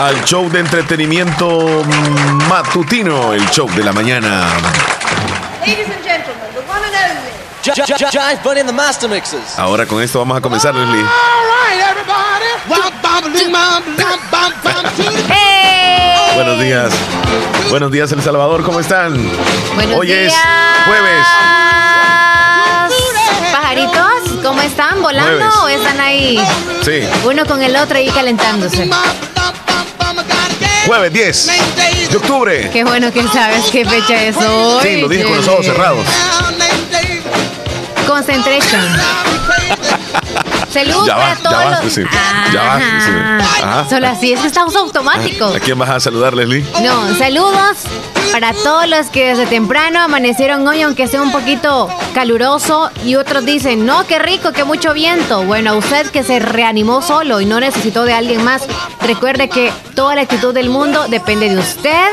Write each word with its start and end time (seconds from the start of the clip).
al 0.00 0.24
show 0.24 0.48
de 0.48 0.60
entretenimiento 0.60 1.84
matutino, 2.48 3.34
el 3.34 3.46
show 3.50 3.68
de 3.68 3.84
la 3.84 3.92
mañana. 3.92 4.48
Ahora 9.58 9.84
con 9.84 10.02
esto 10.02 10.18
vamos 10.18 10.38
a 10.38 10.40
comenzar, 10.40 10.74
Leslie. 10.74 11.04
Buenos 16.34 16.60
días. 16.60 16.92
Buenos 17.68 17.92
días, 17.92 18.10
El 18.12 18.22
Salvador, 18.22 18.64
¿cómo 18.64 18.80
están? 18.80 19.14
Hoy 19.94 20.12
es 20.12 20.34
jueves. 20.86 21.26
Pajaritos, 23.52 24.42
¿cómo 24.42 24.62
están? 24.62 25.02
¿Volando 25.02 25.62
o 25.62 25.68
están 25.68 26.00
ahí? 26.00 26.42
Sí. 26.86 27.02
Uno 27.24 27.44
con 27.44 27.62
el 27.62 27.76
otro 27.76 27.98
ahí 27.98 28.08
calentándose. 28.08 28.88
Jueves 30.86 31.12
10 31.12 31.50
de 32.10 32.16
octubre. 32.16 32.70
Qué 32.72 32.84
bueno 32.84 33.12
que 33.12 33.22
sabes 33.28 33.66
qué 33.70 33.84
fecha 33.84 34.22
es 34.22 34.36
hoy. 34.36 34.82
Sí, 34.82 35.00
lo 35.00 35.08
dije 35.08 35.24
con 35.24 35.36
los 35.36 35.48
ojos 35.48 35.66
cerrados. 35.66 36.06
Concentration. 38.06 38.80
Saludos 40.72 41.06
Ya 41.06 41.16
para 41.16 41.34
va, 41.34 41.36
todos 41.36 41.52
ya 41.52 41.70
va, 41.70 41.82
los... 41.82 41.92
sí, 41.92 42.02
ya 42.52 42.62
va, 42.62 42.78
sí. 42.78 43.62
Ajá. 43.62 43.88
Solo 43.88 44.08
así, 44.08 44.32
es 44.32 44.40
que 44.40 44.46
estamos 44.46 44.74
automáticos. 44.76 45.54
¿A 45.54 45.60
quién 45.60 45.78
vas 45.78 45.90
a 45.90 46.00
saludar, 46.00 46.34
Leslie? 46.34 46.64
No, 46.82 47.14
saludos 47.16 47.78
para 48.32 48.52
todos 48.52 48.86
los 48.86 49.06
que 49.08 49.26
desde 49.26 49.46
temprano 49.46 50.00
amanecieron 50.00 50.66
hoy, 50.66 50.82
aunque 50.82 51.08
sea 51.08 51.20
un 51.22 51.32
poquito 51.32 51.88
caluroso, 52.14 52.90
y 53.04 53.16
otros 53.16 53.44
dicen, 53.44 53.84
no, 53.84 54.06
qué 54.06 54.18
rico, 54.18 54.52
qué 54.52 54.64
mucho 54.64 54.94
viento. 54.94 55.42
Bueno, 55.44 55.72
a 55.72 55.74
usted 55.74 56.06
que 56.10 56.22
se 56.22 56.38
reanimó 56.38 57.02
solo 57.02 57.40
y 57.40 57.46
no 57.46 57.58
necesitó 57.58 58.04
de 58.04 58.12
alguien 58.12 58.44
más, 58.44 58.62
recuerde 59.02 59.48
que 59.48 59.72
toda 59.94 60.14
la 60.14 60.22
actitud 60.22 60.54
del 60.54 60.70
mundo 60.70 61.06
depende 61.08 61.48
de 61.48 61.58
usted. 61.58 62.06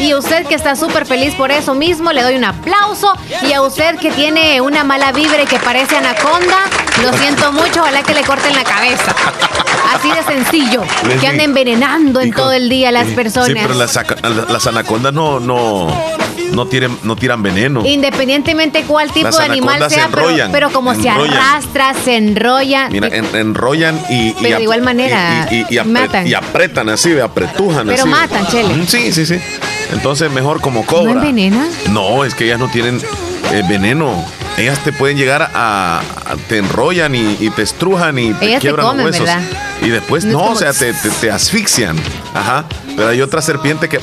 Y 0.00 0.14
usted 0.14 0.46
que 0.46 0.54
está 0.54 0.76
súper 0.76 1.06
feliz 1.06 1.34
por 1.34 1.50
eso 1.50 1.74
mismo, 1.74 2.12
le 2.12 2.22
doy 2.22 2.36
un 2.36 2.44
aplauso. 2.44 3.12
Y 3.46 3.52
a 3.52 3.62
usted 3.62 3.96
que 3.98 4.10
tiene 4.10 4.60
una 4.60 4.82
mala 4.84 5.12
vibra 5.12 5.42
y 5.42 5.46
que 5.46 5.58
parece 5.58 5.96
anaconda, 5.96 6.58
lo 7.02 7.12
siento 7.18 7.52
mucho, 7.52 7.80
ojalá 7.80 8.02
que 8.02 8.14
le 8.14 8.22
corten 8.22 8.54
la 8.54 8.64
cabeza. 8.64 9.14
Así 9.94 10.08
de 10.10 10.22
sencillo. 10.22 10.82
Que 11.20 11.26
anda 11.26 11.42
envenenando 11.44 12.20
en 12.20 12.32
todo 12.32 12.52
el 12.52 12.68
día 12.68 12.88
a 12.90 12.92
las 12.92 13.08
eh, 13.08 13.12
personas. 13.12 13.48
Sí, 13.48 13.54
pero 13.60 13.74
las, 13.74 13.98
las 14.48 14.66
anacondas 14.66 15.12
no, 15.12 15.40
no, 15.40 15.88
no, 16.52 16.66
tiran, 16.66 16.96
no 17.02 17.16
tiran 17.16 17.42
veneno. 17.42 17.84
Independientemente 17.84 18.84
cuál 18.84 19.10
tipo 19.10 19.26
Las 19.26 19.38
de 19.38 19.44
animal 19.44 19.82
se 19.88 19.96
sea, 19.96 20.08
pero, 20.12 20.28
pero 20.52 20.70
como 20.70 20.94
se 20.94 21.10
arrastra, 21.10 21.92
se 22.04 22.16
enrolla. 22.16 22.88
Mira, 22.88 23.08
en- 23.08 23.34
enrollan 23.34 24.00
y, 24.08 24.28
y 24.28 24.32
Pero 24.34 24.48
de 24.48 24.54
ap- 24.54 24.62
igual 24.62 24.82
manera, 24.82 25.48
y, 25.50 25.56
y- 25.56 25.66
y 25.70 25.76
apre- 25.78 25.84
matan. 25.86 26.26
y 26.26 26.34
apretan 26.34 26.88
así, 26.88 27.18
apretujan 27.18 27.86
Pero 27.88 28.02
así. 28.02 28.08
matan, 28.10 28.46
Chele. 28.46 28.86
Sí, 28.86 29.12
sí, 29.12 29.26
sí. 29.26 29.36
Entonces 29.92 30.30
mejor 30.30 30.60
como 30.60 30.84
cobra. 30.86 31.14
¿No 31.14 31.20
envenena? 31.20 31.68
No, 31.90 32.24
es 32.24 32.34
que 32.34 32.44
ellas 32.44 32.58
no 32.58 32.68
tienen 32.70 33.00
eh, 33.52 33.62
veneno. 33.68 34.24
Ellas 34.56 34.78
te 34.84 34.92
pueden 34.92 35.16
llegar 35.16 35.42
a, 35.54 36.00
a- 36.00 36.36
te 36.48 36.58
enrollan 36.58 37.14
y, 37.14 37.36
y 37.40 37.50
te 37.50 37.62
estrujan 37.62 38.18
y 38.18 38.32
te 38.34 38.46
Ellas 38.46 38.56
te 38.56 38.60
quiebran 38.68 38.86
comen, 38.86 39.06
los 39.06 39.18
huesos. 39.18 39.26
¿verdad? 39.26 39.42
Y 39.82 39.88
después 39.88 40.24
No 40.24 40.30
es 40.30 40.32
no, 40.34 40.38
como- 40.40 40.52
o 40.52 40.56
sea, 40.56 40.72
te, 40.72 40.92
te- 40.92 41.10
te 41.10 41.30
asfixian. 41.30 41.96
Ajá. 42.34 42.64
Pero 42.96 43.08
hay 43.08 43.22
otra 43.22 43.40
serpiente 43.42 43.88
que 43.88 43.96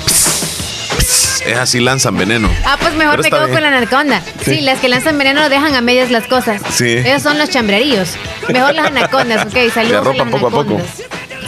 es 1.45 1.57
así 1.57 1.79
lanzan 1.79 2.17
veneno. 2.17 2.49
Ah, 2.65 2.77
pues 2.79 2.93
mejor 2.95 3.21
me 3.23 3.29
quedo 3.29 3.45
bien. 3.45 3.53
con 3.53 3.61
la 3.63 3.77
anaconda. 3.77 4.21
Sí. 4.43 4.55
Sí. 4.55 4.61
las 4.61 4.79
que 4.79 4.89
lanzan 4.89 5.17
veneno 5.17 5.47
dejan 5.49 5.75
a 5.75 5.81
medias 5.81 6.11
las 6.11 6.25
cosas. 6.27 6.61
Sí. 6.73 6.85
Ellos 6.97 7.21
son 7.21 7.37
los 7.37 7.49
chambreríos. 7.49 8.09
Mejor 8.49 8.75
las 8.75 8.87
anacondas, 8.87 9.45
ok. 9.45 9.71
Saludos. 9.73 9.95
a 9.95 9.99
arropan 9.99 10.31
las 10.31 10.41
poco 10.41 10.47
a 10.47 10.49
poco. 10.63 10.81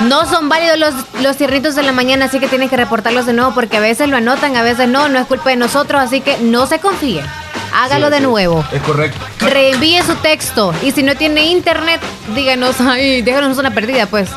No 0.08 0.24
son 0.26 0.48
válidos 0.48 0.78
los, 0.78 0.94
los 1.22 1.36
cierritos 1.36 1.74
de 1.74 1.82
la 1.82 1.92
mañana, 1.92 2.24
así 2.24 2.40
que 2.40 2.48
tienen 2.48 2.70
que 2.70 2.78
reportarlos 2.78 3.26
de 3.26 3.34
nuevo 3.34 3.52
porque 3.54 3.76
a 3.76 3.80
veces 3.80 4.08
lo 4.08 4.16
anotan, 4.16 4.56
a 4.56 4.62
veces 4.62 4.88
no, 4.88 5.10
no 5.10 5.18
es 5.18 5.26
culpa 5.26 5.50
de 5.50 5.56
nosotros, 5.56 6.00
así 6.00 6.22
que 6.22 6.38
no 6.38 6.66
se 6.66 6.78
confíe. 6.78 7.20
Hágalo 7.74 8.08
de 8.10 8.20
nuevo. 8.20 8.64
Es 8.72 8.80
correcto. 8.82 9.18
Reenvíe 9.40 10.02
su 10.02 10.14
texto 10.16 10.72
y 10.82 10.90
si 10.92 11.02
no 11.02 11.14
tiene 11.14 11.44
internet, 11.46 12.00
díganos, 12.34 12.80
ay, 12.80 13.20
déjanos 13.22 13.58
una 13.58 13.70
perdida, 13.72 14.06
pues. 14.06 14.28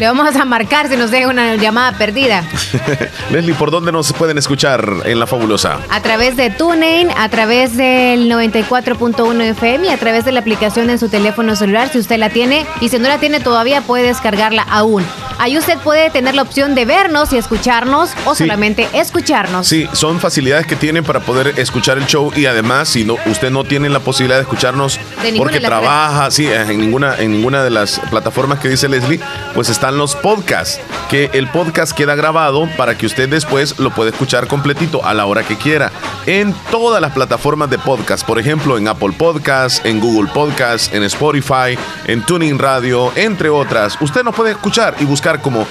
Le 0.00 0.06
vamos 0.06 0.34
a 0.34 0.46
marcar 0.46 0.88
si 0.88 0.96
nos 0.96 1.10
deja 1.10 1.28
una 1.28 1.56
llamada 1.56 1.92
perdida. 1.98 2.42
Leslie, 3.30 3.52
¿por 3.54 3.70
dónde 3.70 3.92
nos 3.92 4.10
pueden 4.14 4.38
escuchar 4.38 4.82
en 5.04 5.18
La 5.20 5.26
Fabulosa? 5.26 5.78
A 5.90 6.00
través 6.00 6.38
de 6.38 6.48
TuneIn, 6.48 7.10
a 7.18 7.28
través 7.28 7.76
del 7.76 8.30
94.1 8.32 9.42
FM 9.42 9.88
y 9.88 9.90
a 9.90 9.98
través 9.98 10.24
de 10.24 10.32
la 10.32 10.40
aplicación 10.40 10.88
en 10.88 10.98
su 10.98 11.10
teléfono 11.10 11.54
celular, 11.54 11.90
si 11.92 11.98
usted 11.98 12.16
la 12.16 12.30
tiene. 12.30 12.64
Y 12.80 12.88
si 12.88 12.98
no 12.98 13.08
la 13.10 13.18
tiene 13.18 13.40
todavía, 13.40 13.82
puede 13.82 14.04
descargarla 14.06 14.62
aún. 14.62 15.04
Ahí 15.38 15.56
usted 15.56 15.78
puede 15.78 16.10
tener 16.10 16.34
la 16.34 16.42
opción 16.42 16.74
de 16.74 16.84
vernos 16.84 17.32
y 17.32 17.38
escucharnos 17.38 18.10
o 18.26 18.34
Sí. 18.34 18.44
solamente 18.44 18.88
escucharnos. 18.92 19.66
Sí, 19.66 19.86
son 19.92 20.18
facilidades 20.20 20.66
que 20.66 20.76
tienen 20.76 21.02
para 21.02 21.20
poder 21.20 21.54
escuchar 21.58 21.96
el 21.96 22.06
show 22.06 22.30
y 22.36 22.44
además 22.44 22.90
si 22.90 23.04
no 23.04 23.16
usted 23.26 23.50
no 23.50 23.64
tiene 23.64 23.88
la 23.88 24.00
posibilidad 24.00 24.36
de 24.36 24.42
escucharnos 24.42 24.98
De 25.22 25.32
porque 25.38 25.58
de 25.60 25.66
trabaja, 25.66 26.30
sí, 26.30 26.46
en 26.46 26.78
ninguna 26.78 27.16
en 27.18 27.32
ninguna 27.32 27.62
de 27.64 27.70
las 27.70 28.00
plataformas 28.10 28.60
que 28.60 28.68
dice 28.68 28.86
Leslie, 28.90 29.18
pues 29.54 29.70
están 29.90 29.98
los 29.98 30.14
podcasts, 30.14 30.80
que 31.08 31.30
el 31.32 31.48
podcast 31.48 31.92
queda 31.92 32.14
grabado 32.14 32.68
para 32.76 32.96
que 32.96 33.06
usted 33.06 33.28
después 33.28 33.78
lo 33.80 33.90
pueda 33.90 34.10
escuchar 34.10 34.46
completito 34.46 35.04
a 35.04 35.14
la 35.14 35.26
hora 35.26 35.42
que 35.42 35.56
quiera 35.56 35.90
en 36.26 36.54
todas 36.70 37.02
las 37.02 37.12
plataformas 37.12 37.70
de 37.70 37.78
podcast, 37.78 38.24
por 38.24 38.38
ejemplo, 38.38 38.78
en 38.78 38.86
Apple 38.86 39.12
Podcasts, 39.18 39.82
en 39.84 39.98
Google 39.98 40.30
Podcasts, 40.32 40.94
en 40.94 41.02
Spotify, 41.02 41.76
en 42.06 42.22
Tuning 42.22 42.58
Radio, 42.58 43.12
entre 43.16 43.48
otras. 43.48 44.00
Usted 44.00 44.22
nos 44.22 44.34
puede 44.34 44.52
escuchar 44.52 44.94
y 45.00 45.04
buscar 45.04 45.42
como 45.42 45.66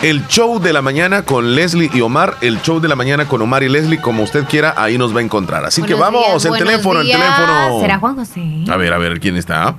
el 0.00 0.26
show 0.28 0.60
de 0.60 0.72
la 0.72 0.82
mañana 0.82 1.22
con 1.22 1.56
Leslie 1.56 1.90
y 1.92 2.02
Omar, 2.02 2.36
el 2.42 2.62
show 2.62 2.78
de 2.78 2.86
la 2.86 2.94
mañana 2.94 3.26
con 3.26 3.42
Omar 3.42 3.64
y 3.64 3.68
Leslie, 3.68 4.00
como 4.00 4.22
usted 4.22 4.44
quiera, 4.44 4.74
ahí 4.76 4.96
nos 4.96 5.14
va 5.14 5.20
a 5.20 5.22
encontrar. 5.24 5.64
Así 5.64 5.82
que 5.82 5.94
vamos, 5.94 6.24
días, 6.24 6.44
el 6.44 6.52
teléfono, 6.52 7.00
días. 7.00 7.18
el 7.18 7.24
teléfono. 7.24 7.80
¿Será 7.80 7.98
Juan 7.98 8.14
José? 8.14 8.64
A 8.70 8.76
ver, 8.76 8.92
a 8.92 8.98
ver, 8.98 9.18
¿quién 9.18 9.36
está? 9.36 9.74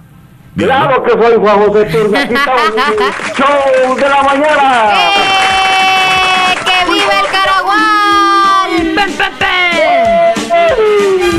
Claro 0.58 1.04
que 1.04 1.12
soy 1.12 1.36
Juan 1.38 1.68
José 1.68 1.86
Turga, 1.86 2.22
aquí 2.24 2.34
estamos 2.34 2.62
en 2.72 2.80
el 2.80 2.98
show 3.36 3.96
de 3.96 4.10
la 4.10 4.24
mañana. 4.24 4.92
¡Eh! 4.92 5.14
¡Que 6.66 6.92
vive 6.92 7.20
el 7.20 7.28
Caraguán! 7.32 7.88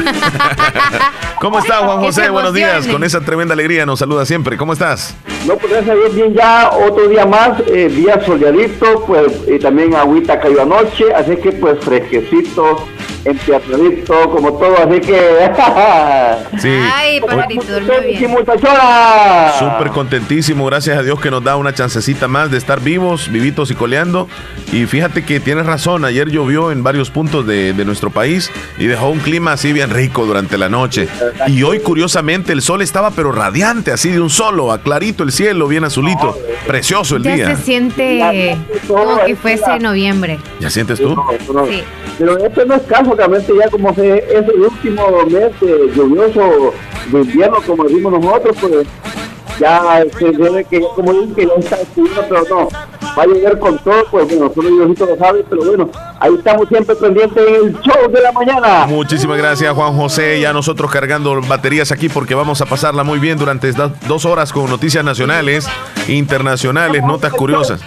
¿Cómo 1.41 1.59
está, 1.59 1.79
Juan 1.79 1.99
José? 1.99 2.31
Buenos 2.31 2.55
días. 2.55 2.87
Con 2.87 3.03
esa 3.03 3.21
tremenda 3.21 3.55
alegría 3.55 3.85
nos 3.85 3.99
saluda 3.99 4.25
siempre. 4.25 4.57
¿Cómo 4.57 4.73
estás? 4.73 5.17
No, 5.47 5.57
pues 5.57 5.73
gracias 5.73 5.97
a 5.97 5.99
Dios, 5.99 6.15
bien 6.15 6.35
ya, 6.35 6.71
otro 6.71 7.09
día 7.09 7.27
más, 7.27 7.61
eh, 7.67 7.89
día 7.89 8.21
soleadito, 8.25 9.05
pues 9.05 9.33
y 9.49 9.59
también 9.59 9.97
agüita 9.97 10.39
cayó 10.39 10.63
anoche, 10.63 11.13
así 11.15 11.37
que 11.37 11.53
pues 11.53 11.79
fresquecito 11.85 12.87
empiernadito, 13.25 14.31
como 14.31 14.53
todo, 14.55 14.77
así 14.79 15.01
que. 15.01 15.51
Sí. 16.61 16.69
Ay, 16.95 17.21
pajarito, 17.21 17.63
bien. 17.81 18.37
Súper 19.59 19.89
contentísimo, 19.93 20.65
gracias 20.67 20.99
a 20.99 21.03
Dios 21.03 21.21
que 21.21 21.31
nos 21.31 21.43
da 21.45 21.57
una 21.57 21.75
chancecita 21.75 22.27
más 22.29 22.51
de 22.51 22.59
estar 22.59 22.81
vivos, 22.81 23.31
vivitos 23.31 23.71
y 23.71 23.75
coleando. 23.75 24.29
Y 24.73 24.87
fíjate 24.87 25.25
que 25.25 25.41
tienes 25.41 25.67
razón, 25.67 26.05
ayer 26.05 26.31
llovió 26.31 26.73
en 26.73 26.83
varios 26.83 27.11
puntos 27.11 27.47
de, 27.47 27.73
de 27.73 27.85
nuestro 27.85 28.11
país 28.11 28.51
y 28.79 28.87
dejó 28.87 29.09
un 29.11 29.19
clima 29.21 29.53
así 29.53 29.73
bien 29.73 29.91
rico 29.91 30.27
durante 30.27 30.59
la 30.59 30.69
noche. 30.69 31.09
Y 31.47 31.63
hoy 31.63 31.81
curiosamente 31.81 32.53
el 32.53 32.63
sol 32.63 32.83
estaba 32.83 33.11
pero 33.11 33.33
radiante, 33.33 33.93
así 33.93 34.11
de 34.11 34.21
un 34.21 34.31
solo, 34.31 34.73
aclarito 34.73 35.23
el 35.23 35.33
cielo, 35.33 35.69
bien 35.69 35.85
azulito, 35.85 36.37
precioso 36.67 37.17
el 37.17 37.23
Ya 37.23 37.35
día. 37.35 37.57
se 37.57 37.63
siente 37.63 38.57
como 38.87 39.25
que 39.25 39.37
fuese 39.37 39.79
noviembre. 39.81 40.39
¿Ya 40.61 40.71
sientes 40.71 40.99
tú? 41.01 41.15
No, 41.15 41.27
no. 41.53 41.67
Sí. 41.67 41.83
Pero 42.19 42.37
esto 42.37 42.65
no 42.65 42.75
es 42.75 42.83
caso, 42.83 43.15
realmente 43.15 43.53
ya 43.57 43.71
como 43.71 43.91
es 43.91 43.99
el 43.99 44.61
último 44.61 45.25
mes 45.27 45.53
eh, 45.63 45.91
lluvioso 45.95 46.75
de 47.13 47.21
invierno, 47.21 47.59
como 47.65 47.85
decimos 47.85 48.13
nosotros, 48.13 48.57
pues 48.61 48.87
ya 49.61 50.05
se 50.19 50.33
debe 50.33 50.65
que, 50.65 50.81
como 50.97 51.13
dicen, 51.13 51.35
que 51.35 51.47
ya 51.47 51.55
está 51.55 51.81
estudiando, 51.81 52.25
pero 52.29 52.43
no, 52.51 52.69
va 53.17 53.23
a 53.23 53.27
llegar 53.27 53.59
con 53.59 53.79
todo, 53.79 54.05
pues 54.11 54.27
bueno, 54.29 54.51
solo 54.55 54.69
Diosito 54.71 55.07
lo 55.07 55.17
sabe, 55.17 55.45
pero 55.49 55.65
bueno, 55.65 55.91
ahí 56.21 56.35
estamos 56.35 56.69
siempre 56.69 56.95
pendientes 56.97 57.43
en 57.47 57.55
el 57.55 57.81
show 57.81 58.11
de 58.11 58.21
la 58.21 58.33
mañana. 58.33 58.87
Muchísimas 58.87 59.39
gracias 59.39 59.73
Juan 59.75 59.95
José, 59.97 60.41
ya 60.41 60.53
nosotros 60.53 60.91
cargando 60.91 61.41
baterías 61.43 61.93
aquí 61.93 62.09
porque 62.09 62.35
vamos 62.35 62.61
a 62.61 62.67
pasarla 62.67 63.05
muy 63.05 63.19
bien 63.19 63.39
durante 63.39 63.69
estas 63.69 63.93
dos 64.07 64.25
horas 64.25 64.53
con 64.53 64.69
noticias 64.69 65.05
nacionales, 65.05 65.69
internacionales, 66.09 67.03
notas 67.03 67.33
curiosas. 67.33 67.81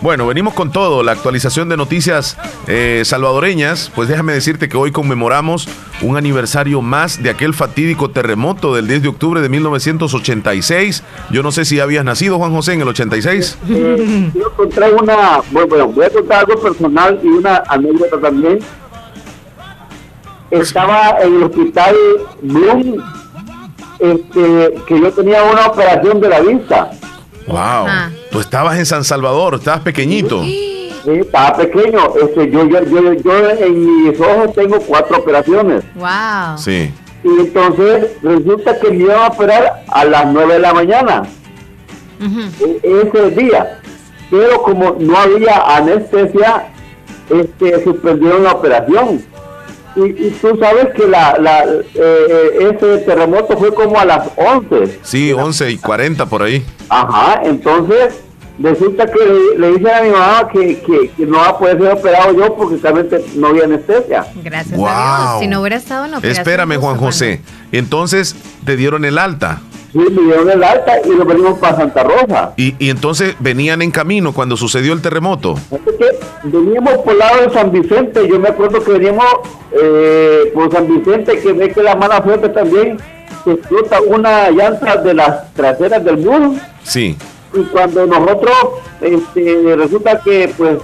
Bueno, 0.00 0.26
venimos 0.26 0.54
con 0.54 0.70
todo, 0.72 1.02
la 1.02 1.12
actualización 1.12 1.68
de 1.68 1.76
noticias 1.76 2.36
eh, 2.66 3.02
salvadoreñas. 3.04 3.90
Pues 3.94 4.08
déjame 4.08 4.32
decirte 4.32 4.68
que 4.68 4.76
hoy 4.76 4.92
conmemoramos 4.92 5.68
un 6.02 6.16
aniversario 6.16 6.80
más 6.80 7.22
de 7.22 7.30
aquel 7.30 7.54
fatídico 7.54 8.10
terremoto 8.10 8.74
del 8.74 8.86
10 8.86 9.02
de 9.02 9.08
octubre 9.08 9.40
de 9.40 9.48
1986. 9.48 11.02
Yo 11.30 11.42
no 11.42 11.52
sé 11.52 11.64
si 11.64 11.80
habías 11.80 12.04
nacido, 12.04 12.38
Juan 12.38 12.52
José, 12.52 12.74
en 12.74 12.82
el 12.82 12.88
86. 12.88 13.58
Yo 14.34 14.48
encontré 14.52 14.92
una, 14.92 15.40
bueno, 15.50 15.68
bueno, 15.68 15.86
voy 15.88 16.04
a 16.06 16.10
contar 16.10 16.38
algo 16.40 16.60
personal 16.60 17.20
y 17.22 17.28
una 17.28 17.62
anécdota 17.68 18.20
también. 18.20 18.58
Estaba 20.50 21.18
en 21.22 21.36
el 21.36 21.42
hospital 21.42 21.94
Bloom, 22.40 22.96
este, 23.98 24.74
que 24.86 25.00
yo 25.00 25.12
tenía 25.12 25.42
una 25.42 25.66
operación 25.66 26.20
de 26.20 26.28
la 26.28 26.40
vista. 26.40 26.90
Wow. 27.46 27.56
Ah. 27.58 28.10
Tú 28.30 28.40
estabas 28.40 28.78
en 28.78 28.86
San 28.86 29.04
Salvador, 29.04 29.54
estabas 29.56 29.80
pequeñito. 29.80 30.42
Sí, 30.42 30.90
estaba 31.04 31.56
pequeño. 31.56 31.98
Este, 32.22 32.50
yo, 32.50 32.66
yo, 32.68 32.82
yo, 32.84 33.12
yo 33.14 33.50
en 33.50 34.04
mis 34.08 34.20
ojos 34.20 34.54
tengo 34.54 34.78
cuatro 34.80 35.18
operaciones. 35.18 35.84
Wow. 35.94 36.56
Sí. 36.56 36.92
Y 37.24 37.28
entonces 37.28 38.12
resulta 38.22 38.78
que 38.78 38.90
me 38.90 39.04
iban 39.04 39.18
a 39.18 39.26
operar 39.28 39.82
a 39.88 40.04
las 40.04 40.26
nueve 40.26 40.54
de 40.54 40.60
la 40.60 40.72
mañana. 40.72 41.22
Ujú. 42.20 42.40
e- 42.82 43.02
ese 43.12 43.30
día. 43.30 43.80
Pero 44.30 44.62
como 44.62 44.96
no 44.98 45.16
había 45.16 45.76
anestesia, 45.76 46.68
este, 47.30 47.82
suspendieron 47.84 48.44
la 48.44 48.52
operación. 48.52 49.22
Y, 49.96 50.00
y 50.26 50.30
tú 50.40 50.56
sabes 50.60 50.88
que 50.94 51.08
la, 51.08 51.36
la, 51.38 51.64
eh, 51.64 52.58
ese 52.72 52.98
terremoto 52.98 53.56
fue 53.58 53.74
como 53.74 53.98
a 53.98 54.04
las 54.04 54.28
11. 54.36 55.00
Sí, 55.02 55.32
11 55.32 55.70
y 55.72 55.76
40 55.78 56.26
por 56.26 56.42
ahí. 56.42 56.64
Ajá, 56.88 57.40
entonces 57.42 58.14
resulta 58.60 59.06
que 59.06 59.18
le, 59.18 59.58
le 59.58 59.68
dicen 59.78 59.88
a 59.94 60.02
mi 60.02 60.10
mamá 60.10 60.48
que, 60.52 60.80
que, 60.80 61.10
que 61.16 61.26
no 61.26 61.38
va 61.38 61.48
a 61.48 61.58
poder 61.58 61.78
ser 61.78 61.92
operado 61.92 62.32
yo 62.32 62.54
porque 62.54 62.76
realmente 62.76 63.24
no 63.34 63.48
había 63.48 63.64
anestesia. 63.64 64.26
Gracias 64.44 64.74
a 64.74 64.76
Wow. 64.76 64.86
Dios. 65.30 65.40
Si 65.40 65.46
no 65.48 65.60
hubiera 65.62 65.76
estado 65.76 66.04
en 66.04 66.10
la 66.12 66.18
operación, 66.18 66.40
Espérame, 66.46 66.70
justo 66.74 66.86
Juan 66.86 66.96
José. 66.98 67.40
Entonces 67.72 68.36
te 68.64 68.76
dieron 68.76 69.04
el 69.04 69.18
alta. 69.18 69.62
Sí, 69.92 69.98
me 69.98 70.22
dieron 70.22 70.50
el 70.50 70.62
alta 70.62 70.96
y 71.04 71.08
lo 71.16 71.24
venimos 71.24 71.58
para 71.58 71.76
Santa 71.76 72.02
Rosa. 72.04 72.52
Y, 72.56 72.74
y 72.78 72.90
entonces 72.90 73.34
venían 73.40 73.80
en 73.82 73.90
camino 73.90 74.32
cuando 74.34 74.56
sucedió 74.56 74.92
el 74.92 75.00
terremoto. 75.00 75.54
Que 75.98 76.10
veníamos 76.44 76.98
por 76.98 77.12
el 77.14 77.18
lado 77.18 77.42
de 77.42 77.50
San 77.50 77.72
Vicente, 77.72 78.28
yo 78.28 78.38
me 78.38 78.48
acuerdo 78.48 78.82
que 78.84 78.92
veníamos 78.92 79.24
eh, 79.72 80.50
por 80.54 80.70
San 80.72 80.86
Vicente, 80.88 81.38
que 81.40 81.52
ve 81.52 81.70
que 81.72 81.82
la 81.82 81.94
mala 81.96 82.22
suerte 82.22 82.50
también 82.50 82.98
se 83.44 83.52
explota 83.52 84.00
una 84.02 84.50
llanta 84.50 84.96
de 84.96 85.14
las 85.14 85.52
traseras 85.54 86.04
del 86.04 86.18
muro 86.18 86.54
Sí. 86.82 87.16
y 87.54 87.62
cuando 87.64 88.06
nosotros 88.06 88.54
este, 89.00 89.74
resulta 89.76 90.20
que 90.20 90.52
pues 90.56 90.78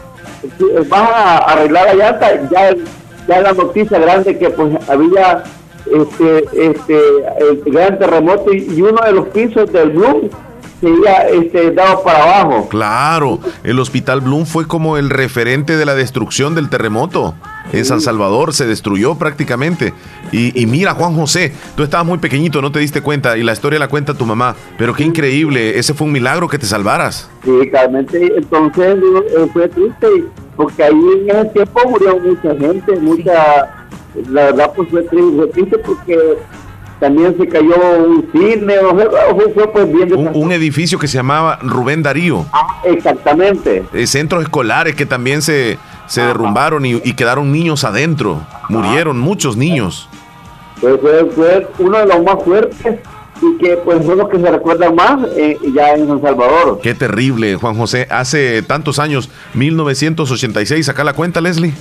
van 0.88 1.04
a 1.14 1.38
arreglar 1.38 1.94
la 1.94 1.94
llanta, 1.94 2.48
ya, 2.50 2.74
ya 3.28 3.40
la 3.40 3.52
noticia 3.52 3.98
grande 3.98 4.38
que 4.38 4.50
pues 4.50 4.76
había 4.88 5.42
este, 5.86 6.44
este, 6.70 6.98
el 7.38 7.62
gran 7.66 7.98
terremoto 7.98 8.52
y, 8.52 8.66
y 8.75 8.82
uno 8.82 9.00
de 9.04 9.12
los 9.12 9.28
pisos 9.28 9.72
del 9.72 9.90
Bloom 9.90 10.31
se 10.81 10.88
había 10.88 11.28
este, 11.28 11.70
dado 11.72 12.02
para 12.02 12.40
abajo. 12.40 12.69
Claro, 12.69 13.38
el 13.62 13.78
Hospital 13.78 14.20
Bloom 14.20 14.46
fue 14.46 14.66
como 14.66 14.96
el 14.96 15.10
referente 15.10 15.76
de 15.76 15.86
la 15.86 15.94
destrucción 15.94 16.54
del 16.54 16.69
terremoto. 16.69 17.34
En 17.72 17.84
San 17.84 18.00
Salvador 18.00 18.52
se 18.52 18.66
destruyó 18.66 19.14
prácticamente. 19.16 19.94
Y, 20.32 20.60
y 20.60 20.66
mira, 20.66 20.94
Juan 20.94 21.14
José, 21.14 21.52
tú 21.76 21.82
estabas 21.82 22.06
muy 22.06 22.19
pequeñito, 22.19 22.60
no 22.60 22.70
te 22.70 22.78
diste 22.78 23.00
cuenta, 23.00 23.37
y 23.37 23.42
la 23.42 23.52
historia 23.52 23.78
la 23.78 23.88
cuenta 23.88 24.14
tu 24.14 24.26
mamá. 24.26 24.54
Pero 24.76 24.94
qué 24.94 25.02
increíble, 25.02 25.78
ese 25.78 25.94
fue 25.94 26.06
un 26.06 26.12
milagro 26.12 26.48
que 26.48 26.58
te 26.58 26.66
salvaras. 26.66 27.30
Sí, 27.44 27.70
realmente, 27.70 28.32
entonces 28.37 28.96
eh, 28.96 29.46
fue 29.52 29.69
triste 29.69 30.06
porque 30.56 30.84
ahí 30.84 31.26
en 31.28 31.37
ese 31.37 31.44
tiempo 31.50 31.80
murió 31.88 32.19
mucha 32.19 32.54
gente, 32.56 32.96
mucha, 33.00 33.87
la 34.31 34.44
verdad 34.46 34.72
pues 34.75 34.88
fue 34.90 35.02
triste, 35.02 35.78
porque 35.78 36.19
también 37.00 37.37
se 37.37 37.49
cayó 37.49 37.75
un 37.99 38.28
cine, 38.32 38.78
o 38.78 38.96
sea, 38.96 39.08
fue, 39.55 39.72
pues 39.72 39.93
bien 39.93 40.14
Un, 40.14 40.31
un 40.34 40.52
edificio 40.52 40.99
que 40.99 41.08
se 41.08 41.16
llamaba 41.16 41.58
Rubén 41.62 42.02
Darío. 42.02 42.46
Ah, 42.52 42.81
exactamente. 42.84 43.84
Eh, 43.93 44.06
centros 44.06 44.43
escolares 44.43 44.94
que 44.94 45.06
también 45.06 45.43
se, 45.43 45.78
se 46.06 46.22
derrumbaron 46.22 46.87
y, 46.87 47.00
y 47.05 47.14
quedaron 47.14 47.52
niños 47.52 47.84
adentro. 47.84 48.40
Murieron 48.69 49.19
muchos 49.19 49.56
niños. 49.56 50.08
Fue, 50.81 50.96
fue, 50.99 51.31
fue 51.34 51.69
uno 51.78 51.99
de 51.99 52.06
los 52.06 52.22
más 52.22 52.43
fuertes 52.44 52.99
y 53.43 53.58
que 53.58 53.76
pues 53.84 54.05
son 54.05 54.19
los 54.19 54.28
que 54.28 54.38
se 54.38 54.50
recuerdan 54.50 54.94
más 54.94 55.20
eh, 55.37 55.58
ya 55.75 55.94
en 55.94 56.06
San 56.06 56.20
Salvador. 56.22 56.81
Qué 56.82 56.94
terrible, 56.94 57.56
Juan 57.56 57.76
José. 57.76 58.06
Hace 58.11 58.62
tantos 58.62 58.99
años, 58.99 59.28
1986, 59.55 60.87
saca 60.87 61.05
la 61.05 61.12
cuenta, 61.12 61.40
Leslie. 61.40 61.75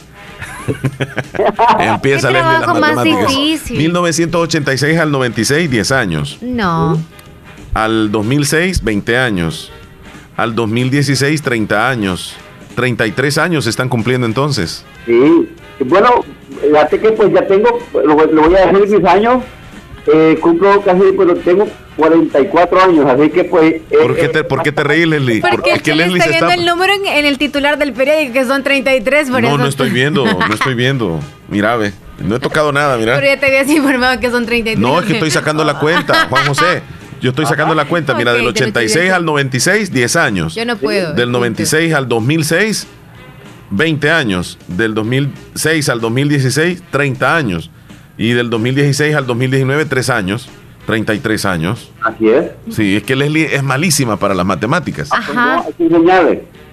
Empieza 1.80 2.28
Qué 2.30 2.34
las 2.34 2.60
trabajo 2.60 2.80
más 2.80 2.96
matemáticas. 2.96 3.30
difícil. 3.38 3.78
1986 3.78 4.98
al 5.00 5.12
96, 5.12 5.70
10 5.70 5.92
años. 5.92 6.38
No. 6.42 6.98
Al 7.74 8.12
2006, 8.12 8.84
20 8.84 9.18
años. 9.18 9.72
Al 10.38 10.56
2016, 10.56 11.42
30 11.42 11.90
años. 11.90 12.36
33 12.76 13.38
años 13.38 13.64
se 13.66 13.70
están 13.70 13.90
cumpliendo 13.90 14.26
entonces. 14.26 14.84
Sí, 15.06 15.50
Y 15.80 15.84
bueno, 15.84 16.10
fíjate 16.62 17.00
que 17.00 17.10
pues 17.12 17.32
ya 17.34 17.46
tengo, 17.48 17.80
lo, 17.94 18.26
lo 18.26 18.42
voy 18.44 18.56
a 18.56 18.72
decir 18.72 19.00
mis 19.00 19.06
años, 19.08 19.44
eh, 20.08 20.38
cumplo 20.42 20.82
casi, 20.82 21.02
pues 21.16 21.44
tengo 21.44 21.68
44 21.96 22.82
años, 22.84 23.06
así 23.06 23.30
que 23.30 23.44
pues... 23.46 23.76
eh, 23.76 23.84
¿Por 24.02 24.16
qué 24.16 24.26
eh, 24.26 24.30
te, 24.30 24.44
por 24.44 24.64
qué 24.64 24.72
te 24.72 24.84
reí, 24.84 25.06
Leslie? 25.06 25.42
Porque 25.42 25.72
es 25.72 25.76
es 25.78 25.82
que 25.84 25.96
le 25.96 26.06
está 26.06 26.28
viendo 26.28 26.50
el 26.52 26.66
número 26.66 26.94
en, 26.94 27.06
en 27.06 27.26
el 27.26 27.38
titular 27.38 27.78
del 27.78 27.94
periódico, 27.94 28.34
que 28.34 28.46
son 28.46 28.64
33, 28.64 29.30
por 29.30 29.42
No, 29.42 29.48
eso. 29.50 29.58
no 29.60 29.66
estoy 29.68 29.90
viendo, 29.92 30.26
no 30.26 30.46
estoy 30.54 30.74
viendo. 30.76 31.20
Mira, 31.50 31.76
ve. 31.78 31.94
No 32.20 32.36
he 32.36 32.40
tocado 32.40 32.72
nada, 32.72 32.98
mira. 32.98 33.16
Pero 33.16 33.28
ya 33.28 33.40
te 33.40 33.48
habías 33.48 33.70
informado 33.70 34.20
que 34.20 34.30
son 34.30 34.46
33. 34.46 34.80
No, 34.80 35.00
es 35.00 35.06
que 35.06 35.14
estoy 35.14 35.32
sacando 35.32 35.64
la 35.64 35.80
cuenta, 35.80 36.28
Juan 36.30 36.46
José. 36.48 36.82
Yo 37.22 37.30
estoy 37.30 37.46
sacando 37.46 37.74
la 37.74 37.86
cuenta. 37.86 38.14
Mira, 38.14 38.32
Ok, 38.32 38.38
del 38.38 38.54
te 38.54 38.60
lo 38.62 38.68
estoy 38.68 38.68
86 38.86 38.96
viendo. 39.02 39.16
al 39.16 39.26
96, 39.26 39.92
10 39.92 40.16
años. 40.18 40.56
Yo 40.56 40.66
no 40.66 40.78
puedo. 40.78 41.14
Del 41.14 41.32
96 41.32 41.94
al 41.94 42.08
2006, 42.08 42.88
20 43.72 44.12
años. 44.12 44.58
Del 44.68 44.94
2006 44.94 45.90
al 45.90 46.02
2016, 46.02 46.84
30 46.92 47.36
años. 47.36 47.72
Y 48.18 48.34
del 48.34 48.50
2016 48.50 49.16
al 49.16 49.26
2019, 49.26 49.86
3 49.86 50.10
años. 50.10 50.50
33 50.86 51.46
años. 51.46 51.92
Así 52.02 52.28
es. 52.30 52.52
Sí, 52.70 52.98
es 52.98 53.04
que 53.04 53.16
Leslie 53.16 53.56
es 53.56 53.64
malísima 53.64 54.18
para 54.18 54.34
las 54.34 54.46
matemáticas. 54.46 55.10
Ajá, 55.12 55.64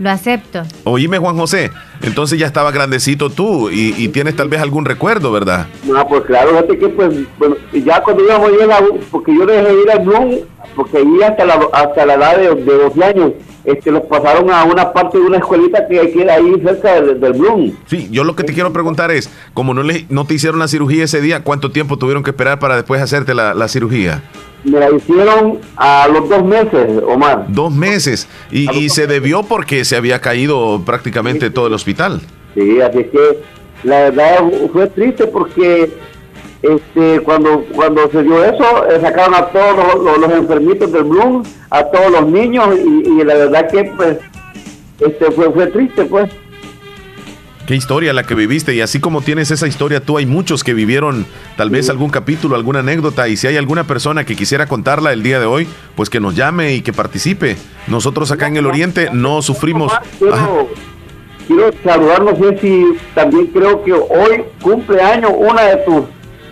lo 0.01 0.11
acepto. 0.11 0.63
Oíme, 0.85 1.19
Juan 1.19 1.37
José, 1.37 1.71
entonces 2.03 2.39
ya 2.39 2.47
estaba 2.47 2.71
grandecito 2.73 3.29
tú 3.29 3.69
y, 3.69 3.95
y 3.99 4.09
tienes 4.09 4.35
tal 4.35 4.49
vez 4.49 4.61
algún 4.61 4.87
recuerdo, 4.87 5.31
¿verdad? 5.31 5.67
No, 5.85 6.09
pues 6.09 6.23
claro, 6.25 6.51
fíjate 6.53 6.79
que 6.79 6.89
pues, 6.89 7.19
bueno, 7.39 7.57
ya 7.73 8.03
cuando 8.03 8.25
íbamos 8.25 8.49
a 8.49 8.53
ir 8.55 8.63
a 8.63 8.67
la 8.67 8.81
U, 8.81 8.99
porque 9.11 9.35
yo 9.37 9.45
dejé 9.45 9.63
de 9.63 9.83
ir 9.83 9.91
al 9.91 10.05
Bloom, 10.07 10.37
porque 10.75 10.99
ahí 10.99 11.23
hasta 11.23 11.45
la, 11.45 11.61
hasta 11.73 12.07
la 12.07 12.15
edad 12.15 12.37
de, 12.39 12.55
de 12.55 12.79
12 12.79 13.05
años, 13.05 13.33
este, 13.65 13.91
los 13.91 14.03
pasaron 14.03 14.51
a 14.51 14.65
una 14.65 14.93
parte 14.93 15.19
de 15.19 15.25
una 15.25 15.39
escuelita 15.39 15.87
que 15.87 16.11
queda 16.13 16.35
ahí 16.35 16.55
cerca 16.65 17.01
del, 17.01 17.21
del 17.21 17.33
Bloom. 17.35 17.73
Sí, 17.87 18.09
yo 18.11 18.25
lo 18.25 18.35
que 18.37 18.45
te 18.45 18.53
quiero 18.53 18.73
preguntar 18.73 19.11
es, 19.11 19.31
como 19.55 19.75
no, 19.75 19.83
le, 19.83 20.07
no 20.09 20.25
te 20.25 20.35
hicieron 20.35 20.59
la 20.59 20.69
cirugía 20.69 21.05
ese 21.05 21.21
día, 21.21 21.45
¿cuánto 21.45 21.71
tiempo 21.71 21.97
tuvieron 21.99 22.23
que 22.23 22.31
esperar 22.31 22.59
para 22.59 22.77
después 22.77 23.01
hacerte 23.01 23.35
la, 23.35 23.55
la 23.55 23.69
cirugía? 23.69 24.23
Me 24.65 24.79
la 24.79 24.91
hicieron 24.91 25.59
a 25.77 26.07
los 26.09 26.29
dos 26.29 26.45
meses, 26.45 27.03
Omar. 27.07 27.47
Dos 27.49 27.73
meses. 27.73 28.29
Y, 28.51 28.71
y 28.77 28.91
se 28.91 29.07
debió 29.07 29.43
porque 29.43 29.85
se 29.85 29.97
había 29.97 30.21
caído 30.21 30.83
prácticamente 30.85 31.51
todo 31.51 31.67
el 31.67 31.73
hospital. 31.73 32.21
Sí, 32.55 32.81
así 32.81 33.05
que 33.05 33.43
la 33.85 34.11
verdad 34.11 34.45
fue 34.73 34.87
triste 34.89 35.27
porque 35.27 35.91
este 36.63 37.21
cuando 37.21 37.65
cuando 37.75 38.11
se 38.11 38.23
dio 38.23 38.45
eso 38.45 38.87
eh, 38.91 39.01
sacaron 39.01 39.35
a 39.35 39.47
todos 39.47 40.19
los, 40.19 40.31
enfermitos 40.31 40.93
del 40.93 41.05
Bloom 41.05 41.43
a 41.71 41.85
todos 41.85 42.11
los 42.11 42.27
niños 42.27 42.69
y, 42.79 43.25
la 43.25 43.35
verdad 43.35 43.71
que 43.71 43.85
pues 43.97 44.19
este 44.99 45.31
fue 45.31 45.51
fue 45.51 45.67
triste 45.69 46.05
pues 46.05 46.31
Qué 47.67 47.77
historia 47.77 48.13
la 48.13 48.25
que 48.25 48.35
viviste 48.35 48.75
y 48.75 48.81
así 48.81 48.99
como 48.99 49.21
tienes 49.21 49.53
esa 49.53 49.69
historia 49.69 50.01
tú 50.01 50.19
hay 50.19 50.27
muchos 50.27 50.65
que 50.65 50.75
vivieron 50.75 51.25
tal 51.57 51.71
vez 51.71 51.89
algún 51.89 52.11
capítulo, 52.11 52.57
alguna 52.57 52.81
anécdota 52.81 53.29
y 53.29 53.37
si 53.37 53.47
hay 53.47 53.57
alguna 53.57 53.85
persona 53.85 54.25
que 54.25 54.35
quisiera 54.35 54.67
contarla 54.67 55.13
el 55.13 55.23
día 55.23 55.39
de 55.39 55.47
hoy, 55.47 55.69
pues 55.95 56.11
que 56.11 56.19
nos 56.19 56.35
llame 56.35 56.75
y 56.75 56.81
que 56.81 56.93
participe. 56.93 57.57
Nosotros 57.87 58.33
acá 58.33 58.49
en 58.49 58.57
el 58.57 58.67
Oriente 58.67 59.11
no 59.13 59.41
sufrimos. 59.41 59.93
Quiero, 60.19 60.69
quiero 61.47 61.71
saludar, 61.85 62.25
no 62.25 62.35
sé 62.35 62.59
si 62.59 62.87
también 63.15 63.47
creo 63.47 63.85
que 63.85 63.93
hoy 63.93 64.43
cumple 64.61 65.01
año 65.01 65.31
una 65.31 65.63
de 65.63 65.77
tus 65.85 66.07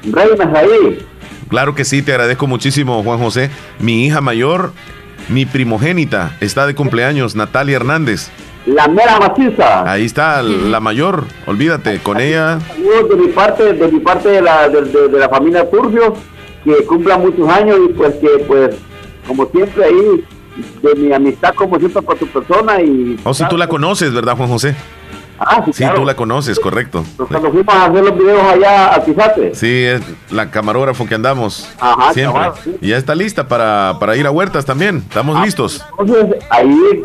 reinas 0.05 0.55
ahí. 0.55 1.07
Claro 1.49 1.75
que 1.75 1.85
sí, 1.85 2.03
te 2.03 2.13
agradezco 2.13 2.47
muchísimo, 2.47 3.03
Juan 3.03 3.19
José. 3.19 3.51
Mi 3.79 4.07
hija 4.07 4.21
mayor, 4.21 4.73
mi 5.29 5.47
primogénita, 5.47 6.37
está 6.41 6.67
de 6.67 6.75
cumpleaños, 6.75 7.35
Natalia 7.35 7.77
Hernández. 7.77 8.31
La 8.67 8.87
mera 8.87 9.19
maciza. 9.19 9.91
Ahí 9.91 10.05
está 10.05 10.43
la 10.43 10.79
mayor, 10.81 11.25
olvídate, 11.47 12.01
con 12.01 12.21
ella. 12.21 12.59
Saludos 12.61 13.09
de 13.09 13.17
mi 13.17 13.29
parte, 13.29 13.73
de 13.73 13.89
mi 13.89 14.01
parte 14.01 14.29
de 14.29 14.43
la, 14.43 14.69
de, 14.69 15.19
la 15.19 15.29
familia 15.29 15.69
Turbio, 15.71 16.15
que 16.65 16.85
cumpla 16.85 17.17
muchos 17.17 17.49
años 17.49 17.79
y 17.89 17.93
pues 17.95 18.15
que 18.17 18.29
pues 18.47 18.77
como 19.27 19.47
siempre 19.47 19.85
ahí 19.85 20.25
de 20.83 20.95
mi 20.97 21.13
amistad 21.13 21.55
como 21.55 21.79
siempre 21.79 22.03
por 22.03 22.17
tu 22.17 22.27
persona 22.27 22.83
y... 22.83 23.19
O 23.25 23.31
oh, 23.31 23.35
si 23.35 23.47
tú 23.49 23.57
la 23.57 23.69
conoces, 23.69 24.13
¿verdad, 24.13 24.37
Juan 24.37 24.51
José? 24.51 24.75
Ah, 25.39 25.63
sí, 25.67 25.73
sí 25.73 25.85
tú 25.95 26.05
la 26.05 26.15
conoces, 26.15 26.59
correcto. 26.59 27.05
Cuando 27.17 27.51
fuimos 27.51 27.75
a 27.75 27.87
hacer 27.87 28.05
los 28.05 28.17
videos 28.19 28.43
allá 28.43 28.95
a 28.95 29.05
Tizate. 29.05 29.55
Sí, 29.55 29.85
es 29.85 30.03
la 30.31 30.51
camarógrafo 30.51 31.07
que 31.07 31.15
andamos 31.15 31.69
Ajá, 31.79 32.13
siempre. 32.13 32.43
Y 32.81 32.89
ya 32.89 32.97
está 32.97 33.15
lista 33.15 33.49
para, 33.49 33.97
para, 34.01 34.17
ir 34.17 34.27
a 34.27 34.31
Huertas 34.31 34.65
también. 34.65 34.99
Estamos 34.99 35.37
ah, 35.37 35.45
listos. 35.45 35.85
Entonces, 35.99 36.37
ahí 36.51 37.03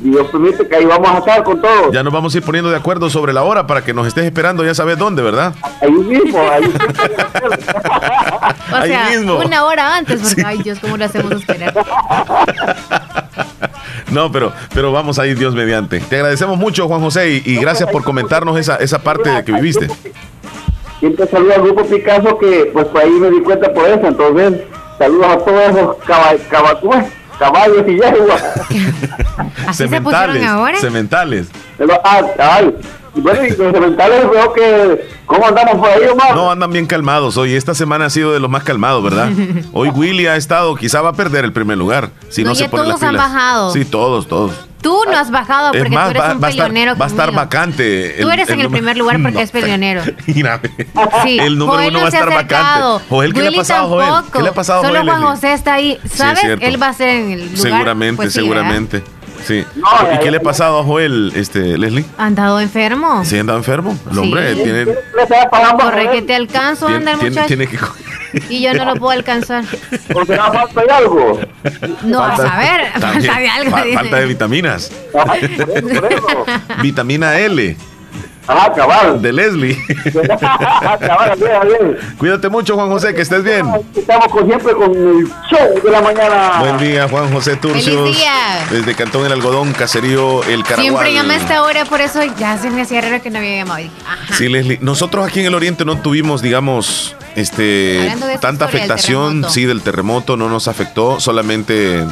Dios 0.00 0.26
permite 0.30 0.68
que 0.68 0.76
ahí 0.76 0.84
vamos 0.84 1.08
a 1.08 1.18
estar 1.18 1.42
con 1.44 1.60
todos. 1.62 1.92
Ya 1.92 2.02
nos 2.02 2.12
vamos 2.12 2.34
a 2.34 2.38
ir 2.38 2.44
poniendo 2.44 2.70
de 2.70 2.76
acuerdo 2.76 3.08
sobre 3.08 3.32
la 3.32 3.42
hora 3.42 3.66
para 3.66 3.82
que 3.82 3.94
nos 3.94 4.06
estés 4.06 4.24
esperando, 4.24 4.64
ya 4.64 4.74
sabes 4.74 4.98
dónde, 4.98 5.22
¿verdad? 5.22 5.54
Ahí 5.80 5.90
mismo, 5.90 6.40
ahí 6.50 6.62
mismo. 6.62 6.78
o 8.72 8.82
sea, 8.84 9.08
mismo. 9.10 9.38
una 9.38 9.64
hora 9.64 9.96
antes, 9.96 10.20
porque, 10.20 10.42
ay 10.44 10.62
Dios, 10.62 10.78
¿cómo 10.80 10.96
lo 10.96 11.04
hacemos 11.04 11.32
esperar? 11.32 11.72
No, 14.14 14.30
pero, 14.30 14.52
pero 14.72 14.92
vamos 14.92 15.18
a 15.18 15.26
ir 15.26 15.36
Dios 15.36 15.54
mediante. 15.54 16.00
Te 16.00 16.16
agradecemos 16.16 16.56
mucho, 16.56 16.86
Juan 16.86 17.00
José, 17.00 17.42
y, 17.44 17.56
gracias 17.56 17.90
por 17.90 18.04
comentarnos 18.04 18.56
esa, 18.58 18.76
esa 18.76 19.00
parte 19.00 19.28
de 19.28 19.44
que 19.44 19.52
viviste. 19.52 19.88
Siempre 21.00 21.26
saludo 21.26 21.54
al 21.54 21.62
grupo 21.62 21.84
Picasso 21.84 22.38
que 22.38 22.70
pues 22.72 22.86
por 22.86 23.02
ahí 23.02 23.10
me 23.10 23.30
di 23.30 23.40
cuenta 23.40 23.72
por 23.72 23.86
eso. 23.86 24.06
Entonces, 24.06 24.62
saludos 24.98 25.26
a 25.26 25.38
todos 25.38 25.62
esos 25.68 25.96
caballos 27.38 27.84
y 27.88 27.92
yeguas. 27.92 28.42
¿Así 29.66 29.88
se 29.88 30.00
pusieron 30.00 30.44
ahora? 30.44 30.78
Cementales. 30.78 31.48
Ah, 32.04 32.22
ay, 32.38 32.74
bueno, 33.16 33.44
y 33.44 33.50
los 33.50 33.72
cementales 33.72 34.30
veo 34.30 34.52
que. 34.52 35.08
¿Cómo 35.26 35.46
andamos 35.46 35.76
por 35.76 35.88
ahí, 35.88 36.06
Omar? 36.10 36.34
No, 36.34 36.50
andan 36.50 36.70
bien 36.70 36.86
calmados 36.86 37.36
hoy. 37.36 37.54
Esta 37.54 37.74
semana 37.74 38.06
ha 38.06 38.10
sido 38.10 38.32
de 38.32 38.40
los 38.40 38.50
más 38.50 38.62
calmados, 38.64 39.02
¿verdad? 39.02 39.30
Hoy 39.72 39.88
Willy 39.88 40.26
ha 40.26 40.36
estado, 40.36 40.74
quizá 40.76 41.00
va 41.00 41.10
a 41.10 41.12
perder 41.14 41.44
el 41.44 41.52
primer 41.52 41.78
lugar. 41.78 42.10
Si 42.28 42.44
no, 42.44 42.54
se 42.54 42.68
pone 42.68 42.84
todos 42.84 43.02
han 43.02 43.16
bajado. 43.16 43.72
Sí, 43.72 43.84
todos, 43.84 44.26
todos. 44.28 44.52
Tú 44.82 45.00
no 45.06 45.16
has 45.16 45.30
bajado 45.30 45.72
porque 45.72 45.88
tú 45.88 45.98
eres 45.98 46.22
un 46.34 46.40
peleonero. 46.40 46.96
Va 46.96 47.06
a 47.06 47.08
estar 47.08 47.32
vacante. 47.32 48.16
tú 48.20 48.28
eres 48.30 48.50
en 48.50 48.60
el 48.60 48.68
primer 48.68 48.98
lugar 48.98 49.18
porque 49.22 49.40
es 49.42 49.50
peleonero. 49.50 50.02
Sí, 51.22 51.38
el 51.38 51.56
número 51.56 51.88
uno 51.88 52.00
va 52.00 52.04
a 52.04 52.08
estar 52.08 52.28
vacante. 52.28 53.04
Joel, 53.08 53.32
¿qué 53.32 53.40
le 53.40 53.48
ha 53.48 53.52
pasado 53.52 53.84
a 53.84 53.88
Joel? 53.88 54.30
¿Qué 54.30 54.42
le 54.42 54.48
ha 54.50 54.52
pasado 54.52 54.80
a 54.80 54.82
Joel? 54.82 54.96
Solo 54.98 55.10
Juan 55.10 55.22
José 55.22 55.52
está 55.54 55.74
ahí. 55.74 55.98
¿Sabes? 56.04 56.44
Él 56.60 56.82
va 56.82 56.88
a 56.88 56.92
ser 56.92 57.08
en 57.08 57.30
el 57.30 57.40
lugar. 57.46 57.58
Seguramente, 57.58 58.16
pues 58.16 58.32
seguramente. 58.34 59.02
Sí. 59.46 59.64
¿Y 60.14 60.18
qué 60.20 60.30
le 60.30 60.38
ha 60.38 60.42
pasado 60.42 60.80
a 60.80 60.84
Joel, 60.84 61.32
este, 61.34 61.76
Leslie? 61.78 62.04
¿Ha 62.16 62.26
andado 62.26 62.60
enfermo? 62.60 63.24
Sí, 63.24 63.36
ha 63.36 63.40
andado 63.40 63.58
enfermo. 63.58 63.96
El 64.10 64.18
hombre 64.18 64.54
tiene. 64.54 64.86
Corre 65.80 66.10
que 66.10 66.22
te 66.22 66.34
alcanzo, 66.34 66.88
anda 66.88 67.12
el 67.12 67.18
muchacho. 67.18 67.46
Tiene 67.46 67.66
que 67.66 67.78
y 68.48 68.62
yo 68.62 68.74
no 68.74 68.84
lo 68.84 68.96
puedo 68.96 69.12
alcanzar. 69.12 69.64
Porque 70.12 70.36
no 70.36 70.52
falta 70.52 70.82
de 70.82 70.92
algo. 70.92 71.40
No, 72.02 72.22
a 72.22 72.36
saber, 72.36 72.92
falta 72.92 73.38
de 73.38 73.48
algo. 73.48 73.76
falta 73.94 74.16
de 74.16 74.26
vitaminas. 74.26 74.90
Vitamina 76.82 77.38
L. 77.38 77.76
Ah, 78.46 78.72
cabal. 78.74 79.22
De 79.22 79.32
Leslie. 79.32 79.76
cabal, 81.00 81.38
bien, 81.38 81.98
Cuídate 82.18 82.48
mucho, 82.48 82.74
Juan 82.74 82.88
José, 82.88 83.14
que 83.14 83.22
estés 83.22 83.42
bien. 83.42 83.66
Estamos 83.96 84.28
con, 84.28 84.46
siempre 84.46 84.74
con 84.74 84.90
el 84.92 85.28
show 85.50 85.82
de 85.82 85.90
la 85.90 86.02
mañana. 86.02 86.60
Buen 86.60 86.78
día, 86.78 87.08
Juan 87.08 87.32
José 87.32 87.56
Turcios. 87.56 88.02
Feliz 88.02 88.16
día. 88.18 88.66
Desde 88.70 88.94
Cantón 88.94 89.24
El 89.24 89.32
Algodón, 89.32 89.72
Caserío 89.72 90.42
El 90.44 90.62
Caragual. 90.62 90.84
Siempre 90.84 91.12
llama 91.14 91.34
a 91.34 91.36
esta 91.36 91.62
hora, 91.62 91.84
por 91.86 92.00
eso 92.00 92.20
ya 92.38 92.58
se 92.58 92.70
me 92.70 92.82
hacía 92.82 93.00
raro 93.00 93.22
que 93.22 93.30
no 93.30 93.38
había 93.38 93.56
llamado. 93.56 93.84
Sí, 94.36 94.48
Leslie. 94.48 94.78
Nosotros 94.80 95.26
aquí 95.26 95.40
en 95.40 95.46
el 95.46 95.54
Oriente 95.54 95.84
no 95.84 95.98
tuvimos, 95.98 96.42
digamos, 96.42 97.16
este 97.36 98.14
tanta 98.40 98.66
afectación, 98.66 99.46
sí, 99.48 99.64
del 99.64 99.82
terremoto, 99.82 100.36
no 100.36 100.48
nos 100.48 100.68
afectó, 100.68 101.18
solamente 101.18 102.04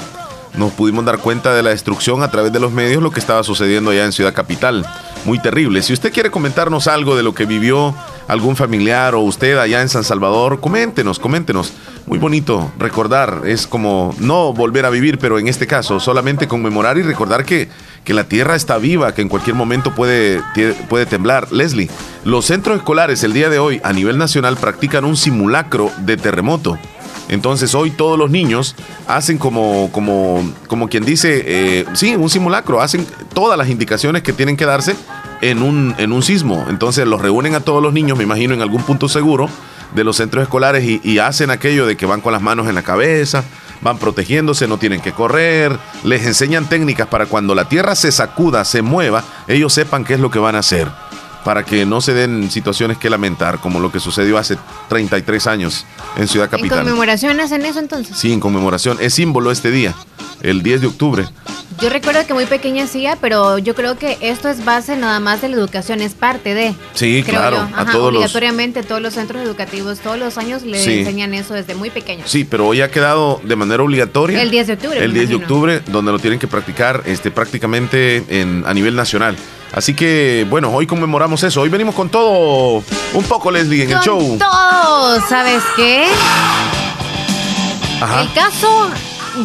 nos 0.54 0.72
pudimos 0.72 1.04
dar 1.04 1.18
cuenta 1.18 1.54
de 1.54 1.62
la 1.62 1.70
destrucción 1.70 2.22
a 2.22 2.30
través 2.30 2.52
de 2.52 2.60
los 2.60 2.72
medios, 2.72 3.02
lo 3.02 3.10
que 3.10 3.20
estaba 3.20 3.42
sucediendo 3.42 3.90
allá 3.90 4.04
en 4.04 4.12
Ciudad 4.12 4.34
Capital. 4.34 4.86
Muy 5.24 5.38
terrible. 5.38 5.82
Si 5.82 5.92
usted 5.92 6.12
quiere 6.12 6.30
comentarnos 6.30 6.88
algo 6.88 7.16
de 7.16 7.22
lo 7.22 7.32
que 7.34 7.46
vivió 7.46 7.94
algún 8.28 8.56
familiar 8.56 9.14
o 9.14 9.20
usted 9.20 9.58
allá 9.58 9.82
en 9.82 9.88
San 9.88 10.04
Salvador, 10.04 10.60
coméntenos, 10.60 11.18
coméntenos. 11.18 11.72
Muy 12.06 12.18
bonito 12.18 12.72
recordar, 12.78 13.42
es 13.46 13.68
como 13.68 14.12
no 14.18 14.52
volver 14.52 14.86
a 14.86 14.90
vivir, 14.90 15.18
pero 15.18 15.38
en 15.38 15.46
este 15.46 15.68
caso 15.68 16.00
solamente 16.00 16.48
conmemorar 16.48 16.98
y 16.98 17.02
recordar 17.02 17.44
que, 17.44 17.68
que 18.04 18.12
la 18.12 18.24
tierra 18.24 18.56
está 18.56 18.78
viva, 18.78 19.14
que 19.14 19.22
en 19.22 19.28
cualquier 19.28 19.54
momento 19.54 19.94
puede, 19.94 20.40
puede 20.88 21.06
temblar. 21.06 21.52
Leslie, 21.52 21.88
los 22.24 22.46
centros 22.46 22.78
escolares 22.78 23.22
el 23.22 23.32
día 23.32 23.50
de 23.50 23.60
hoy 23.60 23.80
a 23.84 23.92
nivel 23.92 24.18
nacional 24.18 24.56
practican 24.56 25.04
un 25.04 25.16
simulacro 25.16 25.92
de 25.98 26.16
terremoto. 26.16 26.76
Entonces 27.28 27.74
hoy 27.74 27.90
todos 27.90 28.18
los 28.18 28.30
niños 28.30 28.74
hacen 29.06 29.38
como, 29.38 29.90
como, 29.92 30.42
como 30.66 30.88
quien 30.88 31.04
dice, 31.04 31.42
eh, 31.46 31.86
sí, 31.94 32.16
un 32.16 32.28
simulacro, 32.28 32.82
hacen 32.82 33.06
todas 33.32 33.56
las 33.56 33.68
indicaciones 33.68 34.22
que 34.22 34.32
tienen 34.32 34.56
que 34.56 34.66
darse 34.66 34.96
en 35.42 35.62
un, 35.62 35.94
en 35.99 36.12
un 36.12 36.22
sismo. 36.22 36.64
Entonces 36.70 37.06
los 37.06 37.20
reúnen 37.20 37.54
a 37.54 37.61
todos 37.61 37.82
los 37.82 37.92
niños, 37.92 38.16
me 38.16 38.25
imagino, 38.25 38.54
en 38.54 38.62
algún 38.62 38.82
punto 38.82 39.08
seguro 39.08 39.50
de 39.94 40.04
los 40.04 40.16
centros 40.16 40.42
escolares 40.42 40.84
y, 40.84 41.02
y 41.04 41.18
hacen 41.18 41.50
aquello 41.50 41.84
de 41.84 41.99
que 41.99 42.06
van 42.06 42.22
con 42.22 42.32
las 42.32 42.40
manos 42.40 42.66
en 42.66 42.75
la 42.75 42.82
cabeza, 42.82 43.44
van 43.82 43.99
protegiéndose, 43.99 44.66
no 44.66 44.78
tienen 44.78 45.02
que 45.02 45.12
correr, 45.12 45.78
les 46.04 46.25
enseñan 46.25 46.66
técnicas 46.66 47.08
para 47.08 47.26
cuando 47.26 47.54
la 47.54 47.68
tierra 47.68 47.94
se 47.94 48.11
sacuda, 48.11 48.64
se 48.64 48.80
mueva, 48.80 49.22
ellos 49.49 49.75
sepan 49.75 50.04
qué 50.04 50.14
es 50.14 50.20
lo 50.20 50.30
que 50.30 50.38
van 50.38 50.54
a 50.54 50.61
hacer 50.61 50.88
para 51.44 51.64
que 51.64 51.84
no 51.87 52.00
se 52.00 52.14
den 52.14 52.50
situaciones 52.50 52.99
que 52.99 53.11
lamentar, 53.11 53.58
como 53.61 53.80
lo 53.80 53.90
que 53.90 54.00
sucedió 54.00 54.38
hace 54.38 54.56
33 54.88 55.46
años 55.46 55.87
en 56.16 56.28
Ciudad 56.28 56.49
Capital. 56.50 56.78
¿En 56.78 56.84
conmemoración 56.84 57.40
hacen 57.40 57.64
eso 57.64 57.78
entonces? 57.78 58.16
Sí, 58.16 58.32
en 58.32 58.40
conmemoración. 58.40 58.99
Es 59.00 59.14
símbolo 59.14 59.50
este 59.50 59.70
día, 59.70 59.94
el 60.42 60.62
10 60.62 60.82
de 60.82 60.87
octubre. 60.87 61.28
Yo 61.80 61.88
recuerdo 61.88 62.25
que 62.26 62.34
muy 62.34 62.46
pequeña 62.46 62.84
hacía, 62.84 63.16
pero 63.20 63.58
yo 63.58 63.75
creo 63.75 63.99
que 63.99 64.16
esto 64.20 64.49
es 64.49 64.64
base 64.64 64.96
nada 64.96 65.18
más 65.18 65.40
de 65.40 65.49
la 65.49 65.56
educación, 65.56 66.00
es 66.00 66.14
parte 66.14 66.54
de. 66.54 66.75
Sí, 66.94 67.25
claro. 67.26 67.68
a 67.75 67.87
todos 67.87 68.14
obligatoriamente 68.14 68.82
todos 68.82 69.00
los 69.00 69.14
centros 69.14 69.42
educativos 69.42 69.99
todos 69.99 70.18
los 70.18 70.38
años 70.38 70.62
le 70.62 70.78
enseñan 71.00 71.34
eso 71.34 71.54
desde 71.54 71.75
muy 71.75 71.90
pequeño. 71.90 72.22
Sí, 72.26 72.44
pero 72.44 72.68
hoy 72.68 72.82
ha 72.82 72.90
quedado 72.90 73.40
de 73.42 73.56
manera 73.56 73.82
obligatoria. 73.82 74.40
El 74.42 74.50
10 74.50 74.66
de 74.66 74.72
octubre. 74.75 75.04
El 75.04 75.12
10 75.12 75.28
de 75.28 75.34
octubre, 75.34 75.82
donde 75.88 76.12
lo 76.12 76.18
tienen 76.18 76.38
que 76.38 76.46
practicar 76.46 77.02
este, 77.06 77.30
prácticamente 77.30 78.25
en, 78.28 78.64
a 78.66 78.75
nivel 78.75 78.94
nacional. 78.94 79.37
Así 79.72 79.94
que, 79.94 80.46
bueno, 80.50 80.70
hoy 80.70 80.86
conmemoramos 80.86 81.42
eso. 81.42 81.62
Hoy 81.62 81.70
venimos 81.70 81.94
con 81.94 82.10
todo, 82.10 82.84
un 83.14 83.24
poco, 83.24 83.50
Leslie, 83.50 83.84
en 83.84 83.92
el 83.92 84.00
show. 84.00 84.36
Todo, 84.38 85.20
¿sabes 85.28 85.62
qué? 85.76 86.06
Ajá. 88.00 88.22
El 88.22 88.32
caso 88.32 88.90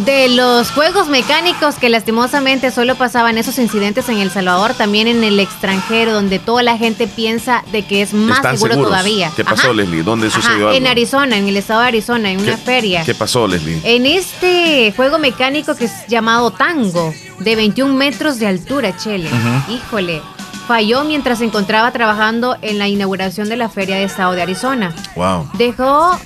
de 0.06 0.30
los 0.30 0.72
juegos 0.72 1.08
mecánicos 1.08 1.76
que 1.76 1.90
lastimosamente 1.90 2.72
solo 2.72 2.96
pasaban 2.96 3.38
esos 3.38 3.58
incidentes 3.58 4.10
en 4.10 4.18
El 4.18 4.30
Salvador, 4.30 4.74
también 4.74 5.08
en 5.08 5.24
el 5.24 5.40
extranjero, 5.40 6.14
donde 6.14 6.40
toda 6.40 6.64
la 6.64 6.78
gente 6.78 7.08
piensa 7.08 7.64
de 7.72 7.84
que 7.84 8.02
es 8.02 8.14
más 8.14 8.42
seguro 8.42 8.76
todavía. 8.76 9.32
¿Qué 9.36 9.46
pasó, 9.46 9.74
Leslie? 9.74 10.04
¿Dónde 10.04 10.30
sucedió 10.30 10.72
En 10.72 10.88
Arizona, 10.88 11.38
en 11.38 11.48
el 11.48 11.58
estado 11.58 11.82
de 11.82 11.88
Arizona, 11.88 12.32
en 12.32 12.42
una 12.42 12.58
feria. 12.58 13.04
¿Qué 13.04 13.16
pasó, 13.16 13.48
Leslie? 13.48 13.82
En 13.84 14.06
este 14.06 14.94
juego 14.96 15.20
mecánico 15.20 15.76
que 15.76 15.86
es 15.86 16.08
llamado 16.08 16.52
Tango, 16.52 17.14
de 17.40 17.56
21 17.56 17.94
metros 17.94 18.40
de 18.40 18.48
altura, 18.48 18.96
Chele. 18.98 19.30
Híjole. 19.70 20.22
Falló 20.68 21.06
mientras 21.06 21.38
se 21.38 21.46
encontraba 21.46 21.92
trabajando 21.92 22.58
en 22.62 22.78
la 22.78 22.90
inauguración 22.90 23.48
de 23.48 23.56
la 23.56 23.70
feria 23.70 23.96
de 23.96 24.04
estado 24.04 24.34
de 24.34 24.42
Arizona. 24.42 24.94
Wow. 25.16 25.50
Dejó, 25.54 26.20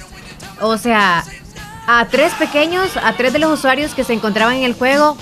o 0.61 0.77
sea, 0.79 1.23
a 1.87 2.05
tres 2.05 2.33
pequeños, 2.33 2.95
a 2.97 3.13
tres 3.13 3.33
de 3.33 3.39
los 3.39 3.51
usuarios 3.51 3.93
que 3.93 4.03
se 4.03 4.13
encontraban 4.13 4.55
en 4.55 4.63
el 4.63 4.73
juego, 4.73 5.17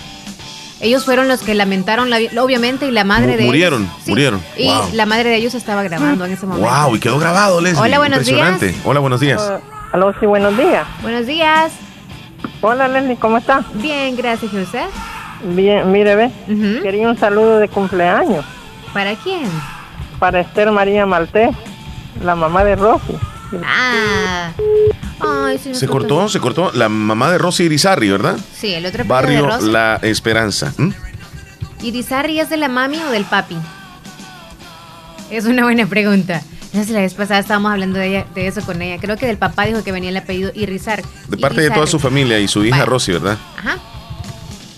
Ellos 0.82 1.04
fueron 1.04 1.28
los 1.28 1.42
que 1.42 1.56
lamentaron, 1.56 2.10
la, 2.10 2.20
obviamente, 2.42 2.86
y 2.88 2.92
la 2.92 3.04
madre 3.04 3.36
de 3.36 3.44
murieron, 3.44 3.82
ellos. 3.84 3.94
sí, 4.06 4.10
murieron. 4.12 4.42
Y 4.58 4.68
Wow. 4.68 4.90
la 4.94 5.06
madre 5.06 5.30
de 5.30 5.36
ellos 5.36 5.54
estaba 5.54 5.84
grabando 5.84 6.24
en 6.24 6.32
ese 6.32 6.46
momento. 6.46 6.70
Wow, 6.72 6.96
y 6.96 7.00
quedó 7.02 7.20
grabado, 7.20 7.60
Leslie. 7.60 7.82
Hola, 7.82 7.98
buenos 8.00 8.20
Impresionante. 8.20 8.68
días. 8.68 8.82
Hola, 8.86 9.00
buenos 9.02 9.20
días. 9.20 9.42
Ah, 9.42 9.60
aló, 9.92 10.14
sí, 10.22 10.26
buenos 10.26 10.56
días. 10.56 10.88
Buenos 11.02 11.26
días. 11.28 11.74
Hola, 12.62 12.88
Leslie, 12.88 13.18
¿cómo 13.18 13.38
está? 13.40 13.62
Bien, 13.74 14.16
gracias, 14.16 14.54
¿y 14.54 14.58
usted? 14.58 14.86
Bien, 15.44 15.92
mire, 15.92 16.16
ve. 16.16 16.32
Quería 16.82 17.10
un 17.10 17.18
saludo 17.18 17.60
de 17.60 17.68
cumpleaños 17.68 18.46
¿Para 18.94 19.16
quién? 19.16 19.50
para 20.18 20.40
Esther 20.40 20.72
María 20.72 21.06
Maltés, 21.06 21.54
la 22.24 22.36
mamá 22.36 22.64
de 22.64 22.78
Rosy. 22.78 23.18
Ah. 23.66 24.52
Ay, 25.20 25.60
Se 25.60 25.88
cortó, 25.88 26.30
se 26.30 26.40
cortó. 26.40 26.72
La 26.74 26.90
mamá 26.90 27.32
de 27.32 27.38
Rosy 27.38 27.64
Irizarry, 27.64 28.10
¿verdad? 28.10 28.38
Sí, 28.58 28.74
el 28.74 28.86
otro 28.86 29.04
Barrio 29.06 29.44
de 29.44 29.48
Rosy. 29.48 29.72
La 29.72 29.96
Esperanza. 30.02 30.74
¿Mm? 30.78 30.90
¿Irizarry 31.82 32.40
es 32.40 32.50
de 32.50 32.58
la 32.58 32.68
mami 32.68 32.98
o 33.02 33.10
del 33.10 33.26
papi? 33.26 33.58
Es 35.30 35.46
una 35.46 35.64
buena 35.64 35.86
pregunta. 35.86 36.42
No 36.74 36.84
sé, 36.84 36.94
la 36.94 37.02
vez 37.02 37.14
pasada 37.14 37.40
estábamos 37.40 37.72
hablando 37.72 37.98
de, 38.00 38.08
ella, 38.08 38.28
de 38.36 38.48
eso 38.48 38.62
con 38.62 38.82
ella. 38.82 39.00
Creo 39.02 39.18
que 39.18 39.26
del 39.26 39.38
papá 39.38 39.66
dijo 39.66 39.84
que 39.84 39.92
venía 39.92 40.10
el 40.10 40.18
apellido 40.18 40.52
Irizar. 40.54 41.04
De 41.28 41.38
parte 41.38 41.62
de 41.62 41.72
toda 41.72 41.88
su 41.88 42.00
familia 42.00 42.40
y 42.40 42.48
su 42.48 42.64
hija 42.64 42.78
Vale. 42.80 42.90
Rosy, 42.90 43.12
¿verdad? 43.14 43.38
Ajá. 43.58 43.78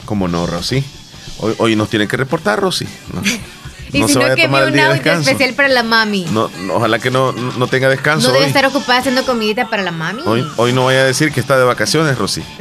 ¿Cómo 0.06 0.28
no, 0.28 0.48
Rosy? 0.48 0.84
Hoy, 1.40 1.54
hoy 1.58 1.76
nos 1.76 1.90
tienen 1.90 2.08
que 2.08 2.18
reportar, 2.18 2.60
Rosy. 2.60 2.86
¿no? 3.14 3.22
Y 3.94 4.00
No 4.00 4.08
si 4.08 4.14
se 4.14 4.20
no, 4.20 4.24
vaya 4.24 4.34
a 4.34 4.36
que 4.38 4.44
tomar 4.44 4.62
vi 4.64 4.68
el 4.70 4.74
día 4.74 4.88
de 4.88 4.94
descanso. 4.94 5.30
especial 5.30 5.54
para 5.56 5.68
la 5.68 5.84
mami. 5.84 6.26
No, 6.32 6.50
No, 6.50 6.62
no, 6.64 6.74
ojalá 6.76 7.00
que 7.00 7.12
no, 7.12 7.32
no 7.34 7.68
tenga 7.68 7.90
descanso 7.90 8.28
debe 8.32 8.40
hoy. 8.46 8.48
estar 8.48 8.66
ocupada 8.66 9.00
haciendo 9.00 9.26
comidita 9.26 9.68
para 9.70 9.84
la 9.84 9.92
mami. 9.92 10.22
hoy. 10.26 10.48
Hoy 10.58 10.72
no 10.74 10.86
vaya 10.86 11.02
a 11.02 11.04
decir 11.06 11.32
que 11.34 11.40
está 11.40 11.58
de 11.58 11.66
vacaciones, 11.66 12.18
Rosy. 12.18 12.42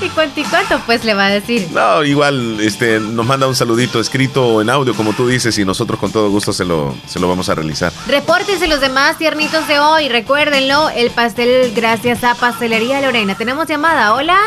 ¿Y 0.00 0.08
cuánto 0.10 0.40
y 0.40 0.44
cuánto 0.44 0.80
pues 0.86 1.04
le 1.04 1.14
va 1.14 1.26
a 1.26 1.30
decir? 1.30 1.68
No, 1.72 2.02
igual 2.04 2.58
este, 2.60 2.98
nos 3.00 3.24
manda 3.26 3.46
un 3.46 3.54
saludito 3.54 4.00
escrito 4.00 4.44
o 4.46 4.62
en 4.62 4.68
audio, 4.70 4.94
como 4.94 5.12
tú 5.12 5.28
dices, 5.28 5.56
y 5.58 5.64
nosotros 5.64 5.98
con 6.00 6.10
todo 6.10 6.28
gusto 6.30 6.52
se 6.52 6.64
lo, 6.64 6.94
se 7.06 7.20
lo 7.20 7.28
vamos 7.28 7.48
a 7.48 7.54
realizar. 7.54 7.92
Repórtense 8.08 8.66
los 8.68 8.80
demás 8.80 9.16
tiernitos 9.18 9.66
de 9.68 9.78
hoy. 9.78 10.08
Recuérdenlo, 10.08 10.88
el 10.90 11.10
pastel 11.10 11.72
gracias 11.74 12.24
a 12.24 12.34
Pastelería 12.34 13.00
Lorena. 13.00 13.36
Tenemos 13.36 13.66
llamada. 13.68 14.14
Hola. 14.14 14.38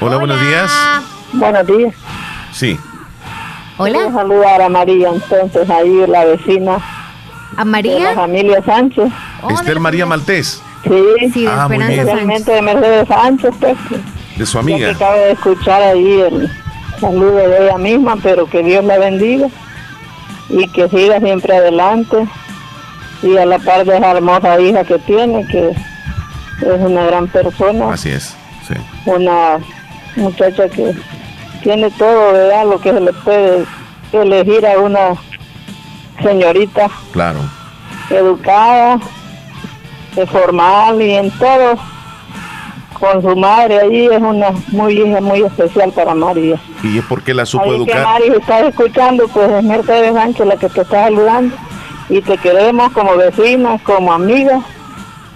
Hola, 0.00 0.16
buenos 0.16 0.40
días. 0.40 0.72
Buenos 1.32 1.66
días. 1.66 1.94
Sí. 2.54 2.78
Quiero 3.76 3.98
Hola. 4.06 4.12
saludar 4.12 4.62
a 4.62 4.68
María, 4.68 5.08
entonces, 5.10 5.68
ahí 5.68 6.04
la 6.06 6.24
vecina 6.24 6.76
¿A 6.76 6.80
de 7.50 7.56
la 7.56 7.64
María? 7.64 8.14
familia 8.14 8.62
Sánchez. 8.64 9.10
Oh, 9.42 9.50
Esther 9.50 9.80
María 9.80 10.06
Maltés, 10.06 10.62
Sí, 10.84 10.90
Sí, 11.32 11.44
de 11.44 11.48
Ah, 11.50 11.66
muy 11.68 11.76
Esperanza 11.76 11.86
bien. 11.88 11.96
Sánchez. 11.96 12.14
realmente 12.14 12.52
de 12.52 12.62
Mercedes 12.62 13.08
Sánchez, 13.08 13.54
pues. 13.60 13.76
de 14.36 14.46
su 14.46 14.58
Ya 14.58 14.64
que 14.66 14.72
amiga. 14.72 14.90
acabo 14.92 15.14
de 15.18 15.30
escuchar 15.32 15.82
ahí 15.82 16.20
el 16.20 16.50
saludo 17.00 17.36
de 17.36 17.64
ella 17.66 17.78
misma, 17.78 18.16
pero 18.22 18.46
que 18.48 18.62
Dios 18.62 18.84
la 18.84 18.98
bendiga 18.98 19.48
y 20.50 20.68
que 20.68 20.88
siga 20.88 21.18
siempre 21.20 21.56
adelante 21.56 22.26
y 23.22 23.36
a 23.38 23.46
la 23.46 23.58
par 23.58 23.84
de 23.86 23.96
esa 23.96 24.10
hermosa 24.12 24.60
hija 24.60 24.84
que 24.84 24.98
tiene, 25.00 25.46
que 25.48 25.70
es 25.70 26.80
una 26.80 27.04
gran 27.06 27.26
persona, 27.28 27.92
Así 27.92 28.10
es. 28.10 28.36
Sí. 28.68 28.74
una 29.06 29.58
muchacha 30.16 30.68
que 30.68 30.94
tiene 31.64 31.90
todo, 31.92 32.32
¿verdad? 32.32 32.66
Lo 32.66 32.78
que 32.78 32.92
se 32.92 33.00
le 33.00 33.12
puede 33.12 33.64
elegir 34.12 34.64
a 34.66 34.78
una 34.78 35.14
señorita 36.22 36.88
Claro. 37.12 37.40
educada, 38.10 39.00
formal 40.30 41.02
y 41.02 41.14
en 41.14 41.30
todo. 41.32 41.76
Con 43.00 43.20
su 43.22 43.34
madre 43.36 43.80
allí 43.80 44.06
es 44.06 44.20
una 44.22 44.50
muy 44.68 44.92
hija 45.00 45.20
muy 45.20 45.42
especial 45.42 45.90
para 45.92 46.14
María. 46.14 46.60
Y 46.82 46.98
es 46.98 47.04
porque 47.06 47.34
la 47.34 47.44
supo 47.44 47.64
Ahí 47.64 47.70
que 47.70 47.76
educar. 47.76 48.04
Mari, 48.04 48.24
si 48.26 48.36
estás 48.36 48.62
escuchando, 48.68 49.26
pues 49.28 49.50
es 49.50 49.64
Mercedes 49.64 50.14
Sánchez 50.14 50.46
la 50.46 50.56
que 50.56 50.68
te 50.68 50.80
está 50.82 51.04
saludando. 51.04 51.56
Y 52.08 52.20
te 52.20 52.36
queremos 52.38 52.92
como 52.92 53.16
vecinas, 53.16 53.80
como 53.82 54.12
amigas, 54.12 54.62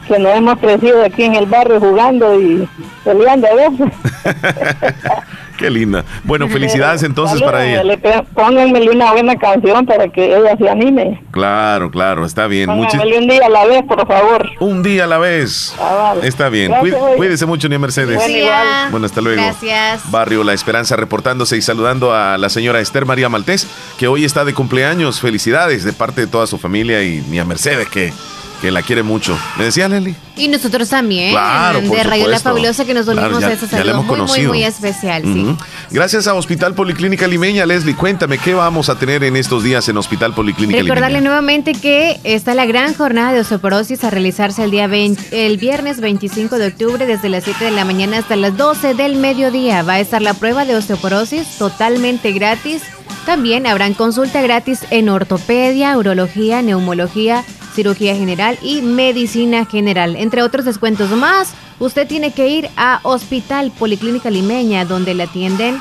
que 0.06 0.18
nos 0.18 0.34
hemos 0.36 0.58
crecido 0.58 1.02
aquí 1.02 1.24
en 1.24 1.34
el 1.34 1.46
barrio 1.46 1.80
jugando 1.80 2.38
y 2.40 2.68
peleando 3.04 3.48
a 3.48 3.54
veces. 3.54 3.92
Qué 5.58 5.68
linda. 5.70 6.04
Bueno, 6.24 6.48
felicidades 6.48 7.02
entonces 7.02 7.42
para 7.42 7.66
ella. 7.66 7.96
Pe- 7.98 8.22
Pónganmele 8.34 8.90
una 8.90 9.12
buena 9.12 9.36
canción 9.36 9.84
para 9.84 10.08
que 10.08 10.36
ella 10.36 10.56
se 10.56 10.68
anime. 10.70 11.20
Claro, 11.32 11.90
claro, 11.90 12.24
está 12.24 12.46
bien. 12.46 12.70
Muchi- 12.70 12.92
Pónganmele 12.92 13.18
un 13.18 13.26
día 13.28 13.46
a 13.46 13.48
la 13.48 13.64
vez, 13.66 13.82
por 13.86 14.06
favor. 14.06 14.48
un 14.60 14.82
día 14.82 15.04
a 15.04 15.06
la 15.08 15.18
vez. 15.18 15.74
Ah, 15.80 16.14
vale. 16.14 16.28
Está 16.28 16.48
bien. 16.48 16.70
Gracias, 16.70 16.94
Cuí-. 16.96 17.16
Cuídese 17.16 17.44
mucho, 17.46 17.68
Nia 17.68 17.78
Mercedes. 17.78 18.16
Bueno, 18.16 18.38
igual. 18.38 18.90
Bueno, 18.92 19.06
hasta 19.06 19.20
luego. 19.20 19.42
Gracias. 19.42 20.10
Barrio 20.10 20.44
La 20.44 20.52
Esperanza 20.52 20.94
reportándose 20.96 21.56
y 21.56 21.62
saludando 21.62 22.14
a 22.14 22.38
la 22.38 22.48
señora 22.48 22.80
Esther 22.80 23.04
María 23.04 23.28
Maltés, 23.28 23.66
que 23.98 24.06
hoy 24.06 24.24
está 24.24 24.44
de 24.44 24.54
cumpleaños. 24.54 25.20
Felicidades 25.20 25.82
de 25.84 25.92
parte 25.92 26.20
de 26.20 26.26
toda 26.28 26.46
su 26.46 26.58
familia 26.58 27.02
y 27.02 27.20
Nia 27.28 27.44
Mercedes, 27.44 27.88
que, 27.88 28.12
que 28.60 28.70
la 28.70 28.82
quiere 28.82 29.02
mucho. 29.02 29.38
¿Me 29.56 29.64
decía 29.64 29.88
Leli? 29.88 30.14
Y 30.36 30.48
nosotros 30.48 30.88
también. 30.88 31.30
Claro, 31.32 31.80
por 31.82 31.96
de 31.96 32.02
Radio 32.02 32.26
La 32.28 32.38
supuesto. 32.38 32.48
Fabulosa 32.48 32.84
que 32.84 32.94
nos 32.94 33.04
Claro, 33.06 33.20
unimos 33.36 33.40
ya- 33.40 33.48
a 33.48 33.56
saludo 33.68 33.90
hemos 33.92 34.04
muy, 34.06 34.16
muy, 34.16 34.26
conocido. 34.26 34.48
muy 34.48 34.64
especial. 34.64 35.22
sí. 35.22 35.56
Gracias 35.90 36.26
a 36.26 36.34
Hospital 36.34 36.74
Policlínica 36.74 37.26
Limeña, 37.26 37.64
Leslie. 37.66 37.94
Cuéntame, 37.94 38.38
¿qué 38.38 38.54
vamos 38.54 38.88
a 38.88 38.96
tener 38.98 39.24
en 39.24 39.36
estos 39.36 39.62
días 39.62 39.88
en 39.88 39.96
Hospital 39.96 40.34
Policlínica 40.34 40.80
Recordarle 40.80 41.18
Limeña? 41.18 41.28
nuevamente 41.30 41.72
que 41.72 42.20
está 42.24 42.54
la 42.54 42.66
gran 42.66 42.94
jornada 42.94 43.32
de 43.32 43.40
osteoporosis 43.40 44.04
a 44.04 44.10
realizarse 44.10 44.62
el 44.64 44.70
día 44.70 44.86
20 44.86 45.46
el 45.46 45.56
viernes 45.56 46.00
25 46.00 46.58
de 46.58 46.66
octubre 46.68 47.06
desde 47.06 47.28
las 47.28 47.44
7 47.44 47.64
de 47.64 47.70
la 47.70 47.84
mañana 47.84 48.18
hasta 48.18 48.36
las 48.36 48.56
12 48.56 48.94
del 48.94 49.16
mediodía. 49.16 49.82
Va 49.82 49.94
a 49.94 50.00
estar 50.00 50.20
la 50.22 50.34
prueba 50.34 50.64
de 50.64 50.76
osteoporosis 50.76 51.58
totalmente 51.58 52.32
gratis. 52.32 52.82
También 53.24 53.66
habrán 53.66 53.94
consulta 53.94 54.40
gratis 54.42 54.80
en 54.90 55.08
ortopedia, 55.08 55.96
urología, 55.98 56.62
neumología, 56.62 57.44
cirugía 57.78 58.16
general 58.16 58.58
y 58.60 58.82
medicina 58.82 59.64
general. 59.64 60.16
Entre 60.16 60.42
otros 60.42 60.64
descuentos 60.64 61.10
más, 61.10 61.50
usted 61.78 62.08
tiene 62.08 62.32
que 62.32 62.48
ir 62.48 62.68
a 62.76 62.98
Hospital 63.04 63.70
Policlínica 63.70 64.30
Limeña 64.30 64.84
donde 64.84 65.14
le 65.14 65.22
atienden 65.22 65.80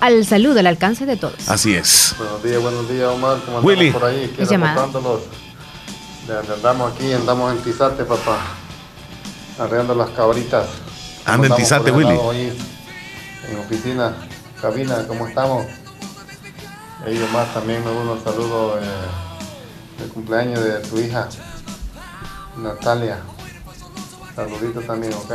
al 0.00 0.26
saludo, 0.26 0.58
al 0.58 0.66
alcance 0.66 1.06
de 1.06 1.16
todos. 1.16 1.48
Así 1.48 1.72
es. 1.72 2.16
Buenos 2.18 2.42
días, 2.42 2.60
buenos 2.60 2.88
días, 2.88 3.08
Omar. 3.12 3.36
¿Cómo 3.44 3.58
andamos 3.58 3.64
Willy. 3.64 3.90
por 3.92 4.04
ahí? 4.06 4.34
De- 6.26 6.52
Andamos 6.54 6.92
aquí, 6.92 7.12
andamos 7.12 7.52
en 7.52 7.58
Tizate, 7.62 8.02
papá. 8.04 8.38
Arreando 9.60 9.94
las 9.94 10.10
cabritas. 10.10 10.66
Anda 11.24 11.46
en 11.46 11.54
Tizate, 11.54 11.92
Willy. 11.92 12.08
lado 12.16 12.30
ahí, 12.32 12.58
en 13.52 13.58
oficina, 13.60 14.16
cabina, 14.60 15.04
¿cómo 15.06 15.28
estamos? 15.28 15.64
Ellos 17.06 17.30
más 17.30 17.54
también 17.54 17.84
me 17.84 17.90
uno 17.92 18.18
saludo 18.24 18.80
eh, 18.82 18.84
de 19.98 20.06
cumpleaños 20.08 20.62
de 20.62 20.78
tu 20.80 20.98
hija, 20.98 21.28
Natalia. 22.56 23.18
Saluditos 24.34 24.86
también, 24.86 25.14
¿ok? 25.14 25.32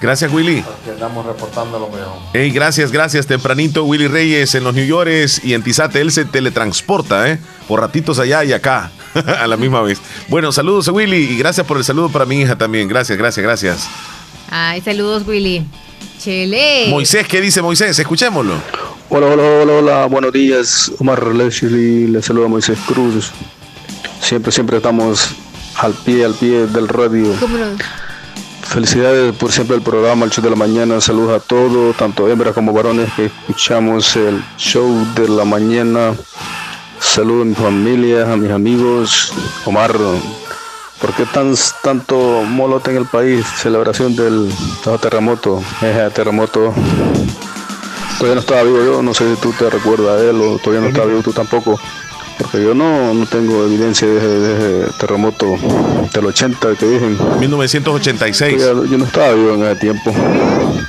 Gracias, 0.00 0.32
Willy. 0.32 0.62
Porque 0.62 0.92
andamos 0.92 1.26
reportándolo, 1.26 1.88
viejo. 1.88 2.22
Hey, 2.32 2.50
gracias, 2.50 2.90
gracias. 2.90 3.26
Tempranito, 3.26 3.84
Willy 3.84 4.08
Reyes 4.08 4.54
en 4.54 4.64
los 4.64 4.74
New 4.74 4.86
Yorkers 4.86 5.44
y 5.44 5.52
en 5.52 5.62
Tizate. 5.62 6.00
Él 6.00 6.10
se 6.10 6.24
teletransporta, 6.24 7.30
¿eh? 7.30 7.38
Por 7.68 7.80
ratitos 7.80 8.18
allá 8.18 8.42
y 8.44 8.54
acá, 8.54 8.90
a 9.14 9.46
la 9.46 9.58
misma 9.58 9.82
vez. 9.82 10.00
Bueno, 10.28 10.52
saludos 10.52 10.88
a 10.88 10.92
Willy 10.92 11.34
y 11.34 11.36
gracias 11.36 11.66
por 11.66 11.76
el 11.76 11.84
saludo 11.84 12.08
para 12.08 12.24
mi 12.24 12.40
hija 12.40 12.56
también. 12.56 12.88
Gracias, 12.88 13.18
gracias, 13.18 13.44
gracias. 13.44 13.88
Ay, 14.50 14.80
saludos, 14.80 15.26
Willy. 15.26 15.66
Chele. 16.18 16.86
Moisés, 16.88 17.26
¿qué 17.26 17.42
dice 17.42 17.60
Moisés? 17.60 17.98
Escuchémoslo. 17.98 18.54
Hola, 19.10 19.26
hola, 19.26 19.42
hola, 19.42 19.72
hola, 19.72 20.06
buenos 20.06 20.32
días. 20.32 20.92
Omar 20.98 21.26
Leslie, 21.26 22.08
le 22.08 22.22
saluda 22.22 22.48
Moisés 22.48 22.78
Cruz. 22.86 23.32
Siempre, 24.20 24.52
siempre 24.52 24.76
estamos 24.76 25.30
al 25.76 25.92
pie, 25.92 26.24
al 26.24 26.34
pie 26.34 26.66
del 26.66 26.88
radio. 26.88 27.34
Felicidades 28.62 29.34
por 29.34 29.50
siempre 29.50 29.76
el 29.76 29.82
programa, 29.82 30.24
el 30.24 30.30
show 30.30 30.44
de 30.44 30.50
la 30.50 30.56
mañana. 30.56 31.00
Saludos 31.00 31.42
a 31.42 31.44
todos, 31.44 31.96
tanto 31.96 32.28
hembras 32.28 32.54
como 32.54 32.72
varones 32.72 33.12
que 33.14 33.26
escuchamos 33.26 34.14
el 34.16 34.42
show 34.56 34.88
de 35.14 35.28
la 35.28 35.44
mañana. 35.44 36.14
Saludos 37.00 37.42
a 37.42 37.44
mi 37.46 37.54
familia, 37.54 38.32
a 38.32 38.36
mis 38.36 38.50
amigos. 38.50 39.32
Omar, 39.64 39.96
¿por 41.00 41.12
qué 41.14 41.24
tan, 41.26 41.54
tanto 41.82 42.42
molote 42.44 42.92
en 42.92 42.98
el 42.98 43.06
país? 43.06 43.44
Celebración 43.56 44.14
del 44.14 44.52
terremoto. 45.00 45.62
Ese 45.80 46.10
terremoto 46.10 46.72
Todavía 48.20 48.34
no 48.34 48.40
estaba 48.42 48.62
vivo 48.64 48.84
yo, 48.84 49.00
no 49.00 49.14
sé 49.14 49.34
si 49.34 49.40
tú 49.40 49.50
te 49.54 49.70
recuerdas 49.70 50.20
de 50.20 50.28
él 50.28 50.40
o 50.42 50.58
todavía 50.58 50.82
no 50.82 50.88
estaba 50.88 51.06
vivo 51.06 51.22
tú 51.22 51.32
tampoco. 51.32 51.80
Porque 52.40 52.62
yo 52.62 52.74
no, 52.74 53.12
no 53.12 53.26
tengo 53.26 53.64
evidencia 53.64 54.08
de 54.08 54.16
ese, 54.16 54.28
de 54.28 54.84
ese 54.84 54.92
terremoto 54.98 55.46
del 56.12 56.26
80 56.26 56.74
que 56.76 56.86
dicen. 56.86 57.18
1986. 57.38 58.60
Yo, 58.60 58.84
yo 58.86 58.98
no 58.98 59.04
estaba 59.04 59.32
vivo 59.34 59.54
en 59.54 59.64
ese 59.64 59.76
tiempo. 59.76 60.14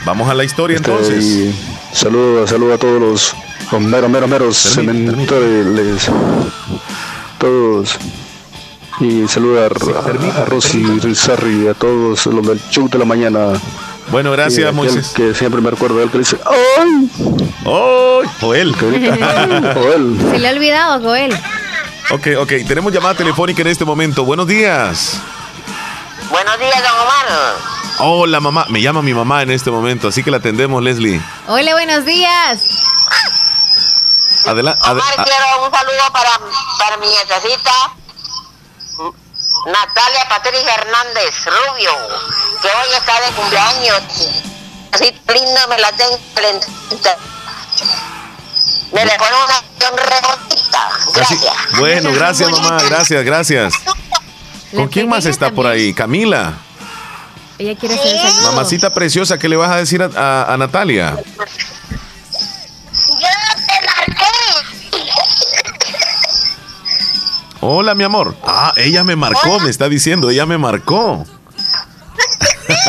Vamos 0.05 0.29
a 0.29 0.33
la 0.33 0.43
historia 0.43 0.77
Este, 0.77 0.91
entonces. 0.91 1.23
y 1.23 1.55
saludo, 1.93 2.47
saludo 2.47 2.73
a 2.73 2.77
todos 2.77 3.01
los, 3.01 3.35
los 3.71 3.81
meros, 3.81 4.09
meros, 4.09 4.29
meros 4.29 4.57
cementores, 4.57 6.09
todos. 7.37 7.97
Y 8.99 9.27
saludo 9.27 9.63
a, 9.63 9.65
a 10.41 10.45
Rosy 10.45 10.83
Rizarri, 11.01 11.67
a 11.67 11.73
todos 11.73 12.25
los 12.27 12.47
del 12.47 12.61
show 12.69 12.87
de 12.87 12.99
la 12.99 13.05
mañana. 13.05 13.53
Bueno, 14.12 14.32
gracias, 14.32 14.74
Moisés. 14.74 15.13
Que 15.15 15.34
siempre 15.34 15.62
me 15.62 15.71
recuerdo 15.71 15.97
de 15.97 16.04
él 16.04 16.12
que 16.12 16.17
dice, 16.17 16.38
¡ay! 16.45 17.10
¡Ay! 17.65 18.30
Joel. 18.41 18.76
Joel. 19.74 20.17
Se 20.32 20.39
le 20.39 20.47
ha 20.47 20.52
olvidado, 20.52 21.02
Joel. 21.02 21.34
Ok, 22.12 22.28
ok. 22.39 22.52
Tenemos 22.67 22.91
llamada 22.91 23.15
telefónica 23.15 23.62
en 23.62 23.69
este 23.69 23.86
momento. 23.86 24.26
Buenos 24.26 24.47
días. 24.47 25.21
Buenos 26.30 26.60
días, 26.60 26.84
don 26.84 27.00
Omar. 27.00 27.56
Hola, 28.00 28.39
mamá. 28.41 28.65
Me 28.69 28.82
llama 28.82 29.02
mi 29.02 29.13
mamá 29.13 29.43
en 29.43 29.52
este 29.52 29.71
momento, 29.71 30.10
así 30.10 30.24
que 30.24 30.32
la 30.32 30.38
atendemos, 30.38 30.84
Leslie. 30.84 31.21
Hola, 31.47 31.71
buenos 31.71 32.04
días. 32.04 32.60
Adelante. 34.45 34.82
Omar, 34.89 35.13
quiero 35.24 35.65
un 35.65 35.71
saludo 35.71 36.12
para, 36.12 36.32
para 36.80 36.97
mi 36.97 37.08
nietecita 37.08 37.71
Natalia 39.65 40.28
Patricia 40.28 40.74
Hernández 40.76 41.45
Rubio, 41.45 41.91
que 42.62 42.67
hoy 42.67 42.97
está 42.97 43.21
de 43.21 43.32
cumpleaños. 43.36 44.02
Así 44.91 45.13
linda 45.34 45.67
me 45.67 45.78
la 45.78 45.91
tengo 45.93 46.19
Me 48.91 49.06
le 49.06 49.17
pone 49.17 49.32
una 49.45 49.97
rebotita. 50.04 50.89
Gracias. 51.13 51.54
Bueno, 51.78 52.12
gracias 52.13 52.50
mamá, 52.50 52.82
gracias, 52.84 53.24
gracias. 53.24 53.74
¿Con 54.76 54.88
quién 54.88 55.08
más 55.08 55.26
está 55.26 55.52
por 55.52 55.67
ahí? 55.67 55.93
Camila. 55.93 56.54
Ella 57.58 57.78
quiere 57.80 57.95
ser 57.95 58.34
Mamacita 58.43 58.91
preciosa, 58.91 59.38
¿qué 59.38 59.47
le 59.47 59.56
vas 59.56 59.69
a 59.69 59.78
decir 59.78 60.02
a, 60.02 60.52
a 60.52 60.58
Natalia? 60.58 61.15
Hola, 67.63 67.93
mi 67.93 68.04
amor. 68.04 68.36
Ah, 68.43 68.74
ella 68.76 69.04
me 69.04 69.15
marcó, 69.15 69.60
me 69.60 69.69
está 69.69 69.88
diciendo, 69.88 70.32
ella 70.32 70.47
me 70.47 70.58
marcó. 70.58 71.24
es, 72.67 72.78
que, 72.78 72.80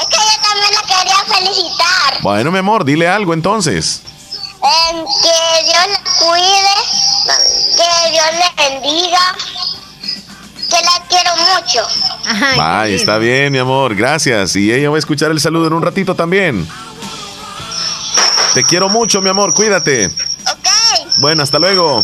es 0.00 0.08
que 0.08 0.16
yo 0.16 0.36
también 0.42 0.74
la 0.74 0.82
quería 0.82 1.24
felicitar. 1.28 2.20
Bueno, 2.22 2.50
mi 2.50 2.58
amor, 2.58 2.84
dile 2.84 3.06
algo 3.08 3.32
entonces. 3.32 4.02
que 4.02 5.64
Dios 5.64 5.86
la 5.88 6.00
cuide, 6.18 6.74
que 7.76 8.10
Dios 8.10 8.26
le 8.32 8.70
bendiga, 8.70 9.36
que 10.68 10.84
la 10.84 11.06
quiero 11.08 11.30
mucho. 11.36 11.86
Ay, 12.60 12.94
está 12.94 13.18
bien, 13.18 13.52
mi 13.52 13.58
amor, 13.58 13.94
gracias. 13.94 14.56
Y 14.56 14.72
ella 14.72 14.90
va 14.90 14.96
a 14.96 14.98
escuchar 14.98 15.30
el 15.30 15.40
saludo 15.40 15.68
en 15.68 15.74
un 15.74 15.82
ratito 15.82 16.16
también. 16.16 16.68
Te 18.54 18.64
quiero 18.64 18.88
mucho, 18.88 19.22
mi 19.22 19.28
amor, 19.28 19.54
cuídate. 19.54 20.06
Ok. 20.06 20.68
Bueno, 21.18 21.44
hasta 21.44 21.60
luego. 21.60 22.02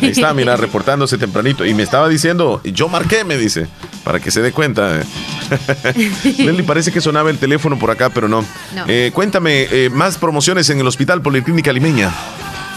Ahí 0.00 0.08
está, 0.08 0.34
mira, 0.34 0.56
reportándose 0.56 1.18
tempranito. 1.18 1.64
Y 1.64 1.74
me 1.74 1.82
estaba 1.82 2.08
diciendo, 2.08 2.60
yo 2.64 2.88
marqué, 2.88 3.24
me 3.24 3.36
dice, 3.36 3.66
para 4.04 4.20
que 4.20 4.30
se 4.30 4.42
dé 4.42 4.52
cuenta. 4.52 5.02
Leslie, 6.24 6.62
parece 6.64 6.92
que 6.92 7.00
sonaba 7.00 7.30
el 7.30 7.38
teléfono 7.38 7.78
por 7.78 7.90
acá, 7.90 8.10
pero 8.10 8.28
no. 8.28 8.44
Eh, 8.88 9.10
cuéntame, 9.14 9.66
eh, 9.70 9.90
más 9.90 10.18
promociones 10.18 10.68
en 10.70 10.80
el 10.80 10.86
Hospital 10.86 11.22
Policlínica 11.22 11.72
Limeña. 11.72 12.12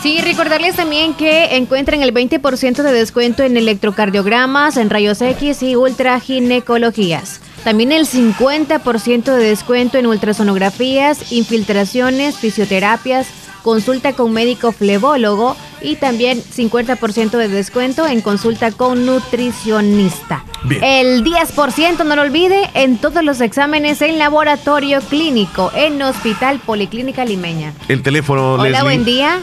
Sí, 0.06 0.22
recordarles 0.22 0.76
también 0.76 1.16
que 1.16 1.56
encuentran 1.56 2.04
el 2.04 2.14
20% 2.14 2.84
de 2.84 2.92
descuento 2.92 3.42
en 3.42 3.58
electrocardiogramas, 3.58 4.78
en 4.78 4.92
rayos 4.92 5.20
X 5.20 5.64
y 5.64 5.76
ultraginecologías. 5.76 7.42
También 7.64 7.92
el 7.92 8.06
50% 8.06 9.24
de 9.24 9.44
descuento 9.44 9.98
en 9.98 10.06
ultrasonografías, 10.06 11.32
infiltraciones, 11.32 12.38
fisioterapias, 12.38 13.26
consulta 13.66 14.14
con 14.14 14.32
médico 14.32 14.72
flebólogo 14.72 15.56
y 15.82 15.96
también 15.96 16.38
50% 16.38 17.32
de 17.32 17.48
descuento 17.48 18.06
en 18.06 18.22
consulta 18.22 18.72
con 18.72 19.08
nutricionista. 19.08 20.46
El 20.70 21.24
10%, 21.24 22.06
no 22.06 22.16
lo 22.16 22.22
olvide, 22.22 22.70
en 22.76 23.00
todos 23.00 23.24
los 23.24 23.42
exámenes 23.42 24.04
en 24.04 24.20
laboratorio 24.20 25.02
clínico 25.02 25.72
en 25.76 26.00
Hospital 26.00 26.60
Policlínica 26.60 27.26
Limeña. 27.26 27.74
El 27.88 28.04
teléfono, 28.04 28.54
Hola, 28.54 28.84
buen 28.84 29.04
día. 29.04 29.40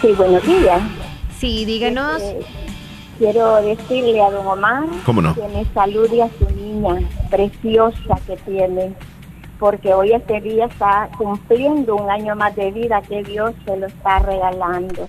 Sí, 0.00 0.08
buenos 0.08 0.42
días. 0.42 0.82
Sí, 1.38 1.64
díganos. 1.64 2.20
Este, 2.20 2.46
quiero 3.16 3.62
decirle 3.62 4.22
a 4.22 4.30
don 4.32 4.44
Omar 4.44 4.86
que 5.04 5.12
me 5.12 5.64
salude 5.72 6.24
a 6.24 6.28
su 6.36 6.50
niña 6.50 6.96
preciosa 7.30 8.18
que 8.26 8.36
tiene 8.38 8.92
porque 9.58 9.94
hoy 9.94 10.12
este 10.12 10.40
día 10.40 10.66
está 10.66 11.08
cumpliendo 11.16 11.96
un 11.96 12.10
año 12.10 12.36
más 12.36 12.54
de 12.56 12.70
vida 12.70 13.02
que 13.02 13.22
Dios 13.22 13.52
se 13.64 13.76
lo 13.76 13.86
está 13.86 14.18
regalando. 14.18 15.08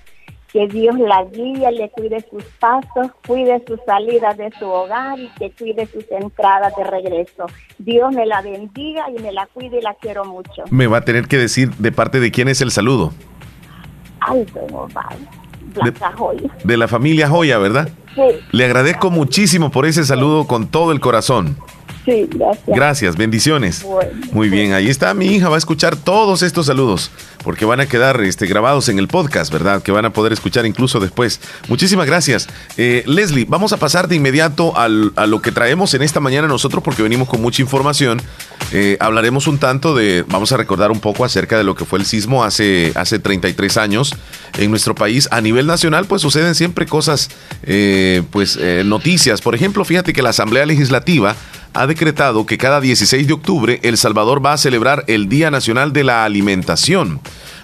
Que 0.52 0.66
Dios 0.68 0.98
la 0.98 1.26
guíe, 1.26 1.70
le 1.74 1.90
cuide 1.90 2.26
sus 2.30 2.44
pasos, 2.60 3.12
cuide 3.28 3.62
sus 3.68 3.80
salidas 3.86 4.38
de 4.38 4.50
su 4.58 4.66
hogar 4.66 5.20
y 5.20 5.28
que 5.38 5.52
cuide 5.52 5.86
sus 5.88 6.06
entradas 6.10 6.74
de 6.78 6.84
regreso. 6.86 7.48
Dios 7.78 8.14
me 8.14 8.26
la 8.26 8.42
bendiga 8.42 9.08
y 9.12 9.22
me 9.22 9.34
la 9.34 9.46
cuide 9.48 9.80
y 9.80 9.82
la 9.82 9.94
quiero 9.96 10.24
mucho. 10.24 10.64
Me 10.72 10.88
va 10.88 11.00
a 11.00 11.02
tener 11.02 11.28
que 11.28 11.38
decir 11.38 11.72
de 11.76 11.92
parte 11.92 12.22
de 12.22 12.32
quién 12.32 12.48
es 12.48 12.62
el 12.62 12.72
saludo. 12.72 13.12
Ay, 14.22 14.46
don 14.54 14.88
Blanca 15.74 16.10
de, 16.10 16.18
Joya. 16.18 16.50
De 16.64 16.78
la 16.78 16.88
familia 16.88 17.28
Joya, 17.28 17.58
¿verdad? 17.58 17.90
Sí. 18.16 18.22
Le 18.52 18.66
agradezco 18.66 19.12
muchísimo 19.12 19.70
por 19.70 19.86
ese 19.86 20.06
saludo 20.06 20.48
con 20.48 20.68
todo 20.68 20.92
el 20.92 21.02
corazón. 21.02 21.58
Sí, 22.08 22.26
gracias. 22.34 22.66
Gracias, 22.68 23.18
bendiciones. 23.18 23.86
Muy 24.32 24.48
bien, 24.48 24.72
ahí 24.72 24.88
está 24.88 25.14
mi 25.14 25.26
hija, 25.26 25.50
va 25.50 25.56
a 25.56 25.58
escuchar 25.58 25.98
todos 25.98 26.42
estos 26.42 26.68
saludos, 26.68 27.12
porque 27.48 27.64
van 27.64 27.80
a 27.80 27.86
quedar 27.86 28.20
este, 28.20 28.46
grabados 28.46 28.90
en 28.90 29.00
el 29.00 29.08
podcast, 29.08 29.54
¿verdad? 29.54 29.82
Que 29.82 29.94
van 29.94 30.04
a 30.04 30.12
poder 30.12 30.34
escuchar 30.34 30.66
incluso 30.66 31.00
después. 31.00 31.40
Muchísimas 31.70 32.06
gracias. 32.06 32.46
Eh, 32.76 33.06
Leslie, 33.08 33.46
vamos 33.48 33.72
a 33.72 33.78
pasar 33.78 34.10
de 34.10 34.18
inmediato 34.18 34.78
a 34.78 34.90
lo 34.90 35.42
que 35.42 35.54
traemos 35.54 35.94
en 35.94 36.02
esta 36.02 36.20
mañana 36.20 36.50
nosotros, 36.50 36.84
porque 36.84 37.04
venimos 37.04 37.30
con 37.30 37.42
mucha 37.42 37.62
información. 37.62 38.22
Eh, 38.74 38.98
hablaremos 39.00 39.48
un 39.48 39.60
tanto 39.60 39.96
de, 39.96 40.26
vamos 40.28 40.52
a 40.52 40.58
recordar 40.58 40.92
un 40.92 41.00
poco 41.00 41.24
acerca 41.24 41.58
de 41.58 41.64
lo 41.64 41.74
que 41.74 41.86
fue 41.86 42.00
el 42.00 42.06
sismo 42.06 42.44
hace, 42.44 42.92
hace 42.96 43.18
33 43.18 43.78
años 43.78 44.14
en 44.58 44.70
nuestro 44.70 44.94
país. 44.94 45.30
A 45.32 45.40
nivel 45.40 45.68
nacional, 45.68 46.04
pues 46.04 46.24
suceden 46.24 46.54
siempre 46.54 46.86
cosas, 46.86 47.30
eh, 47.64 48.24
pues 48.30 48.60
noticias. 48.84 49.40
Por 49.40 49.56
ejemplo, 49.56 49.86
fíjate 49.86 50.12
que 50.12 50.22
la 50.22 50.32
Asamblea 50.32 50.66
Legislativa 50.66 51.34
ha 51.74 51.88
decretado 51.88 52.46
que 52.46 52.58
cada 52.58 52.82
16 52.82 53.28
de 53.28 53.34
octubre 53.34 53.80
El 53.84 53.98
Salvador 53.98 54.44
va 54.46 54.54
a 54.54 54.58
celebrar 54.58 55.04
el 55.08 55.30
Día 55.30 55.52
Nacional 55.52 55.94
de 55.94 56.04
la 56.04 56.26
Alimentación. 56.26 57.22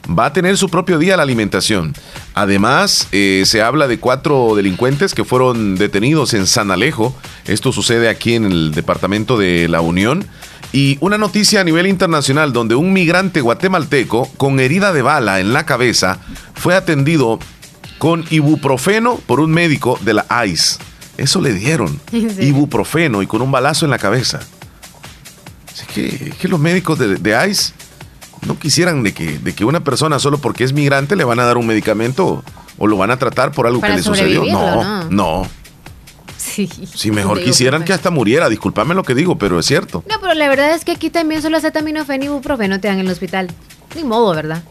Va 0.08 0.26
a 0.26 0.34
tener 0.34 0.58
su 0.58 0.70
propio 0.70 1.00
día 1.00 1.16
la 1.16 1.24
alimentación. 1.24 1.94
Además, 2.34 3.08
eh, 3.12 3.44
se 3.46 3.62
habla 3.62 3.88
de 3.88 4.00
cuatro 4.00 4.54
delincuentes 4.56 5.14
que 5.14 5.24
fueron 5.24 5.76
detenidos 5.76 6.34
en 6.34 6.46
San 6.46 6.72
Alejo. 6.72 7.16
Esto 7.46 7.72
sucede 7.72 8.10
aquí 8.10 8.36
en 8.36 8.46
el 8.46 8.74
departamento 8.74 9.38
de 9.38 9.70
La 9.70 9.82
Unión. 9.82 10.26
Y 10.74 10.98
una 11.02 11.18
noticia 11.18 11.62
a 11.62 11.64
nivel 11.64 11.88
internacional 11.88 12.52
donde 12.52 12.76
un 12.76 12.92
migrante 12.92 13.42
guatemalteco 13.42 14.28
con 14.38 14.60
herida 14.60 14.92
de 14.92 15.04
bala 15.04 15.40
en 15.40 15.54
la 15.54 15.66
cabeza 15.66 16.20
fue 16.54 16.76
atendido 16.76 17.40
con 17.98 18.26
ibuprofeno 18.30 19.18
por 19.26 19.40
un 19.40 19.52
médico 19.52 19.98
de 20.02 20.16
la 20.16 20.26
ICE. 20.46 20.80
Eso 21.18 21.40
le 21.40 21.54
dieron. 21.54 22.02
Ibuprofeno 22.12 23.22
y 23.22 23.28
con 23.28 23.42
un 23.42 23.52
balazo 23.52 23.86
en 23.86 23.92
la 23.92 24.00
cabeza. 24.00 24.42
Así 25.72 25.86
que, 25.94 26.34
que 26.40 26.48
los 26.48 26.60
médicos 26.60 27.00
de, 27.00 27.48
ICE 27.50 27.74
no 28.48 28.58
quisieran 28.58 29.04
de 29.04 29.14
que, 29.14 29.40
de 29.40 29.54
que 29.54 29.66
una 29.66 29.84
persona 29.84 30.20
solo 30.20 30.38
porque 30.38 30.64
es 30.64 30.74
migrante 30.74 31.16
le 31.16 31.24
van 31.24 31.40
a 31.40 31.46
dar 31.46 31.58
un 31.58 31.68
medicamento 31.68 32.44
o 32.78 32.88
lo 32.88 32.98
van 32.98 33.12
a 33.12 33.18
tratar 33.18 33.52
por 33.52 33.68
algo 33.68 33.82
que 33.82 33.90
le 33.90 34.04
sucedió. 34.04 34.44
No, 34.46 35.10
no. 35.10 35.48
Sí. 36.38 36.70
Si 36.94 37.12
mejor 37.12 37.42
quisieran 37.44 37.84
que 37.84 37.94
hasta 37.94 38.10
muriera, 38.10 38.50
discúlpame 38.50 38.94
lo 38.94 39.04
que 39.04 39.16
digo, 39.16 39.38
pero 39.38 39.60
es 39.60 39.66
cierto. 39.66 40.04
No, 40.10 40.16
pero 40.20 40.34
la 40.34 40.48
verdad 40.50 40.74
es 40.74 40.86
que 40.86 40.92
aquí 40.92 41.10
también 41.10 41.42
solo 41.42 41.58
acetaminofén 41.58 42.24
y 42.24 42.26
ibuprofeno 42.26 42.80
te 42.80 42.88
dan 42.88 43.00
en 43.00 43.06
el 43.06 43.12
hospital. 43.12 43.50
Ni 43.96 44.04
modo, 44.04 44.34
¿verdad? 44.36 44.64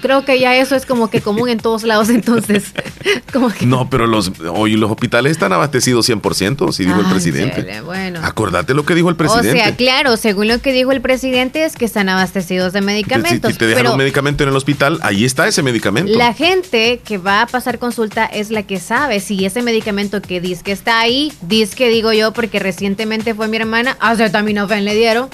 Creo 0.00 0.24
que 0.24 0.38
ya 0.38 0.56
eso 0.56 0.76
es 0.76 0.86
como 0.86 1.10
que 1.10 1.20
común 1.20 1.48
en 1.48 1.58
todos 1.58 1.82
lados, 1.82 2.08
entonces. 2.08 2.72
Como 3.32 3.50
No, 3.62 3.90
pero 3.90 4.06
los, 4.06 4.32
hoy 4.52 4.76
los 4.76 4.90
hospitales 4.90 5.32
están 5.32 5.52
abastecidos 5.52 6.08
100%, 6.08 6.72
si 6.72 6.84
dijo 6.84 7.00
el 7.00 7.06
presidente. 7.06 7.80
bueno. 7.82 8.20
Acordate 8.22 8.74
lo 8.74 8.84
que 8.84 8.94
dijo 8.94 9.08
el 9.08 9.16
presidente. 9.16 9.60
O 9.60 9.64
sea, 9.64 9.76
claro, 9.76 10.16
según 10.16 10.48
lo 10.48 10.60
que 10.60 10.72
dijo 10.72 10.92
el 10.92 11.00
presidente 11.00 11.64
es 11.64 11.76
que 11.76 11.84
están 11.84 12.08
abastecidos 12.08 12.72
de 12.72 12.80
medicamentos. 12.80 13.52
Si, 13.52 13.58
te 13.58 13.66
dejan 13.66 13.88
un 13.88 13.96
medicamento 13.96 14.42
en 14.44 14.50
el 14.50 14.56
hospital, 14.56 14.98
ahí 15.02 15.24
está 15.24 15.48
ese 15.48 15.62
medicamento. 15.62 16.16
La 16.16 16.32
gente 16.32 17.00
que 17.04 17.18
va 17.18 17.42
a 17.42 17.46
pasar 17.46 17.78
consulta 17.78 18.24
es 18.26 18.50
la 18.50 18.62
que 18.62 18.78
sabe 18.80 19.20
si 19.20 19.44
ese 19.44 19.62
medicamento 19.62 20.22
que 20.22 20.40
dice 20.40 20.62
que 20.62 20.72
está 20.72 21.00
ahí, 21.00 21.32
dice 21.42 21.76
que 21.76 21.88
digo 21.88 22.12
yo, 22.12 22.32
porque 22.32 22.58
recientemente 22.58 23.34
fue 23.34 23.48
mi 23.48 23.56
hermana, 23.56 23.96
acetaminofén 24.00 24.84
le 24.84 24.94
dieron. 24.94 25.28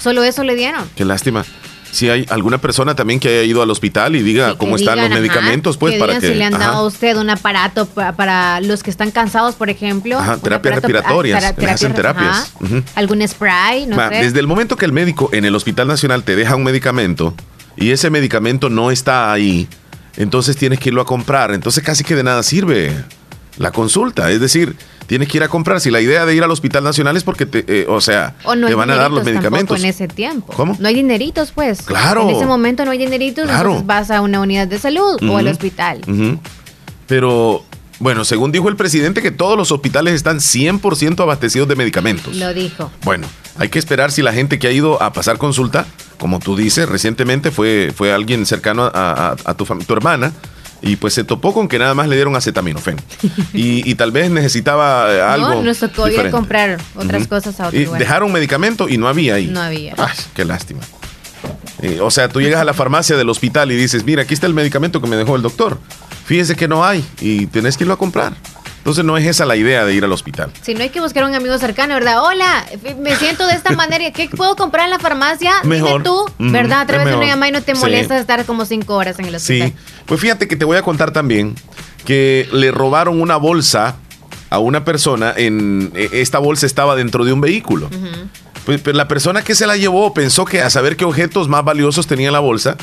Solo 0.00 0.24
eso 0.24 0.42
le 0.42 0.56
dieron. 0.56 0.88
Qué 0.96 1.04
lástima 1.04 1.44
si 1.94 2.10
hay 2.10 2.26
alguna 2.28 2.58
persona 2.58 2.96
también 2.96 3.20
que 3.20 3.28
haya 3.28 3.42
ido 3.44 3.62
al 3.62 3.70
hospital 3.70 4.16
y 4.16 4.22
diga 4.22 4.58
cómo 4.58 4.74
están 4.74 5.00
los 5.00 5.10
medicamentos, 5.10 5.76
pues 5.76 5.94
para 5.94 6.18
que. 6.18 6.28
Si 6.28 6.34
le 6.34 6.44
han 6.44 6.52
dado 6.52 6.78
a 6.78 6.86
usted 6.86 7.16
un 7.16 7.30
aparato 7.30 7.86
para, 7.86 8.60
los 8.60 8.82
que 8.82 8.90
están 8.90 9.12
cansados, 9.12 9.54
por 9.54 9.70
ejemplo. 9.70 10.18
Ajá, 10.18 10.36
terapias 10.38 10.74
respiratorias. 10.74 11.44
hacen 11.44 11.94
terapias. 11.94 12.52
Algún 12.96 13.26
spray, 13.26 13.86
no 13.86 13.96
sé. 13.96 14.16
Desde 14.16 14.40
el 14.40 14.48
momento 14.48 14.76
que 14.76 14.84
el 14.84 14.92
médico 14.92 15.30
en 15.32 15.44
el 15.44 15.54
Hospital 15.54 15.86
Nacional 15.86 16.24
te 16.24 16.34
deja 16.34 16.56
un 16.56 16.64
medicamento 16.64 17.32
y 17.76 17.90
ese 17.92 18.10
medicamento 18.10 18.68
no 18.70 18.90
está 18.90 19.32
ahí, 19.32 19.68
entonces 20.16 20.56
tienes 20.56 20.80
que 20.80 20.88
irlo 20.88 21.00
a 21.00 21.06
comprar. 21.06 21.52
Entonces 21.52 21.84
casi 21.84 22.02
que 22.02 22.16
de 22.16 22.24
nada 22.24 22.42
sirve 22.42 22.92
la 23.56 23.70
consulta. 23.70 24.32
Es 24.32 24.40
decir, 24.40 24.74
tienes 25.06 25.28
que 25.28 25.36
ir 25.38 25.42
a 25.44 25.48
comprar. 25.48 25.80
Si 25.80 25.90
la 25.90 26.00
idea 26.00 26.24
de 26.26 26.34
ir 26.34 26.42
al 26.42 26.50
Hospital 26.50 26.82
Nacional 26.84 27.16
es 27.16 27.24
porque 27.24 27.46
te, 27.46 27.64
eh, 27.66 27.86
o 27.88 28.00
sea, 28.00 28.34
O 28.44 28.54
no 28.54 28.66
te 28.68 28.74
van 28.74 28.90
a 28.90 28.96
dar 28.96 29.10
los 29.10 29.24
medicamentos. 29.24 29.78
en 29.78 29.86
ese 29.88 30.08
tiempo. 30.08 30.52
¿Cómo? 30.54 30.76
No 30.78 30.88
hay 30.88 30.94
dineritos, 30.94 31.52
pues. 31.52 31.82
Claro. 31.82 32.28
En 32.28 32.36
ese 32.36 32.46
momento 32.46 32.84
no 32.84 32.90
hay 32.90 32.98
dineritos, 32.98 33.44
Claro. 33.44 33.70
entonces 33.70 33.86
vas 33.86 34.10
a 34.10 34.20
una 34.20 34.40
unidad 34.40 34.66
de 34.68 34.78
salud 34.78 35.22
o 35.28 35.36
al 35.36 35.48
hospital. 35.48 36.00
Pero, 37.06 37.62
bueno, 37.98 38.24
según 38.24 38.50
dijo 38.52 38.68
el 38.68 38.76
presidente, 38.76 39.20
que 39.22 39.30
todos 39.30 39.56
los 39.56 39.70
hospitales 39.72 40.14
están 40.14 40.38
100% 40.40 41.20
abastecidos 41.22 41.68
de 41.68 41.76
medicamentos. 41.76 42.34
Lo 42.36 42.54
dijo. 42.54 42.90
Bueno, 43.04 43.26
hay 43.58 43.68
que 43.68 43.78
esperar 43.78 44.10
si 44.10 44.22
la 44.22 44.32
gente 44.32 44.58
que 44.58 44.66
ha 44.68 44.72
ido 44.72 45.02
a 45.02 45.12
pasar 45.12 45.38
consulta, 45.38 45.86
como 46.18 46.38
tú 46.38 46.56
dices, 46.56 46.88
recientemente 46.88 47.50
fue, 47.50 47.92
fue 47.94 48.12
alguien 48.12 48.46
cercano 48.46 48.84
a, 48.84 48.90
a- 48.94 49.36
a 49.44 49.54
tu, 49.54 49.66
fam- 49.66 49.84
tu 49.84 49.92
hermana. 49.92 50.32
Y 50.82 50.96
pues 50.96 51.14
se 51.14 51.24
topó 51.24 51.54
con 51.54 51.66
que 51.68 51.78
nada 51.78 51.94
más 51.94 52.08
le 52.08 52.16
dieron 52.16 52.36
acetaminofén. 52.36 52.96
Y, 53.54 53.88
y 53.88 53.94
tal 53.94 54.10
vez 54.12 54.30
necesitaba 54.30 55.12
eh, 55.14 55.20
algo. 55.22 55.48
no, 55.54 55.62
nos 55.62 55.78
tocó 55.78 56.08
ir 56.08 56.20
a 56.20 56.30
comprar 56.30 56.78
otras 56.94 57.26
cosas 57.26 57.58
a 57.60 57.68
otro 57.68 57.78
Y 57.80 57.84
lugar. 57.86 58.00
dejaron 58.00 58.32
medicamento 58.32 58.88
y 58.88 58.98
no 58.98 59.08
había 59.08 59.34
ahí. 59.36 59.46
No 59.46 59.60
había. 59.62 59.94
Ay, 59.96 60.16
qué 60.34 60.44
lástima. 60.44 60.80
Eh, 61.82 62.00
o 62.00 62.10
sea, 62.10 62.28
tú 62.28 62.40
llegas 62.40 62.60
a 62.60 62.64
la 62.64 62.72
farmacia 62.74 63.16
del 63.16 63.28
hospital 63.28 63.70
y 63.72 63.76
dices, 63.76 64.04
mira, 64.04 64.22
aquí 64.22 64.34
está 64.34 64.46
el 64.46 64.54
medicamento 64.54 65.00
que 65.00 65.06
me 65.06 65.16
dejó 65.16 65.36
el 65.36 65.42
doctor. 65.42 65.78
Fíjese 66.26 66.56
que 66.56 66.66
no 66.68 66.84
hay 66.84 67.04
y 67.20 67.46
tenés 67.46 67.76
que 67.76 67.84
irlo 67.84 67.94
a 67.94 67.98
comprar. 67.98 68.32
Entonces 68.84 69.02
no 69.02 69.16
es 69.16 69.24
esa 69.26 69.46
la 69.46 69.56
idea 69.56 69.86
de 69.86 69.94
ir 69.94 70.04
al 70.04 70.12
hospital. 70.12 70.50
Si 70.60 70.74
no 70.74 70.82
hay 70.82 70.90
que 70.90 71.00
buscar 71.00 71.24
un 71.24 71.34
amigo 71.34 71.56
cercano, 71.56 71.94
¿verdad? 71.94 72.22
Hola, 72.22 72.66
me 73.00 73.16
siento 73.16 73.46
de 73.46 73.54
esta 73.54 73.72
manera. 73.76 74.10
¿Qué 74.12 74.28
puedo 74.28 74.56
comprar 74.56 74.84
en 74.84 74.90
la 74.90 74.98
farmacia? 74.98 75.54
Mejor. 75.64 76.02
Dime 76.02 76.04
tú, 76.04 76.26
¿verdad? 76.38 76.80
A 76.82 76.86
través 76.86 77.06
de 77.06 77.16
una 77.16 77.24
llamada 77.24 77.48
y 77.48 77.52
no 77.52 77.62
te 77.62 77.74
Sí. 77.74 77.80
molesta 77.80 78.18
estar 78.18 78.44
como 78.44 78.66
cinco 78.66 78.94
horas 78.96 79.18
en 79.18 79.24
el 79.24 79.34
hospital. 79.36 79.68
Sí, 79.70 79.74
pues 80.04 80.20
fíjate 80.20 80.46
que 80.46 80.56
te 80.56 80.66
voy 80.66 80.76
a 80.76 80.82
contar 80.82 81.12
también 81.12 81.54
que 82.04 82.46
le 82.52 82.70
robaron 82.72 83.22
una 83.22 83.36
bolsa 83.36 83.96
a 84.50 84.58
una 84.58 84.84
persona. 84.84 85.32
En 85.34 85.90
eh, 85.94 86.10
esta 86.12 86.38
bolsa 86.38 86.66
estaba 86.66 86.94
dentro 86.94 87.24
de 87.24 87.32
un 87.32 87.40
vehículo. 87.40 87.88
Pues, 88.66 88.82
pues 88.82 88.94
la 88.94 89.08
persona 89.08 89.40
que 89.42 89.54
se 89.54 89.66
la 89.66 89.78
llevó 89.78 90.12
pensó 90.12 90.44
que 90.44 90.60
a 90.60 90.68
saber 90.68 90.98
qué 90.98 91.06
objetos 91.06 91.48
más 91.48 91.64
valiosos 91.64 92.06
tenía 92.06 92.30
la 92.30 92.40
bolsa, 92.40 92.76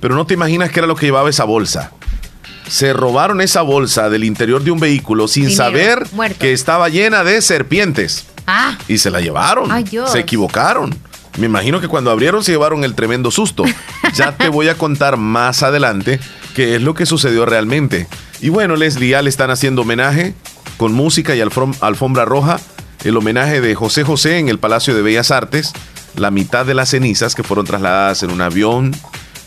pero 0.00 0.14
no 0.14 0.24
te 0.24 0.32
imaginas 0.32 0.70
qué 0.70 0.80
era 0.80 0.86
lo 0.86 0.96
que 0.96 1.04
llevaba 1.04 1.28
esa 1.28 1.44
bolsa. 1.44 1.92
Se 2.68 2.92
robaron 2.92 3.40
esa 3.40 3.62
bolsa 3.62 4.08
del 4.08 4.24
interior 4.24 4.62
de 4.64 4.70
un 4.70 4.80
vehículo 4.80 5.28
sin 5.28 5.44
Dinero, 5.48 5.56
saber 5.64 6.06
muerto. 6.12 6.38
que 6.38 6.52
estaba 6.52 6.88
llena 6.88 7.24
de 7.24 7.42
serpientes. 7.42 8.26
Ah, 8.46 8.76
Y 8.88 8.98
se 8.98 9.10
la 9.10 9.20
llevaron. 9.20 9.70
Ay. 9.70 9.84
Se 10.10 10.18
equivocaron. 10.18 10.94
Me 11.38 11.46
imagino 11.46 11.80
que 11.80 11.88
cuando 11.88 12.10
abrieron 12.10 12.42
se 12.44 12.52
llevaron 12.52 12.84
el 12.84 12.94
tremendo 12.94 13.30
susto. 13.30 13.64
Ya 14.14 14.32
te 14.36 14.48
voy 14.50 14.68
a 14.68 14.76
contar 14.76 15.16
más 15.16 15.62
adelante 15.62 16.20
qué 16.54 16.76
es 16.76 16.82
lo 16.82 16.92
que 16.92 17.06
sucedió 17.06 17.46
realmente. 17.46 18.06
Y 18.42 18.50
bueno, 18.50 18.76
Leslie, 18.76 19.08
ya 19.10 19.22
le 19.22 19.30
están 19.30 19.50
haciendo 19.50 19.82
homenaje 19.82 20.34
con 20.76 20.92
música 20.92 21.34
y 21.34 21.40
alfom- 21.40 21.76
alfombra 21.80 22.26
roja. 22.26 22.60
El 23.04 23.16
homenaje 23.16 23.60
de 23.62 23.74
José 23.74 24.02
José 24.04 24.38
en 24.38 24.48
el 24.50 24.58
Palacio 24.58 24.94
de 24.94 25.00
Bellas 25.00 25.30
Artes. 25.30 25.72
La 26.14 26.30
mitad 26.30 26.66
de 26.66 26.74
las 26.74 26.90
cenizas 26.90 27.34
que 27.34 27.42
fueron 27.42 27.64
trasladadas 27.64 28.22
en 28.22 28.30
un 28.32 28.42
avión 28.42 28.94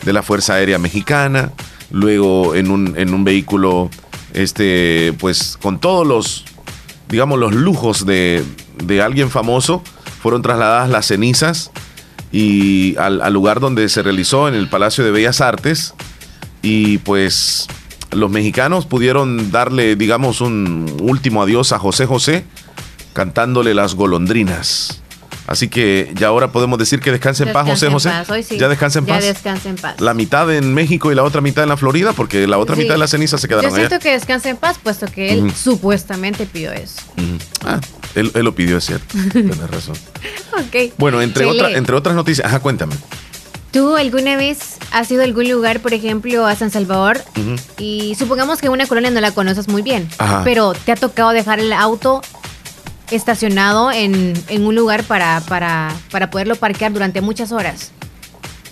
de 0.03 0.13
la 0.13 0.23
Fuerza 0.23 0.55
Aérea 0.55 0.79
Mexicana. 0.79 1.51
Luego 1.91 2.55
en 2.55 2.71
un, 2.71 2.93
en 2.97 3.13
un 3.13 3.23
vehículo, 3.23 3.89
este, 4.33 5.13
pues 5.19 5.57
con 5.61 5.79
todos 5.79 6.05
los 6.05 6.45
digamos, 7.09 7.39
los 7.39 7.53
lujos 7.53 8.05
de, 8.05 8.43
de 8.83 9.01
alguien 9.01 9.29
famoso, 9.29 9.83
fueron 10.21 10.41
trasladadas 10.41 10.89
las 10.89 11.07
cenizas 11.07 11.71
y 12.31 12.97
al, 12.97 13.21
al 13.21 13.33
lugar 13.33 13.59
donde 13.59 13.87
se 13.89 14.01
realizó 14.03 14.47
en 14.47 14.55
el 14.55 14.67
Palacio 14.67 15.03
de 15.03 15.11
Bellas 15.11 15.41
Artes. 15.41 15.93
Y 16.61 16.97
pues 16.99 17.67
los 18.11 18.31
mexicanos 18.31 18.85
pudieron 18.85 19.51
darle, 19.51 19.95
digamos, 19.95 20.41
un 20.41 20.97
último 21.01 21.43
adiós 21.43 21.71
a 21.73 21.79
José 21.79 22.05
José 22.05 22.45
cantándole 23.13 23.73
las 23.73 23.95
golondrinas. 23.95 25.01
Así 25.47 25.67
que 25.67 26.11
ya 26.15 26.27
ahora 26.27 26.51
podemos 26.51 26.79
decir 26.79 26.99
que 26.99 27.11
descanse 27.11 27.43
en 27.43 27.53
paz, 27.53 27.67
José 27.67 27.89
José. 27.89 28.09
en 28.09 28.15
paz, 28.15 28.29
hoy 28.31 28.41
sí. 28.43 28.57
Ya 28.57 28.67
descansa 28.67 28.99
en 28.99 29.05
Ya 29.05 29.13
paz. 29.19 29.65
en 29.65 29.75
paz. 29.75 30.01
La 30.01 30.13
mitad 30.15 30.51
en 30.53 30.73
México 30.73 31.11
y 31.11 31.15
la 31.15 31.23
otra 31.23 31.41
mitad 31.41 31.63
en 31.63 31.69
la 31.69 31.77
Florida, 31.77 32.13
porque 32.13 32.47
la 32.47 32.57
otra 32.57 32.75
Sí. 32.75 32.81
mitad 32.81 32.95
de 32.95 32.99
las 32.99 33.11
cenizas 33.11 33.39
se 33.41 33.47
quedaron 33.47 33.69
Yo 33.69 33.75
allá. 33.75 33.87
siento 33.87 34.03
que 34.03 34.11
descanse 34.11 34.49
en 34.49 34.57
paz, 34.57 34.77
puesto 34.81 35.05
que 35.07 35.33
él 35.33 35.51
supuestamente 35.53 36.45
pidió 36.47 36.71
eso. 36.71 37.01
Ah, 37.63 37.79
él, 38.15 38.31
él 38.33 38.43
lo 38.43 38.55
pidió, 38.55 38.77
es 38.77 38.85
cierto. 38.85 39.05
Tienes 39.31 39.57
razón. 39.69 39.95
Ok. 40.53 40.93
Bueno, 40.97 41.21
entre, 41.21 41.45
otra- 41.45 41.71
entre 41.71 41.95
otras 41.95 42.15
noticias, 42.15 42.47
ajá, 42.47 42.59
cuéntame. 42.59 42.95
¿Tú 43.71 43.97
alguna 43.97 44.37
vez 44.37 44.77
has 44.91 45.11
ido 45.11 45.21
a 45.21 45.25
algún 45.25 45.49
lugar, 45.49 45.81
por 45.81 45.93
ejemplo, 45.93 46.45
a 46.47 46.55
San 46.55 46.71
Salvador? 46.71 47.21
Y 47.77 48.15
supongamos 48.17 48.61
que 48.61 48.69
una 48.69 48.87
colonia 48.87 49.11
no 49.11 49.19
la 49.19 49.31
conoces 49.31 49.67
muy 49.67 49.81
bien, 49.81 50.07
Ajá. 50.17 50.41
pero 50.45 50.73
te 50.73 50.93
ha 50.93 50.95
tocado 50.95 51.31
dejar 51.31 51.59
el 51.59 51.73
auto 51.73 52.21
estacionado 53.11 53.91
en, 53.91 54.33
en 54.49 54.65
un 54.65 54.75
lugar 54.75 55.03
para, 55.03 55.41
para, 55.47 55.93
para 56.11 56.29
poderlo 56.29 56.55
parquear 56.55 56.91
durante 56.93 57.21
muchas 57.21 57.51
horas. 57.51 57.91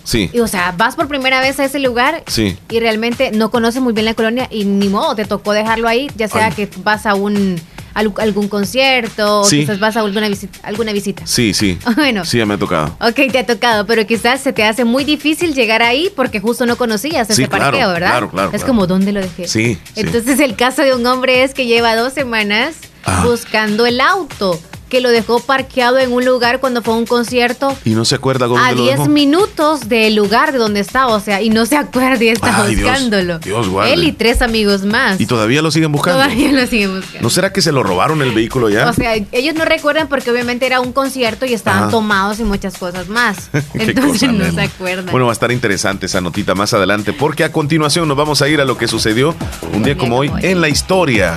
Sí, 0.04 0.28
Y, 0.34 0.40
o 0.40 0.46
sea, 0.46 0.74
vas 0.76 0.96
por 0.96 1.08
primera 1.08 1.40
vez 1.40 1.58
a 1.60 1.64
ese 1.64 1.78
lugar 1.78 2.22
sí. 2.26 2.58
y 2.68 2.78
realmente 2.78 3.30
no 3.32 3.50
conoces 3.50 3.80
muy 3.80 3.94
bien 3.94 4.04
la 4.04 4.12
colonia 4.12 4.48
y 4.50 4.66
ni 4.66 4.88
modo, 4.90 5.14
te 5.14 5.24
tocó 5.24 5.52
dejarlo 5.52 5.88
ahí, 5.88 6.10
ya 6.16 6.28
sea 6.28 6.46
Ay. 6.46 6.52
que 6.52 6.68
vas 6.82 7.06
a 7.06 7.14
un 7.14 7.58
al- 7.94 8.12
algún 8.18 8.48
concierto 8.48 9.40
o 9.40 9.44
Sí. 9.46 9.60
quizás 9.60 9.78
vas 9.80 9.96
a 9.96 10.00
alguna 10.00 10.28
visita. 10.28 10.58
Alguna 10.62 10.92
visita. 10.92 11.26
Sí, 11.26 11.54
sí. 11.54 11.78
Bueno. 11.96 12.26
Sí, 12.26 12.36
ya 12.36 12.44
me 12.44 12.52
ha 12.54 12.58
tocado. 12.58 12.94
Ok, 13.00 13.14
te 13.32 13.38
ha 13.38 13.46
tocado, 13.46 13.86
pero 13.86 14.06
quizás 14.06 14.42
se 14.42 14.52
te 14.52 14.64
hace 14.64 14.84
muy 14.84 15.04
difícil 15.04 15.54
llegar 15.54 15.80
ahí 15.82 16.10
porque 16.14 16.38
justo 16.38 16.66
no 16.66 16.76
conocías 16.76 17.30
ese 17.30 17.42
Sí, 17.42 17.48
claro, 17.48 17.64
parqueo, 17.70 17.88
¿verdad? 17.88 18.10
claro, 18.10 18.30
claro, 18.30 18.48
Es 18.48 18.56
claro. 18.56 18.66
como, 18.66 18.86
¿dónde 18.86 19.12
lo 19.12 19.20
dejé? 19.20 19.48
Sí. 19.48 19.78
Entonces 19.96 20.38
el 20.40 20.54
caso 20.54 20.82
de 20.82 20.94
un 20.94 21.06
hombre 21.06 21.44
es 21.44 21.54
que 21.54 21.64
lleva 21.66 21.96
dos 21.96 22.12
semanas 22.12 22.74
Ah. 23.06 23.22
buscando 23.24 23.86
el 23.86 24.00
auto, 24.00 24.58
que 24.88 25.00
lo 25.00 25.08
dejó 25.10 25.40
parqueado 25.40 25.98
en 25.98 26.12
un 26.12 26.24
lugar 26.24 26.60
cuando 26.60 26.80
fue 26.80 26.94
a 26.94 26.96
un 26.98 27.06
concierto 27.06 27.76
Y 27.84 27.90
no 27.90 28.04
se 28.04 28.14
acuerda 28.14 28.46
con 28.46 28.58
a 28.60 28.68
dónde 28.68 28.76
lo 28.76 28.82
10 28.84 28.98
dejó. 28.98 29.08
minutos 29.10 29.88
del 29.88 30.14
lugar 30.14 30.52
de 30.52 30.58
donde 30.58 30.78
estaba, 30.78 31.12
o 31.12 31.18
sea, 31.20 31.42
y 31.42 31.50
no 31.50 31.66
se 31.66 31.76
acuerda 31.76 32.22
y 32.22 32.28
está 32.28 32.62
Ay, 32.62 32.76
Dios, 32.76 32.88
buscándolo. 32.88 33.38
Dios 33.40 33.68
guarde. 33.68 33.92
Él 33.92 34.04
y 34.04 34.12
tres 34.12 34.40
amigos 34.40 34.84
más. 34.84 35.20
Y 35.20 35.26
todavía 35.26 35.62
lo 35.62 35.70
siguen 35.72 35.90
buscando. 35.90 36.22
Todavía 36.22 36.52
lo 36.52 36.64
siguen 36.68 36.94
buscando. 36.96 37.22
¿No 37.22 37.30
será 37.30 37.52
que 37.52 37.60
se 37.60 37.72
lo 37.72 37.82
robaron 37.82 38.22
el 38.22 38.32
vehículo 38.32 38.68
ya? 38.68 38.88
O 38.88 38.92
sea, 38.92 39.14
ellos 39.32 39.54
no 39.56 39.64
recuerdan 39.64 40.06
porque 40.06 40.30
obviamente 40.30 40.64
era 40.66 40.80
un 40.80 40.92
concierto 40.92 41.44
y 41.44 41.54
estaban 41.54 41.84
Ajá. 41.84 41.90
tomados 41.90 42.38
y 42.38 42.44
muchas 42.44 42.78
cosas 42.78 43.08
más. 43.08 43.50
Entonces 43.74 44.32
no 44.32 44.48
se 44.52 44.60
acuerdan. 44.60 45.06
Bueno, 45.10 45.26
va 45.26 45.32
a 45.32 45.34
estar 45.34 45.50
interesante 45.50 46.06
esa 46.06 46.20
notita 46.20 46.54
más 46.54 46.72
adelante, 46.72 47.12
porque 47.12 47.42
a 47.42 47.50
continuación 47.50 48.06
nos 48.06 48.16
vamos 48.16 48.42
a 48.42 48.48
ir 48.48 48.60
a 48.60 48.64
lo 48.64 48.78
que 48.78 48.86
sucedió 48.86 49.34
un 49.72 49.82
día 49.82 49.96
como 49.96 50.18
hoy 50.18 50.30
en 50.42 50.60
la 50.60 50.68
historia. 50.68 51.34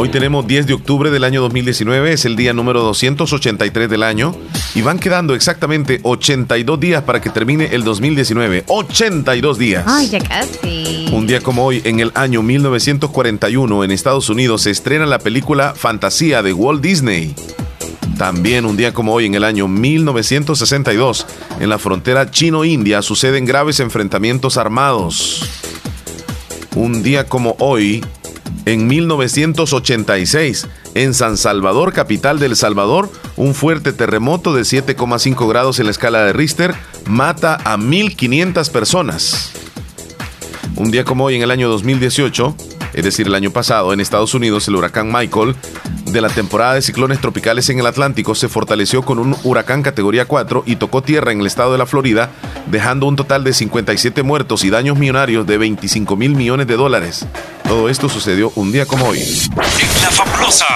Hoy 0.00 0.10
tenemos 0.10 0.46
10 0.46 0.68
de 0.68 0.74
octubre 0.74 1.10
del 1.10 1.24
año 1.24 1.40
2019, 1.40 2.12
es 2.12 2.24
el 2.24 2.36
día 2.36 2.52
número 2.52 2.82
283 2.82 3.90
del 3.90 4.04
año 4.04 4.32
y 4.76 4.80
van 4.80 5.00
quedando 5.00 5.34
exactamente 5.34 5.98
82 6.04 6.78
días 6.78 7.02
para 7.02 7.20
que 7.20 7.30
termine 7.30 7.70
el 7.72 7.82
2019. 7.82 8.62
82 8.68 9.58
días. 9.58 9.84
Ay, 9.88 10.08
ya 10.08 10.20
casi. 10.20 11.06
Un 11.12 11.26
día 11.26 11.40
como 11.40 11.66
hoy, 11.66 11.82
en 11.84 11.98
el 11.98 12.12
año 12.14 12.44
1941, 12.44 13.82
en 13.82 13.90
Estados 13.90 14.30
Unidos 14.30 14.62
se 14.62 14.70
estrena 14.70 15.04
la 15.04 15.18
película 15.18 15.74
Fantasía 15.74 16.44
de 16.44 16.52
Walt 16.52 16.80
Disney. 16.80 17.34
También 18.16 18.66
un 18.66 18.76
día 18.76 18.94
como 18.94 19.14
hoy, 19.14 19.26
en 19.26 19.34
el 19.34 19.42
año 19.42 19.66
1962, 19.66 21.26
en 21.58 21.68
la 21.68 21.78
frontera 21.78 22.30
chino-india 22.30 23.02
suceden 23.02 23.46
graves 23.46 23.80
enfrentamientos 23.80 24.58
armados. 24.58 25.67
Un 26.74 27.02
día 27.02 27.24
como 27.24 27.56
hoy, 27.58 28.04
en 28.66 28.86
1986, 28.86 30.68
en 30.94 31.14
San 31.14 31.36
Salvador, 31.36 31.92
capital 31.92 32.38
del 32.38 32.56
Salvador, 32.56 33.10
un 33.36 33.54
fuerte 33.54 33.92
terremoto 33.92 34.54
de 34.54 34.62
7,5 34.62 35.48
grados 35.48 35.78
en 35.78 35.86
la 35.86 35.92
escala 35.92 36.24
de 36.24 36.32
Richter 36.32 36.74
mata 37.06 37.56
a 37.64 37.76
1.500 37.76 38.70
personas. 38.70 39.52
Un 40.76 40.90
día 40.90 41.04
como 41.04 41.24
hoy, 41.24 41.36
en 41.36 41.42
el 41.42 41.50
año 41.50 41.68
2018, 41.68 42.54
es 42.98 43.04
decir, 43.04 43.28
el 43.28 43.34
año 43.36 43.52
pasado, 43.52 43.92
en 43.92 44.00
Estados 44.00 44.34
Unidos, 44.34 44.66
el 44.66 44.74
huracán 44.74 45.12
Michael 45.12 45.54
de 46.06 46.20
la 46.20 46.28
temporada 46.30 46.74
de 46.74 46.82
ciclones 46.82 47.20
tropicales 47.20 47.68
en 47.68 47.78
el 47.78 47.86
Atlántico 47.86 48.34
se 48.34 48.48
fortaleció 48.48 49.02
con 49.02 49.20
un 49.20 49.36
huracán 49.44 49.84
categoría 49.84 50.24
4 50.24 50.64
y 50.66 50.76
tocó 50.76 51.00
tierra 51.00 51.30
en 51.30 51.40
el 51.40 51.46
estado 51.46 51.70
de 51.70 51.78
la 51.78 51.86
Florida, 51.86 52.30
dejando 52.66 53.06
un 53.06 53.14
total 53.14 53.44
de 53.44 53.52
57 53.52 54.24
muertos 54.24 54.64
y 54.64 54.70
daños 54.70 54.98
millonarios 54.98 55.46
de 55.46 55.58
25 55.58 56.16
mil 56.16 56.34
millones 56.34 56.66
de 56.66 56.74
dólares. 56.74 57.24
Todo 57.68 57.88
esto 57.88 58.08
sucedió 58.08 58.50
un 58.56 58.72
día 58.72 58.84
como 58.84 59.06
hoy. 59.06 59.20
En 59.20 60.02
la 60.02 60.10
fabulosa. 60.10 60.66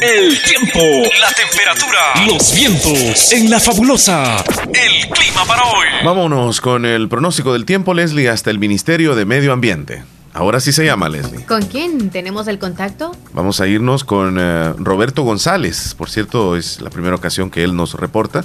El 0.00 0.42
tiempo, 0.42 0.80
la 1.20 1.30
temperatura, 1.32 2.26
los 2.26 2.54
vientos. 2.54 3.32
En 3.32 3.50
la 3.50 3.60
fabulosa. 3.60 4.42
El 4.72 5.10
clima 5.10 5.44
para 5.44 5.64
hoy. 5.64 5.86
Vámonos 6.04 6.62
con 6.62 6.86
el 6.86 7.10
pronóstico 7.10 7.52
del 7.52 7.66
tiempo, 7.66 7.92
Leslie, 7.92 8.30
hasta 8.30 8.50
el 8.50 8.58
Ministerio 8.58 9.14
de 9.14 9.26
Medio 9.26 9.52
Ambiente. 9.52 10.04
Ahora 10.34 10.60
sí 10.60 10.72
se 10.72 10.84
llama, 10.84 11.08
Leslie. 11.08 11.44
¿Con 11.44 11.62
quién 11.66 12.08
tenemos 12.10 12.48
el 12.48 12.58
contacto? 12.58 13.14
Vamos 13.34 13.60
a 13.60 13.66
irnos 13.66 14.02
con 14.04 14.38
eh, 14.40 14.72
Roberto 14.78 15.22
González. 15.24 15.94
Por 15.94 16.08
cierto, 16.08 16.56
es 16.56 16.80
la 16.80 16.88
primera 16.90 17.14
ocasión 17.14 17.50
que 17.50 17.62
él 17.64 17.76
nos 17.76 17.94
reporta. 17.94 18.44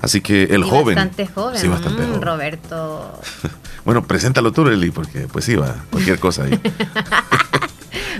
Así 0.00 0.20
que 0.20 0.44
el 0.44 0.60
Y 0.60 0.68
joven. 0.70 0.94
Bastante 0.94 1.26
joven. 1.26 1.58
Sí, 1.60 1.66
bastante 1.68 2.02
Mm, 2.02 2.06
joven. 2.06 2.22
Roberto. 2.22 3.20
Bueno, 3.86 4.04
preséntalo 4.04 4.50
tú, 4.50 4.64
Leslie, 4.64 4.90
porque 4.90 5.28
pues 5.30 5.48
iba 5.48 5.72
cualquier 5.92 6.18
cosa 6.18 6.42
ahí. 6.44 6.60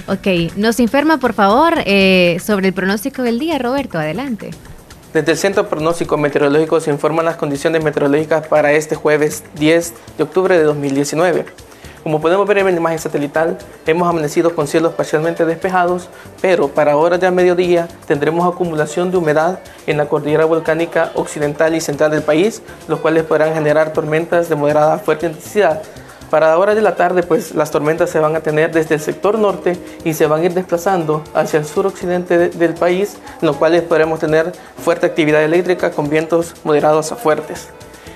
Ok, 0.09 0.55
nos 0.57 0.79
informa 0.79 1.19
por 1.19 1.33
favor 1.33 1.75
eh, 1.85 2.39
sobre 2.45 2.69
el 2.69 2.75
pronóstico 2.75 3.23
del 3.23 3.39
día, 3.41 3.59
Roberto, 3.59 3.99
adelante. 3.99 4.51
Desde 5.13 5.33
el 5.33 5.39
Centro 5.39 5.69
Pronóstico 5.69 6.17
Meteorológico 6.17 6.79
se 6.81 6.91
informan 6.93 7.25
las 7.25 7.37
condiciones 7.37 7.83
meteorológicas 7.83 8.47
para 8.47 8.73
este 8.73 8.95
jueves 8.95 9.43
10 9.59 9.95
de 10.19 10.23
octubre 10.23 10.57
de 10.57 10.63
2019. 10.65 11.47
Como 12.07 12.21
podemos 12.21 12.47
ver 12.47 12.59
en 12.59 12.67
la 12.67 12.71
imagen 12.71 13.01
satelital, 13.01 13.59
hemos 13.85 14.09
amanecido 14.09 14.55
con 14.55 14.69
cielos 14.69 14.93
parcialmente 14.93 15.45
despejados, 15.45 16.09
pero 16.41 16.69
para 16.69 16.97
horas 16.97 17.19
de 17.19 17.29
mediodía 17.33 17.89
tendremos 18.07 18.47
acumulación 18.47 19.11
de 19.11 19.17
humedad 19.17 19.59
en 19.89 19.97
la 19.97 20.07
cordillera 20.07 20.45
volcánica 20.45 21.11
occidental 21.15 21.75
y 21.75 21.81
central 21.81 22.13
del 22.13 22.23
país, 22.23 22.63
los 22.87 23.01
cuales 23.01 23.25
podrán 23.25 23.55
generar 23.55 23.93
tormentas 23.93 24.49
de 24.49 24.55
moderada 24.55 24.95
a 24.95 24.99
fuerte 25.01 25.27
intensidad. 25.27 25.83
Para 26.31 26.57
horas 26.57 26.77
de 26.77 26.83
la 26.83 26.95
tarde, 26.95 27.25
pues 27.25 27.57
las 27.57 27.73
tormentas 27.73 28.09
se 28.09 28.21
van 28.21 28.37
a 28.37 28.41
tener 28.41 28.71
desde 28.71 28.95
el 28.95 29.01
sector 29.01 29.37
norte 29.37 29.77
y 30.05 30.15
se 30.15 30.29
van 30.29 30.43
a 30.43 30.45
ir 30.45 30.55
desplazando 30.55 31.25
hacia 31.35 31.59
el 31.59 31.67
sur 31.67 31.89
occidente 31.89 32.51
del 32.51 32.75
país, 32.75 33.17
en 33.43 33.49
los 33.49 33.57
cuales 33.57 33.83
podremos 33.83 34.21
tener 34.21 34.53
fuerte 34.79 35.07
actividad 35.07 35.43
eléctrica 35.43 35.91
con 35.91 36.09
vientos 36.09 36.55
moderados 36.63 37.11
a 37.11 37.17
fuertes. 37.17 37.67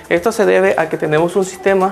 Esto 0.07 0.31
se 0.31 0.45
debe 0.45 0.75
a 0.77 0.87
que 0.87 0.95
tenemos 0.95 1.35
un 1.35 1.43
sistema 1.43 1.91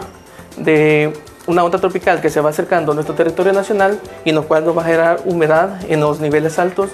de 0.56 1.14
una 1.50 1.64
onda 1.64 1.80
tropical 1.80 2.22
que 2.22 2.30
se 2.30 2.42
va 2.42 2.52
acercando 2.52 2.92
a 2.92 2.96
nuestro 2.96 3.16
territorio 3.16 3.52
nacional 3.54 4.00
y 4.24 4.30
en 4.30 4.36
lo 4.36 4.48
cual 4.48 4.66
nos 4.66 4.78
va 4.78 4.84
a 4.84 4.86
generar 4.86 5.20
humedad 5.26 5.80
en 5.90 6.00
los 6.00 6.20
niveles 6.20 6.60
altos 6.60 6.92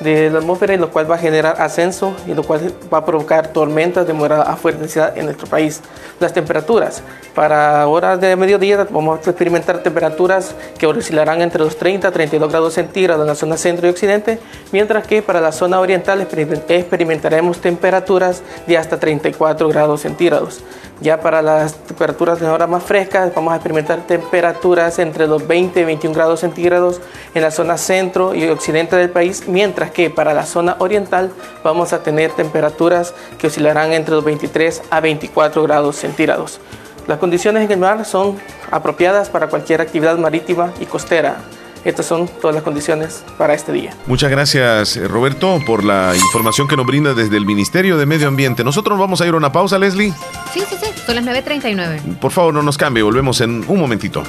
de 0.00 0.30
la 0.30 0.38
atmósfera, 0.38 0.74
y 0.74 0.76
lo 0.76 0.90
cual 0.90 1.10
va 1.10 1.16
a 1.16 1.18
generar 1.18 1.60
ascenso 1.60 2.14
y 2.26 2.34
lo 2.34 2.42
cual 2.42 2.72
va 2.92 2.98
a 2.98 3.04
provocar 3.04 3.48
tormentas 3.48 4.06
de 4.06 4.12
moderada 4.12 4.44
a 4.44 4.56
fuerte 4.56 4.80
densidad 4.80 5.16
en 5.16 5.26
nuestro 5.26 5.46
país. 5.46 5.80
Las 6.20 6.32
temperaturas. 6.32 7.02
Para 7.34 7.86
horas 7.86 8.20
de 8.20 8.34
mediodía 8.36 8.86
vamos 8.90 9.18
a 9.18 9.30
experimentar 9.30 9.82
temperaturas 9.82 10.54
que 10.76 10.86
oscilarán 10.86 11.40
entre 11.42 11.62
los 11.62 11.76
30 11.76 12.08
a 12.08 12.10
32 12.10 12.50
grados 12.50 12.74
centígrados 12.74 13.22
en 13.22 13.28
la 13.28 13.34
zona 13.34 13.56
centro 13.56 13.86
y 13.86 13.90
occidente, 13.90 14.38
mientras 14.72 15.06
que 15.06 15.22
para 15.22 15.40
la 15.40 15.52
zona 15.52 15.80
oriental 15.80 16.20
experimentaremos 16.20 17.60
temperaturas 17.60 18.42
de 18.66 18.76
hasta 18.76 18.98
34 18.98 19.68
grados 19.68 20.00
centígrados. 20.00 20.62
Ya 21.00 21.20
para 21.20 21.42
las 21.42 21.74
temperaturas 21.74 22.40
de 22.40 22.48
horas 22.48 22.68
más 22.68 22.82
frescas 22.82 23.32
vamos 23.32 23.52
a 23.52 23.56
experimentar 23.56 24.00
temperaturas 24.00 24.98
entre 24.98 25.28
los 25.28 25.46
20 25.46 25.80
y 25.80 25.84
21 25.84 26.12
grados 26.12 26.40
centígrados 26.40 27.00
en 27.34 27.42
la 27.42 27.52
zona 27.52 27.78
centro 27.78 28.34
y 28.34 28.48
occidente 28.48 28.96
del 28.96 29.10
país, 29.10 29.44
mientras 29.46 29.87
que 29.90 30.10
para 30.10 30.34
la 30.34 30.46
zona 30.46 30.76
oriental 30.78 31.32
vamos 31.64 31.92
a 31.92 32.02
tener 32.02 32.32
temperaturas 32.32 33.14
que 33.38 33.48
oscilarán 33.48 33.92
entre 33.92 34.14
los 34.14 34.24
23 34.24 34.82
a 34.90 35.00
24 35.00 35.62
grados 35.62 35.96
centígrados. 35.96 36.60
Las 37.06 37.18
condiciones 37.18 37.64
en 37.64 37.72
el 37.72 37.78
mar 37.78 38.04
son 38.04 38.36
apropiadas 38.70 39.30
para 39.30 39.48
cualquier 39.48 39.80
actividad 39.80 40.18
marítima 40.18 40.72
y 40.78 40.86
costera. 40.86 41.38
Estas 41.84 42.06
son 42.06 42.28
todas 42.28 42.54
las 42.54 42.62
condiciones 42.62 43.24
para 43.38 43.54
este 43.54 43.72
día. 43.72 43.94
Muchas 44.06 44.30
gracias, 44.30 44.96
eh, 44.96 45.08
Roberto, 45.08 45.58
por 45.66 45.84
la 45.84 46.12
información 46.14 46.68
que 46.68 46.76
nos 46.76 46.84
brinda 46.84 47.14
desde 47.14 47.36
el 47.36 47.46
Ministerio 47.46 47.96
de 47.96 48.04
Medio 48.04 48.28
Ambiente. 48.28 48.62
Nosotros 48.64 48.98
vamos 48.98 49.20
a 49.20 49.26
ir 49.26 49.32
a 49.32 49.36
una 49.36 49.52
pausa, 49.52 49.78
Leslie. 49.78 50.12
Sí, 50.52 50.60
sí, 50.68 50.76
sí, 50.82 50.90
son 51.06 51.14
las 51.14 51.24
9.39. 51.24 52.18
Por 52.18 52.32
favor, 52.32 52.52
no 52.52 52.62
nos 52.62 52.76
cambie, 52.76 53.02
volvemos 53.02 53.40
en 53.40 53.64
un 53.68 53.80
momentito. 53.80 54.22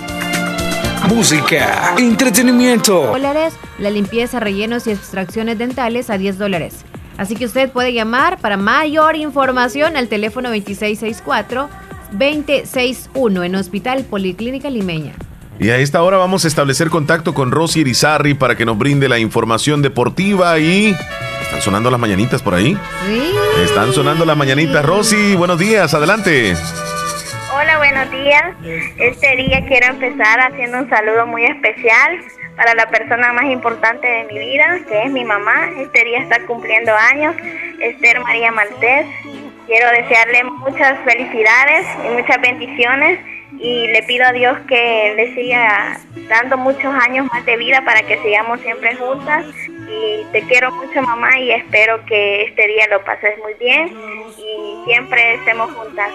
Música, 1.07 1.95
entretenimiento. 1.97 3.07
Dólares, 3.07 3.53
la 3.77 3.89
limpieza, 3.89 4.39
rellenos 4.39 4.87
y 4.87 4.91
extracciones 4.91 5.57
dentales 5.57 6.09
a 6.09 6.17
10 6.17 6.37
dólares. 6.37 6.85
Así 7.17 7.35
que 7.35 7.45
usted 7.45 7.71
puede 7.71 7.93
llamar 7.93 8.39
para 8.39 8.57
mayor 8.57 9.15
información 9.15 9.97
al 9.97 10.07
teléfono 10.07 10.53
2664-261 10.53 13.45
en 13.45 13.55
Hospital 13.55 14.03
Policlínica 14.03 14.69
Limeña. 14.69 15.13
Y 15.59 15.69
a 15.69 15.77
esta 15.77 16.01
hora 16.03 16.17
vamos 16.17 16.45
a 16.45 16.47
establecer 16.47 16.89
contacto 16.89 17.33
con 17.33 17.51
Rosy 17.51 17.81
Irizarri 17.81 18.33
para 18.33 18.55
que 18.55 18.65
nos 18.65 18.77
brinde 18.77 19.09
la 19.09 19.19
información 19.19 19.81
deportiva 19.81 20.57
y... 20.59 20.95
¿Están 21.41 21.61
sonando 21.61 21.91
las 21.91 21.99
mañanitas 21.99 22.41
por 22.41 22.53
ahí? 22.53 22.77
Sí. 23.07 23.31
Están 23.63 23.91
sonando 23.91 24.23
las 24.23 24.37
mañanitas. 24.37 24.85
Rosy, 24.85 25.35
buenos 25.35 25.59
días, 25.59 25.93
adelante. 25.93 26.55
Hola, 27.59 27.77
buenos 27.77 28.09
días. 28.11 28.55
Este 28.97 29.35
día 29.35 29.65
quiero 29.67 29.87
empezar 29.87 30.39
haciendo 30.39 30.77
un 30.77 30.89
saludo 30.89 31.27
muy 31.27 31.43
especial 31.43 32.21
para 32.55 32.73
la 32.73 32.85
persona 32.85 33.33
más 33.33 33.51
importante 33.51 34.07
de 34.07 34.23
mi 34.31 34.39
vida, 34.39 34.79
que 34.87 35.03
es 35.03 35.11
mi 35.11 35.25
mamá. 35.25 35.69
Este 35.77 36.05
día 36.05 36.19
está 36.19 36.45
cumpliendo 36.45 36.93
años, 36.95 37.35
Esther 37.81 38.21
María 38.21 38.53
Maltés. 38.53 39.07
Quiero 39.67 39.89
desearle 39.91 40.45
muchas 40.45 40.99
felicidades 41.03 41.85
y 42.05 42.09
muchas 42.11 42.39
bendiciones 42.39 43.19
y 43.59 43.87
le 43.87 44.03
pido 44.03 44.25
a 44.25 44.31
Dios 44.31 44.57
que 44.69 45.13
le 45.17 45.35
siga 45.35 45.99
dando 46.29 46.55
muchos 46.55 46.93
años 47.03 47.27
más 47.33 47.45
de 47.45 47.57
vida 47.57 47.81
para 47.83 48.03
que 48.03 48.21
sigamos 48.23 48.61
siempre 48.61 48.95
juntas. 48.95 49.43
Y 49.89 50.23
te 50.31 50.41
quiero 50.43 50.71
mucho 50.71 51.01
mamá 51.01 51.39
y 51.39 51.51
espero 51.51 52.05
que 52.05 52.43
este 52.43 52.67
día 52.67 52.87
lo 52.89 53.03
pases 53.03 53.37
muy 53.39 53.53
bien 53.55 53.95
y 54.37 54.83
siempre 54.85 55.35
estemos 55.35 55.71
juntas. 55.71 56.11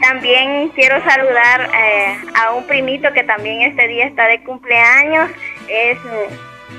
También 0.00 0.68
quiero 0.70 1.02
saludar 1.02 1.70
eh, 1.74 2.16
a 2.34 2.52
un 2.52 2.66
primito 2.66 3.12
que 3.12 3.24
también 3.24 3.62
este 3.62 3.88
día 3.88 4.06
está 4.06 4.26
de 4.26 4.42
cumpleaños. 4.42 5.30
Es 5.68 5.98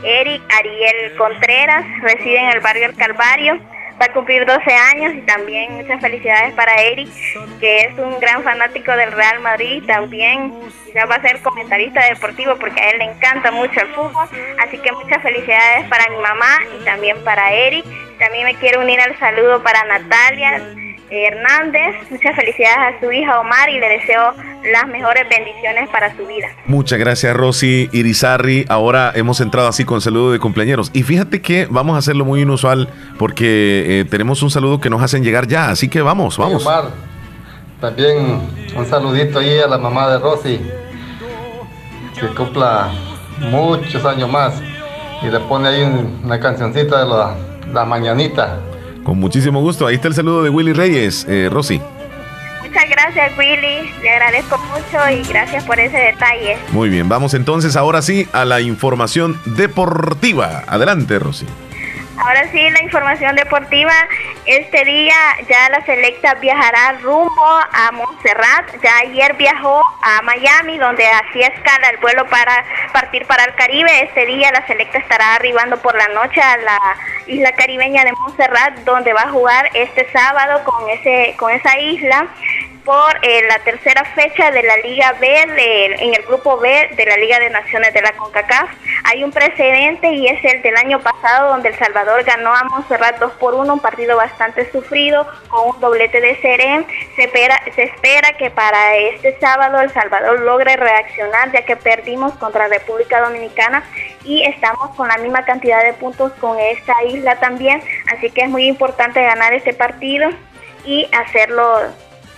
Eric 0.04 0.42
Ariel 0.58 1.16
Contreras, 1.18 1.86
reside 2.02 2.38
en 2.38 2.50
el 2.50 2.60
barrio 2.60 2.86
El 2.86 2.96
Calvario 2.96 3.60
va 4.00 4.06
a 4.06 4.14
cumplir 4.14 4.46
12 4.46 4.72
años 4.72 5.14
y 5.16 5.22
también 5.22 5.74
muchas 5.74 6.00
felicidades 6.00 6.54
para 6.54 6.74
Eric, 6.82 7.10
que 7.60 7.82
es 7.82 7.98
un 7.98 8.20
gran 8.20 8.44
fanático 8.44 8.92
del 8.96 9.12
Real 9.12 9.40
Madrid, 9.42 9.84
también 9.86 10.54
ya 10.94 11.06
va 11.06 11.16
a 11.16 11.22
ser 11.22 11.42
comentarista 11.42 12.04
deportivo 12.06 12.56
porque 12.56 12.80
a 12.80 12.90
él 12.92 13.00
le 13.00 13.06
encanta 13.06 13.52
mucho 13.52 13.80
el 13.80 13.88
fútbol, 13.90 14.28
así 14.60 14.78
que 14.80 14.92
muchas 14.92 15.22
felicidades 15.22 15.88
para 15.90 16.10
mi 16.10 16.18
mamá 16.18 16.60
y 16.80 16.86
también 16.86 17.24
para 17.24 17.52
Eric. 17.54 17.86
También 18.18 18.46
me 18.46 18.56
quiero 18.56 18.82
unir 18.82 19.00
al 19.00 19.18
saludo 19.18 19.64
para 19.64 19.84
Natalia, 19.86 20.62
Hernández. 21.12 21.96
Muchas 22.10 22.36
felicidades 22.36 22.78
a 22.78 23.00
su 23.00 23.12
hija 23.12 23.40
Omar 23.40 23.70
y 23.70 23.80
le 23.80 23.90
deseo 23.90 24.34
las 24.72 24.88
mejores 24.88 25.28
bendiciones 25.30 25.90
para 25.90 26.16
su 26.16 26.26
vida. 26.26 26.48
Muchas 26.66 27.00
gracias 27.00 27.36
Rosy 27.36 27.90
Irizarri. 27.92 28.66
Ahora 28.70 29.12
hemos 29.16 29.42
entrado 29.42 29.68
así 29.68 29.86
con 29.86 30.02
saludo 30.02 30.32
de 30.32 30.40
cumpleaños. 30.40 30.92
Y 30.94 31.04
fíjate 31.04 31.42
que 31.42 31.68
vamos 31.70 31.96
a 31.96 32.00
hacerlo 32.00 32.26
muy 32.26 32.42
inusual 32.42 32.90
porque 33.18 34.02
eh, 34.02 34.06
tenemos 34.06 34.44
un 34.44 34.52
saludo 34.52 34.80
que 34.80 34.90
nos 34.90 35.02
hacen 35.02 35.24
llegar 35.24 35.48
ya. 35.48 35.70
Así 35.70 35.90
que 35.90 36.02
vamos, 36.02 36.38
vamos. 36.38 36.66
Omar, 36.66 36.86
también 37.80 38.42
un 38.76 38.86
saludito 38.86 39.40
ahí 39.40 39.60
a 39.60 39.68
la 39.68 39.78
mamá 39.78 40.10
de 40.10 40.20
Rosy. 40.20 40.62
Que 42.20 42.28
cumpla 42.28 42.90
muchos 43.40 44.04
años 44.06 44.30
más. 44.30 44.62
Y 45.22 45.28
le 45.28 45.40
pone 45.42 45.68
ahí 45.70 45.84
una 46.24 46.40
cancioncita 46.40 47.00
de 47.04 47.10
la, 47.10 47.36
la 47.74 47.86
mañanita. 47.86 48.60
Con 49.10 49.20
muchísimo 49.20 49.60
gusto. 49.60 49.88
Ahí 49.88 49.96
está 49.96 50.08
el 50.08 50.14
saludo 50.14 50.44
de 50.44 50.52
Willy 50.52 50.72
Reyes, 50.72 51.26
eh, 51.28 51.50
Rosy. 51.52 51.82
Muchas 52.62 52.88
gracias, 52.88 53.36
Willy. 53.40 53.92
Le 54.04 54.10
agradezco 54.12 54.56
mucho 54.60 55.10
y 55.10 55.28
gracias 55.28 55.64
por 55.64 55.80
ese 55.80 55.98
detalle. 55.98 56.60
Muy 56.72 56.90
bien, 56.90 57.10
vamos 57.10 57.34
entonces 57.34 57.76
ahora 57.76 58.04
sí 58.04 58.28
a 58.34 58.46
la 58.46 58.62
información 58.62 59.42
deportiva. 59.46 60.64
Adelante, 60.68 61.18
Rosy. 61.18 61.48
Ahora 62.20 62.52
sí, 62.52 62.70
la 62.70 62.84
información 62.84 63.36
deportiva. 63.36 63.94
Este 64.46 64.84
día 64.84 65.16
ya 65.48 65.70
la 65.70 65.86
selecta 65.86 66.34
viajará 66.36 67.00
rumbo 67.02 67.46
a 67.46 67.92
Montserrat. 67.94 68.66
Ya 68.84 68.98
ayer 68.98 69.36
viajó 69.38 69.82
a 70.02 70.22
Miami, 70.24 70.78
donde 70.78 71.08
hacía 71.08 71.48
escala 71.48 71.90
el 71.90 71.98
vuelo 71.98 72.26
para 72.28 72.66
partir 72.92 73.26
para 73.26 73.46
el 73.46 73.56
Caribe. 73.56 74.04
Este 74.04 74.26
día 74.26 74.52
la 74.52 74.68
selecta 74.68 74.98
estará 74.98 75.36
arribando 75.36 75.78
por 75.78 75.96
la 75.96 76.10
noche 76.10 76.42
a 76.42 76.58
la 76.58 76.80
isla 77.28 77.54
caribeña 77.54 78.04
de 78.04 78.12
Montserrat, 78.12 78.80
donde 78.80 79.14
va 79.14 79.22
a 79.22 79.30
jugar 79.30 79.70
este 79.74 80.12
sábado 80.12 80.64
con 80.66 80.90
ese 80.90 81.36
con 81.38 81.52
esa 81.52 81.80
isla 81.80 82.28
por 82.84 83.18
eh, 83.22 83.42
la 83.48 83.60
tercera 83.60 84.04
fecha 84.16 84.52
de 84.52 84.64
la 84.64 84.78
Liga 84.78 85.14
B, 85.20 85.42
en 86.00 86.14
el 86.14 86.24
grupo 86.26 86.58
B 86.58 86.90
de 86.96 87.06
la 87.06 87.18
Liga 87.18 87.40
de 87.40 87.50
Naciones 87.50 87.94
de 87.94 88.02
la 88.02 88.12
CONCACAF. 88.14 88.70
Hay 89.06 89.24
un 89.24 89.32
precedente 89.32 90.12
y 90.12 90.28
es 90.28 90.44
el 90.44 90.62
del 90.62 90.76
año 90.78 91.00
pasado 91.00 91.50
donde 91.50 91.70
El 91.70 91.78
Salvador 91.78 92.24
ganó 92.24 92.54
a 92.54 92.64
Montserrat 92.66 93.20
2 93.20 93.34
por 93.34 93.54
1, 93.56 93.74
un 93.74 93.80
partido 93.80 94.18
bastante 94.18 94.72
sufrido 94.72 95.28
con 95.50 95.70
un 95.76 95.80
doblete 95.80 96.22
de 96.22 96.40
Serén. 96.42 96.86
Se 97.16 97.24
espera, 97.24 97.60
se 97.76 97.84
espera 97.84 98.34
que 98.38 98.50
para 98.50 98.96
este 98.98 99.38
sábado 99.40 99.80
El 99.82 99.92
Salvador 99.92 100.40
logre 100.42 100.76
reaccionar 100.76 101.52
ya 101.52 101.64
que 101.64 101.76
perdimos 101.76 102.34
contra 102.34 102.68
República 102.68 103.22
Dominicana 103.22 103.84
y 104.24 104.44
estamos 104.44 104.96
con 104.96 105.08
la 105.08 105.18
misma 105.18 105.46
cantidad 105.46 105.84
de 105.84 105.94
puntos 105.94 106.32
con 106.34 106.60
esta 106.60 107.04
isla 107.04 107.40
también, 107.40 107.82
así 108.14 108.30
que 108.32 108.42
es 108.42 108.50
muy 108.50 108.68
importante 108.68 109.22
ganar 109.22 109.54
este 109.54 109.74
partido 109.74 110.30
y 110.86 111.10
hacerlo 111.14 111.82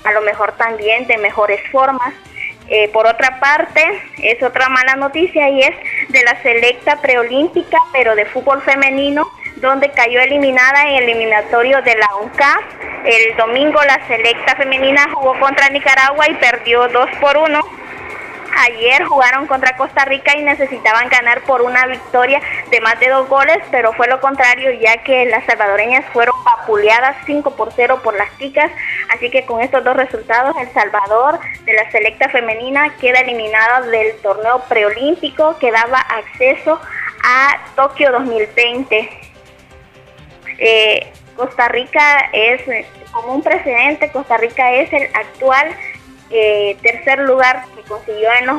a 0.04 0.12
lo 0.12 0.22
mejor 0.22 0.54
también 0.54 1.08
de 1.08 1.18
mejores 1.18 1.60
formas. 1.72 2.14
Eh, 2.68 2.90
por 2.94 3.06
otra 3.06 3.40
parte, 3.40 3.84
es 4.22 4.42
otra 4.42 4.70
mala 4.70 4.96
noticia 4.96 5.50
y 5.50 5.62
es 5.62 5.76
de 6.10 6.24
la 6.24 6.42
selecta 6.42 7.02
preolímpica, 7.02 7.78
pero 7.92 8.16
de 8.16 8.26
fútbol 8.26 8.62
femenino, 8.62 9.30
donde 9.58 9.92
cayó 9.92 10.22
eliminada 10.22 10.84
en 10.84 10.96
el 10.96 11.04
eliminatorio 11.04 11.82
de 11.82 11.96
la 11.96 12.16
UNCAF. 12.22 12.62
El 13.04 13.36
domingo 13.36 13.82
la 13.84 14.08
selecta 14.08 14.56
femenina 14.56 15.10
jugó 15.14 15.38
contra 15.40 15.70
Nicaragua 15.70 16.30
y 16.30 16.36
perdió 16.36 16.88
2 16.88 17.10
por 17.20 17.38
1 17.38 17.81
Ayer 18.58 19.04
jugaron 19.06 19.48
contra 19.48 19.78
Costa 19.78 20.06
Rica 20.06 20.38
y 20.38 20.44
necesitaban 20.44 21.10
ganar 21.10 21.42
por 21.42 21.62
una 21.62 21.86
victoria 21.86 22.42
de 22.70 22.82
más 22.82 23.00
de 23.00 23.10
dos 23.10 23.28
goles, 23.30 23.58
pero 23.72 23.94
fue 23.94 24.08
lo 24.08 24.20
contrario 24.20 24.72
ya 24.74 24.98
que 25.04 25.26
las 25.26 25.46
salvadoreñas 25.46 26.06
fueron 26.12 26.36
vapuleadas 26.44 27.18
5 27.26 27.56
por 27.56 27.72
0 27.74 28.02
por 28.04 28.16
las 28.16 28.38
chicas. 28.38 28.72
Así 29.10 29.30
que 29.30 29.46
con 29.46 29.62
estos 29.62 29.84
dos 29.84 29.96
resultados, 29.96 30.56
El 30.58 30.72
Salvador 30.74 31.40
de 31.66 31.74
la 31.74 31.90
selecta 31.92 32.30
femenina 32.30 32.96
queda 32.98 33.20
eliminada 33.20 33.82
del 33.82 34.16
torneo 34.18 34.60
preolímpico 34.68 35.58
que 35.58 35.72
daba 35.72 36.00
acceso 36.00 36.80
a 37.24 37.58
Tokio 37.76 38.12
2020. 38.12 39.10
Eh, 40.60 41.12
Costa 41.36 41.68
Rica 41.70 42.30
es, 42.34 42.62
como 43.12 43.34
un 43.34 43.42
precedente, 43.42 44.12
Costa 44.12 44.38
Rica 44.38 44.74
es 44.74 44.92
el 44.94 45.10
actual 45.16 45.76
eh, 46.32 46.78
tercer 46.82 47.20
lugar 47.20 47.64
que 47.76 47.82
consiguió 47.84 48.30
en 48.40 48.48
los, 48.48 48.58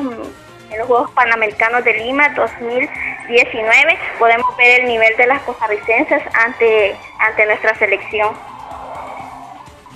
en 0.70 0.78
los 0.78 0.86
Juegos 0.86 1.10
Panamericanos 1.12 1.84
de 1.84 1.94
Lima 1.94 2.28
2019. 2.30 3.98
Podemos 4.18 4.56
ver 4.56 4.80
el 4.80 4.86
nivel 4.88 5.16
de 5.16 5.26
las 5.26 5.42
costarricenses 5.42 6.22
ante, 6.34 6.96
ante 7.18 7.46
nuestra 7.46 7.74
selección. 7.76 8.34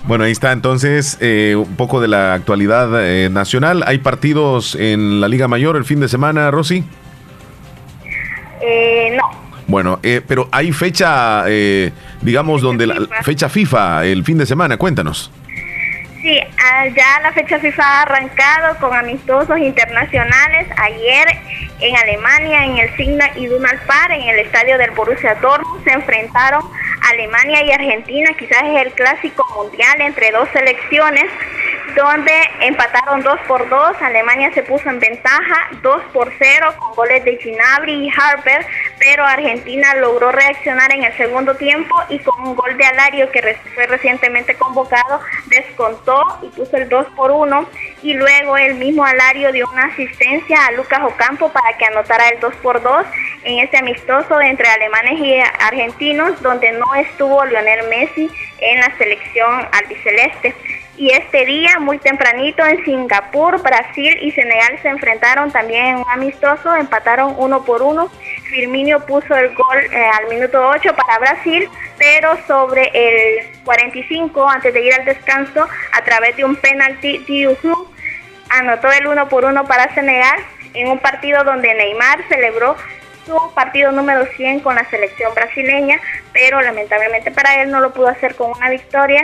Bueno, 0.07 0.23
ahí 0.23 0.31
está 0.31 0.53
entonces 0.53 1.17
eh, 1.19 1.55
un 1.57 1.75
poco 1.75 1.99
de 1.99 2.07
la 2.07 2.33
actualidad 2.33 2.89
eh, 3.03 3.29
nacional. 3.29 3.83
¿Hay 3.85 3.97
partidos 3.97 4.75
en 4.75 5.19
la 5.19 5.27
Liga 5.27 5.49
Mayor 5.49 5.75
el 5.75 5.83
fin 5.83 5.99
de 5.99 6.07
semana, 6.07 6.49
Rosy? 6.49 6.85
Eh, 8.61 9.17
no. 9.17 9.29
Bueno, 9.67 9.99
pero 10.25 10.47
hay 10.53 10.71
fecha, 10.71 11.43
digamos, 12.21 12.61
donde 12.61 12.87
la 12.87 13.05
fecha 13.21 13.49
FIFA 13.49 14.05
el 14.05 14.23
fin 14.23 14.37
de 14.37 14.45
semana. 14.45 14.77
Cuéntanos. 14.77 15.29
Sí, 16.27 16.41
ah, 16.61 16.87
ya 16.87 17.21
la 17.23 17.31
fecha 17.31 17.57
FIFA 17.57 17.81
ha 17.81 18.01
arrancado 18.01 18.77
con 18.79 18.93
amistosos 18.93 19.57
internacionales. 19.59 20.67
Ayer 20.75 21.25
en 21.79 21.95
Alemania, 21.95 22.65
en 22.65 22.77
el 22.79 22.93
Signa 22.97 23.29
Iduna 23.37 23.81
Par, 23.87 24.11
en 24.11 24.23
el 24.23 24.39
estadio 24.39 24.77
del 24.77 24.91
Borussia 24.91 25.35
Dortmund, 25.35 25.85
se 25.85 25.93
enfrentaron 25.93 26.63
Alemania 27.13 27.63
y 27.63 27.71
Argentina. 27.71 28.29
Quizás 28.37 28.61
es 28.61 28.87
el 28.87 28.91
clásico 28.91 29.47
mundial 29.55 30.01
entre 30.01 30.31
dos 30.31 30.49
selecciones 30.51 31.31
donde 31.97 32.31
empataron 32.61 33.23
2 33.23 33.39
por 33.47 33.67
2. 33.67 34.01
Alemania 34.01 34.51
se 34.53 34.61
puso 34.61 34.87
en 34.87 34.99
ventaja 34.99 35.69
2 35.81 36.01
por 36.13 36.31
0 36.37 36.75
con 36.77 36.93
goles 36.93 37.25
de 37.25 37.37
Ginabri 37.37 38.05
y 38.05 38.09
Harper, 38.15 38.63
pero 38.99 39.25
Argentina 39.25 39.95
logró 39.95 40.31
reaccionar 40.31 40.93
en 40.93 41.05
el 41.05 41.17
segundo 41.17 41.55
tiempo 41.55 41.95
y 42.09 42.19
con 42.19 42.39
un 42.47 42.55
gol 42.55 42.77
de 42.77 42.85
Alario 42.85 43.31
que 43.31 43.57
fue 43.73 43.87
recientemente 43.87 44.53
convocado, 44.55 45.19
descontó 45.47 46.21
y 46.43 46.49
puso 46.49 46.77
el 46.77 46.87
2 46.87 47.07
por 47.15 47.31
1 47.31 47.67
y 48.03 48.13
luego 48.13 48.57
el 48.57 48.75
mismo 48.75 49.03
Alario 49.03 49.51
dio 49.51 49.67
una 49.67 49.85
asistencia 49.85 50.67
a 50.67 50.71
Lucas 50.73 51.01
Ocampo 51.03 51.51
para 51.51 51.75
que 51.79 51.85
anotara 51.85 52.29
el 52.29 52.39
2 52.39 52.55
por 52.57 52.79
2 52.79 53.07
en 53.43 53.59
ese 53.59 53.77
amistoso 53.77 54.39
entre 54.39 54.69
alemanes 54.69 55.19
y 55.19 55.39
argentinos 55.39 56.39
donde 56.43 56.73
no 56.73 56.93
estuvo 56.93 57.43
Lionel 57.45 57.87
Messi 57.89 58.29
en 58.59 58.81
la 58.81 58.95
selección 58.97 59.67
albiceleste. 59.71 60.53
Y 60.97 61.11
este 61.11 61.45
día, 61.45 61.77
muy 61.79 61.99
tempranito, 61.99 62.65
en 62.65 62.83
Singapur, 62.83 63.61
Brasil 63.61 64.17
y 64.19 64.31
Senegal 64.31 64.79
se 64.81 64.87
enfrentaron 64.87 65.51
también 65.51 65.85
en 65.85 65.97
un 65.97 66.09
amistoso, 66.09 66.75
empataron 66.75 67.35
uno 67.37 67.63
por 67.63 67.83
uno. 67.83 68.09
Firmino 68.49 69.05
puso 69.05 69.35
el 69.35 69.53
gol 69.53 69.77
eh, 69.91 70.09
al 70.19 70.27
minuto 70.27 70.59
8 70.69 70.95
para 70.95 71.19
Brasil, 71.19 71.69
pero 71.99 72.35
sobre 72.47 72.89
el 72.95 73.63
45, 73.63 74.49
antes 74.49 74.73
de 74.73 74.81
ir 74.81 74.93
al 74.95 75.05
descanso, 75.05 75.67
a 75.91 76.03
través 76.03 76.35
de 76.35 76.45
un 76.45 76.55
penalti, 76.55 77.19
Diuhu 77.19 77.93
anotó 78.49 78.91
el 78.91 79.05
uno 79.05 79.29
por 79.29 79.45
uno 79.45 79.65
para 79.65 79.93
Senegal 79.93 80.39
en 80.73 80.87
un 80.87 80.97
partido 80.97 81.43
donde 81.43 81.75
Neymar 81.75 82.27
celebró 82.27 82.75
su 83.23 83.53
partido 83.53 83.91
número 83.91 84.25
100 84.35 84.61
con 84.61 84.73
la 84.73 84.89
selección 84.89 85.31
brasileña, 85.35 85.99
pero 86.33 86.59
lamentablemente 86.59 87.29
para 87.29 87.61
él 87.61 87.69
no 87.69 87.81
lo 87.81 87.93
pudo 87.93 88.07
hacer 88.07 88.35
con 88.35 88.49
una 88.49 88.71
victoria 88.71 89.23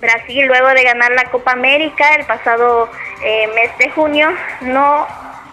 Brasil, 0.00 0.46
luego 0.46 0.68
de 0.68 0.82
ganar 0.82 1.12
la 1.12 1.24
Copa 1.30 1.52
América 1.52 2.14
el 2.18 2.26
pasado 2.26 2.88
eh, 3.24 3.48
mes 3.54 3.70
de 3.78 3.90
junio, 3.90 4.28
no, 4.62 5.06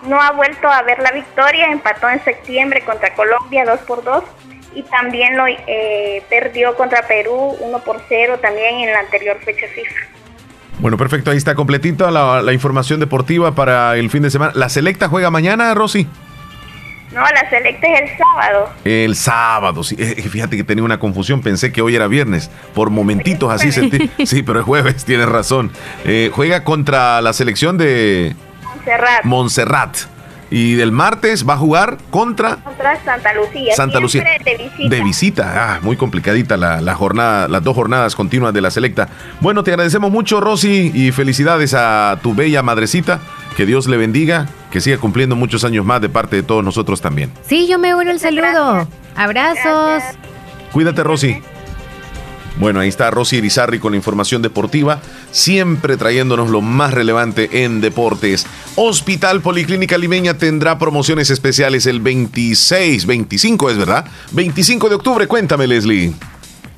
no 0.04 0.22
ha 0.22 0.32
vuelto 0.32 0.68
a 0.68 0.82
ver 0.84 1.00
la 1.00 1.12
victoria, 1.12 1.68
empató 1.72 2.10
en 2.10 2.24
septiembre 2.24 2.82
contra 2.82 3.14
Colombia 3.14 3.66
2 3.66 3.80
por 3.82 4.04
2 4.04 4.24
y 4.76 4.84
también 4.84 5.36
lo 5.38 5.46
eh, 5.48 6.24
perdió 6.30 6.76
contra 6.76 7.02
Perú 7.08 7.58
1 7.60 7.80
por 7.80 8.02
0 8.08 8.40
también 8.42 8.80
en 8.80 8.94
la 8.94 9.00
anterior 9.00 9.38
fecha 9.44 9.68
FIFA. 9.68 9.96
Bueno, 10.80 10.98
perfecto, 10.98 11.32
ahí 11.32 11.38
está 11.38 11.56
completita 11.56 12.12
la, 12.12 12.42
la 12.42 12.54
información 12.54 13.00
deportiva 13.00 13.56
para 13.56 13.98
el 13.98 14.12
fin 14.12 14.22
de 14.22 14.30
semana. 14.30 14.52
¿La 14.56 14.70
selecta 14.70 15.10
juega 15.10 15.32
mañana, 15.32 15.74
Rosy? 15.74 16.08
No, 17.12 17.22
la 17.22 17.50
selecta 17.50 17.88
es 17.88 18.02
el 18.12 18.18
sábado. 18.18 18.70
El 18.84 19.16
sábado, 19.16 19.84
sí. 19.84 19.96
Fíjate 19.96 20.58
que 20.58 20.64
tenía 20.64 20.84
una 20.84 21.00
confusión, 21.00 21.42
pensé 21.42 21.72
que 21.72 21.82
hoy 21.82 21.96
era 21.96 22.08
viernes. 22.08 22.52
Por 22.74 22.90
momentitos 22.90 23.52
así 23.52 23.72
sentí. 23.72 24.10
Sí, 24.26 24.44
pero 24.44 24.60
es 24.60 24.66
jueves, 24.66 25.06
tienes 25.06 25.28
razón. 25.30 25.72
Eh, 26.04 26.30
juega 26.34 26.64
contra 26.64 27.22
la 27.22 27.32
selección 27.34 27.78
de 27.78 28.36
Montserrat. 28.64 29.24
Montserrat. 29.24 29.98
Y 30.50 30.76
del 30.76 30.92
martes 30.92 31.48
va 31.48 31.56
a 31.56 31.58
jugar 31.58 31.98
contra, 32.10 32.58
contra 32.58 33.04
Santa 33.04 33.34
Lucía. 33.34 33.76
Santa 33.76 34.00
Lucía. 34.00 34.24
De 34.44 34.58
visita. 34.58 34.90
De 34.90 35.04
visita. 35.04 35.54
Ah, 35.56 35.80
muy 35.82 35.98
complicadita 35.98 36.56
la, 36.58 36.80
la, 36.82 36.96
jornada, 36.96 37.48
las 37.48 37.64
dos 37.64 37.76
jornadas 37.76 38.16
continuas 38.16 38.54
de 38.54 38.62
la 38.62 38.72
selecta. 38.72 39.10
Bueno, 39.42 39.64
te 39.64 39.72
agradecemos 39.72 40.12
mucho, 40.12 40.40
Rosy, 40.40 40.92
y 40.94 41.12
felicidades 41.12 41.74
a 41.74 42.20
tu 42.22 42.34
bella 42.34 42.64
madrecita. 42.64 43.20
Que 43.58 43.66
Dios 43.66 43.88
le 43.88 43.98
bendiga, 43.98 44.48
que 44.72 44.82
siga 44.82 45.00
cumpliendo 45.00 45.36
muchos 45.36 45.64
años 45.64 45.84
más 45.84 46.00
de 46.00 46.10
parte 46.10 46.36
de 46.36 46.44
todos 46.44 46.64
nosotros 46.64 47.02
también. 47.02 47.32
Sí, 47.46 47.68
yo 47.68 47.80
me 47.80 47.96
uno 47.96 48.12
el 48.12 48.20
saludo. 48.20 48.88
Abrazos. 49.16 50.04
Cuídate, 50.72 51.04
Rosy. 51.04 51.42
Bueno, 52.60 52.80
ahí 52.80 52.90
está 52.90 53.12
Rosy 53.12 53.38
Irizarri 53.38 53.80
con 53.80 53.92
la 53.92 53.98
información 53.98 54.42
deportiva, 54.42 55.00
siempre 55.32 55.96
trayéndonos 55.96 56.50
lo 56.50 56.62
más 56.62 56.94
relevante 56.94 57.64
en 57.64 57.82
deportes. 57.82 58.48
Hospital 58.76 59.42
Policlínica 59.42 59.98
Limeña 59.98 60.36
tendrá 60.36 60.80
promociones 60.80 61.30
especiales 61.30 61.86
el 61.86 62.00
26, 62.00 63.06
25 63.06 63.70
es 63.70 63.78
verdad, 63.78 64.06
25 64.32 64.90
de 64.90 64.96
octubre. 64.96 65.28
Cuéntame, 65.28 65.68
Leslie. 65.68 66.14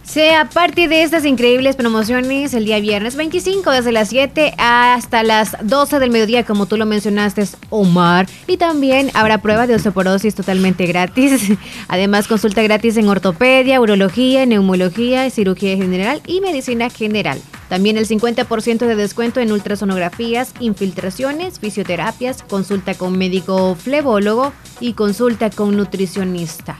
Sí, 0.09 0.27
a 0.27 0.45
partir 0.45 0.89
de 0.89 1.03
estas 1.03 1.23
increíbles 1.23 1.75
promociones, 1.75 2.55
el 2.55 2.65
día 2.65 2.79
viernes 2.79 3.15
25, 3.15 3.69
desde 3.69 3.91
las 3.91 4.09
7 4.09 4.55
hasta 4.57 5.21
las 5.21 5.55
12 5.61 5.99
del 5.99 6.09
mediodía, 6.09 6.43
como 6.43 6.65
tú 6.65 6.77
lo 6.77 6.87
mencionaste, 6.87 7.47
Omar. 7.69 8.25
Y 8.47 8.57
también 8.57 9.11
habrá 9.13 9.37
prueba 9.37 9.67
de 9.67 9.75
osteoporosis 9.75 10.33
totalmente 10.33 10.87
gratis. 10.87 11.51
Además, 11.87 12.27
consulta 12.27 12.63
gratis 12.63 12.97
en 12.97 13.07
ortopedia, 13.07 13.79
urología, 13.79 14.47
neumología, 14.47 15.29
cirugía 15.29 15.77
general 15.77 16.23
y 16.25 16.41
medicina 16.41 16.89
general. 16.89 17.39
También 17.67 17.95
el 17.95 18.07
50% 18.07 18.79
de 18.79 18.95
descuento 18.95 19.41
en 19.41 19.51
ultrasonografías, 19.51 20.53
infiltraciones, 20.59 21.59
fisioterapias, 21.59 22.41
consulta 22.41 22.95
con 22.95 23.15
médico 23.15 23.75
flebólogo 23.75 24.53
y 24.79 24.93
consulta 24.93 25.51
con 25.51 25.77
nutricionista. 25.77 26.79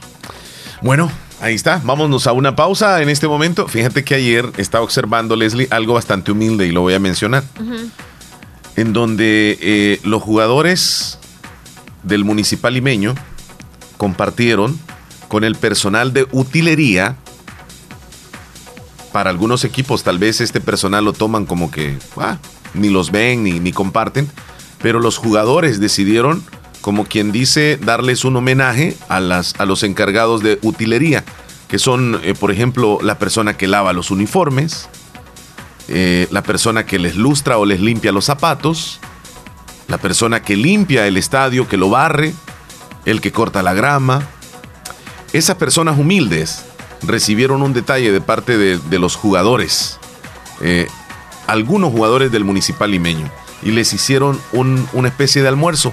Bueno, 0.82 1.12
Ahí 1.40 1.54
está, 1.54 1.80
vámonos 1.82 2.26
a 2.26 2.32
una 2.32 2.54
pausa 2.54 3.00
en 3.00 3.08
este 3.08 3.26
momento. 3.26 3.66
Fíjate 3.66 4.04
que 4.04 4.14
ayer 4.14 4.50
estaba 4.58 4.84
observando, 4.84 5.36
Leslie, 5.36 5.68
algo 5.70 5.94
bastante 5.94 6.32
humilde 6.32 6.66
y 6.66 6.72
lo 6.72 6.82
voy 6.82 6.92
a 6.92 6.98
mencionar. 6.98 7.44
En 8.76 8.92
donde 8.92 9.58
eh, 9.60 10.00
los 10.04 10.22
jugadores 10.22 11.18
del 12.02 12.24
municipal 12.24 12.74
limeño 12.74 13.14
compartieron 13.96 14.78
con 15.28 15.44
el 15.44 15.56
personal 15.56 16.12
de 16.12 16.26
utilería. 16.30 17.16
Para 19.10 19.30
algunos 19.30 19.64
equipos 19.64 20.02
tal 20.02 20.18
vez 20.18 20.40
este 20.42 20.60
personal 20.60 21.04
lo 21.04 21.14
toman 21.14 21.46
como 21.46 21.70
que 21.70 21.98
ah, 22.18 22.38
ni 22.74 22.90
los 22.90 23.10
ven 23.10 23.44
ni, 23.44 23.60
ni 23.60 23.72
comparten, 23.72 24.28
pero 24.82 25.00
los 25.00 25.16
jugadores 25.16 25.80
decidieron 25.80 26.44
como 26.80 27.04
quien 27.04 27.32
dice, 27.32 27.76
darles 27.76 28.24
un 28.24 28.36
homenaje 28.36 28.96
a, 29.08 29.20
las, 29.20 29.54
a 29.58 29.66
los 29.66 29.82
encargados 29.82 30.42
de 30.42 30.58
utilería, 30.62 31.24
que 31.68 31.78
son, 31.78 32.20
eh, 32.24 32.34
por 32.34 32.50
ejemplo, 32.50 32.98
la 33.02 33.18
persona 33.18 33.56
que 33.56 33.68
lava 33.68 33.92
los 33.92 34.10
uniformes, 34.10 34.88
eh, 35.88 36.26
la 36.30 36.42
persona 36.42 36.86
que 36.86 36.98
les 36.98 37.16
lustra 37.16 37.58
o 37.58 37.64
les 37.64 37.80
limpia 37.80 38.12
los 38.12 38.24
zapatos, 38.24 39.00
la 39.88 39.98
persona 39.98 40.42
que 40.42 40.56
limpia 40.56 41.06
el 41.06 41.16
estadio, 41.16 41.68
que 41.68 41.76
lo 41.76 41.90
barre, 41.90 42.32
el 43.04 43.20
que 43.20 43.32
corta 43.32 43.62
la 43.62 43.74
grama. 43.74 44.26
Esas 45.32 45.56
personas 45.56 45.98
humildes 45.98 46.64
recibieron 47.02 47.62
un 47.62 47.72
detalle 47.72 48.12
de 48.12 48.20
parte 48.20 48.56
de, 48.56 48.98
los 48.98 49.16
jugadores, 49.16 49.98
eh, 50.60 50.86
algunos 51.46 51.92
jugadores 51.92 52.32
del 52.32 52.44
municipal 52.44 52.90
limeño, 52.90 53.30
y 53.62 53.72
les 53.72 53.92
hicieron 53.92 54.40
una 54.52 55.08
especie 55.08 55.42
de 55.42 55.48
almuerzo 55.48 55.92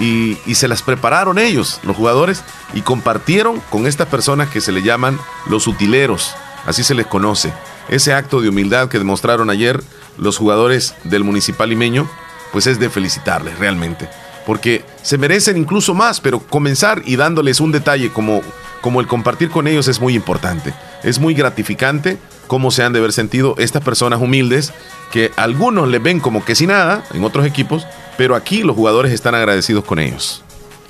y, 0.00 0.36
se 0.54 0.66
las 0.66 0.82
prepararon 0.82 1.38
ellos, 1.38 1.78
los 1.84 1.96
jugadores, 1.96 2.42
y 2.74 2.80
compartieron 2.80 3.60
con 3.70 3.86
estas 3.86 4.08
personas 4.08 4.48
que 4.48 4.60
se 4.60 4.72
le 4.72 4.82
llaman 4.82 5.18
los 5.46 5.66
utileros, 5.66 6.34
así 6.66 6.82
se 6.82 6.94
les 6.94 7.06
conoce. 7.06 7.52
Ese 7.88 8.14
acto 8.14 8.40
de 8.40 8.48
humildad 8.48 8.88
que 8.88 8.98
demostraron 8.98 9.50
ayer 9.50 9.82
los 10.16 10.38
jugadores 10.38 10.94
del 11.04 11.24
municipal 11.24 11.68
limeño 11.68 12.08
pues 12.52 12.66
es 12.66 12.78
de 12.80 12.90
felicitarles 12.90 13.58
realmente. 13.58 14.08
Porque 14.46 14.84
se 15.02 15.18
merecen 15.18 15.56
incluso 15.56 15.94
más, 15.94 16.20
pero 16.20 16.40
comenzar 16.40 17.02
y 17.04 17.16
dándoles 17.16 17.60
un 17.60 17.72
detalle 17.72 18.10
como, 18.10 18.42
como 18.80 19.00
el 19.00 19.06
compartir 19.06 19.50
con 19.50 19.66
ellos 19.68 19.86
es 19.86 20.00
muy 20.00 20.14
importante. 20.14 20.74
Es 21.02 21.18
muy 21.18 21.34
gratificante 21.34 22.18
cómo 22.46 22.70
se 22.70 22.82
han 22.82 22.92
de 22.92 22.98
haber 22.98 23.12
sentido 23.12 23.54
estas 23.58 23.82
personas 23.82 24.20
humildes 24.20 24.72
que 25.12 25.30
algunos 25.36 25.88
les 25.88 26.02
ven 26.02 26.20
como 26.20 26.44
que 26.44 26.54
sin 26.54 26.68
nada 26.68 27.04
en 27.12 27.22
otros 27.22 27.46
equipos, 27.46 27.86
pero 28.20 28.36
aquí 28.36 28.62
los 28.62 28.76
jugadores 28.76 29.12
están 29.14 29.34
agradecidos 29.34 29.82
con 29.82 29.98
ellos. 29.98 30.42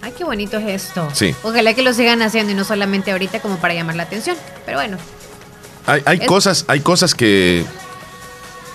Ay, 0.03 0.13
qué 0.19 0.25
bonito 0.25 0.57
es 0.59 0.83
esto. 0.83 1.07
Sí. 1.13 1.33
Ojalá 1.45 1.75
que 1.75 1.83
lo 1.83 1.95
sigan 1.95 2.23
haciendo 2.23 2.51
y 2.51 2.57
no 2.57 2.65
solamente 2.65 3.13
ahorita 3.13 3.39
como 3.39 3.57
para 3.59 3.73
llamar 3.73 3.95
la 3.95 4.03
atención. 4.03 4.37
Pero 4.67 4.79
bueno, 4.79 4.97
Hay, 5.87 6.03
hay 6.07 6.19
Es- 6.23 6.27
cosas, 6.27 6.65
hay 6.67 6.81
cosas 6.81 7.15
que, 7.15 7.65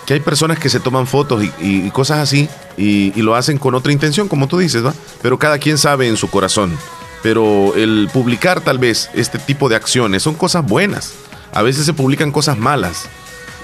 que 0.05 0.13
hay 0.13 0.21
personas 0.21 0.57
que 0.57 0.69
se 0.69 0.79
toman 0.79 1.05
fotos 1.05 1.43
y, 1.59 1.89
cosas 1.89 2.19
así 2.19 2.47
y, 2.77 3.11
y 3.19 3.21
lo 3.23 3.35
hacen 3.35 3.57
con 3.57 3.75
otra 3.75 3.91
intención, 3.91 4.29
como 4.29 4.47
tú 4.47 4.57
dices, 4.57 4.85
¿va? 4.85 4.93
Pero 5.21 5.37
cada 5.37 5.57
quien 5.57 5.77
sabe 5.77 6.07
en 6.07 6.15
su 6.15 6.29
corazón. 6.29 6.77
Pero 7.23 7.73
el 7.75 8.07
publicar 8.13 8.61
tal 8.61 8.77
vez 8.79 9.09
este 9.15 9.37
tipo 9.37 9.67
de 9.67 9.75
acciones 9.75 10.23
son 10.23 10.35
cosas 10.35 10.65
buenas. 10.65 11.11
A 11.51 11.61
veces 11.61 11.85
se 11.85 11.91
publican 11.91 12.31
cosas 12.31 12.57
malas 12.57 13.07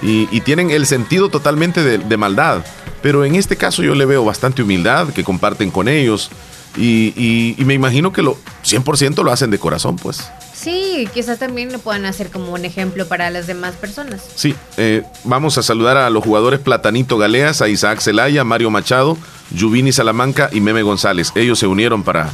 y, 0.02 0.28
y 0.30 0.42
tienen 0.42 0.70
el 0.70 0.84
sentido 0.84 1.30
totalmente 1.30 1.82
de, 1.82 1.96
de 1.96 2.16
maldad. 2.18 2.62
Pero 3.02 3.24
en 3.24 3.34
este 3.34 3.56
caso 3.56 3.82
yo 3.82 3.94
le 3.94 4.04
veo 4.06 4.24
bastante 4.24 4.62
humildad 4.62 5.08
que 5.08 5.24
comparten 5.24 5.70
con 5.70 5.88
ellos 5.88 6.30
y, 6.76 7.12
y- 7.16 7.54
y 7.58 7.64
me 7.64 7.74
imagino 7.74 8.12
que 8.12 8.22
lo 8.22 8.36
100% 8.64 9.22
lo 9.22 9.30
hacen 9.32 9.50
de 9.50 9.58
corazón, 9.58 9.96
pues. 9.96 10.30
sí, 10.54 11.08
quizás 11.12 11.38
también 11.38 11.72
lo 11.72 11.78
puedan 11.80 12.04
hacer 12.06 12.30
como 12.30 12.52
un 12.52 12.64
ejemplo 12.64 13.06
para 13.08 13.28
las 13.30 13.46
demás 13.48 13.74
personas. 13.74 14.22
Sí, 14.36 14.54
eh, 14.76 15.02
vamos 15.24 15.58
a 15.58 15.62
saludar 15.62 15.96
a 15.96 16.08
los 16.10 16.22
jugadores 16.24 16.60
Platanito 16.60 17.18
Galeas, 17.18 17.60
a 17.60 17.68
Isaac 17.68 18.00
Zelaya, 18.00 18.44
Mario 18.44 18.70
Machado, 18.70 19.18
Yuvini 19.50 19.92
Salamanca 19.92 20.48
y 20.52 20.60
Meme 20.60 20.82
González. 20.82 21.32
Ellos 21.34 21.58
se 21.58 21.66
unieron 21.66 22.04
para, 22.04 22.30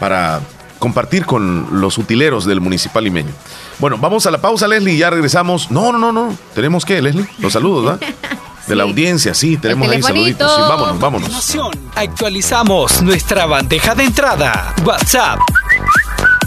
para 0.00 0.40
compartir 0.78 1.26
con 1.26 1.80
los 1.80 1.98
utileros 1.98 2.44
del 2.46 2.60
municipal 2.62 3.04
limeño. 3.04 3.30
Bueno, 3.78 3.98
vamos 3.98 4.24
a 4.26 4.30
la 4.30 4.40
pausa, 4.40 4.66
Leslie, 4.66 4.94
y 4.94 4.98
ya 4.98 5.10
regresamos. 5.10 5.70
No, 5.70 5.92
no, 5.92 5.98
no, 5.98 6.12
no. 6.12 6.36
¿Tenemos 6.54 6.84
qué, 6.86 7.00
Leslie? 7.02 7.26
Los 7.38 7.52
saludos, 7.52 7.84
¿verdad? 8.00 8.00
De 8.66 8.74
la 8.74 8.82
audiencia, 8.82 9.32
sí, 9.32 9.56
tenemos 9.56 9.88
ahí 9.88 10.02
saluditos. 10.02 10.52
Sí, 10.54 10.60
vámonos, 10.60 10.98
vámonos. 10.98 11.56
Actualizamos 11.94 13.00
nuestra 13.02 13.46
bandeja 13.46 13.94
de 13.94 14.04
entrada. 14.04 14.74
WhatsApp, 14.84 15.38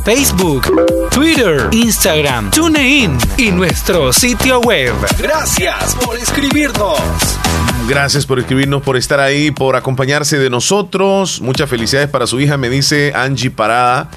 Facebook, 0.03 0.69
Twitter, 1.11 1.67
Instagram, 1.71 2.51
TuneIn 2.51 3.17
y 3.37 3.51
nuestro 3.51 4.11
sitio 4.11 4.59
web. 4.59 4.93
Gracias 5.17 5.95
por 5.95 6.17
escribirnos. 6.17 6.99
Gracias 7.87 8.25
por 8.25 8.39
escribirnos, 8.39 8.81
por 8.81 8.97
estar 8.97 9.19
ahí, 9.19 9.51
por 9.51 9.75
acompañarse 9.75 10.37
de 10.37 10.49
nosotros. 10.49 11.41
Muchas 11.41 11.69
felicidades 11.69 12.09
para 12.09 12.27
su 12.27 12.39
hija, 12.39 12.57
me 12.57 12.69
dice 12.69 13.13
Angie 13.15 13.49
Parada. 13.49 14.09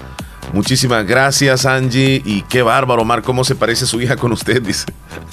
Muchísimas 0.52 1.06
gracias, 1.06 1.66
Angie. 1.66 2.22
Y 2.24 2.42
qué 2.42 2.62
bárbaro, 2.62 3.02
Omar, 3.02 3.22
cómo 3.22 3.44
se 3.44 3.54
parece 3.54 3.86
su 3.86 4.00
hija 4.00 4.16
con 4.16 4.32
usted, 4.32 4.60
dice. 4.62 4.84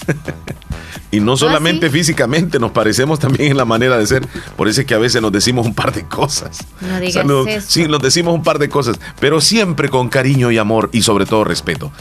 y 1.11 1.19
no 1.19 1.35
solamente 1.35 1.89
físicamente, 1.89 2.59
nos 2.59 2.71
parecemos 2.71 3.19
también 3.19 3.51
en 3.51 3.57
la 3.57 3.65
manera 3.65 3.97
de 3.97 4.07
ser. 4.07 4.27
Por 4.55 4.67
eso 4.67 4.81
es 4.81 4.87
que 4.87 4.93
a 4.93 4.97
veces 4.97 5.21
nos 5.21 5.31
decimos 5.31 5.65
un 5.65 5.73
par 5.73 5.93
de 5.93 6.03
cosas. 6.03 6.65
No 6.81 6.99
digas 6.99 7.25
eso. 7.25 7.67
Sí, 7.67 7.87
nos 7.87 8.01
decimos 8.01 8.33
un 8.33 8.43
par 8.43 8.59
de 8.59 8.69
cosas, 8.69 8.99
pero 9.19 9.41
siempre 9.41 9.89
con 9.89 10.09
cariño 10.09 10.51
y 10.51 10.57
amor 10.57 10.89
y 10.93 11.01
sobre 11.01 11.25
todo 11.25 11.43
respeto. 11.43 11.91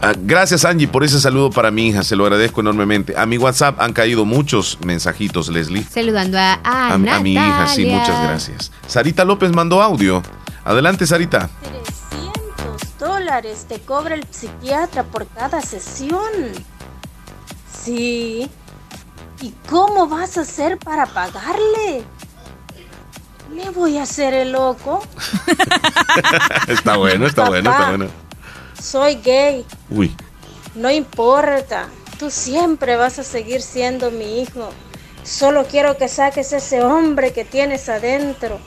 Ah, 0.00 0.14
gracias 0.16 0.64
Angie 0.64 0.88
por 0.88 1.04
ese 1.04 1.20
saludo 1.20 1.50
para 1.50 1.70
mi 1.70 1.88
hija, 1.88 2.02
se 2.02 2.16
lo 2.16 2.24
agradezco 2.24 2.60
enormemente. 2.60 3.14
A 3.16 3.26
mi 3.26 3.38
WhatsApp 3.38 3.80
han 3.80 3.92
caído 3.92 4.24
muchos 4.24 4.78
mensajitos, 4.84 5.48
Leslie. 5.48 5.84
saludando 5.84 6.38
a, 6.38 6.60
a, 6.64 6.88
A, 6.88 6.94
a 6.94 7.20
mi 7.20 7.32
hija, 7.32 7.66
sí, 7.66 7.84
muchas 7.84 8.22
gracias. 8.22 8.72
Sarita 8.86 9.24
López 9.24 9.52
mandó 9.52 9.82
audio. 9.82 10.22
Adelante, 10.64 11.06
Sarita. 11.06 11.50
300 11.62 12.03
dólares 13.04 13.66
te 13.68 13.80
cobra 13.80 14.14
el 14.14 14.24
psiquiatra 14.30 15.02
por 15.04 15.26
cada 15.28 15.60
sesión. 15.60 16.30
Sí. 17.82 18.50
¿Y 19.42 19.50
cómo 19.68 20.06
vas 20.06 20.38
a 20.38 20.40
hacer 20.40 20.78
para 20.78 21.04
pagarle? 21.06 22.02
¿Me 23.50 23.68
voy 23.70 23.98
a 23.98 24.04
hacer 24.04 24.32
el 24.32 24.52
loco? 24.52 25.02
está 26.68 26.96
bueno, 26.96 27.26
está 27.26 27.48
bueno, 27.48 27.70
está 27.70 27.88
bueno. 27.90 28.06
Soy 28.80 29.16
gay. 29.16 29.66
Uy, 29.90 30.14
No 30.74 30.90
importa. 30.90 31.88
Tú 32.18 32.30
siempre 32.30 32.96
vas 32.96 33.18
a 33.18 33.24
seguir 33.24 33.60
siendo 33.60 34.10
mi 34.10 34.40
hijo. 34.40 34.70
Solo 35.24 35.64
quiero 35.64 35.96
que 35.98 36.08
saques 36.08 36.52
ese 36.52 36.82
hombre 36.82 37.32
que 37.32 37.44
tienes 37.44 37.88
adentro. 37.88 38.60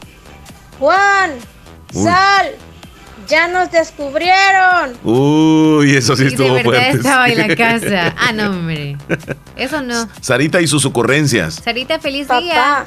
Juan, 0.80 1.32
Uy. 1.94 2.04
sal. 2.04 2.56
Ya 3.30 3.47
nos 3.47 3.71
descubrieron. 3.71 4.93
uy, 5.03 5.95
eso 5.95 6.15
sí 6.15 6.23
de 6.23 6.30
estuvo 6.30 6.53
verdad 6.53 6.63
fuerte. 6.63 6.89
estaba 6.97 7.28
en 7.28 7.38
la 7.47 7.55
casa. 7.55 8.15
Ah, 8.17 8.32
no, 8.34 8.51
hombre. 8.51 8.97
Eso 9.55 9.82
no. 9.82 10.07
Sarita 10.21 10.61
y 10.61 10.67
sus 10.67 10.86
ocurrencias. 10.86 11.55
Sarita, 11.55 11.99
feliz 11.99 12.28
Papá, 12.28 12.41
día. 12.41 12.86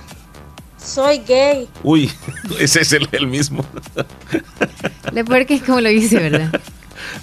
soy 0.82 1.18
gay. 1.26 1.68
Uy, 1.82 2.10
ese 2.58 2.80
es 2.80 2.92
el, 2.92 3.08
el 3.12 3.26
mismo. 3.26 3.64
Lo 5.12 5.24
peor 5.24 5.44
que 5.46 5.54
es 5.56 5.62
como 5.62 5.80
lo 5.80 5.88
dice, 5.90 6.16
¿verdad? 6.18 6.60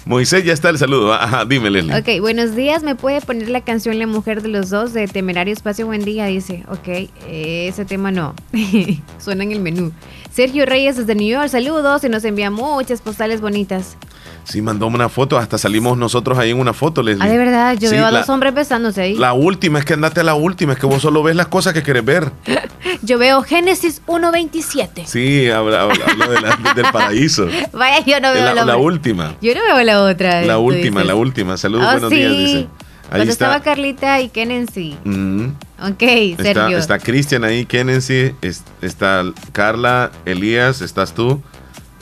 Moisés, 0.04 0.44
ya 0.44 0.52
está 0.52 0.68
el 0.70 0.78
saludo. 0.78 1.12
Ajá, 1.14 1.44
dime, 1.44 1.70
Leslie. 1.70 1.96
Ok, 1.96 2.20
buenos 2.20 2.54
días. 2.54 2.82
¿Me 2.82 2.94
puede 2.94 3.20
poner 3.20 3.48
la 3.48 3.60
canción 3.62 3.98
La 3.98 4.06
Mujer 4.06 4.42
de 4.42 4.48
los 4.48 4.70
Dos 4.70 4.92
de 4.92 5.06
Temerario 5.08 5.52
Espacio 5.52 5.86
Buen 5.86 6.04
Día? 6.04 6.26
Dice, 6.26 6.64
ok, 6.68 7.08
ese 7.28 7.84
tema 7.84 8.10
no. 8.10 8.34
Suena 9.18 9.44
en 9.44 9.52
el 9.52 9.60
menú. 9.60 9.92
Sergio 10.38 10.66
Reyes 10.66 10.96
desde 10.96 11.16
New 11.16 11.26
York, 11.26 11.48
saludos 11.48 12.04
y 12.04 12.08
nos 12.08 12.22
envía 12.22 12.48
muchas 12.48 13.00
postales 13.00 13.40
bonitas. 13.40 13.96
Sí, 14.44 14.62
mandó 14.62 14.86
una 14.86 15.08
foto, 15.08 15.36
hasta 15.36 15.58
salimos 15.58 15.98
nosotros 15.98 16.38
ahí 16.38 16.50
en 16.50 16.60
una 16.60 16.72
foto, 16.72 17.02
Leslie. 17.02 17.26
Ah, 17.26 17.28
de 17.28 17.36
verdad, 17.38 17.76
yo 17.76 17.90
Sí, 17.90 17.96
veo 17.96 18.06
a 18.06 18.12
la- 18.12 18.20
dos 18.20 18.28
hombres 18.28 18.54
besándose 18.54 19.02
ahí. 19.02 19.14
La 19.16 19.32
última, 19.32 19.80
es 19.80 19.84
que 19.84 19.94
andate 19.94 20.20
a 20.20 20.22
la 20.22 20.36
última, 20.36 20.74
es 20.74 20.78
que 20.78 20.86
vos 20.86 21.02
solo 21.02 21.24
ves 21.24 21.34
las 21.34 21.48
cosas 21.48 21.72
que 21.74 21.82
querés 21.82 22.04
ver. 22.04 22.30
Yo 23.02 23.18
veo 23.18 23.42
Génesis 23.42 24.00
1.27. 24.06 25.06
Sí, 25.06 25.50
habla, 25.50 25.82
habla- 25.82 26.04
habla 26.08 26.28
de 26.28 26.40
la- 26.40 26.72
del 26.74 26.86
paraíso. 26.92 27.48
Vaya, 27.72 28.04
yo 28.04 28.20
no 28.20 28.32
veo 28.32 28.44
la, 28.44 28.54
la, 28.54 28.64
la 28.64 28.76
última. 28.76 29.34
Yo 29.42 29.54
no 29.56 29.60
veo 29.74 29.82
la 29.84 30.02
otra. 30.04 30.42
La 30.42 30.54
tú 30.54 30.60
última, 30.60 31.00
dices. 31.00 31.06
la 31.06 31.14
última. 31.16 31.56
Saludos, 31.56 31.84
Ah, 31.88 31.92
buenos 31.94 32.10
sí. 32.10 32.16
días, 32.16 32.30
dice. 32.38 32.68
Ahí 33.10 33.22
está. 33.22 33.32
estaba 33.32 33.60
Carlita 33.62 34.20
y 34.20 34.28
Kennedy. 34.28 34.96
Mm, 35.04 35.46
Ok, 35.80 36.02
está 36.02 36.42
Sergio. 36.42 36.78
está 36.78 36.98
Cristian 36.98 37.44
ahí, 37.44 37.64
Kennedy, 37.66 38.34
es- 38.42 38.64
está 38.82 39.22
Carla, 39.52 40.10
Elías, 40.24 40.80
estás 40.82 41.14
tú 41.14 41.42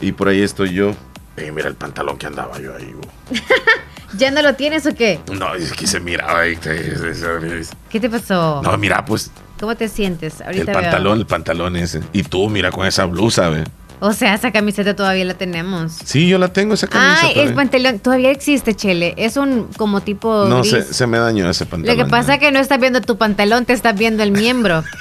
y 0.00 0.12
por 0.12 0.28
ahí 0.28 0.42
estoy 0.42 0.72
yo. 0.74 0.94
Eh, 1.36 1.52
mira 1.52 1.68
el 1.68 1.74
pantalón 1.74 2.16
que 2.16 2.26
andaba 2.26 2.58
yo 2.60 2.74
ahí. 2.74 2.94
¿Ya 4.18 4.30
no 4.30 4.40
lo 4.40 4.54
tienes 4.54 4.86
o 4.86 4.94
qué? 4.94 5.20
No, 5.38 5.54
es 5.54 5.72
que 5.72 5.86
se 5.86 6.00
miraba 6.00 6.40
ahí. 6.40 6.56
¿Qué 6.56 8.00
te 8.00 8.08
pasó? 8.08 8.62
No, 8.62 8.76
mira, 8.78 9.04
pues 9.04 9.30
¿Cómo 9.60 9.74
te 9.74 9.88
sientes? 9.88 10.40
Ahorita 10.42 10.60
el 10.60 10.66
veo. 10.66 10.74
pantalón, 10.82 11.18
el 11.18 11.26
pantalón 11.26 11.76
ese. 11.76 12.00
Y 12.12 12.22
tú, 12.24 12.48
mira, 12.50 12.70
con 12.70 12.86
esa 12.86 13.06
blusa, 13.06 13.48
ve. 13.48 13.64
O 14.00 14.12
sea, 14.12 14.34
esa 14.34 14.52
camiseta 14.52 14.94
todavía 14.94 15.24
la 15.24 15.34
tenemos. 15.34 15.92
Sí, 16.04 16.28
yo 16.28 16.38
la 16.38 16.48
tengo, 16.48 16.74
esa 16.74 16.86
camisa. 16.86 17.20
Ay, 17.22 17.28
el 17.28 17.34
todavía. 17.34 17.54
pantalón 17.54 17.98
todavía 17.98 18.30
existe, 18.30 18.74
Chele. 18.74 19.14
Es 19.16 19.36
un 19.36 19.68
como 19.76 20.00
tipo 20.02 20.44
No, 20.46 20.60
gris. 20.60 20.70
se, 20.70 20.82
se 20.94 21.06
me 21.06 21.18
dañó 21.18 21.48
ese 21.48 21.64
pantalón. 21.66 21.96
Lo 21.96 22.04
que 22.04 22.10
pasa 22.10 22.34
es 22.34 22.40
que 22.40 22.52
no 22.52 22.58
estás 22.58 22.78
viendo 22.78 23.00
tu 23.00 23.16
pantalón, 23.16 23.64
te 23.64 23.72
estás 23.72 23.96
viendo 23.96 24.22
el 24.22 24.32
miembro. 24.32 24.84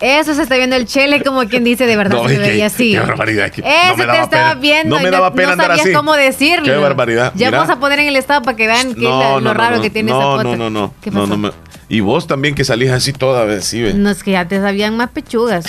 Eso 0.00 0.34
se 0.34 0.42
está 0.42 0.56
viendo 0.56 0.76
el 0.76 0.86
Chele 0.86 1.22
como 1.22 1.46
quien 1.46 1.62
dice 1.62 1.84
de 1.86 1.94
verdad 1.96 2.22
No, 2.22 2.28
se 2.28 2.38
veía 2.38 2.66
así. 2.66 2.92
qué 2.92 3.00
barbaridad, 3.00 3.46
Eso 3.54 3.62
no 3.62 3.96
me 3.98 4.06
te 4.06 4.20
estaba 4.20 4.28
pena. 4.28 4.54
viendo 4.54 4.96
No 4.96 5.02
me 5.02 5.10
daba 5.10 5.34
pena 5.34 5.52
andar 5.52 5.76
sabías 5.76 5.94
cómo 5.96 6.14
decirlo. 6.14 6.64
Qué 6.64 6.74
barbaridad, 6.76 7.32
Ya 7.36 7.48
mira. 7.48 7.58
vamos 7.58 7.76
a 7.76 7.78
poner 7.80 7.98
en 8.00 8.06
el 8.08 8.16
estado 8.16 8.40
para 8.42 8.56
que 8.56 8.66
vean 8.66 8.94
que 8.94 9.00
es 9.04 9.10
la- 9.10 9.40
lo 9.40 9.52
raro 9.54 9.82
que 9.82 9.90
tiene 9.90 10.10
no, 10.10 10.18
esa 10.18 10.26
foto. 10.44 10.56
No, 10.56 10.56
no, 10.56 10.70
no. 10.70 10.94
¿Qué 11.02 11.10
no, 11.10 11.20
pasó? 11.20 11.26
no 11.28 11.36
me- 11.36 11.50
Y 11.90 12.00
vos 12.00 12.26
también 12.26 12.54
que 12.54 12.64
salís 12.64 12.90
así 12.90 13.12
toda 13.12 13.44
vez, 13.44 13.64
sí, 13.66 13.82
ve. 13.82 13.92
No, 13.94 14.08
es 14.10 14.22
que 14.22 14.30
ya 14.30 14.46
te 14.48 14.58
sabían 14.60 14.96
más 14.96 15.10
pechugas. 15.10 15.66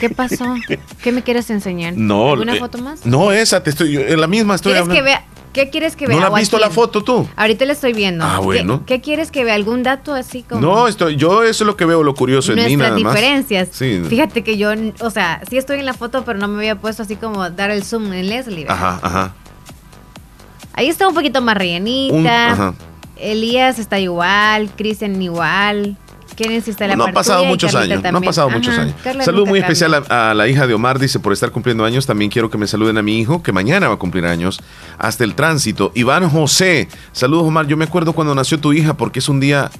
¿Qué 0.00 0.10
pasó? 0.10 0.54
¿Qué 1.02 1.12
me 1.12 1.22
quieres 1.22 1.48
enseñar? 1.50 1.94
No, 1.96 2.32
¿Alguna 2.32 2.56
eh, 2.56 2.58
foto 2.58 2.78
más? 2.78 3.06
No, 3.06 3.30
esa, 3.30 3.62
te 3.62 3.70
estoy, 3.70 3.92
yo- 3.92 4.00
en 4.00 4.20
la 4.20 4.26
misma 4.26 4.56
estoy 4.56 4.72
¿Quieres 4.72 4.88
que 4.88 4.98
hablando. 4.98 5.20
vea? 5.20 5.24
¿Qué 5.54 5.70
quieres 5.70 5.96
que 5.96 6.06
vea? 6.06 6.16
¿No 6.16 6.22
la 6.24 6.28
¿O 6.28 6.34
has 6.34 6.40
visto 6.40 6.58
la 6.58 6.68
foto 6.68 7.02
tú? 7.02 7.26
Ahorita 7.36 7.64
le 7.64 7.72
estoy 7.72 7.92
viendo. 7.94 8.24
Ah, 8.24 8.36
¿Qué- 8.40 8.44
bueno. 8.44 8.82
¿Qué, 8.84 9.00
quieres 9.00 9.30
que 9.30 9.44
vea? 9.44 9.54
¿Algún 9.54 9.82
dato 9.82 10.12
así 10.12 10.42
como? 10.42 10.60
No, 10.60 10.88
estoy, 10.88 11.16
yo 11.16 11.42
eso 11.44 11.64
es 11.64 11.66
lo 11.66 11.76
que 11.76 11.84
veo 11.86 12.02
lo 12.02 12.14
curioso 12.14 12.52
en 12.52 12.64
mí 12.66 12.76
nada 12.76 12.98
más. 12.98 13.14
diferencias. 13.14 13.68
Sí. 13.72 14.02
Fíjate 14.06 14.42
que 14.44 14.58
yo, 14.58 14.70
o 15.00 15.10
sea, 15.10 15.40
sí 15.48 15.56
estoy 15.56 15.78
en 15.78 15.86
la 15.86 15.94
foto, 15.94 16.24
pero 16.24 16.38
no 16.38 16.48
me 16.48 16.58
había 16.58 16.74
puesto 16.76 17.02
así 17.04 17.16
como 17.16 17.48
dar 17.50 17.70
el 17.70 17.84
zoom 17.84 18.12
en 18.12 18.28
Leslie. 18.28 18.64
¿verdad? 18.64 18.74
Ajá, 18.76 19.00
ajá. 19.02 19.34
Ahí 20.74 20.88
está 20.88 21.06
un 21.08 21.14
poquito 21.14 21.40
más 21.40 21.56
rellenita. 21.56 22.14
Un- 22.14 22.26
ajá. 22.26 22.74
Elías 23.16 23.78
está 23.78 23.98
igual, 24.00 24.70
Cristian 24.76 25.22
igual. 25.22 25.96
Está 26.36 26.86
la 26.86 26.96
No 26.96 27.04
han 27.04 27.08
par 27.08 27.14
pasado 27.14 27.44
muchos 27.44 27.74
años, 27.74 27.88
no 27.88 27.94
han 27.96 28.02
también. 28.02 28.24
pasado 28.24 28.48
Ajá, 28.48 28.56
muchos 28.56 28.78
años. 28.78 28.94
Carla 29.02 29.24
Saludo 29.24 29.40
nunca 29.42 29.50
muy 29.50 29.58
especial 29.60 29.94
a, 29.94 30.30
a 30.30 30.34
la 30.34 30.48
hija 30.48 30.66
de 30.66 30.74
Omar, 30.74 30.98
dice, 30.98 31.18
por 31.20 31.32
estar 31.32 31.50
cumpliendo 31.50 31.84
años. 31.84 32.06
También 32.06 32.30
quiero 32.30 32.50
que 32.50 32.58
me 32.58 32.66
saluden 32.66 32.98
a 32.98 33.02
mi 33.02 33.18
hijo, 33.20 33.42
que 33.42 33.52
mañana 33.52 33.88
va 33.88 33.94
a 33.94 33.98
cumplir 33.98 34.26
años, 34.26 34.60
hasta 34.98 35.24
el 35.24 35.34
tránsito. 35.34 35.92
Iván 35.94 36.28
José, 36.28 36.88
saludos 37.12 37.44
Omar, 37.46 37.66
yo 37.66 37.76
me 37.76 37.84
acuerdo 37.84 38.12
cuando 38.12 38.34
nació 38.34 38.58
tu 38.60 38.72
hija, 38.72 38.94
porque 38.96 39.20
es 39.20 39.28
un 39.28 39.40
día, 39.40 39.70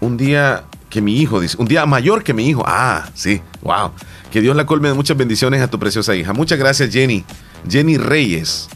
un 0.00 0.16
día 0.16 0.64
que 0.90 1.00
mi 1.00 1.16
hijo, 1.20 1.40
dice. 1.40 1.56
Un 1.58 1.66
día 1.66 1.86
mayor 1.86 2.22
que 2.22 2.34
mi 2.34 2.46
hijo. 2.48 2.62
Ah, 2.66 3.08
sí, 3.14 3.40
wow. 3.62 3.92
Que 4.30 4.40
Dios 4.40 4.54
la 4.56 4.66
colme 4.66 4.88
de 4.88 4.94
muchas 4.94 5.16
bendiciones 5.16 5.62
a 5.62 5.68
tu 5.68 5.78
preciosa 5.78 6.14
hija. 6.14 6.32
Muchas 6.32 6.58
gracias, 6.58 6.92
Jenny. 6.92 7.24
Jenny 7.68 7.96
Reyes. 7.96 8.68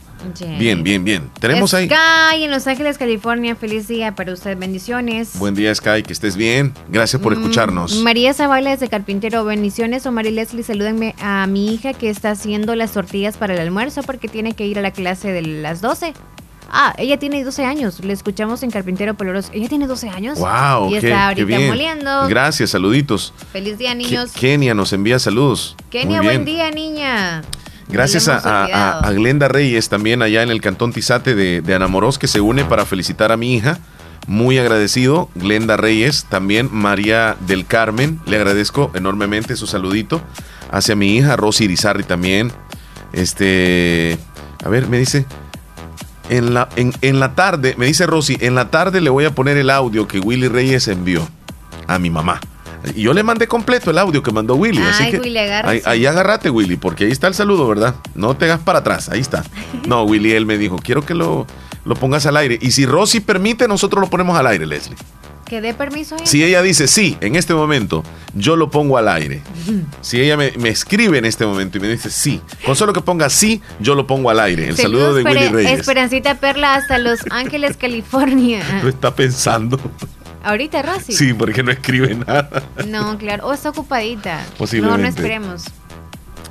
Bien, 0.58 0.82
bien, 0.82 1.04
bien. 1.04 1.30
Tenemos 1.40 1.72
ahí. 1.74 1.86
Sky 1.86 2.44
en 2.44 2.50
Los 2.50 2.66
Ángeles, 2.66 2.98
California. 2.98 3.54
Feliz 3.54 3.86
día 3.86 4.14
para 4.14 4.32
usted. 4.32 4.56
Bendiciones. 4.58 5.38
Buen 5.38 5.54
día, 5.54 5.74
Sky. 5.74 6.02
Que 6.02 6.12
estés 6.12 6.36
bien. 6.36 6.72
Gracias 6.88 7.20
por 7.22 7.34
Mm, 7.36 7.40
escucharnos. 7.40 7.94
María 7.96 8.34
Zavala 8.34 8.70
desde 8.70 8.88
Carpintero. 8.88 9.44
Bendiciones. 9.44 10.04
Omar 10.06 10.26
y 10.26 10.30
Leslie, 10.32 10.62
salúdenme 10.64 11.14
a 11.20 11.46
mi 11.46 11.72
hija 11.72 11.92
que 11.92 12.10
está 12.10 12.30
haciendo 12.30 12.74
las 12.74 12.92
tortillas 12.92 13.36
para 13.36 13.54
el 13.54 13.60
almuerzo 13.60 14.02
porque 14.02 14.28
tiene 14.28 14.54
que 14.54 14.66
ir 14.66 14.78
a 14.78 14.82
la 14.82 14.90
clase 14.90 15.30
de 15.32 15.42
las 15.42 15.80
12. 15.80 16.12
Ah, 16.68 16.94
ella 16.98 17.16
tiene 17.16 17.44
12 17.44 17.64
años. 17.64 18.00
Le 18.02 18.12
escuchamos 18.12 18.64
en 18.64 18.72
Carpintero 18.72 19.14
Poloros. 19.14 19.50
Ella 19.52 19.68
tiene 19.68 19.86
12 19.86 20.08
años. 20.08 20.38
Wow, 20.40 20.88
Y 20.88 20.98
qué, 20.98 21.06
está 21.08 21.28
ahorita 21.28 21.46
bien. 21.46 21.68
moliendo. 21.68 22.26
Gracias, 22.28 22.70
saluditos. 22.70 23.32
Feliz 23.52 23.78
día, 23.78 23.94
niños. 23.94 24.32
Kenia 24.32 24.74
nos 24.74 24.92
envía 24.92 25.20
saludos. 25.20 25.76
Kenia, 25.90 26.22
buen 26.22 26.44
día, 26.44 26.72
niña. 26.72 27.42
Gracias 27.88 28.28
a 28.28 29.10
Glenda 29.14 29.48
Reyes, 29.48 29.88
también 29.88 30.22
allá 30.22 30.42
en 30.42 30.50
el 30.50 30.60
Cantón 30.60 30.92
Tizate 30.92 31.34
de, 31.34 31.60
de 31.60 31.74
Anamorós, 31.74 32.18
que 32.18 32.26
se 32.26 32.40
une 32.40 32.64
para 32.64 32.84
felicitar 32.84 33.32
a 33.32 33.36
mi 33.36 33.54
hija. 33.54 33.78
Muy 34.26 34.58
agradecido. 34.58 35.30
Glenda 35.36 35.76
Reyes, 35.76 36.26
también 36.28 36.68
María 36.72 37.36
del 37.46 37.64
Carmen. 37.64 38.20
Le 38.26 38.36
agradezco 38.36 38.90
enormemente 38.94 39.54
su 39.56 39.66
saludito 39.68 40.20
hacia 40.70 40.96
mi 40.96 41.16
hija, 41.16 41.36
Rosy 41.36 41.64
Irizarri 41.64 42.02
también. 42.02 42.52
Este, 43.12 44.18
a 44.64 44.68
ver, 44.68 44.88
me 44.88 44.98
dice, 44.98 45.26
en 46.28 46.54
la, 46.54 46.68
en, 46.74 46.92
en 47.02 47.20
la 47.20 47.34
tarde, 47.34 47.76
me 47.78 47.86
dice 47.86 48.04
Rosy, 48.06 48.36
en 48.40 48.56
la 48.56 48.70
tarde 48.70 49.00
le 49.00 49.10
voy 49.10 49.24
a 49.24 49.34
poner 49.34 49.56
el 49.56 49.70
audio 49.70 50.08
que 50.08 50.18
Willy 50.18 50.48
Reyes 50.48 50.88
envió 50.88 51.26
a 51.86 51.98
mi 52.00 52.10
mamá. 52.10 52.40
Y 52.94 53.02
yo 53.02 53.12
le 53.12 53.22
mandé 53.22 53.46
completo 53.48 53.90
el 53.90 53.98
audio 53.98 54.22
que 54.22 54.30
mandó 54.30 54.54
Willy. 54.54 54.80
así 54.82 55.04
Ay, 55.04 55.10
que 55.12 55.18
Willy, 55.18 55.38
agárrese. 55.38 55.88
ahí, 55.88 56.00
ahí 56.00 56.06
agárrate, 56.06 56.50
Willy, 56.50 56.76
porque 56.76 57.04
ahí 57.04 57.10
está 57.12 57.26
el 57.26 57.34
saludo, 57.34 57.66
¿verdad? 57.68 57.94
No 58.14 58.36
te 58.36 58.44
hagas 58.46 58.60
para 58.60 58.78
atrás, 58.80 59.08
ahí 59.08 59.20
está. 59.20 59.42
No, 59.86 60.02
Willy, 60.04 60.32
él 60.32 60.46
me 60.46 60.58
dijo, 60.58 60.76
quiero 60.76 61.02
que 61.04 61.14
lo, 61.14 61.46
lo 61.84 61.94
pongas 61.94 62.26
al 62.26 62.36
aire. 62.36 62.58
Y 62.60 62.70
si 62.72 62.86
Rosy 62.86 63.20
permite, 63.20 63.68
nosotros 63.68 64.00
lo 64.00 64.08
ponemos 64.10 64.36
al 64.38 64.46
aire, 64.48 64.66
Leslie. 64.66 64.96
Que 65.48 65.60
dé 65.60 65.74
permiso. 65.74 66.16
Si 66.24 66.42
ella 66.42 66.60
dice 66.60 66.88
sí, 66.88 67.16
en 67.20 67.36
este 67.36 67.54
momento, 67.54 68.02
yo 68.34 68.56
lo 68.56 68.68
pongo 68.68 68.98
al 68.98 69.08
aire. 69.08 69.42
Si 70.00 70.20
ella 70.20 70.36
me, 70.36 70.50
me 70.58 70.70
escribe 70.70 71.18
en 71.18 71.24
este 71.24 71.46
momento 71.46 71.78
y 71.78 71.80
me 71.80 71.88
dice 71.88 72.10
sí, 72.10 72.40
con 72.64 72.74
solo 72.74 72.92
que 72.92 73.00
ponga 73.00 73.30
sí, 73.30 73.62
yo 73.78 73.94
lo 73.94 74.06
pongo 74.06 74.30
al 74.30 74.40
aire. 74.40 74.68
El 74.68 74.76
saludo 74.76 75.14
de 75.14 75.22
Willy 75.22 75.48
Reyes. 75.48 75.80
Esperancita 75.80 76.34
Perla 76.40 76.74
hasta 76.74 76.98
Los 76.98 77.20
Ángeles, 77.30 77.76
California. 77.76 78.62
Lo 78.82 78.88
está 78.88 79.14
pensando. 79.14 79.78
Ahorita, 80.42 80.82
Rosy. 80.82 81.12
Sí, 81.12 81.32
porque 81.32 81.62
no 81.62 81.72
escribe 81.72 82.14
nada. 82.14 82.62
No, 82.86 83.18
claro. 83.18 83.46
O 83.46 83.52
está 83.52 83.70
ocupadita. 83.70 84.44
Posiblemente. 84.58 84.96
No, 84.96 85.02
no 85.02 85.08
esperemos. 85.08 85.64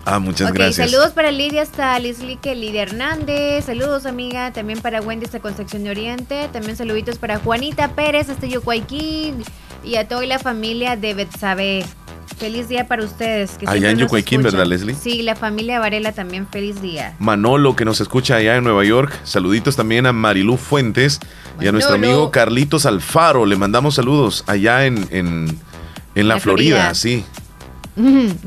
Ah, 0.05 0.19
muchas 0.19 0.53
gracias. 0.53 0.89
saludos 0.91 1.13
para 1.13 1.31
Lidia 1.31 1.63
hasta 1.63 1.97
Lislique, 1.99 2.53
Lidia 2.55 2.83
Hernández. 2.83 3.65
Saludos, 3.65 4.05
amiga. 4.05 4.51
También 4.53 4.79
para 4.81 5.01
Wendy 5.01 5.25
hasta 5.25 5.39
Concepción 5.39 5.83
de 5.83 5.89
Oriente. 5.89 6.47
También 6.53 6.75
saluditos 6.77 7.17
para 7.17 7.39
Juanita 7.39 7.89
Pérez 7.95 8.29
hasta 8.29 8.45
Yocuayquín. 8.45 9.43
Y 9.83 9.95
a 9.95 10.07
toda 10.07 10.25
la 10.25 10.39
familia 10.39 10.95
de 10.95 11.13
Betsabe. 11.15 11.85
Feliz 12.37 12.67
día 12.67 12.87
para 12.87 13.03
ustedes. 13.03 13.51
Que 13.51 13.65
Allá 13.67 13.91
en 13.91 13.99
escuchan. 14.01 14.43
¿verdad, 14.43 14.65
Leslie? 14.65 14.93
Sí, 14.95 15.21
la 15.23 15.35
familia 15.35 15.79
Varela 15.79 16.11
también. 16.11 16.47
Feliz 16.47 16.81
día. 16.81 17.15
Manolo, 17.19 17.75
que 17.75 17.85
nos 17.85 18.01
escucha 18.01 18.35
allá 18.35 18.57
en 18.57 18.63
Nueva 18.63 18.83
York. 18.83 19.11
Saluditos 19.23 19.75
también 19.75 20.05
a 20.05 20.11
Marilú 20.13 20.57
Fuentes 20.57 21.19
y 21.61 21.67
a 21.67 21.71
nuestro 21.71 21.95
amigo 21.95 22.31
Carlitos 22.31 22.85
Alfaro. 22.85 23.45
Le 23.45 23.55
mandamos 23.55 23.95
saludos 23.95 24.43
allá 24.47 24.85
en, 24.85 25.07
en, 25.11 25.57
en 26.15 26.27
la, 26.27 26.35
La 26.35 26.39
Florida, 26.41 26.75
Florida. 26.75 26.93
sí. 26.95 27.23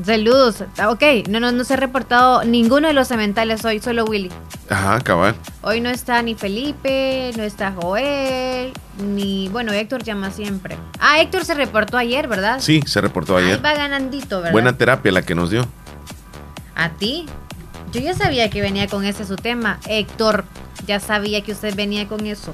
Saludos. 0.05 0.63
Ah, 0.77 0.89
Ok, 0.91 1.01
no, 1.27 1.39
no, 1.39 1.51
no 1.51 1.63
se 1.63 1.73
ha 1.73 1.77
reportado 1.77 2.43
ninguno 2.43 2.87
de 2.87 2.93
los 2.93 3.07
cementales 3.07 3.65
hoy, 3.65 3.79
solo 3.79 4.05
Willy. 4.05 4.29
Ajá, 4.69 4.99
cabal. 5.01 5.35
Hoy 5.63 5.81
no 5.81 5.89
está 5.89 6.21
ni 6.21 6.35
Felipe, 6.35 7.31
no 7.35 7.43
está 7.43 7.71
Joel, 7.71 8.71
ni. 9.03 9.49
Bueno, 9.49 9.73
Héctor 9.73 10.03
llama 10.03 10.29
siempre. 10.31 10.77
Ah, 10.99 11.19
Héctor 11.19 11.45
se 11.45 11.55
reportó 11.55 11.97
ayer, 11.97 12.27
¿verdad? 12.27 12.59
Sí, 12.59 12.81
se 12.85 13.01
reportó 13.01 13.37
Ahí 13.37 13.45
ayer. 13.45 13.65
va 13.65 13.73
ganandito, 13.73 14.37
¿verdad? 14.37 14.51
Buena 14.51 14.77
terapia 14.77 15.11
la 15.11 15.23
que 15.23 15.33
nos 15.33 15.49
dio. 15.49 15.65
¿A 16.75 16.89
ti? 16.89 17.25
Yo 17.91 18.01
ya 18.01 18.13
sabía 18.13 18.51
que 18.51 18.61
venía 18.61 18.87
con 18.87 19.03
ese 19.03 19.25
su 19.25 19.35
tema. 19.35 19.79
Héctor, 19.87 20.45
ya 20.85 20.99
sabía 20.99 21.41
que 21.41 21.53
usted 21.53 21.75
venía 21.75 22.07
con 22.07 22.27
eso. 22.27 22.53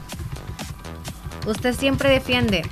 Usted 1.45 1.75
siempre 1.75 2.09
defiende 2.09 2.63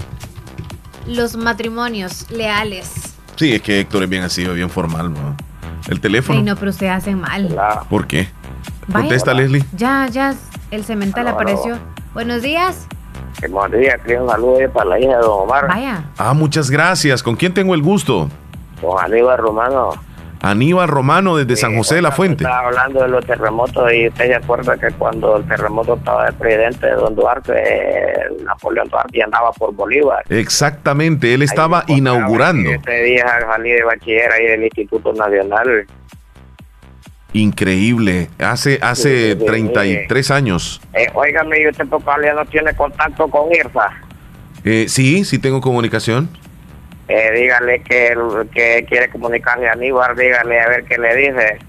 los 1.06 1.36
matrimonios 1.36 2.32
leales. 2.32 3.03
Sí, 3.36 3.54
es 3.54 3.62
que 3.62 3.80
Héctor 3.80 4.04
es 4.04 4.10
bien 4.10 4.24
así, 4.24 4.46
bien 4.46 4.70
formal. 4.70 5.14
¿no? 5.14 5.36
El 5.88 6.00
teléfono. 6.00 6.40
Ay, 6.40 6.46
no, 6.46 6.56
pero 6.56 6.72
ustedes 6.72 6.92
hacen 6.92 7.20
mal. 7.20 7.56
¿Por 7.90 8.08
qué? 8.08 8.28
Vaya. 8.88 9.00
Contesta, 9.08 9.34
Leslie. 9.34 9.64
Ya, 9.76 10.08
ya, 10.08 10.34
el 10.72 10.84
cemental 10.84 11.28
Aló, 11.28 11.40
aló. 11.40 11.50
apareció. 11.52 11.78
Buenos 12.14 12.42
días. 12.42 12.88
Buenos 13.50 13.80
días, 13.80 14.00
que 14.06 14.18
un 14.18 14.30
saludo 14.30 14.58
ahí 14.60 14.68
para 14.68 14.86
la 14.92 15.00
hija 15.00 15.10
de 15.18 15.22
Don 15.24 15.42
Omar. 15.44 15.68
Vaya. 15.68 16.04
Ah, 16.18 16.34
muchas 16.34 16.70
gracias. 16.70 17.22
¿Con 17.24 17.36
quién 17.36 17.54
tengo 17.54 17.74
el 17.74 17.82
gusto? 17.82 18.30
Don 18.82 19.00
Aníbal 19.04 19.38
Romano. 19.38 19.92
Aníbal 20.44 20.90
Romano 20.90 21.38
desde 21.38 21.56
San 21.56 21.78
José 21.78 21.96
de 21.96 22.02
la 22.02 22.12
Fuente. 22.12 22.44
Estaba 22.44 22.68
hablando 22.68 23.02
de 23.02 23.08
los 23.08 23.26
terremotos 23.26 23.94
y 23.94 24.10
usted 24.10 24.26
se 24.26 24.36
acuerda 24.36 24.76
que 24.78 24.92
cuando 24.92 25.38
el 25.38 25.48
terremoto 25.48 25.96
estaba 25.96 26.26
de 26.26 26.34
presidente 26.34 26.86
de 26.86 26.94
Don 26.96 27.16
Duarte, 27.16 27.54
Napoleón 28.44 28.90
Duarte 28.90 29.24
andaba 29.24 29.54
por 29.54 29.74
Bolívar. 29.74 30.22
Exactamente, 30.28 31.34
él 31.34 31.44
estaba 31.44 31.86
inaugurando. 31.88 32.72
Este 32.72 33.04
día 33.04 33.26
salí 33.40 33.72
de 33.72 33.84
bachiller 33.86 34.32
ahí 34.34 34.48
del 34.48 34.64
Instituto 34.66 35.14
Nacional. 35.14 35.88
Increíble. 37.32 38.28
Hace, 38.38 38.80
hace 38.82 39.32
Sí, 39.32 39.32
sí, 39.36 39.40
sí. 39.40 39.46
33 39.46 40.32
años. 40.32 40.82
Eh, 40.94 41.08
óigame, 41.14 41.62
¿y 41.62 41.70
usted 41.70 41.88
por 41.88 42.02
no 42.04 42.46
tiene 42.48 42.76
contacto 42.76 43.30
con 43.30 43.50
IRSA? 43.50 43.92
Eh, 44.66 44.88
sí, 44.90 45.24
sí 45.24 45.40
tengo 45.40 45.62
comunicación. 45.62 46.28
Eh, 47.16 47.32
dígale 47.32 47.84
que, 47.84 48.18
que 48.52 48.86
quiere 48.90 49.08
comunicarle 49.08 49.70
a 49.70 49.74
Aníbal, 49.74 50.18
dígale 50.18 50.60
a 50.60 50.68
ver 50.68 50.84
qué 50.86 50.98
le 50.98 51.16
dice. 51.16 51.60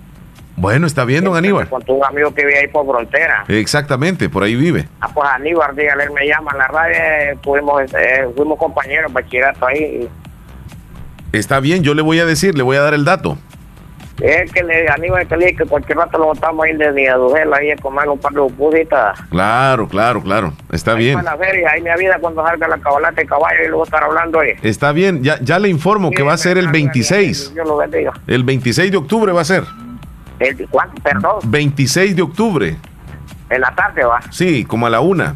Bueno, 0.57 0.87
está 0.87 1.05
bien, 1.05 1.23
don 1.23 1.37
Aníbal. 1.37 1.69
Con 1.69 1.83
un 1.87 2.03
amigo 2.03 2.33
que 2.33 2.47
vive 2.47 2.61
ahí 2.61 2.69
por 2.69 2.87
frontera. 2.87 3.45
Exactamente, 3.49 4.31
por 4.31 4.43
ahí 4.43 4.55
vive. 4.57 4.89
Ah, 5.03 5.11
pues 5.13 5.29
Aníbal, 5.29 5.77
dígale, 5.77 6.05
él 6.05 6.13
me 6.13 6.27
llama 6.27 6.53
en 6.53 6.59
la 6.59 6.67
radio, 6.69 6.97
eh, 6.97 7.39
fuimos, 7.45 7.83
eh, 7.93 8.27
fuimos 8.35 8.59
compañeros 8.59 9.13
bachillerato 9.13 9.67
ahí. 9.67 10.09
Está 11.33 11.61
bien, 11.61 11.83
yo 11.83 11.93
le 11.93 12.01
voy 12.01 12.21
a 12.21 12.25
decir, 12.25 12.55
le 12.55 12.63
voy 12.63 12.79
a 12.79 12.81
dar 12.81 12.95
el 12.95 13.05
dato. 13.05 13.37
Es 14.21 14.53
que 14.53 14.63
le, 14.63 14.87
que 15.29 15.37
le 15.37 15.47
dije 15.47 15.57
que 15.57 15.65
cualquier 15.65 15.99
rato 15.99 16.19
lo 16.19 16.27
botamos 16.27 16.65
ahí 16.65 16.77
de 16.77 16.93
Niadujel, 16.93 17.53
ahí 17.53 17.73
a 17.73 17.77
comer 17.77 18.09
un 18.09 18.19
par 18.19 18.33
de 18.33 18.41
puditas. 18.53 19.19
Claro, 19.29 19.89
claro, 19.89 20.23
claro. 20.23 20.53
Está 20.71 20.95
bien. 20.95 21.15
Para 21.17 21.37
la 21.37 21.45
feria, 21.45 21.71
ahí 21.73 21.83
me 21.83 21.91
avisa 21.91 22.19
cuando 22.21 22.45
salga 22.45 22.69
la 22.69 22.79
cabalata 22.79 23.21
de 23.21 23.27
caballo 23.27 23.65
y 23.65 23.69
luego 23.69 23.85
estar 23.85 24.05
hablando 24.05 24.39
ahí. 24.39 24.53
Está 24.63 24.93
bien, 24.93 25.23
ya, 25.25 25.39
ya 25.41 25.59
le 25.59 25.69
informo 25.69 26.11
que 26.13 26.23
va 26.23 26.33
a 26.33 26.39
ser 26.39 26.59
el 26.59 26.69
26. 26.69 27.55
Yo 27.57 27.65
lo 27.65 27.77
bendiga. 27.77 28.13
El 28.27 28.45
26 28.45 28.93
de 28.93 28.97
octubre 28.97 29.33
va 29.33 29.41
a 29.41 29.45
ser. 29.45 29.65
El, 30.39 30.69
¿Cuánto? 30.69 31.03
Perdón, 31.03 31.35
26 31.45 32.15
de 32.15 32.23
octubre. 32.23 32.77
en 33.51 33.61
la 33.61 33.75
tarde 33.75 34.05
va. 34.05 34.21
Sí, 34.31 34.65
como 34.65 34.87
a 34.87 34.91
la 34.91 35.01
una. 35.01 35.35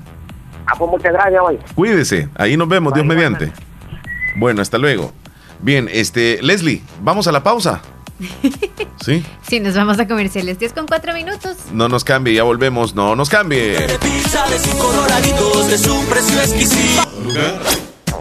Ah, 0.67 0.75
pues 0.79 0.91
muchas 0.91 1.13
gracias 1.13 1.41
hoy. 1.43 1.59
Cuídese, 1.75 2.29
ahí 2.37 2.57
nos 2.57 2.69
vemos, 2.69 2.95
Dios 2.95 3.05
mediante. 3.05 3.51
Bueno, 4.37 4.63
hasta 4.63 4.79
luego. 4.79 5.13
Bien, 5.61 5.89
este, 5.91 6.39
Leslie, 6.43 6.83
vamos 7.01 7.27
a 7.27 7.33
la 7.33 7.43
pausa. 7.43 7.81
¿Sí? 9.05 9.25
Sí, 9.49 9.61
nos 9.61 9.75
vamos 9.75 9.99
a 9.99 10.09
comerciales. 10.09 10.59
10 10.59 10.73
con 10.73 10.87
4 10.87 11.15
minutos. 11.15 11.57
No 11.73 11.89
nos 11.89 12.05
cambie, 12.05 12.35
ya 12.35 12.43
volvemos. 12.43 12.95
No 12.95 13.15
nos 13.17 13.29
cambie. 13.29 13.77
Pizza 14.01 14.47
de 14.49 14.59
cinco 14.59 14.93
doraditos 14.93 15.73
es 15.73 15.87
un 15.87 16.05
precio 16.07 16.41
exquisito. 16.41 17.03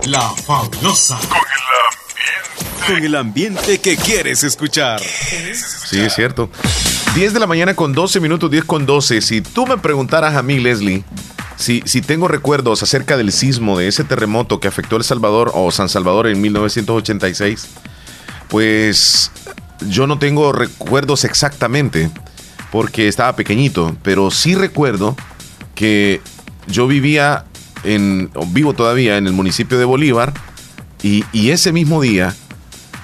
La 0.06 0.22
fabulosa. 0.22 1.20
Con 2.86 3.04
el 3.04 3.16
ambiente 3.16 3.80
que 3.80 3.98
quieres 3.98 4.44
escuchar. 4.44 5.02
Sí, 5.02 6.00
es 6.00 6.14
cierto. 6.14 6.50
10 7.16 7.34
de 7.34 7.40
la 7.40 7.48
mañana 7.48 7.76
con 7.76 7.94
12 7.94 8.20
minutos, 8.20 8.52
10 8.52 8.64
con 8.66 8.86
12. 8.86 9.22
Si 9.22 9.42
tú 9.42 9.66
me 9.66 9.78
preguntaras 9.78 10.36
a 10.36 10.44
mí, 10.44 10.60
Leslie, 10.60 11.04
si, 11.58 11.82
si 11.86 12.02
tengo 12.02 12.28
recuerdos 12.28 12.84
acerca 12.84 13.18
del 13.18 13.32
sismo, 13.32 13.78
de 13.78 13.88
ese 13.88 14.04
terremoto 14.04 14.60
que 14.60 14.68
afectó 14.68 14.96
El 14.98 15.04
Salvador 15.04 15.52
o 15.56 15.72
San 15.72 15.90
Salvador 15.90 16.28
en 16.28 16.40
1986, 16.40 17.68
pues 18.48 19.32
yo 19.82 20.08
no 20.08 20.20
tengo 20.20 20.52
recuerdos 20.52 21.24
exactamente 21.24 22.10
porque 22.72 23.08
estaba 23.08 23.36
pequeñito, 23.36 23.96
pero 24.04 24.32
sí 24.32 24.56
recuerdo 24.56 25.16
que 25.76 26.22
yo 26.68 26.88
vivía 26.88 27.46
en, 27.84 28.32
vivo 28.48 28.74
todavía 28.74 29.18
en 29.18 29.28
el 29.28 29.34
municipio 29.34 29.78
de 29.78 29.86
Bolívar 29.86 30.34
y, 31.02 31.24
y 31.32 31.52
ese 31.52 31.72
mismo 31.72 32.02
día 32.02 32.36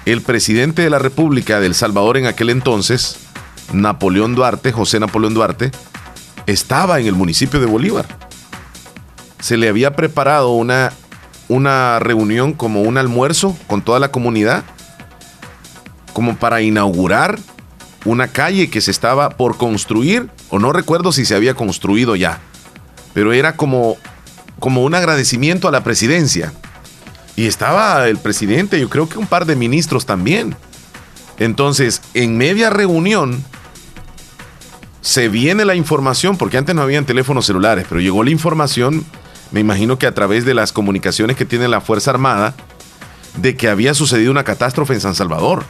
el 0.04 0.20
presidente 0.20 0.82
de 0.82 0.90
la 0.90 0.98
República 0.98 1.60
de 1.60 1.66
El 1.66 1.74
Salvador 1.74 2.18
en 2.18 2.26
aquel 2.26 2.50
entonces, 2.50 3.16
Napoleón 3.72 4.34
Duarte, 4.34 4.72
José 4.72 5.00
Napoleón 5.00 5.32
Duarte, 5.32 5.70
estaba 6.46 7.00
en 7.00 7.06
el 7.06 7.14
municipio 7.14 7.58
de 7.58 7.66
Bolívar. 7.66 8.06
Se 9.40 9.56
le 9.56 9.68
había 9.68 9.96
preparado 9.96 10.50
una 10.50 10.92
una 11.48 11.98
reunión 11.98 12.52
como 12.52 12.82
un 12.82 12.98
almuerzo 12.98 13.56
con 13.66 13.82
toda 13.82 13.98
la 13.98 14.10
comunidad, 14.10 14.64
como 16.14 16.36
para 16.36 16.62
inaugurar 16.62 17.38
una 18.06 18.28
calle 18.28 18.70
que 18.70 18.80
se 18.80 18.90
estaba 18.90 19.30
por 19.30 19.58
construir, 19.58 20.30
o 20.48 20.58
no 20.58 20.72
recuerdo 20.72 21.12
si 21.12 21.26
se 21.26 21.34
había 21.34 21.52
construido 21.52 22.16
ya, 22.16 22.40
pero 23.12 23.34
era 23.34 23.56
como, 23.56 23.98
como 24.58 24.82
un 24.84 24.94
agradecimiento 24.94 25.68
a 25.68 25.72
la 25.72 25.84
presidencia. 25.84 26.54
Y 27.36 27.46
estaba 27.46 28.08
el 28.08 28.16
presidente, 28.16 28.80
yo 28.80 28.88
creo 28.88 29.08
que 29.08 29.18
un 29.18 29.26
par 29.26 29.44
de 29.44 29.56
ministros 29.56 30.06
también. 30.06 30.54
Entonces, 31.38 32.00
en 32.14 32.38
media 32.38 32.70
reunión, 32.70 33.42
se 35.00 35.28
viene 35.28 35.64
la 35.64 35.74
información, 35.74 36.36
porque 36.36 36.58
antes 36.58 36.74
no 36.74 36.82
habían 36.82 37.06
teléfonos 37.06 37.44
celulares, 37.44 37.86
pero 37.88 38.00
llegó 38.00 38.22
la 38.22 38.30
información, 38.30 39.04
me 39.50 39.60
imagino 39.60 39.98
que 39.98 40.06
a 40.06 40.14
través 40.14 40.44
de 40.44 40.54
las 40.54 40.72
comunicaciones 40.72 41.36
que 41.36 41.44
tiene 41.44 41.68
la 41.68 41.80
Fuerza 41.80 42.10
Armada, 42.10 42.54
de 43.36 43.56
que 43.56 43.68
había 43.68 43.94
sucedido 43.94 44.30
una 44.30 44.44
catástrofe 44.44 44.94
en 44.94 45.00
San 45.00 45.14
Salvador. 45.14 45.64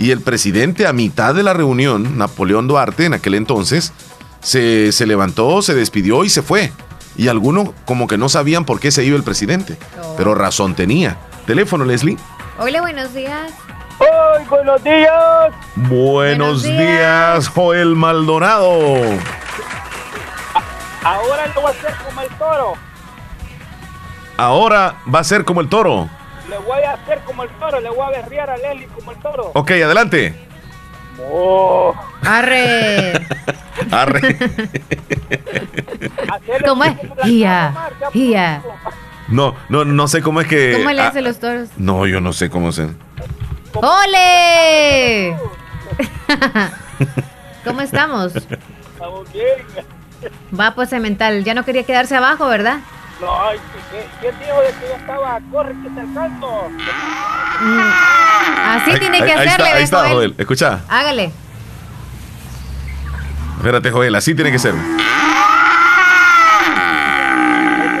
Y 0.00 0.12
el 0.12 0.22
presidente 0.22 0.86
a 0.86 0.94
mitad 0.94 1.34
de 1.34 1.42
la 1.42 1.52
reunión, 1.52 2.16
Napoleón 2.16 2.66
Duarte 2.66 3.04
en 3.04 3.12
aquel 3.12 3.34
entonces, 3.34 3.92
se, 4.40 4.92
se 4.92 5.04
levantó, 5.04 5.60
se 5.60 5.74
despidió 5.74 6.24
y 6.24 6.30
se 6.30 6.40
fue. 6.40 6.72
Y 7.18 7.28
algunos 7.28 7.72
como 7.84 8.06
que 8.06 8.16
no 8.16 8.30
sabían 8.30 8.64
por 8.64 8.80
qué 8.80 8.92
se 8.92 9.04
iba 9.04 9.14
el 9.18 9.24
presidente, 9.24 9.76
pero 10.16 10.34
razón 10.34 10.74
tenía. 10.74 11.18
Teléfono, 11.46 11.84
Leslie. 11.84 12.16
Hola, 12.58 12.80
buenos 12.80 13.12
días. 13.12 13.52
¡Ay, 14.00 14.46
buenos 14.48 14.82
días! 14.82 15.52
Buenos 15.76 16.62
días, 16.62 17.48
Joel 17.48 17.94
Maldonado. 17.94 19.02
Ahora 21.04 21.46
lo 21.54 21.60
voy 21.60 21.72
a 21.72 21.78
hacer 21.78 21.94
como 22.06 22.22
el 22.22 22.28
toro. 22.38 22.72
Ahora 24.38 24.94
va 25.14 25.18
a 25.18 25.24
ser 25.24 25.44
como 25.44 25.60
el 25.60 25.68
toro. 25.68 26.08
Le 26.50 26.58
voy 26.58 26.82
a 26.82 26.94
hacer 26.94 27.20
como 27.20 27.44
el 27.44 27.48
toro. 27.50 27.80
Le 27.80 27.90
voy 27.90 28.00
a 28.00 28.10
berrear 28.10 28.50
a 28.50 28.56
Leslie 28.56 28.88
como 28.88 29.12
el 29.12 29.18
toro. 29.18 29.52
Ok, 29.54 29.70
adelante. 29.70 30.34
Oh. 31.30 31.94
Arre. 32.22 33.12
Arre. 33.90 34.36
¿Cómo 36.66 36.84
es? 36.84 36.96
Ia, 37.24 37.74
ia. 38.14 38.62
No, 39.28 39.54
no, 39.68 39.84
no 39.84 40.08
sé 40.08 40.22
cómo 40.22 40.40
es 40.40 40.48
que. 40.48 40.74
¿Cómo 40.76 40.90
le 40.90 41.02
ah, 41.02 41.08
hacen 41.08 41.24
los 41.24 41.38
toros? 41.38 41.68
No, 41.76 42.06
yo 42.06 42.20
no 42.20 42.32
sé 42.32 42.50
cómo 42.50 42.72
se. 42.72 42.88
¡Ole! 43.74 45.36
¿Cómo 47.64 47.80
estamos? 47.80 48.34
Estamos 48.34 49.32
bien. 49.32 49.46
Va 50.58 50.74
pues 50.74 50.90
cemental. 50.90 51.44
Ya 51.44 51.54
no 51.54 51.64
quería 51.64 51.84
quedarse 51.84 52.16
abajo, 52.16 52.48
¿verdad? 52.48 52.80
No, 53.20 53.42
ay, 53.44 53.58
¿qué- 53.90 54.06
¿quién 54.20 54.34
dijo 54.38 54.60
de 54.62 54.68
que 54.68 54.88
yo 54.88 54.94
estaba? 54.96 55.38
Corre 55.52 55.74
que 55.82 55.90
te 55.90 56.00
alcanzo. 56.00 56.62
Así 58.66 58.98
tiene 58.98 59.18
que 59.18 59.24
ahí, 59.24 59.30
ahí 59.30 59.46
hacerle, 59.48 59.66
está, 59.66 59.76
ahí 59.76 59.82
está, 59.82 59.98
Joel. 59.98 60.12
Joel. 60.14 60.34
Escucha. 60.38 60.80
Hágale. 60.88 61.32
Espérate, 63.58 63.90
Joel, 63.90 64.14
así 64.14 64.34
tiene 64.34 64.50
que 64.50 64.58
ser. 64.58 64.74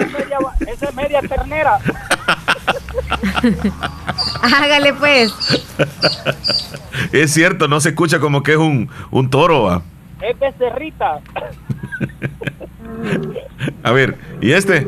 es 0.00 0.12
media, 0.12 0.38
esa 0.72 0.86
es 0.88 0.94
media 0.94 1.20
ternera. 1.20 1.78
Hágale 4.42 4.94
pues. 4.94 5.32
Es 7.12 7.34
cierto, 7.34 7.68
no 7.68 7.80
se 7.80 7.90
escucha 7.90 8.20
como 8.20 8.42
que 8.42 8.52
es 8.52 8.58
un, 8.58 8.88
un 9.10 9.28
toro. 9.28 9.64
¿va? 9.64 9.82
Es 10.22 10.38
becerrita. 10.38 11.18
A 13.82 13.92
ver, 13.92 14.16
¿y 14.40 14.52
este? 14.52 14.86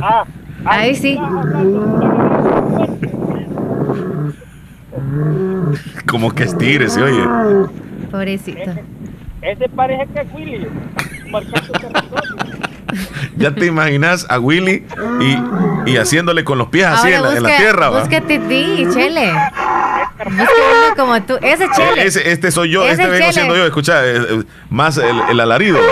Ah, 0.00 0.24
Ahí 0.64 0.94
sí. 0.94 1.18
Como 6.06 6.30
que 6.32 6.44
estire, 6.44 6.88
se 6.88 7.02
oye. 7.02 7.68
Pobrecito. 8.10 8.70
ese 9.42 9.68
parece 9.68 10.06
que 10.12 10.20
es 10.20 10.34
Willy. 10.34 10.68
Ya 13.36 13.54
te 13.54 13.66
imaginas 13.66 14.26
a 14.28 14.38
Willy 14.38 14.84
y, 15.20 15.90
y 15.90 15.96
haciéndole 15.96 16.44
con 16.44 16.58
los 16.58 16.68
pies 16.68 16.86
así 16.86 17.12
en 17.12 17.22
la, 17.22 17.36
en 17.36 17.42
la 17.42 17.56
tierra. 17.56 17.88
Busca 17.90 18.20
Titi, 18.20 18.86
Chele. 18.92 19.32
Busca 20.24 20.42
uno 20.42 20.96
como 20.96 21.22
tú. 21.22 21.36
Ese 21.42 21.66
Chele. 21.74 22.02
Eh, 22.02 22.06
ese- 22.06 22.30
este 22.30 22.50
soy 22.50 22.70
yo, 22.70 22.84
Es 22.84 22.92
este 22.92 23.04
vengo 23.06 23.18
Chele. 23.18 23.32
siendo 23.32 23.56
yo. 23.56 23.64
Escucha, 23.66 24.04
eh, 24.06 24.16
eh, 24.16 24.42
más 24.70 24.96
el, 24.98 25.16
el 25.30 25.40
alarido. 25.40 25.78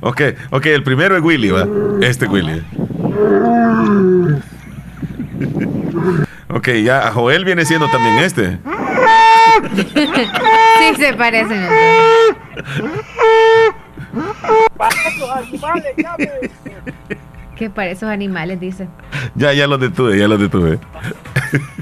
ok, 0.00 0.20
ok, 0.50 0.66
el 0.66 0.82
primero 0.82 1.16
es 1.16 1.22
Willy, 1.22 1.50
¿va? 1.50 1.66
Este 2.00 2.26
Willy. 2.26 2.62
Ok, 6.62 6.68
ya 6.84 7.10
Joel 7.10 7.44
viene 7.44 7.64
siendo 7.64 7.88
también 7.90 8.18
este. 8.18 8.56
sí 9.74 10.94
se 10.96 11.12
parecen. 11.14 11.66
Para 14.76 14.94
esos 15.08 15.28
animales, 15.28 15.94
ya 15.96 16.14
me- 16.16 17.16
Que 17.56 17.68
para 17.68 17.90
esos 17.90 18.08
animales, 18.08 18.60
dice. 18.60 18.86
Ya, 19.34 19.52
ya 19.52 19.66
los 19.66 19.80
detuve, 19.80 20.16
ya 20.16 20.28
los 20.28 20.38
detuve. 20.38 20.78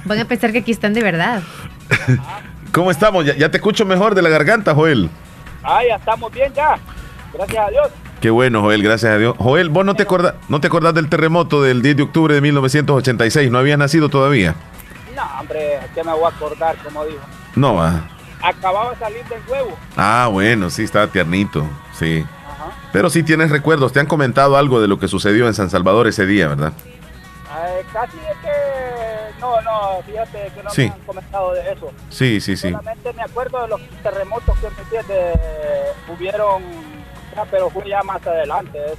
Van 0.06 0.18
a 0.18 0.24
pensar 0.24 0.50
que 0.50 0.60
aquí 0.60 0.70
están 0.70 0.94
de 0.94 1.02
verdad. 1.02 1.42
¿Cómo 2.72 2.90
estamos? 2.90 3.26
Ya, 3.26 3.36
ya 3.36 3.50
te 3.50 3.58
escucho 3.58 3.84
mejor 3.84 4.14
de 4.14 4.22
la 4.22 4.30
garganta, 4.30 4.74
Joel. 4.74 5.10
Ah, 5.62 5.80
ya 5.86 5.96
estamos 5.96 6.32
bien 6.32 6.50
ya. 6.54 6.78
Gracias 7.34 7.66
a 7.66 7.70
Dios. 7.70 7.88
Qué 8.20 8.28
bueno, 8.30 8.60
Joel, 8.60 8.82
gracias 8.82 9.12
a 9.12 9.18
Dios. 9.18 9.34
Joel, 9.38 9.70
vos 9.70 9.84
no 9.84 9.94
te 9.94 10.02
acordás, 10.02 10.34
no 10.48 10.60
te 10.60 10.66
acordás 10.66 10.92
del 10.94 11.08
terremoto 11.08 11.62
del 11.62 11.80
10 11.80 11.96
de 11.96 12.02
octubre 12.02 12.34
de 12.34 12.40
1986, 12.42 13.50
no 13.50 13.58
habías 13.58 13.78
nacido 13.78 14.08
todavía. 14.10 14.54
No, 15.16 15.22
hombre, 15.40 15.80
que 15.94 16.04
me 16.04 16.12
voy 16.12 16.24
a 16.24 16.28
acordar, 16.28 16.76
como 16.84 17.04
dijo. 17.06 17.20
No, 17.56 17.76
va. 17.76 18.02
Acababa 18.42 18.90
de 18.90 18.96
salir 18.98 19.24
del 19.24 19.40
huevo. 19.48 19.76
Ah, 19.96 20.28
bueno, 20.30 20.68
sí, 20.70 20.82
estaba 20.84 21.06
tiernito, 21.06 21.66
sí. 21.98 22.24
Pero 22.92 23.08
sí 23.08 23.22
tienes 23.22 23.50
recuerdos, 23.50 23.92
te 23.92 24.00
han 24.00 24.06
comentado 24.06 24.56
algo 24.56 24.80
de 24.80 24.88
lo 24.88 24.98
que 24.98 25.08
sucedió 25.08 25.46
en 25.46 25.54
San 25.54 25.70
Salvador 25.70 26.06
ese 26.06 26.26
día, 26.26 26.48
¿verdad? 26.48 26.72
Eh, 26.76 27.84
casi 27.92 28.16
es 28.18 28.36
que. 28.42 29.40
No, 29.40 29.60
no, 29.62 30.02
fíjate 30.06 30.52
que 30.54 30.62
no 30.62 30.70
Sí. 30.70 30.82
me 30.82 30.92
han 30.92 31.00
comentado 31.00 31.52
de 31.54 31.72
eso. 31.72 31.90
Sí, 32.10 32.40
sí, 32.40 32.56
sí. 32.56 32.68
Solamente 32.70 33.12
me 33.14 33.22
acuerdo 33.22 33.62
de 33.62 33.68
los 33.68 33.80
terremotos 34.02 34.58
que 34.58 34.68
me 34.70 34.82
entiendes, 34.82 35.38
hubieron, 36.14 36.62
ya, 37.34 37.44
pero 37.50 37.70
fue 37.70 37.88
ya 37.88 38.02
más 38.02 38.24
adelante. 38.26 38.78
eso. 38.86 38.96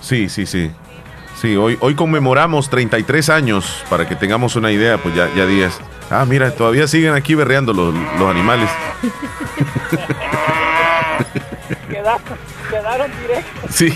Sí, 0.00 0.28
sí, 0.28 0.46
sí. 0.46 0.70
Sí, 1.40 1.56
hoy, 1.56 1.76
hoy 1.80 1.94
conmemoramos 1.94 2.70
33 2.70 3.28
años, 3.30 3.84
para 3.90 4.06
que 4.08 4.14
tengamos 4.14 4.54
una 4.56 4.70
idea, 4.70 4.98
pues 4.98 5.14
ya, 5.14 5.28
ya 5.34 5.46
días. 5.46 5.80
Ah, 6.10 6.24
mira, 6.26 6.52
todavía 6.52 6.86
siguen 6.86 7.14
aquí 7.14 7.34
berreando 7.34 7.72
los, 7.72 7.92
los 8.18 8.30
animales. 8.30 8.70
Quedaron, 11.88 12.22
quedaron 12.70 13.10
directos. 13.22 13.70
Sí. 13.70 13.92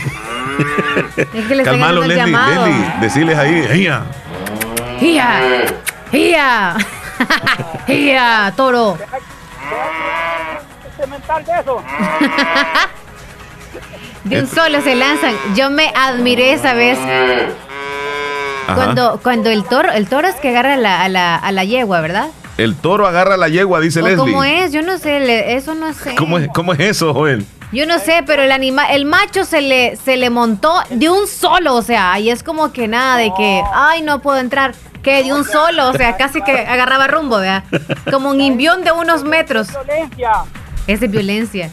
Es 1.16 1.46
que 1.46 1.62
Calmalo, 1.62 2.00
Leslie, 2.02 2.16
llamado. 2.32 2.66
Leslie, 2.66 2.92
decirles 3.00 3.38
ahí, 3.38 3.66
¡ella! 3.70 4.02
¡Gia! 4.98 5.40
¡Gia! 6.10 6.76
¡Gia! 7.86 8.52
¡Toro! 8.56 8.98
Cemental 10.96 11.44
de 11.44 11.52
eso. 11.60 11.82
De 14.24 14.40
un 14.40 14.46
solo 14.48 14.80
se 14.82 14.94
lanzan. 14.94 15.34
Yo 15.56 15.70
me 15.70 15.92
admiré 15.94 16.52
esa 16.52 16.74
vez 16.74 16.98
Ajá. 18.66 18.74
cuando, 18.74 19.20
cuando 19.22 19.50
el 19.50 19.64
toro, 19.64 19.90
el 19.92 20.08
toro 20.08 20.28
es 20.28 20.34
que 20.36 20.50
agarra 20.50 20.74
a 20.74 20.76
la, 20.76 21.02
a 21.02 21.08
la, 21.08 21.36
a 21.36 21.52
la 21.52 21.64
yegua, 21.64 22.00
¿verdad? 22.00 22.28
El 22.58 22.74
toro 22.74 23.06
agarra 23.06 23.36
la 23.36 23.48
yegua, 23.48 23.80
dice 23.80 24.00
¿O 24.00 24.04
Leslie. 24.04 24.18
cómo 24.18 24.44
es? 24.44 24.72
Yo 24.72 24.82
no 24.82 24.98
sé, 24.98 25.20
le- 25.20 25.54
eso 25.54 25.74
no 25.74 25.92
sé. 25.94 26.14
¿Cómo 26.16 26.38
es, 26.38 26.48
cómo 26.52 26.72
es 26.72 26.80
eso, 26.80 27.14
Joel? 27.14 27.46
Yo 27.70 27.86
no 27.86 27.98
sé, 27.98 28.22
pero 28.26 28.42
el 28.42 28.50
animal, 28.50 28.86
el 28.90 29.04
macho 29.04 29.44
se 29.44 29.60
le, 29.60 29.96
se 29.96 30.16
le 30.16 30.30
montó 30.30 30.74
de 30.90 31.08
un 31.10 31.26
solo, 31.28 31.74
o 31.76 31.82
sea, 31.82 32.18
y 32.18 32.30
es 32.30 32.42
como 32.42 32.72
que 32.72 32.88
nada 32.88 33.16
de 33.18 33.30
que, 33.36 33.62
ay, 33.74 34.02
no 34.02 34.20
puedo 34.20 34.38
entrar, 34.38 34.74
que 35.02 35.22
de 35.22 35.32
un 35.34 35.44
solo, 35.44 35.88
o 35.88 35.92
sea, 35.92 36.16
casi 36.16 36.40
que 36.42 36.50
agarraba 36.52 37.06
rumbo, 37.06 37.36
¿verdad? 37.38 37.62
Como 38.10 38.30
un 38.30 38.40
imbión 38.40 38.82
de 38.84 38.92
unos 38.92 39.22
metros. 39.22 39.68
Violencia. 40.88 40.94
Es 40.94 41.10
violencia. 41.10 41.70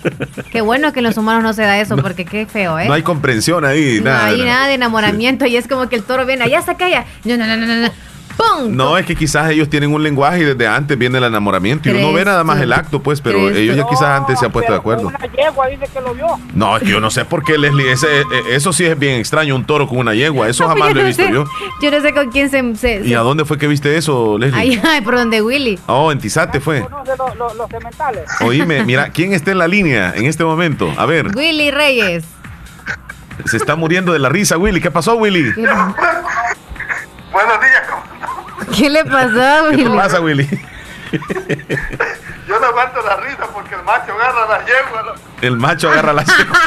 Qué 0.51 0.61
bueno 0.61 0.91
que 0.91 0.99
en 0.99 1.05
los 1.05 1.18
humanos 1.18 1.43
no 1.43 1.53
se 1.53 1.61
da 1.61 1.80
eso, 1.80 1.95
porque 1.97 2.26
qué 2.26 2.45
feo, 2.45 2.78
¿eh? 2.80 2.88
No 2.88 2.93
hay 2.93 3.01
comprensión 3.03 3.63
ahí, 3.66 3.99
No 3.99 4.11
nada. 4.11 4.26
hay 4.26 4.41
nada. 4.43 4.68
de 4.68 4.74
enamoramiento 4.74 5.45
y 5.45 5.55
es 5.55 5.68
como 5.68 5.88
que 5.88 5.95
el 5.95 6.03
toro 6.03 6.26
viene, 6.26 6.43
allá 6.43 6.59
acá, 6.59 6.89
ya. 6.89 7.05
No, 7.24 7.38
no, 7.38 7.47
no, 7.47 7.55
no, 7.57 7.66
no, 7.66 7.89
no. 8.38 8.45
¡pum! 8.63 8.75
No, 8.75 8.97
es 8.97 9.05
que 9.05 9.15
quizás 9.15 9.49
ellos 9.51 9.69
tienen 9.69 9.93
un 9.93 10.01
lenguaje 10.03 10.39
y 10.39 10.43
desde 10.43 10.67
antes 10.67 10.97
viene 10.97 11.17
el 11.17 11.23
enamoramiento 11.25 11.89
y 11.89 11.91
uno 11.91 11.99
¿Crees 12.01 12.15
ve 12.15 12.25
nada 12.25 12.43
más 12.43 12.59
el 12.61 12.71
acto, 12.73 13.01
pues, 13.01 13.21
pero 13.21 13.39
¿Crees 13.47 13.57
ellos 13.57 13.75
ya 13.77 13.86
quizás 13.88 14.19
antes 14.21 14.39
se 14.39 14.45
han 14.45 14.51
puesto 14.51 14.71
de 14.71 14.77
acuerdo. 14.77 15.07
Una 15.07 15.19
yegua 15.27 15.67
dice 15.67 15.88
que 15.93 16.01
lo 16.01 16.13
vio. 16.13 16.27
No, 16.53 16.77
es 16.77 16.83
que 16.83 16.89
yo 16.89 16.99
no 16.99 17.09
sé 17.11 17.25
por 17.25 17.43
qué, 17.43 17.57
Leslie, 17.57 17.91
ese, 17.91 18.21
eh, 18.21 18.25
eso 18.51 18.73
sí 18.73 18.86
es 18.86 18.97
bien 18.97 19.19
extraño, 19.19 19.55
un 19.55 19.65
toro 19.65 19.88
con 19.88 19.97
una 19.97 20.13
yegua, 20.13 20.47
eso 20.49 20.67
jamás 20.67 20.93
lo 20.93 21.01
he 21.01 21.05
visto 21.05 21.23
sé, 21.23 21.31
yo. 21.31 21.45
Yo 21.81 21.91
no 21.91 22.01
sé 22.01 22.13
con 22.13 22.29
quién 22.31 22.49
se... 22.49 22.75
se- 22.75 23.05
¿Y 23.05 23.13
a 23.13 23.19
dónde 23.19 23.45
fue 23.45 23.57
que 23.57 23.67
viste 23.67 23.95
eso, 23.97 24.38
Leslie? 24.38 24.59
Ay, 24.59 24.81
ay, 24.83 25.01
por 25.01 25.15
donde 25.15 25.41
Willy. 25.41 25.79
Oh, 25.88 26.11
en 26.11 26.19
Tizate 26.19 26.59
fue. 26.59 26.81
¿Conoce 26.81 27.11
los, 27.17 27.36
los, 27.36 27.55
los 27.55 27.69
cementales? 27.69 28.23
Oíme, 28.41 28.83
mira, 28.86 29.09
¿quién 29.09 29.33
está 29.33 29.51
en 29.51 29.57
la 29.59 29.67
línea 29.67 30.13
en 30.15 30.25
este 30.25 30.43
momento? 30.43 30.91
A 30.97 31.05
ver, 31.05 31.36
Willy 31.36 31.71
Reyes. 31.71 32.23
se 33.45 33.57
está 33.57 33.75
muriendo 33.75 34.13
de 34.13 34.19
la 34.19 34.29
risa, 34.29 34.57
Willy. 34.57 34.79
¿Qué 34.81 34.91
pasó, 34.91 35.15
Willy? 35.15 35.53
¿Qué, 35.53 35.61
Buenos 35.61 37.59
días, 37.59 37.64
qué 38.78 38.89
le 38.89 39.05
pasó 39.05 39.41
a 39.41 39.69
¿Qué 39.69 39.76
Willy? 39.78 39.84
te 39.84 39.89
pasa, 39.97 40.19
Willy? 40.21 40.47
yo 42.47 42.59
no 42.59 42.65
aguanto 42.67 43.01
la 43.01 43.15
risa 43.17 43.47
porque 43.53 43.76
el 43.76 43.84
macho 43.84 44.13
agarra 44.13 44.47
la 44.47 44.65
yegua. 44.65 45.03
¿no? 45.03 45.11
El 45.41 45.57
macho 45.57 45.89
agarra 45.89 46.13
la 46.13 46.23
yegua. 46.23 46.59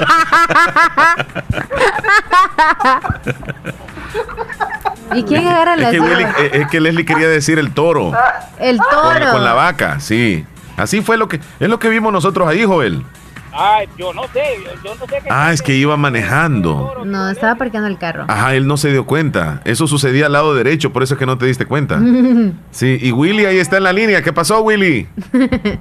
¿Y 5.14 5.22
quién 5.24 5.46
agarra 5.48 5.74
Es 5.74 5.80
la 5.80 5.90
que, 5.90 6.00
Willy, 6.00 6.16
yegua? 6.24 6.34
eh, 6.40 6.50
es 6.52 6.68
que 6.68 6.80
Leslie 6.80 7.04
quería 7.04 7.28
decir 7.28 7.58
el 7.58 7.72
toro. 7.72 8.12
El 8.58 8.78
Con, 8.78 8.88
toro. 8.90 9.30
con 9.32 9.44
la 9.44 9.54
vaca, 9.54 10.00
sí. 10.00 10.44
Así 10.76 11.00
fue 11.02 11.16
lo 11.16 11.28
que 11.28 11.40
es 11.58 11.68
lo 11.68 11.78
que 11.78 11.88
vimos 11.88 12.12
nosotros 12.12 12.46
ahí, 12.48 12.64
Joel. 12.64 13.04
Ay, 13.52 13.88
yo 13.96 14.12
no 14.12 14.22
sé, 14.32 14.42
yo, 14.84 14.94
no 14.94 15.06
sé 15.06 15.18
qué. 15.22 15.28
Ah, 15.30 15.52
es 15.52 15.62
que 15.62 15.74
iba 15.74 15.96
manejando. 15.96 17.02
No, 17.04 17.28
estaba 17.30 17.54
parqueando 17.56 17.88
el 17.88 17.98
carro. 17.98 18.24
Ajá, 18.28 18.54
él 18.54 18.66
no 18.66 18.76
se 18.76 18.90
dio 18.90 19.06
cuenta. 19.06 19.60
Eso 19.64 19.86
sucedía 19.86 20.26
al 20.26 20.32
lado 20.32 20.54
derecho, 20.54 20.92
por 20.92 21.02
eso 21.02 21.14
es 21.14 21.18
que 21.18 21.26
no 21.26 21.38
te 21.38 21.46
diste 21.46 21.66
cuenta. 21.66 21.98
Sí, 22.70 22.98
y 23.00 23.10
Willy 23.12 23.46
ahí 23.46 23.58
está 23.58 23.78
en 23.78 23.84
la 23.84 23.92
línea. 23.92 24.22
¿Qué 24.22 24.32
pasó, 24.32 24.60
Willy? 24.60 25.08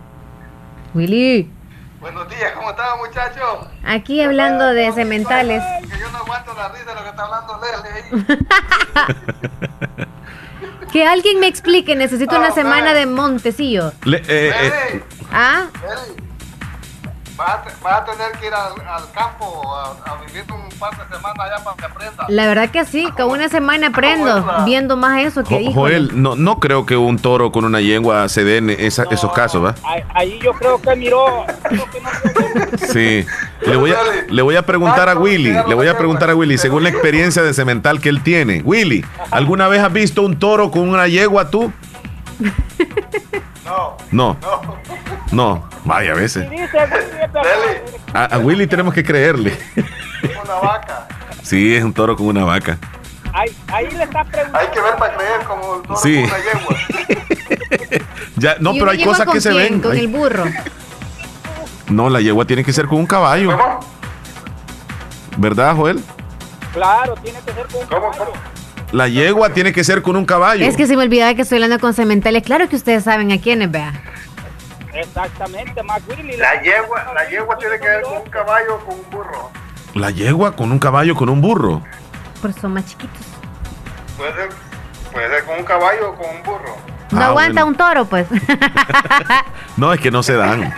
Willy. 0.94 1.50
Buenos 2.00 2.30
días, 2.30 2.52
¿cómo 2.56 2.70
están, 2.72 2.86
muchachos? 3.06 3.68
Aquí 3.84 4.22
hablando 4.22 4.66
de 4.74 4.92
cementales. 4.94 5.62
Que 5.92 5.98
yo 6.00 6.10
no 6.12 6.20
aguanto 6.20 6.54
la 6.54 6.70
risa 6.70 6.86
de 6.86 6.96
lo 6.96 7.04
que 7.04 7.10
está 7.10 7.24
hablando 7.24 7.60
Leslie 7.60 8.38
ahí. 8.38 8.38
Que 10.92 11.06
alguien 11.06 11.40
me 11.42 11.48
explique, 11.48 11.96
necesito 11.98 12.38
una 12.38 12.52
semana 12.52 12.94
de 12.94 13.06
Montecillo. 13.06 13.92
Le- 14.06 14.20
eh, 14.28 14.54
eh, 14.62 15.04
¿Ah? 15.34 15.66
Leslie, 15.82 16.27
vas 17.38 17.50
a, 17.50 17.62
te- 17.64 17.74
vas 17.84 18.02
a 18.02 18.06
tener 18.06 18.32
que 18.40 18.48
ir 18.48 18.54
al, 18.54 18.74
al 18.88 19.12
campo 19.12 19.76
a, 19.76 20.12
a 20.12 20.16
vivir 20.26 20.44
un 20.52 20.68
par 20.80 20.92
de 20.98 21.16
semanas 21.16 21.38
allá 21.40 21.64
para 21.64 21.78
que 21.78 21.86
aprendas. 21.86 22.26
La 22.30 22.48
verdad 22.48 22.70
que 22.72 22.84
sí, 22.86 23.08
con 23.16 23.30
una 23.30 23.48
semana 23.50 23.88
aprendo 23.88 24.46
viendo 24.66 24.98
más 24.98 25.20
eso 25.22 25.44
que 25.44 25.56
Jo- 25.56 25.60
dijo. 25.60 25.74
Joel, 25.74 26.22
no, 26.22 26.36
no 26.36 26.60
creo 26.60 26.86
que 26.86 26.98
un 26.98 27.18
toro 27.20 27.52
con 27.52 27.64
una 27.66 27.80
yegua 27.82 28.28
se 28.30 28.44
den 28.44 28.70
esa- 28.72 29.06
esos 29.12 29.32
casos, 29.34 29.64
¿va? 29.64 29.76
Ahí, 29.84 30.04
ahí 30.14 30.40
yo 30.44 30.52
creo 30.54 30.82
que 30.82 30.96
miró. 30.96 31.46
Sí. 32.92 33.26
Le 33.66 33.76
voy, 33.76 33.92
a, 33.92 33.98
le 34.30 34.42
voy 34.42 34.56
a 34.56 34.62
preguntar 34.66 35.10
a 35.10 35.16
Willy, 35.16 35.52
le 35.68 35.76
voy 35.76 35.88
a 35.88 35.98
preguntar 35.98 36.30
a 36.30 36.36
Willy, 36.36 36.58
según 36.58 36.84
la 36.84 36.90
experiencia 36.90 37.44
de 37.44 37.54
cemental 37.54 38.00
que 38.02 38.10
él 38.10 38.22
tiene. 38.24 38.62
Willy, 38.64 39.06
¿alguna 39.32 39.68
vez 39.68 39.82
has 39.84 39.92
visto 39.94 40.22
un 40.24 40.40
toro 40.40 40.72
con 40.72 40.88
una 40.90 41.08
yegua 41.08 41.50
tú? 41.50 41.72
No. 43.68 43.98
No. 44.12 44.38
No. 45.32 45.70
Vaya, 45.86 46.12
a 46.12 46.16
veces. 46.16 46.50
Dice, 46.50 46.78
A, 48.14 48.26
a 48.26 48.38
Willy 48.40 48.66
tenemos 48.68 48.94
que 48.94 49.04
creerle. 49.04 49.58
Una 50.44 50.54
vaca. 50.56 51.08
Sí, 51.44 51.76
es 51.76 51.84
un 51.84 51.94
toro 51.94 52.16
con 52.16 52.28
una 52.28 52.44
vaca. 52.46 52.78
ahí, 53.34 53.56
ahí 53.68 53.90
le 53.92 54.04
está 54.04 54.24
preguntando. 54.24 54.58
Hay 54.60 54.68
que 54.74 54.82
ver 54.82 54.96
para 54.96 55.16
creer 55.16 55.44
como 55.46 55.76
el 55.76 55.82
toro 55.84 55.96
Sí. 56.00 56.16
con 56.16 56.24
una 56.26 56.38
yegua. 56.38 56.76
Ya, 58.38 58.56
no, 58.60 58.74
¿Y 58.74 58.80
pero 58.80 58.92
hay 58.92 59.04
cosas 59.04 59.26
con 59.26 59.34
que 59.34 59.42
se 59.42 59.50
quién? 59.50 59.64
ven. 59.74 59.82
Con 59.82 59.92
Ay, 59.94 60.00
el 60.02 60.08
burro. 60.10 60.44
No, 61.90 62.08
la 62.10 62.22
yegua 62.22 62.46
tiene 62.46 62.64
que 62.64 62.72
ser 62.72 62.86
con 62.86 63.00
un 63.00 63.08
caballo. 63.08 63.58
¿Verdad, 65.38 65.76
Joel? 65.76 66.04
Claro, 66.74 67.16
tiene 67.24 67.40
que 67.42 67.52
ser 67.54 67.66
con 67.68 67.82
un 67.82 67.88
caballo. 67.88 68.34
La 68.92 69.08
yegua 69.08 69.50
tiene 69.54 69.74
que 69.74 69.84
ser 69.84 70.02
con 70.02 70.16
un 70.16 70.26
caballo. 70.26 70.66
Es 70.66 70.78
que 70.78 70.88
se 70.88 70.96
me 70.96 71.04
olvidaba 71.04 71.34
que 71.34 71.42
estoy 71.42 71.58
hablando 71.58 71.80
con 71.80 71.94
cementales. 71.94 72.44
Claro 72.44 72.70
que 72.70 72.76
ustedes 72.76 73.04
saben 73.04 73.32
a 73.32 73.40
quiénes, 73.40 73.70
vea. 73.70 73.94
Exactamente, 74.94 75.84
más 75.84 76.02
Willy. 76.08 76.38
La 76.38 76.62
yegua, 76.62 77.12
la 77.14 77.30
yegua 77.30 77.58
tiene 77.58 77.80
que 77.80 77.88
ver 77.88 78.02
con 78.02 78.18
un 78.18 78.30
caballo 78.30 78.76
o 78.76 78.80
con 78.86 78.96
un 79.00 79.10
burro. 79.12 79.52
La 79.94 80.10
yegua 80.12 80.56
con 80.56 80.72
un 80.72 80.80
caballo 80.80 81.16
con 81.16 81.30
un 81.30 81.42
burro. 81.42 81.84
Por 82.42 82.54
son 82.54 82.74
más 82.74 82.86
chiquitos. 82.86 83.26
Puede 84.18 84.34
ser, 84.34 84.50
puede 85.12 85.30
ser 85.30 85.44
con 85.46 85.60
un 85.60 85.66
caballo 85.66 86.10
o 86.12 86.16
con 86.16 86.36
un 86.36 86.44
burro. 86.44 86.78
No 87.12 87.22
Ah, 87.22 87.26
aguanta 87.28 87.64
bueno. 87.64 87.68
un 87.68 87.76
toro, 87.76 88.06
pues. 88.06 88.28
No, 89.78 89.94
es 89.94 90.00
que 90.00 90.10
no 90.12 90.24
se 90.24 90.34
dan. 90.34 90.62
No, 90.62 90.70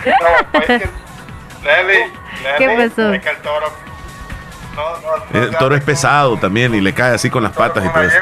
pues 0.52 0.68
es 0.70 0.82
que, 0.82 0.88
Leslie, 1.64 2.12
¿Qué 2.58 2.66
pasó? 2.88 3.12
Es 3.14 3.22
que 3.22 3.30
el 3.30 3.36
toro. 3.38 3.66
No, 4.80 4.96
no, 5.00 5.16
no 5.30 5.42
El 5.44 5.56
toro 5.56 5.74
es 5.76 5.84
pesado 5.84 6.36
también 6.38 6.74
y 6.74 6.80
le 6.80 6.92
cae 6.94 7.14
así 7.14 7.28
con 7.30 7.42
las 7.42 7.52
patas 7.52 7.84
y 7.84 7.88
todo 7.88 8.02
eso. 8.02 8.16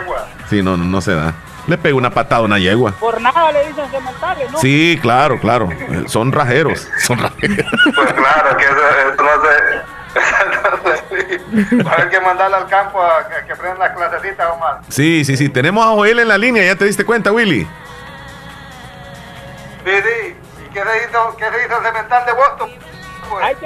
Sí, 0.51 0.63
no, 0.63 0.77
no, 0.77 0.85
no 0.85 1.01
se 1.01 1.15
da. 1.15 1.33
Le 1.67 1.77
pega 1.79 1.95
una 1.95 2.11
patada 2.11 2.41
a 2.41 2.45
una 2.45 2.59
yegua. 2.59 2.93
Por 2.93 3.21
nada 3.21 3.53
le 3.53 3.69
dicen 3.69 3.89
cementales, 3.91 4.51
¿no? 4.51 4.59
Sí, 4.59 4.99
claro, 5.03 5.39
claro. 5.39 5.69
Eh, 5.71 6.05
Son 6.07 6.33
rajeros. 6.33 6.89
Son 7.01 7.19
rajeros. 7.19 7.67
Pues 7.95 8.13
claro, 8.15 8.57
que 8.57 8.65
eso, 8.65 8.75
eso 9.13 9.23
no 9.23 9.31
se. 9.43 9.49
Va 11.85 11.91
a 11.91 11.95
haber 11.95 12.09
que 12.09 12.21
mandarle 12.21 12.57
al 12.57 12.67
campo 12.69 13.03
a, 13.03 13.19
a 13.19 13.45
que 13.47 13.53
aprendan 13.53 13.79
las 13.79 13.91
clasecitas, 13.97 14.51
Omar. 14.51 14.81
Sí, 14.89 15.25
sí, 15.25 15.37
sí. 15.37 15.49
Tenemos 15.51 15.85
a 15.85 15.89
Joel 15.91 16.19
en 16.21 16.29
la 16.29 16.39
línea. 16.39 16.65
¿Ya 16.65 16.75
te 16.75 16.87
diste 16.87 17.05
cuenta, 17.05 17.31
Willy? 17.33 17.69
Sí, 19.85 19.85
sí. 19.85 20.37
¿Y 20.67 20.71
qué 20.73 20.81
se 20.83 21.09
hizo, 21.09 21.37
qué 21.37 21.45
se 21.45 21.67
hizo 21.67 21.79
el 21.79 21.85
cemental 21.85 22.25
de 22.27 22.33
Boston? 22.33 22.71
Pues, 23.29 23.57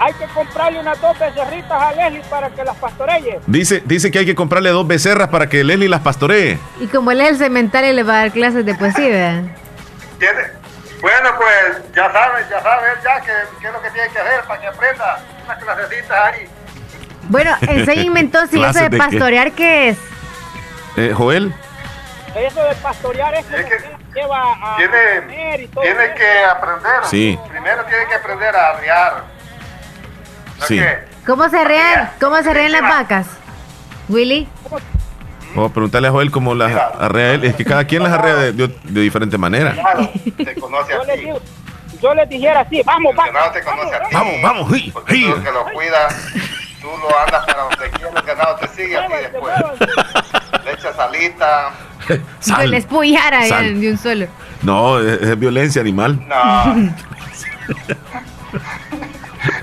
Hay 0.00 0.12
que, 0.14 0.24
que 0.26 0.32
comprarle 0.32 0.80
unas 0.80 1.00
dos 1.00 1.18
becerritas 1.18 1.82
a 1.82 1.92
Leslie 1.92 2.22
para 2.28 2.50
que 2.50 2.64
las 2.64 2.76
pastoree. 2.76 3.40
Dice, 3.46 3.82
dice 3.84 4.10
que 4.10 4.18
hay 4.20 4.26
que 4.26 4.34
comprarle 4.34 4.70
dos 4.70 4.86
becerras 4.86 5.28
para 5.28 5.48
que 5.48 5.62
Leslie 5.64 5.88
las 5.88 6.00
pastoree. 6.00 6.58
Y 6.80 6.86
como 6.88 7.10
él 7.12 7.20
es 7.20 7.30
el 7.30 7.38
cemental, 7.38 7.94
le 7.94 8.02
va 8.02 8.14
a 8.14 8.16
dar 8.22 8.32
clases 8.32 8.66
de 8.66 8.74
poesía, 8.74 9.42
tiene- 10.18 10.64
Bueno, 11.00 11.30
pues 11.36 11.82
ya 11.94 12.10
sabes, 12.12 12.48
ya 12.48 12.60
sabes 12.62 12.90
ya 13.04 13.20
qué, 13.20 13.32
qué 13.60 13.66
es 13.66 13.72
lo 13.72 13.82
que 13.82 13.90
tiene 13.90 14.08
que 14.08 14.18
hacer 14.18 14.40
para 14.48 14.60
que 14.60 14.66
aprenda 14.66 15.18
unas 15.44 15.58
clasecitas 15.62 16.10
ahí. 16.32 16.48
Bueno, 17.28 17.50
enséñenme 17.60 18.20
entonces, 18.20 18.54
¿y 18.54 18.62
eso 18.62 18.72
¿Clases 18.72 18.90
de 18.90 18.90
qué? 18.90 18.96
pastorear 18.98 19.52
qué 19.52 19.88
es? 19.90 19.98
Eh, 20.96 21.12
Joel, 21.14 21.54
Eso 22.34 22.64
de 22.64 22.74
pastorear 22.76 23.34
es 23.34 23.44
que 23.46 23.64
lleva 24.14 24.52
a 24.60 24.76
Tiene, 24.76 25.20
comer 25.20 25.60
y 25.60 25.68
todo 25.68 25.82
tiene 25.84 26.04
eso. 26.04 26.14
que 26.14 26.44
aprender. 26.44 26.92
Sí. 27.04 27.38
Primero 27.50 27.84
tiene 27.84 28.06
que 28.06 28.14
aprender 28.14 28.56
a 28.56 28.68
arriar. 28.70 29.33
¿No 30.60 30.66
Sí. 30.66 30.80
¿Cómo 31.26 31.48
se 31.48 31.58
arrean, 31.58 32.10
cómo 32.20 32.36
se 32.42 32.50
arrean 32.50 32.72
las 32.72 32.82
vacas? 32.82 33.26
Willy, 34.08 34.46
vamos 35.54 35.70
a 35.70 35.72
preguntarle 35.74 36.08
a 36.08 36.10
Joel 36.10 36.30
cómo 36.30 36.54
las 36.54 36.70
arrea 37.00 37.32
él. 37.34 37.44
Es 37.44 37.54
que 37.56 37.64
cada 37.64 37.84
quien 37.86 38.02
las 38.02 38.12
arrea 38.12 38.34
de, 38.36 38.52
de- 38.52 38.68
de 38.82 39.00
diferente 39.00 39.38
manera. 39.38 39.72
Claro, 39.72 40.10
te 40.36 40.54
conoce 40.56 40.92
Yo 40.92 41.02
a 41.02 41.06
ti. 41.06 41.28
yo 42.02 42.14
les 42.14 42.28
dijera 42.28 42.60
así, 42.60 42.82
vamos, 42.84 43.12
El 43.12 43.16
vamos. 43.16 43.52
te 43.52 43.62
conoce 43.62 43.94
a 43.94 44.00
ti. 44.00 44.14
Vamos, 44.14 44.34
vamos, 44.42 44.72
sí, 44.72 44.90
Porque 44.92 45.14
sí. 45.14 45.32
tú 45.34 45.42
que 45.42 45.50
lo 45.52 45.64
cuida, 45.72 46.08
tú 46.82 46.88
lo 46.88 47.18
andas 47.18 47.46
para 47.46 47.62
donde 47.62 47.90
quiera, 47.90 48.10
el 48.20 48.26
ganado 48.26 48.56
te 48.56 48.68
sigue 48.68 48.98
a 48.98 49.06
ti 49.06 49.12
después. 49.14 49.54
Le 50.64 50.72
echas 50.72 50.96
salita. 50.96 51.70
Sal. 52.40 52.70
les 52.70 52.84
puyara 52.84 53.46
Sal. 53.48 53.80
de 53.80 53.90
un 53.92 53.96
solo. 53.98 54.26
No, 54.60 55.00
es, 55.00 55.22
es 55.22 55.38
violencia 55.38 55.80
animal. 55.80 56.20
No. 56.28 56.92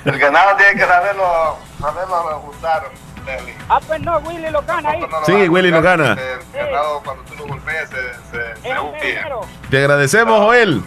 El 0.05 0.17
ganado 0.17 0.55
tiene 0.57 0.73
que 0.73 0.85
saberlo, 0.87 1.57
saberlo 1.79 2.43
usar, 2.57 2.83
Leslie. 3.25 3.53
Ah, 3.69 3.79
pues 3.85 4.01
no, 4.01 4.17
Willy 4.19 4.49
lo 4.49 4.61
gana 4.63 4.89
ahí. 4.89 4.99
No 5.01 5.07
lo 5.07 5.25
Sí, 5.25 5.47
Willy 5.49 5.69
lo 5.69 5.81
gana. 5.81 6.13
El 6.13 6.39
ganado 6.65 7.01
cuando 7.03 7.23
tú 7.23 7.35
lo 7.37 7.47
golpees 7.47 7.89
se, 7.89 7.95
se, 8.31 8.61
se. 8.61 9.19
Te 9.69 9.77
agradecemos, 9.77 10.39
Joel. 10.39 10.81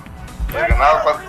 El 0.54 0.68
ganado 0.68 0.98
cuando... 1.04 1.22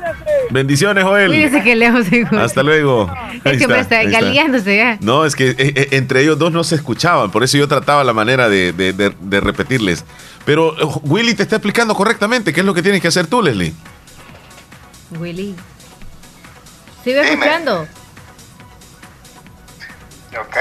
Bendiciones, 0.52 1.04
Joel. 1.04 1.28
Cuídese 1.28 1.64
que 1.64 1.76
lejos, 1.76 2.12
hijo. 2.12 2.36
Hasta 2.38 2.62
luego. 2.64 3.10
Ahí 3.44 3.54
Es 3.54 3.58
que 3.60 3.68
me 3.68 3.80
está. 3.80 4.04
galeándose 4.04 4.78
ya. 4.78 4.98
No, 5.02 5.26
es 5.26 5.36
que 5.36 5.50
eh, 5.50 5.56
eh, 5.58 5.88
entre 5.92 6.22
ellos 6.22 6.38
dos 6.38 6.52
no 6.52 6.64
se 6.64 6.76
escuchaban, 6.76 7.32
por 7.32 7.44
eso 7.44 7.58
yo 7.58 7.68
trataba 7.68 8.04
la 8.04 8.14
manera 8.14 8.50
de, 8.50 8.72
de- 8.74 8.94
de- 8.94 9.16
de 9.20 9.40
repetirles. 9.40 10.06
Pero 10.44 10.76
eh, 10.80 11.00
Willy 11.04 11.34
te 11.34 11.44
está 11.44 11.56
explicando 11.58 11.96
correctamente 11.96 12.52
qué 12.54 12.60
es 12.60 12.66
lo 12.66 12.74
que 12.74 12.84
tienes 12.84 13.02
que 13.02 13.08
hacer 13.08 13.26
tú, 13.28 13.42
Leslie. 13.42 13.74
Willy. 15.20 15.56
¿Sigue 17.06 17.22
escuchando? 17.22 17.88
Ok. 20.40 20.58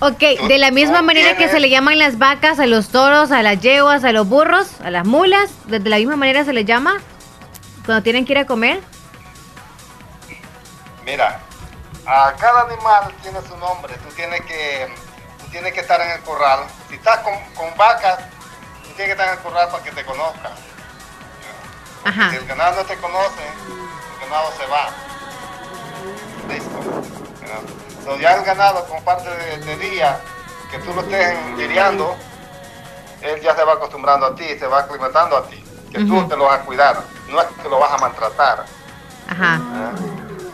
Ok, 0.00 0.48
de 0.48 0.56
la 0.56 0.70
misma 0.70 1.02
manera 1.02 1.36
que 1.36 1.50
se 1.50 1.60
le 1.60 1.68
llaman 1.68 1.98
las 1.98 2.16
vacas 2.16 2.58
a 2.58 2.64
los 2.64 2.88
toros, 2.88 3.30
a 3.30 3.42
las 3.42 3.60
yeguas, 3.60 4.02
a 4.02 4.12
los 4.12 4.26
burros, 4.26 4.80
a 4.82 4.90
las 4.90 5.04
mulas, 5.04 5.50
de 5.66 5.78
de 5.78 5.90
la 5.90 5.98
misma 5.98 6.16
manera 6.16 6.46
se 6.46 6.54
les 6.54 6.64
llama 6.64 7.02
cuando 7.84 8.02
tienen 8.02 8.24
que 8.24 8.32
ir 8.32 8.38
a 8.38 8.46
comer. 8.46 8.80
Mira, 11.04 11.38
a 12.06 12.32
cada 12.38 12.62
animal 12.62 13.12
tiene 13.20 13.38
su 13.42 13.54
nombre. 13.58 13.94
Tú 13.96 14.08
tienes 14.16 14.40
que, 14.46 14.90
tú 15.38 15.50
tienes 15.50 15.74
que 15.74 15.80
estar 15.80 16.00
en 16.00 16.12
el 16.12 16.20
corral. 16.20 16.60
Si 16.88 16.94
estás 16.94 17.18
con, 17.18 17.34
con 17.54 17.76
vacas, 17.76 18.20
tú 18.84 18.88
tienes 18.96 19.04
que 19.04 19.12
estar 19.12 19.28
en 19.28 19.34
el 19.34 19.40
corral 19.40 19.68
para 19.68 19.84
que 19.84 19.90
te 19.90 20.02
conozcan. 20.02 20.52
Ajá. 22.04 22.30
Si 22.30 22.36
el 22.36 22.46
ganado 22.46 22.76
no 22.76 22.84
te 22.86 22.96
conoce, 22.96 23.42
el 24.14 24.28
ganado 24.30 24.50
se 24.56 24.66
va. 24.66 25.11
Listo. 26.48 26.70
Entonces 27.98 28.22
ya 28.22 28.34
el 28.34 28.44
ganado, 28.44 28.84
como 28.86 29.02
parte 29.02 29.28
de, 29.30 29.58
de 29.58 29.76
día, 29.76 30.20
que 30.70 30.78
tú 30.78 30.92
lo 30.92 31.02
estés 31.02 31.36
lidiando, 31.56 32.16
él 33.20 33.40
ya 33.40 33.54
se 33.54 33.64
va 33.64 33.74
acostumbrando 33.74 34.26
a 34.26 34.34
ti, 34.34 34.44
se 34.58 34.66
va 34.66 34.80
aclimatando 34.80 35.36
a 35.36 35.44
ti. 35.44 35.62
Que 35.92 35.98
tú 35.98 36.26
te 36.26 36.36
lo 36.36 36.44
vas 36.44 36.60
a 36.60 36.64
cuidar, 36.64 36.96
no 37.28 37.40
es 37.40 37.46
que 37.62 37.68
lo 37.68 37.78
vas 37.78 37.92
a 37.92 37.98
maltratar. 37.98 38.64
Ajá. 39.28 39.60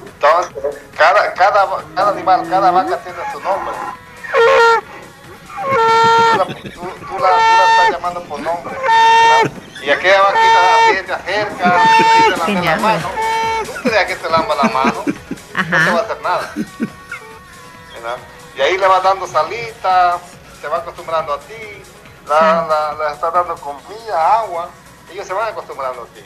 Entonces, 0.04 0.52
cada, 0.96 1.32
cada, 1.34 1.66
cada 1.94 2.10
animal, 2.10 2.48
cada 2.50 2.70
vaca 2.72 2.98
tiene 2.98 3.18
su 3.32 3.40
nombre. 3.40 3.74
Tú 6.32 6.38
la, 6.38 6.44
tú, 6.44 6.52
tú 6.60 6.68
la, 6.70 6.90
tú 7.08 7.18
la 7.18 7.30
estás 7.30 7.90
llamando 7.92 8.22
por 8.24 8.40
nombre. 8.40 8.74
¿verdad? 8.74 9.52
Y 9.80 9.90
aquella 9.90 10.22
vaquita 10.22 10.60
así 10.74 11.06
te 11.06 11.12
acerca, 11.12 11.82
te 12.24 12.36
lame 12.36 12.64
la 12.66 12.76
mano. 12.76 13.08
Tú 13.82 13.88
dejas 13.88 14.04
que 14.06 14.16
te 14.16 14.28
lamba 14.28 14.54
la 14.56 14.68
mano, 14.70 15.04
no 15.64 15.84
te 15.84 15.90
va 15.90 15.98
a 15.98 16.02
hacer 16.02 16.22
nada. 16.22 16.52
Y 18.56 18.60
ahí 18.60 18.76
le 18.78 18.86
vas 18.86 19.02
dando 19.02 19.26
salita, 19.26 20.18
se 20.60 20.68
va 20.68 20.78
acostumbrando 20.78 21.34
a 21.34 21.40
ti, 21.40 21.82
la, 22.26 22.94
la, 22.98 23.12
estás 23.12 23.32
dando 23.32 23.54
comida, 23.56 24.38
agua, 24.40 24.68
ellos 25.12 25.26
se 25.26 25.32
van 25.32 25.48
acostumbrando 25.48 26.02
a 26.02 26.06
ti. 26.06 26.24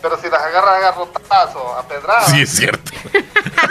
Pero 0.00 0.18
si 0.18 0.28
las 0.28 0.42
agarras 0.42 0.74
a 0.76 0.80
garrotazos, 0.80 1.78
a 1.78 1.82
pedradas, 1.86 2.30
Sí, 2.30 2.42
es 2.42 2.50
cierto. 2.50 2.90
lo 3.04 3.10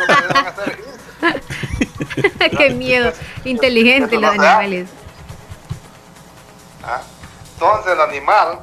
que 0.06 0.22
deben 0.22 0.48
hacer 0.48 0.80
es 0.80 2.52
Qué 2.58 2.70
miedo. 2.72 3.12
Inteligente 3.44 4.16
los 4.16 4.36
no 4.36 4.42
animales. 4.42 4.90
¿ah? 6.84 7.02
Entonces 7.54 7.94
el 7.94 8.02
animal, 8.02 8.60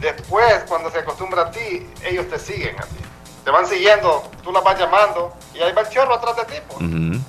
después 0.00 0.64
cuando 0.68 0.90
se 0.90 0.98
acostumbra 0.98 1.42
a 1.42 1.50
ti, 1.50 1.90
ellos 2.02 2.28
te 2.28 2.38
siguen 2.38 2.78
a 2.78 2.82
ti. 2.82 3.00
Te 3.44 3.50
van 3.50 3.66
siguiendo, 3.66 4.30
tú 4.42 4.50
las 4.52 4.64
vas 4.64 4.78
llamando 4.78 5.34
y 5.54 5.58
ahí 5.60 5.72
va 5.72 5.82
el 5.82 5.88
chorro 5.90 6.14
atrás 6.14 6.36
de 6.36 6.44
ti. 6.44 6.60
pues. 6.68 6.80
Ujú. 6.80 7.20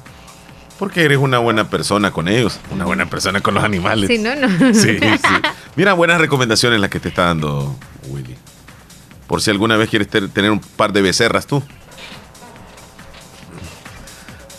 Porque 0.79 1.03
eres 1.05 1.17
una 1.17 1.37
buena 1.39 1.69
persona 1.69 2.11
con 2.11 2.27
ellos, 2.27 2.59
una 2.71 2.85
buena 2.85 3.05
persona 3.09 3.39
con 3.41 3.53
los 3.53 3.63
animales. 3.63 4.07
Si 4.07 4.17
no, 4.17 4.35
no. 4.35 4.47
Sí, 4.73 4.97
sí. 5.01 5.17
Mira, 5.75 5.93
buenas 5.93 6.19
recomendaciones 6.19 6.79
las 6.79 6.89
que 6.89 6.99
te 6.99 7.09
está 7.09 7.25
dando 7.25 7.75
Willy. 8.09 8.37
Por 9.27 9.41
si 9.41 9.51
alguna 9.51 9.75
vez 9.77 9.89
quieres 9.89 10.09
ter- 10.09 10.29
tener 10.29 10.51
un 10.51 10.59
par 10.59 10.91
de 10.93 11.01
becerras 11.01 11.47
tú. 11.47 11.63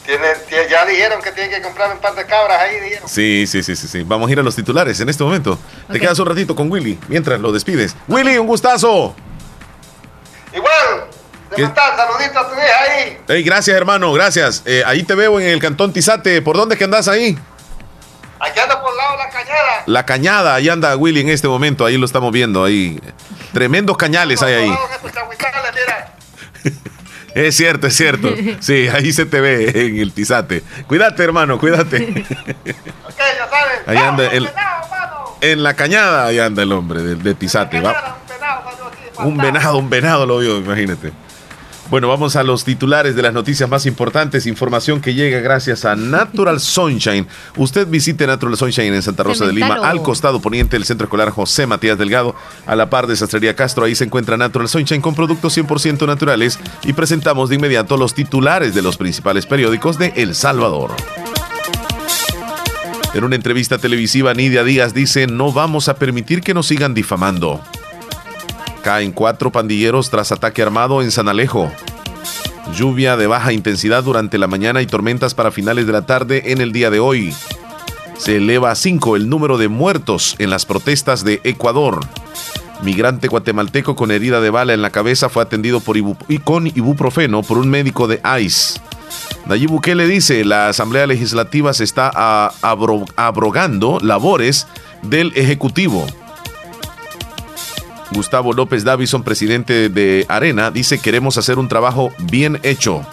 Tienen- 0.05 0.69
ya 0.71 0.87
dijeron 0.87 1.21
que 1.21 1.33
tienen 1.33 1.51
que 1.53 1.61
comprar 1.63 1.93
un 1.93 1.99
par 2.01 2.15
de 2.15 2.25
cabras 2.27 2.61
ahí, 2.61 2.81
dijeron. 2.81 3.09
Sí, 3.09 3.45
sí, 3.47 3.63
sí, 3.63 3.75
sí, 3.75 3.89
sí. 3.89 4.03
Vamos 4.05 4.29
a 4.29 4.33
ir 4.33 4.39
a 4.39 4.43
los 4.43 4.55
titulares 4.55 5.01
en 5.01 5.09
este 5.09 5.25
momento. 5.25 5.59
Te 5.91 5.99
quedas 5.99 6.19
un 6.21 6.27
ratito 6.27 6.55
con 6.55 6.71
Willy 6.71 6.99
mientras 7.09 7.41
lo 7.41 7.51
despides. 7.51 7.97
Willy, 8.07 8.39
un 8.39 8.47
gustazo. 8.47 9.15
Igual, 10.55 11.09
¿Qué? 11.57 11.63
de 11.63 11.69
matar, 11.69 11.97
saluditos 11.97 12.47
ahí. 12.89 13.19
Hey, 13.29 13.43
gracias, 13.43 13.77
hermano, 13.77 14.13
gracias. 14.13 14.63
Eh, 14.67 14.83
ahí 14.87 15.03
te 15.03 15.15
veo 15.15 15.41
en 15.41 15.49
el 15.49 15.61
cantón 15.61 15.93
Tizate. 15.93 16.41
¿Por 16.43 16.57
dónde 16.57 16.75
es 16.75 16.79
que 16.79 16.85
andas 16.85 17.09
ahí? 17.09 17.37
Aquí 18.39 18.61
anda 18.61 18.81
por 18.83 18.91
el 18.93 18.97
lado 18.99 19.13
de 19.13 19.19
la 19.19 19.31
cañada. 19.31 19.83
La 19.87 20.07
cañada, 20.07 20.55
ahí 20.55 20.69
anda 20.69 20.97
Willy 20.97 21.21
en 21.21 21.31
este 21.31 21.49
momento. 21.49 21.85
Ahí 21.87 21.97
lo 21.97 22.05
estamos 22.07 22.31
viendo. 22.33 22.65
Ahí. 22.65 23.01
Tremendos 23.53 23.97
cañales 23.97 24.43
hay 24.43 24.55
ahí. 24.55 24.79
Es 27.35 27.55
cierto, 27.55 27.87
es 27.87 27.95
cierto. 27.95 28.31
Sí, 28.61 28.89
ahí 28.89 29.13
se 29.13 29.27
te 29.27 29.43
ve 29.43 29.71
en 29.75 29.99
el 29.99 30.13
Tizate. 30.15 30.63
Cuídate, 30.87 31.23
hermano, 31.23 31.59
cuídate. 31.59 31.97
Ok, 31.99 33.15
ya 33.19 33.49
sabes. 33.51 33.81
Ahí 33.87 33.99
anda 33.99 34.25
el, 34.33 34.49
en 35.43 35.63
la 35.63 35.75
cañada, 35.75 36.25
ahí 36.27 36.39
anda 36.39 36.63
el 36.63 36.73
hombre 36.73 37.03
de, 37.03 37.15
de 37.17 37.35
Tizate. 37.35 37.83
Va- 37.83 38.17
un 39.19 39.37
venado, 39.37 39.77
un 39.77 39.91
venado 39.91 40.25
lo 40.25 40.39
vio, 40.39 40.57
imagínate. 40.57 41.13
Bueno, 41.89 42.09
vamos 42.09 42.35
a 42.35 42.43
los 42.43 42.65
titulares 42.65 43.15
de 43.15 43.23
las 43.23 43.33
noticias 43.33 43.71
más 43.71 43.87
importantes. 43.87 44.47
Información 44.47 45.01
que 45.01 45.15
llega 45.15 45.39
gracias 45.39 45.85
a 45.85 45.95
Natural 45.95 46.59
Sunshine. 46.59 47.29
Usted 47.57 47.87
visite 47.87 48.27
Natural 48.27 48.57
Sunshine 48.57 48.93
en 48.93 49.03
Santa 49.03 49.23
Rosa 49.23 49.47
de 49.47 49.53
Lima, 49.53 49.77
al 49.77 50.03
costado 50.03 50.41
poniente 50.41 50.77
del 50.77 50.85
Centro 50.85 51.05
Escolar 51.05 51.31
José 51.31 51.67
Matías 51.67 51.97
Delgado, 51.97 52.35
a 52.67 52.75
la 52.75 52.91
par 52.91 53.07
de 53.07 53.15
Sastrería 53.15 53.55
Castro. 53.55 53.85
Ahí 53.85 53.95
se 53.95 54.05
encuentra 54.05 54.37
Natural 54.37 54.69
Sunshine 54.69 55.01
con 55.01 55.15
productos 55.15 55.57
100% 55.57 56.07
naturales 56.09 56.59
y 56.83 56.93
presentamos 56.93 57.51
de 57.51 57.55
inmediato 57.55 57.97
los 57.97 58.15
titulares 58.15 58.75
de 58.75 58.83
los 58.83 58.97
principales 58.97 59.47
periódicos 59.47 59.97
de 59.97 60.13
El 60.17 60.35
Salvador. 60.35 60.91
En 63.15 63.25
una 63.25 63.37
entrevista 63.37 63.79
televisiva, 63.79 64.35
Nidia 64.35 64.65
Díaz 64.65 64.93
dice, 64.93 65.27
no 65.29 65.53
vamos 65.53 65.89
a 65.89 65.95
permitir 65.95 66.43
que 66.43 66.53
nos 66.53 66.67
sigan 66.67 66.95
difamando. 66.95 67.63
Caen 68.87 69.11
cuatro 69.11 69.51
pandilleros 69.51 70.11
tras 70.11 70.31
ataque 70.31 70.63
armado 70.63 71.03
en 71.03 71.11
San 71.11 71.29
Alejo. 71.29 71.73
Lluvia 72.73 73.17
de 73.17 73.27
baja 73.27 73.53
intensidad 73.53 74.05
durante 74.05 74.39
la 74.39 74.47
mañana 74.47 74.81
y 74.81 74.87
tormentas 74.87 75.35
para 75.35 75.51
finales 75.51 75.89
de 75.89 75.93
la 75.93 76.07
tarde 76.07 76.53
en 76.53 76.61
el 76.61 76.71
día 76.71 76.89
de 76.89 77.01
hoy. 77.01 77.35
Se 78.17 78.37
eleva 78.37 78.71
a 78.71 78.77
cinco 78.77 79.17
el 79.17 79.29
número 79.29 79.59
de 79.59 79.67
muertos 79.67 80.37
en 80.39 80.51
las 80.51 80.67
protestas 80.67 81.25
de 81.25 81.41
Ecuador. 81.43 81.99
Migrante 82.85 83.27
guatemalteco 83.27 83.97
con 83.97 84.13
herida 84.13 84.41
de 84.41 84.51
bala 84.51 84.73
en 84.73 84.83
la 84.83 84.91
cabeza 84.91 85.29
fue 85.29 85.43
atendido 85.43 85.81
por 85.81 85.97
con 86.45 86.69
ibuprofeno 86.69 87.43
por 87.43 87.59
un 87.59 87.69
médico 87.69 88.07
de 88.07 88.21
ICE. 88.41 88.79
Nayib 89.47 89.71
Bukele 89.71 90.07
dice, 90.07 90.45
la 90.45 90.69
Asamblea 90.69 91.09
Legislativa 91.09 91.75
se 91.75 91.83
está 91.83 92.53
abrogando 93.17 93.99
labores 94.01 94.69
del 95.03 95.33
Ejecutivo. 95.35 96.07
Gustavo 98.13 98.53
López 98.53 98.85
Davison, 98.85 99.23
presidente 99.23 99.89
de 99.89 100.27
Arena, 100.29 100.71
dice 100.71 100.99
queremos 100.99 101.39
hacer 101.39 101.59
un 101.59 101.69
trabajo 101.69 102.13
bien 102.19 102.61
hecho. 102.63 103.07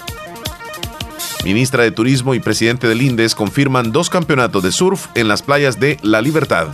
Ministra 1.44 1.84
de 1.84 1.92
Turismo 1.92 2.36
y 2.36 2.40
presidente 2.40 2.88
del 2.88 3.02
INDES 3.02 3.36
confirman 3.36 3.92
dos 3.92 4.10
campeonatos 4.10 4.64
de 4.64 4.72
surf 4.72 5.08
en 5.16 5.28
las 5.28 5.42
playas 5.42 5.80
de 5.80 5.98
La 6.02 6.22
Libertad. 6.22 6.68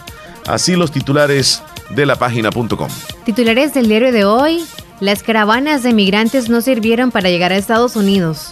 Así 0.47 0.75
los 0.75 0.91
titulares 0.91 1.63
de 1.89 2.05
la 2.05 2.17
página.com. 2.17 2.89
Titulares 3.25 3.73
del 3.73 3.87
diario 3.87 4.11
de 4.11 4.25
hoy. 4.25 4.63
Las 4.99 5.23
caravanas 5.23 5.81
de 5.81 5.93
migrantes 5.93 6.49
no 6.49 6.61
sirvieron 6.61 7.09
para 7.09 7.29
llegar 7.29 7.51
a 7.51 7.57
Estados 7.57 7.95
Unidos. 7.95 8.49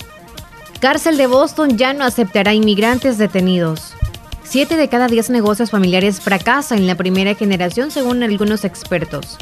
Cárcel 0.80 1.18
de 1.18 1.28
Boston 1.28 1.78
ya 1.78 1.94
no 1.94 2.06
aceptará 2.06 2.54
inmigrantes 2.54 3.18
detenidos. 3.18 3.87
Siete 4.50 4.78
de 4.78 4.88
cada 4.88 5.08
diez 5.08 5.30
negocios 5.30 5.72
familiares 5.72 6.22
fracasan 6.22 6.78
en 6.78 6.88
la 6.88 6.96
primera 6.96 7.36
generación 7.36 7.92
según 7.92 8.24
algunos 8.24 8.64
expertos. 8.64 9.38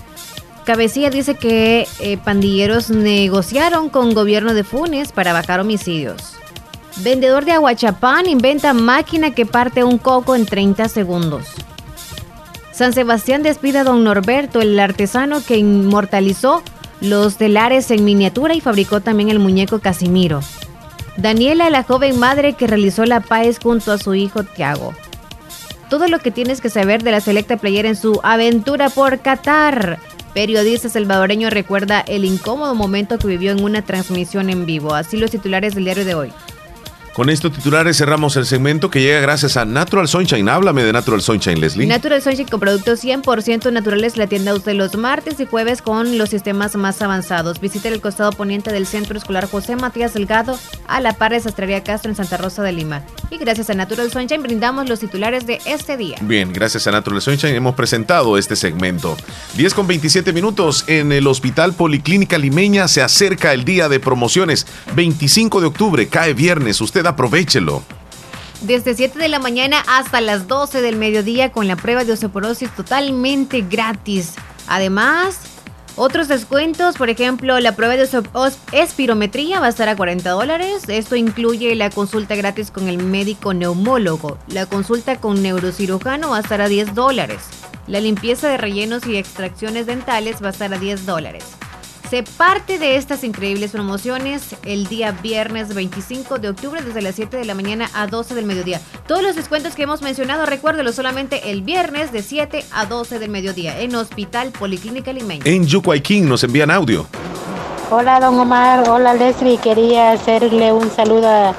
Cabecilla 0.65 1.11
dice 1.11 1.35
que 1.35 1.87
eh, 1.99 2.17
pandilleros 2.17 2.89
negociaron 2.89 3.89
con 3.89 4.15
gobierno 4.15 4.55
de 4.55 4.63
Funes 4.63 5.11
para 5.11 5.31
bajar 5.31 5.59
homicidios. 5.59 6.37
Vendedor 7.03 7.45
de 7.45 7.51
aguachapán 7.51 8.27
inventa 8.27 8.73
máquina 8.73 9.29
que 9.29 9.45
parte 9.45 9.83
un 9.83 9.99
coco 9.99 10.35
en 10.35 10.47
30 10.47 10.89
segundos. 10.89 11.49
San 12.71 12.93
Sebastián 12.93 13.43
despide 13.43 13.79
a 13.79 13.83
don 13.83 14.03
Norberto, 14.03 14.59
el 14.59 14.79
artesano 14.79 15.43
que 15.43 15.57
inmortalizó 15.57 16.63
los 16.99 17.37
telares 17.37 17.91
en 17.91 18.03
miniatura 18.05 18.55
y 18.55 18.59
fabricó 18.59 19.01
también 19.01 19.29
el 19.29 19.37
muñeco 19.37 19.77
Casimiro. 19.79 20.39
Daniela, 21.18 21.70
la 21.70 21.84
joven 21.84 22.20
madre 22.20 22.53
que 22.53 22.68
realizó 22.68 23.05
la 23.05 23.22
PAES 23.22 23.59
junto 23.59 23.91
a 23.91 23.97
su 23.97 24.16
hijo 24.16 24.43
Tiago. 24.43 24.93
Todo 25.89 26.07
lo 26.07 26.20
que 26.20 26.32
tienes 26.32 26.61
que 26.61 26.70
saber 26.70 27.03
de 27.03 27.11
la 27.11 27.22
selecta 27.22 27.57
playera 27.57 27.88
en 27.88 27.95
su 27.95 28.20
aventura 28.24 28.89
por 28.89 29.20
Qatar. 29.20 29.99
Periodista 30.34 30.89
salvadoreño 30.89 31.49
recuerda 31.49 32.01
el 32.01 32.26
incómodo 32.26 32.76
momento 32.76 33.18
que 33.18 33.28
vivió 33.28 33.51
en 33.51 33.63
una 33.63 33.84
transmisión 33.84 34.49
en 34.49 34.66
vivo. 34.66 34.93
Así 34.93 35.16
los 35.16 35.32
titulares 35.32 35.76
del 35.76 35.86
diario 35.86 36.03
de 36.03 36.16
hoy. 36.16 36.34
Con 37.16 37.30
estos 37.30 37.53
titulares 37.53 37.95
cerramos 37.95 38.36
el 38.36 38.45
segmento 38.45 38.89
que 38.89 38.99
llega 38.99 39.22
gracias 39.22 39.55
a 39.55 39.63
Natural 39.63 40.05
Sunshine. 40.05 40.49
Háblame 40.49 40.84
de 40.84 40.91
Natural 40.91 41.22
Sunshine, 41.22 41.61
Leslie. 41.61 41.88
Natural 41.88 42.22
Sunshine 42.22 42.49
con 42.49 42.59
productos 42.59 43.01
100% 43.01 43.72
naturales 43.72 44.18
la 44.18 44.28
tienda 44.28 44.53
usted 44.53 44.74
los 44.74 44.97
martes 44.97 45.39
y 45.39 45.45
jueves 45.45 45.82
con 45.82 46.18
los 46.18 46.32
sistemas 46.32 46.76
más 46.76 47.01
avanzados. 47.01 47.61
Visite 47.61 47.88
el 47.88 48.01
costado 48.01 48.34
poniente 48.34 48.74
del 48.74 48.86
Centro 48.86 49.18
Escolar 49.18 49.49
José 49.49 49.78
Matías 49.78 50.13
Delgado 50.13 50.59
a 50.89 50.99
la 50.99 51.13
par 51.13 51.32
de 51.32 51.39
Sastrería 51.39 51.86
Castro 51.86 52.11
en 52.11 52.18
Santa 52.18 52.36
Rosa 52.36 52.63
de 52.63 52.74
Lima. 52.74 53.01
Y 53.30 53.38
gracias 53.38 53.70
a 53.70 53.76
Natural 53.76 54.11
Sunshine 54.11 54.43
brindamos 54.43 54.89
los 54.89 54.99
titulares 54.99 55.47
de 55.47 55.61
este 55.66 55.95
día. 55.95 56.18
Bien, 56.20 56.51
gracias 56.51 56.86
a 56.86 56.91
Natural 56.91 57.22
Sunshine 57.22 57.55
hemos 57.55 57.76
presentado 57.76 58.38
este 58.38 58.57
segmento. 58.57 59.16
10 59.55 59.74
con 59.74 59.88
27 59.88 60.34
minutos 60.34 60.84
en 60.88 61.13
el 61.13 61.28
Hospital 61.28 61.76
Policlínica 61.76 62.38
Limeña 62.38 62.89
se 62.89 63.01
acerca 63.01 63.53
el 63.53 63.63
día 63.63 63.88
de 63.88 64.01
promociones. 64.01 64.68
25 64.95 65.61
de 65.61 65.68
octubre, 65.68 66.07
cae 66.09 66.34
viernes, 66.34 66.82
usted 66.82 67.04
aprovechelo. 67.07 67.83
Desde 68.61 68.95
7 68.95 69.19
de 69.19 69.27
la 69.27 69.39
mañana 69.39 69.83
hasta 69.87 70.21
las 70.21 70.47
12 70.47 70.81
del 70.81 70.95
mediodía 70.95 71.51
con 71.51 71.67
la 71.67 71.75
prueba 71.75 72.03
de 72.03 72.13
osteoporosis 72.13 72.73
totalmente 72.73 73.61
gratis. 73.61 74.33
Además, 74.67 75.39
otros 75.97 76.27
descuentos, 76.27 76.97
por 76.97 77.09
ejemplo, 77.09 77.57
la 77.61 77.75
prueba 77.75 77.95
de 77.95 78.09
espirometría 78.73 79.61
va 79.61 79.67
a 79.67 79.69
estar 79.69 79.87
a 79.87 79.95
40 79.95 80.29
dólares. 80.29 80.83
Esto 80.89 81.15
incluye 81.15 81.73
la 81.75 81.89
consulta 81.89 82.35
gratis 82.35 82.69
con 82.69 82.89
el 82.89 82.97
médico 82.97 83.53
neumólogo. 83.53 84.37
La 84.47 84.65
consulta 84.65 85.21
con 85.21 85.41
neurocirujano 85.41 86.31
va 86.31 86.37
a 86.37 86.41
estar 86.41 86.59
a 86.59 86.67
10 86.67 86.95
dólares. 86.95 87.43
La 87.87 88.01
limpieza 88.01 88.49
de 88.49 88.57
rellenos 88.57 89.07
y 89.07 89.15
extracciones 89.15 89.85
dentales 89.85 90.43
va 90.43 90.47
a 90.47 90.51
estar 90.51 90.73
a 90.73 90.79
10 90.79 91.05
dólares. 91.05 91.45
Se 92.09 92.21
parte 92.21 92.77
de 92.77 92.97
estas 92.97 93.23
increíbles 93.23 93.71
promociones 93.71 94.55
el 94.63 94.85
día 94.85 95.11
viernes 95.11 95.73
25 95.73 96.37
de 96.37 96.49
octubre 96.49 96.81
desde 96.83 97.01
las 97.01 97.15
7 97.15 97.35
de 97.35 97.45
la 97.45 97.55
mañana 97.55 97.89
a 97.95 98.05
12 98.05 98.35
del 98.35 98.45
mediodía. 98.45 98.79
Todos 99.07 99.23
los 99.23 99.35
descuentos 99.35 99.73
que 99.73 99.83
hemos 99.83 100.03
mencionado, 100.03 100.45
recuérdelo 100.45 100.93
solamente 100.93 101.49
el 101.49 101.63
viernes 101.63 102.11
de 102.11 102.21
7 102.21 102.63
a 102.71 102.85
12 102.85 103.17
del 103.17 103.31
mediodía 103.31 103.79
en 103.79 103.95
Hospital 103.95 104.51
Policlínica 104.51 105.11
Limeña. 105.13 105.41
En 105.45 105.65
Yucuayquín 105.65 106.29
nos 106.29 106.43
envían 106.43 106.69
audio. 106.69 107.07
Hola, 107.89 108.19
don 108.19 108.39
Omar. 108.39 108.87
Hola, 108.87 109.15
Leslie. 109.15 109.57
Quería 109.57 110.11
hacerle 110.11 110.73
un 110.73 110.91
saludo 110.91 111.27
a 111.27 111.55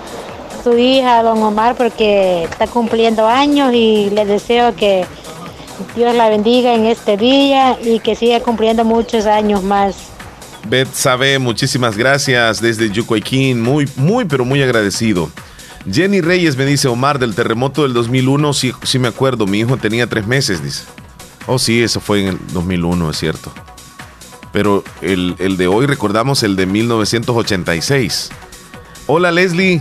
su 0.62 0.78
hija, 0.78 1.24
don 1.24 1.42
Omar, 1.42 1.74
porque 1.74 2.44
está 2.44 2.68
cumpliendo 2.68 3.26
años 3.26 3.74
y 3.74 4.10
le 4.10 4.24
deseo 4.24 4.76
que 4.76 5.06
Dios 5.96 6.14
la 6.14 6.28
bendiga 6.28 6.72
en 6.74 6.86
este 6.86 7.16
día 7.16 7.76
y 7.82 7.98
que 7.98 8.14
siga 8.14 8.38
cumpliendo 8.40 8.84
muchos 8.84 9.26
años 9.26 9.64
más. 9.64 10.15
Bet 10.68 10.92
sabe, 10.92 11.38
muchísimas 11.38 11.96
gracias 11.96 12.60
desde 12.60 12.90
Yucuayquín, 12.90 13.60
muy, 13.62 13.88
muy, 13.96 14.24
pero 14.24 14.44
muy 14.44 14.62
agradecido. 14.62 15.30
Jenny 15.90 16.20
Reyes 16.20 16.56
me 16.56 16.66
dice, 16.66 16.88
Omar, 16.88 17.20
del 17.20 17.34
terremoto 17.36 17.84
del 17.84 17.92
2001, 17.94 18.52
sí, 18.52 18.72
sí 18.82 18.98
me 18.98 19.06
acuerdo, 19.08 19.46
mi 19.46 19.60
hijo 19.60 19.76
tenía 19.76 20.08
tres 20.08 20.26
meses, 20.26 20.62
dice. 20.64 20.82
Oh, 21.46 21.60
sí, 21.60 21.80
eso 21.82 22.00
fue 22.00 22.22
en 22.22 22.28
el 22.28 22.38
2001, 22.52 23.10
es 23.10 23.16
cierto. 23.16 23.52
Pero 24.52 24.82
el, 25.02 25.36
el 25.38 25.56
de 25.56 25.68
hoy 25.68 25.86
recordamos 25.86 26.42
el 26.42 26.56
de 26.56 26.66
1986. 26.66 28.30
Hola 29.06 29.30
Leslie, 29.30 29.80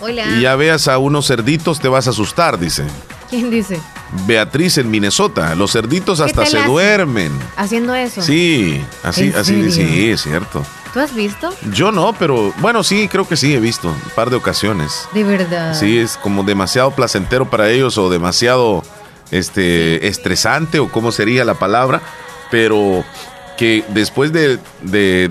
Hola. 0.00 0.26
y 0.36 0.42
ya 0.42 0.54
veas 0.56 0.88
a 0.88 0.98
unos 0.98 1.26
cerditos 1.26 1.80
te 1.80 1.88
vas 1.88 2.06
a 2.06 2.10
asustar, 2.10 2.58
dice. 2.58 2.84
¿Quién 3.30 3.50
dice? 3.50 3.80
Beatriz 4.26 4.78
en 4.78 4.90
Minnesota, 4.90 5.54
los 5.54 5.72
cerditos 5.72 6.20
hasta 6.20 6.46
se 6.46 6.62
duermen. 6.62 7.32
Haciendo 7.56 7.94
eso. 7.94 8.22
Sí, 8.22 8.82
así, 9.02 9.24
¿En 9.24 9.36
así, 9.36 9.70
sí, 9.70 10.10
es 10.10 10.22
cierto. 10.22 10.64
¿Tú 10.92 11.00
has 11.00 11.14
visto? 11.14 11.52
Yo 11.72 11.92
no, 11.92 12.14
pero 12.18 12.52
bueno, 12.58 12.82
sí, 12.82 13.08
creo 13.08 13.28
que 13.28 13.36
sí, 13.36 13.54
he 13.54 13.60
visto 13.60 13.88
un 13.88 14.10
par 14.14 14.30
de 14.30 14.36
ocasiones. 14.36 15.06
De 15.12 15.22
verdad. 15.24 15.74
Sí, 15.78 15.98
es 15.98 16.16
como 16.16 16.42
demasiado 16.42 16.90
placentero 16.92 17.50
para 17.50 17.68
ellos 17.70 17.98
o 17.98 18.08
demasiado 18.08 18.82
este, 19.30 20.08
estresante 20.08 20.78
o 20.78 20.88
cómo 20.90 21.12
sería 21.12 21.44
la 21.44 21.54
palabra, 21.54 22.00
pero 22.50 23.04
que 23.58 23.84
después 23.88 24.32
de, 24.32 24.58
de, 24.80 25.28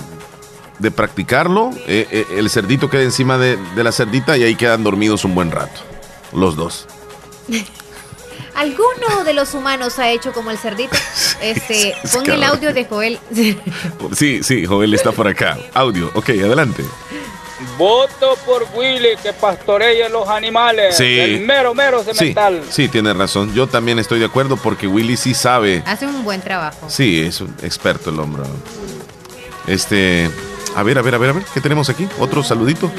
de 0.77 0.91
practicarlo, 0.91 1.71
eh, 1.87 2.07
eh, 2.11 2.25
el 2.37 2.49
cerdito 2.51 2.89
queda 2.91 3.01
encima 3.01 3.39
de, 3.39 3.57
de 3.75 3.83
la 3.83 3.91
cerdita 3.91 4.37
y 4.37 4.43
ahí 4.43 4.55
quedan 4.55 4.83
dormidos 4.83 5.25
un 5.25 5.33
buen 5.33 5.49
rato, 5.49 5.81
los 6.33 6.55
dos. 6.55 6.85
¿Alguno 8.57 9.23
de 9.23 9.33
los 9.33 9.53
humanos 9.53 9.99
ha 9.99 10.09
hecho 10.09 10.33
como 10.33 10.51
el 10.51 10.57
cerdito? 10.57 10.95
Este, 11.41 11.95
es 12.03 12.11
pon 12.11 12.29
el 12.29 12.43
audio 12.43 12.73
de 12.73 12.85
Joel. 12.85 13.19
Sí, 14.15 14.41
sí, 14.43 14.65
Joel 14.65 14.93
está 14.95 15.11
por 15.11 15.27
acá. 15.27 15.57
Audio, 15.73 16.09
ok, 16.15 16.29
adelante. 16.29 16.83
Voto 17.77 18.35
por 18.45 18.67
Willy 18.75 19.15
que 19.21 19.33
pastorea 19.33 20.09
los 20.09 20.27
animales. 20.27 20.97
Sí. 20.97 21.19
El 21.19 21.41
mero, 21.41 21.73
mero 21.75 22.03
Sí, 22.03 22.13
cemental. 22.13 22.63
sí, 22.69 22.87
tiene 22.87 23.13
razón. 23.13 23.53
Yo 23.53 23.67
también 23.67 23.99
estoy 23.99 24.19
de 24.19 24.25
acuerdo 24.25 24.57
porque 24.57 24.87
Willy 24.87 25.17
sí 25.17 25.33
sabe 25.33 25.83
Hace 25.85 26.05
un 26.07 26.23
buen 26.23 26.41
trabajo. 26.41 26.87
Sí, 26.89 27.19
es 27.21 27.39
un 27.41 27.55
experto 27.61 28.09
el 28.09 28.19
hombre. 28.19 28.43
Este, 29.67 30.29
a 30.75 30.83
ver, 30.83 30.97
a 30.97 31.01
ver, 31.01 31.15
a 31.15 31.17
ver, 31.17 31.29
a 31.29 31.33
ver, 31.33 31.43
¿qué 31.53 31.61
tenemos 31.61 31.89
aquí? 31.89 32.07
Otro 32.19 32.43
saludito. 32.43 32.91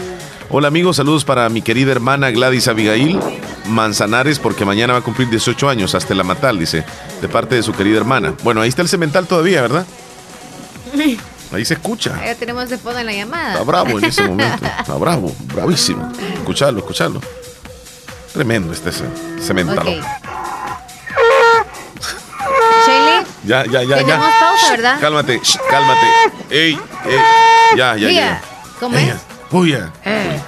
Hola 0.51 0.69
amigos, 0.69 0.97
saludos 0.97 1.25
para 1.25 1.49
mi 1.51 1.61
querida 1.61 1.93
hermana 1.93 2.31
Gladys 2.31 2.69
Abigail 2.69 3.21
Manzanares, 3.67 4.39
porque 4.39 4.65
mañana 4.65 4.95
va 4.95 5.01
a 5.01 5.03
cumplir 5.03 5.29
18 5.29 5.69
años, 5.69 5.95
hasta 5.95 6.15
la 6.15 6.25
Matal, 6.25 6.59
dice, 6.59 6.85
de 7.21 7.29
parte 7.29 7.55
de 7.55 7.63
su 7.63 7.73
querida 7.75 7.99
hermana. 7.99 8.33
Bueno, 8.43 8.63
ahí 8.63 8.69
está 8.71 8.81
el 8.83 8.89
cemental 8.89 9.27
todavía, 9.27 9.61
¿verdad? 9.63 9.87
Ahí 11.51 11.65
se 11.65 11.73
escucha. 11.75 12.13
Ya 12.23 12.35
tenemos 12.35 12.69
de 12.69 12.77
fondo 12.77 12.99
en 12.99 13.07
la 13.07 13.13
llamada. 13.15 13.53
Está 13.53 13.65
bravo 13.65 13.99
en 13.99 14.05
ese 14.05 14.23
momento. 14.23 14.67
Está 14.81 14.95
bravo, 14.97 15.35
bravísimo. 15.55 16.13
Escucharlo, 16.35 16.81
escucharlo. 16.81 17.23
Tremendo 18.35 18.71
este 18.71 18.93
ce- 18.93 19.05
cemental. 19.41 19.79
Ok. 19.79 19.87
Shelly, 22.87 23.27
Ya, 23.45 23.65
ya, 23.65 23.83
ya, 23.83 24.03
ya. 24.03 24.19
pausa, 24.19 24.67
Shh, 24.67 24.71
¿verdad? 24.73 25.01
Cálmate, 25.01 25.41
shh, 25.43 25.57
cálmate. 25.71 26.07
Ey, 26.51 26.73
ey. 27.07 27.19
Ya, 27.79 27.97
ya, 27.97 28.09
Mira, 28.09 28.11
ya. 28.11 28.43
¿cómo 28.79 28.99
es? 28.99 29.15
Uy, 29.51 29.73
ya. 29.73 29.93
Eh. 30.05 30.41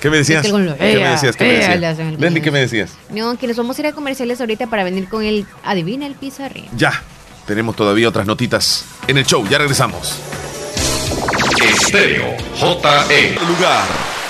¿Qué 0.00 0.10
me 0.10 0.18
decías? 0.18 0.44
¿Qué 0.44 0.52
me 0.52 0.64
ella, 0.78 1.12
decías? 1.12 1.34
¿Qué 1.34 1.44
me 1.44 1.50
le 1.50 1.86
decías? 1.86 2.20
Leslie, 2.20 2.42
¿qué 2.42 2.50
me 2.50 2.60
decías? 2.60 2.92
No, 3.08 3.38
que 3.38 3.46
nos 3.46 3.56
vamos 3.56 3.78
a 3.78 3.80
ir 3.80 3.86
a 3.86 3.92
comerciales 3.92 4.38
ahorita 4.40 4.66
para 4.66 4.84
venir 4.84 5.08
con 5.08 5.24
el 5.24 5.46
Adivina 5.64 6.06
el 6.06 6.14
Pizarrín. 6.14 6.66
Ya. 6.76 7.02
Tenemos 7.46 7.76
todavía 7.76 8.08
otras 8.08 8.26
notitas 8.26 8.84
en 9.06 9.18
el 9.18 9.26
show. 9.26 9.46
Ya 9.48 9.58
regresamos. 9.58 10.18
Estéreo 11.62 12.36
JE. 12.58 13.34
Lugar. 13.46 13.86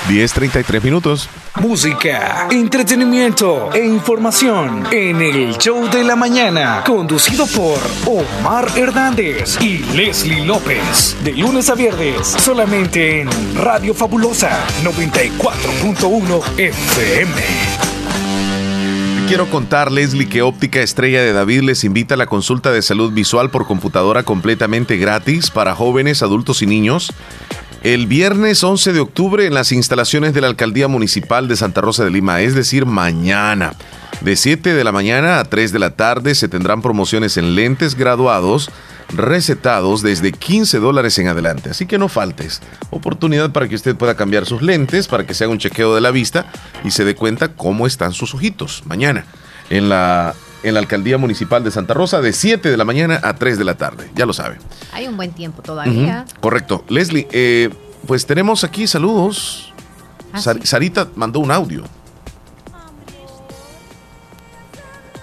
10.33 0.09 0.83
minutos. 0.83 1.29
Música, 1.61 2.49
entretenimiento 2.51 3.73
e 3.73 3.87
información 3.87 4.85
en 4.91 5.23
el 5.23 5.57
show 5.57 5.89
de 5.89 6.03
la 6.03 6.17
mañana, 6.17 6.83
conducido 6.85 7.47
por 7.47 7.79
Omar 8.07 8.67
Hernández 8.77 9.57
y 9.63 9.79
Leslie 9.95 10.45
López, 10.45 11.17
de 11.23 11.33
lunes 11.33 11.71
a 11.71 11.77
viernes, 11.77 12.27
solamente 12.27 13.21
en 13.21 13.29
Radio 13.57 13.95
Fabulosa 13.95 14.67
94.1 14.83 16.59
FM. 16.59 17.43
Quiero 19.29 19.49
contar, 19.49 19.91
Leslie, 19.91 20.29
que 20.29 20.43
Óptica 20.43 20.81
Estrella 20.81 21.23
de 21.23 21.33
David 21.33 21.63
les 21.63 21.85
invita 21.85 22.15
a 22.15 22.19
la 22.19 22.27
consulta 22.27 22.73
de 22.73 22.83
salud 22.83 23.13
visual 23.13 23.51
por 23.51 23.67
computadora 23.67 24.23
completamente 24.23 24.97
gratis 24.97 25.51
para 25.51 25.75
jóvenes, 25.75 26.23
adultos 26.23 26.63
y 26.63 26.67
niños. 26.67 27.15
El 27.85 28.07
viernes 28.07 28.65
11 28.65 28.95
de 28.95 29.01
octubre 29.01 29.45
en 29.45 29.53
las 29.53 29.71
instalaciones 29.71 30.33
de 30.33 30.41
la 30.41 30.47
Alcaldía 30.47 30.89
Municipal 30.89 31.49
de 31.49 31.57
Santa 31.57 31.83
Rosa 31.83 32.03
de 32.03 32.11
Lima, 32.11 32.41
es 32.41 32.55
decir, 32.55 32.87
mañana. 32.87 33.75
De 34.23 34.37
7 34.37 34.73
de 34.73 34.85
la 34.85 34.91
mañana 34.91 35.39
a 35.39 35.45
3 35.45 35.71
de 35.71 35.79
la 35.79 35.91
tarde 35.91 36.35
se 36.35 36.49
tendrán 36.49 36.81
promociones 36.81 37.37
en 37.37 37.55
lentes 37.55 37.95
graduados 37.95 38.71
recetados 39.15 40.01
desde 40.01 40.33
15 40.33 40.79
dólares 40.79 41.19
en 41.19 41.29
adelante. 41.29 41.69
Así 41.69 41.85
que 41.85 41.99
no 41.99 42.09
faltes. 42.09 42.63
Oportunidad 42.89 43.53
para 43.53 43.69
que 43.69 43.75
usted 43.75 43.95
pueda 43.95 44.17
cambiar 44.17 44.47
sus 44.47 44.63
lentes, 44.63 45.07
para 45.07 45.27
que 45.27 45.35
se 45.35 45.45
haga 45.45 45.53
un 45.53 45.59
chequeo 45.59 45.95
de 45.95 46.01
la 46.01 46.11
vista 46.11 46.47
y 46.85 46.91
se 46.91 47.05
dé 47.05 47.15
cuenta 47.15 47.49
cómo 47.49 47.87
están 47.87 48.15
sus 48.15 48.33
ojitos. 48.33 48.83
Mañana 48.87 49.27
en 49.69 49.89
la, 49.89 50.35
en 50.65 50.75
la 50.75 50.81
Alcaldía 50.81 51.19
Municipal 51.19 51.63
de 51.63 51.71
Santa 51.71 51.95
Rosa 51.95 52.21
de 52.21 52.33
7 52.33 52.71
de 52.71 52.77
la 52.77 52.85
mañana 52.85 53.21
a 53.23 53.35
3 53.37 53.59
de 53.59 53.65
la 53.65 53.77
tarde. 53.77 54.11
Ya 54.15 54.27
lo 54.27 54.33
sabe. 54.33 54.59
Hay 54.93 55.07
un 55.07 55.17
buen 55.17 55.33
tiempo 55.33 55.63
todavía. 55.63 56.25
Correcto. 56.41 56.85
Leslie, 56.89 57.29
eh, 57.31 57.71
pues 58.07 58.27
tenemos 58.27 58.65
aquí 58.65 58.87
saludos. 58.87 59.73
Ah, 60.33 60.41
Sar- 60.41 60.67
Sarita 60.67 61.09
mandó 61.15 61.39
un 61.41 61.51
audio. 61.53 61.85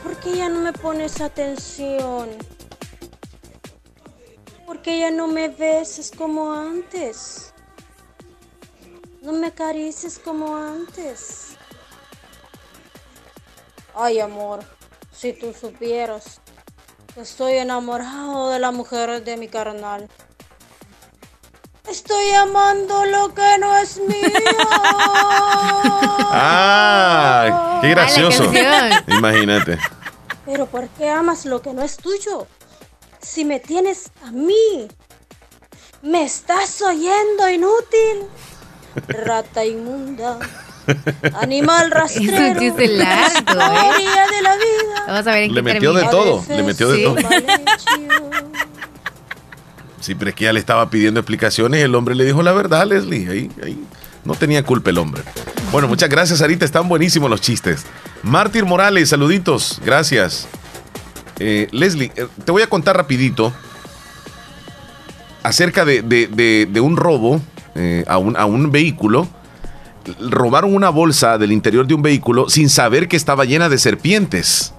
¿Por 0.04 0.16
qué 0.18 0.38
ya 0.38 0.50
no 0.50 0.60
me 0.62 0.74
pones 0.74 1.20
atención? 1.22 2.30
¿Por 4.66 4.82
qué 4.82 5.00
ya 5.00 5.12
no 5.12 5.28
me 5.28 5.50
besas 5.50 6.12
como 6.16 6.54
antes? 6.54 7.54
No 9.22 9.34
me 9.34 9.48
acarices 9.48 10.20
como 10.24 10.56
antes. 10.56 11.50
Ay, 13.96 14.20
amor, 14.20 14.62
si 15.22 15.34
tú 15.34 15.54
supieras 15.54 16.42
que 17.14 17.22
estoy 17.22 17.54
enamorado 17.54 18.50
de 18.50 18.58
la 18.58 18.72
mujer 18.72 19.24
de 19.24 19.38
mi 19.38 19.48
carnal. 19.48 20.10
Estoy 21.88 22.32
amando 22.32 23.06
lo 23.06 23.32
que 23.32 23.60
no 23.60 23.78
es 23.78 23.98
mío. 23.98 24.08
¡Ah! 26.34 27.78
¡Qué 27.82 27.90
gracioso! 27.92 28.52
Imagínate. 29.10 29.78
Pero 30.44 30.66
¿por 30.66 30.88
qué 30.90 31.12
amas 31.12 31.46
lo 31.46 31.62
que 31.62 31.72
no 31.72 31.84
es 31.84 31.98
tuyo? 31.98 32.48
Si 33.22 33.46
me 33.46 33.60
tienes 33.60 34.10
a 34.26 34.32
mí, 34.32 34.88
¿me 36.02 36.24
estás 36.24 36.82
oyendo 36.82 37.48
inútil? 37.48 38.26
Rata 39.08 39.64
inmunda, 39.66 40.40
animal 41.42 41.92
rastrero, 41.92 42.38
Es 42.38 42.54
un 42.54 42.60
chiste 42.60 42.88
largo, 42.88 43.62
¿eh? 43.62 44.06
de 44.36 44.42
la 44.42 44.56
vida. 44.56 45.04
Vamos 45.08 45.28
a 45.28 45.32
ver 45.32 45.44
en 45.44 45.54
Le 45.56 45.64
qué 45.64 45.74
metió 45.74 45.94
de 45.94 46.04
todo, 46.06 46.44
le 46.50 46.64
metió 46.64 46.90
de 46.92 46.98
Sí. 46.98 47.04
todo. 47.04 47.16
Sí, 50.00 50.16
pero 50.16 50.30
es 50.30 50.36
que 50.36 50.46
ya 50.46 50.54
le 50.54 50.60
estaba 50.60 50.90
pidiendo 50.90 51.20
explicaciones 51.20 51.80
y 51.80 51.84
el 51.84 51.94
hombre 51.94 52.16
le 52.16 52.26
dijo 52.26 52.42
la 52.42 52.54
verdad, 52.54 52.88
Leslie. 52.88 53.30
Ahí, 53.30 53.52
ahí 53.64 53.84
no 54.26 54.34
tenía 54.34 54.64
culpa 54.64 54.90
el 54.90 54.98
hombre. 54.98 55.22
Bueno, 55.72 55.88
muchas 55.88 56.10
gracias, 56.10 56.40
Sarita. 56.40 56.66
Están 56.66 56.90
buenísimos 56.90 57.30
los 57.30 57.40
chistes. 57.40 57.86
Mártir 58.24 58.66
Morales, 58.66 59.10
saluditos. 59.10 59.80
Gracias. 59.86 60.48
Eh, 61.38 61.68
Leslie, 61.72 62.12
eh, 62.16 62.26
te 62.44 62.52
voy 62.52 62.64
a 62.64 62.68
contar 62.68 62.98
rapidito 62.98 63.54
acerca 65.44 65.86
de, 65.86 66.02
de- 66.02 66.28
de- 66.28 66.68
de 66.72 66.80
un 66.80 66.98
robo 66.98 67.40
eh, 67.76 68.04
a, 68.08 68.18
un, 68.18 68.36
a 68.38 68.46
un 68.46 68.72
vehículo. 68.72 69.28
Robaron 70.20 70.74
una 70.74 70.90
bolsa 70.90 71.38
del 71.38 71.52
interior 71.52 71.86
de 71.88 71.94
un 71.94 72.02
vehículo 72.02 72.50
sin 72.50 72.70
saber 72.70 73.08
que 73.08 73.18
estaba 73.18 73.46
llena 73.46 73.70
de 73.70 73.78
serpientes. 73.78 74.74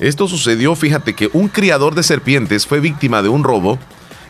Esto 0.00 0.28
sucedió, 0.28 0.74
fíjate 0.74 1.14
que 1.14 1.30
un 1.32 1.48
criador 1.48 1.94
de 1.94 2.02
serpientes 2.02 2.66
fue 2.66 2.80
víctima 2.80 3.22
de 3.22 3.28
un 3.28 3.44
robo. 3.44 3.78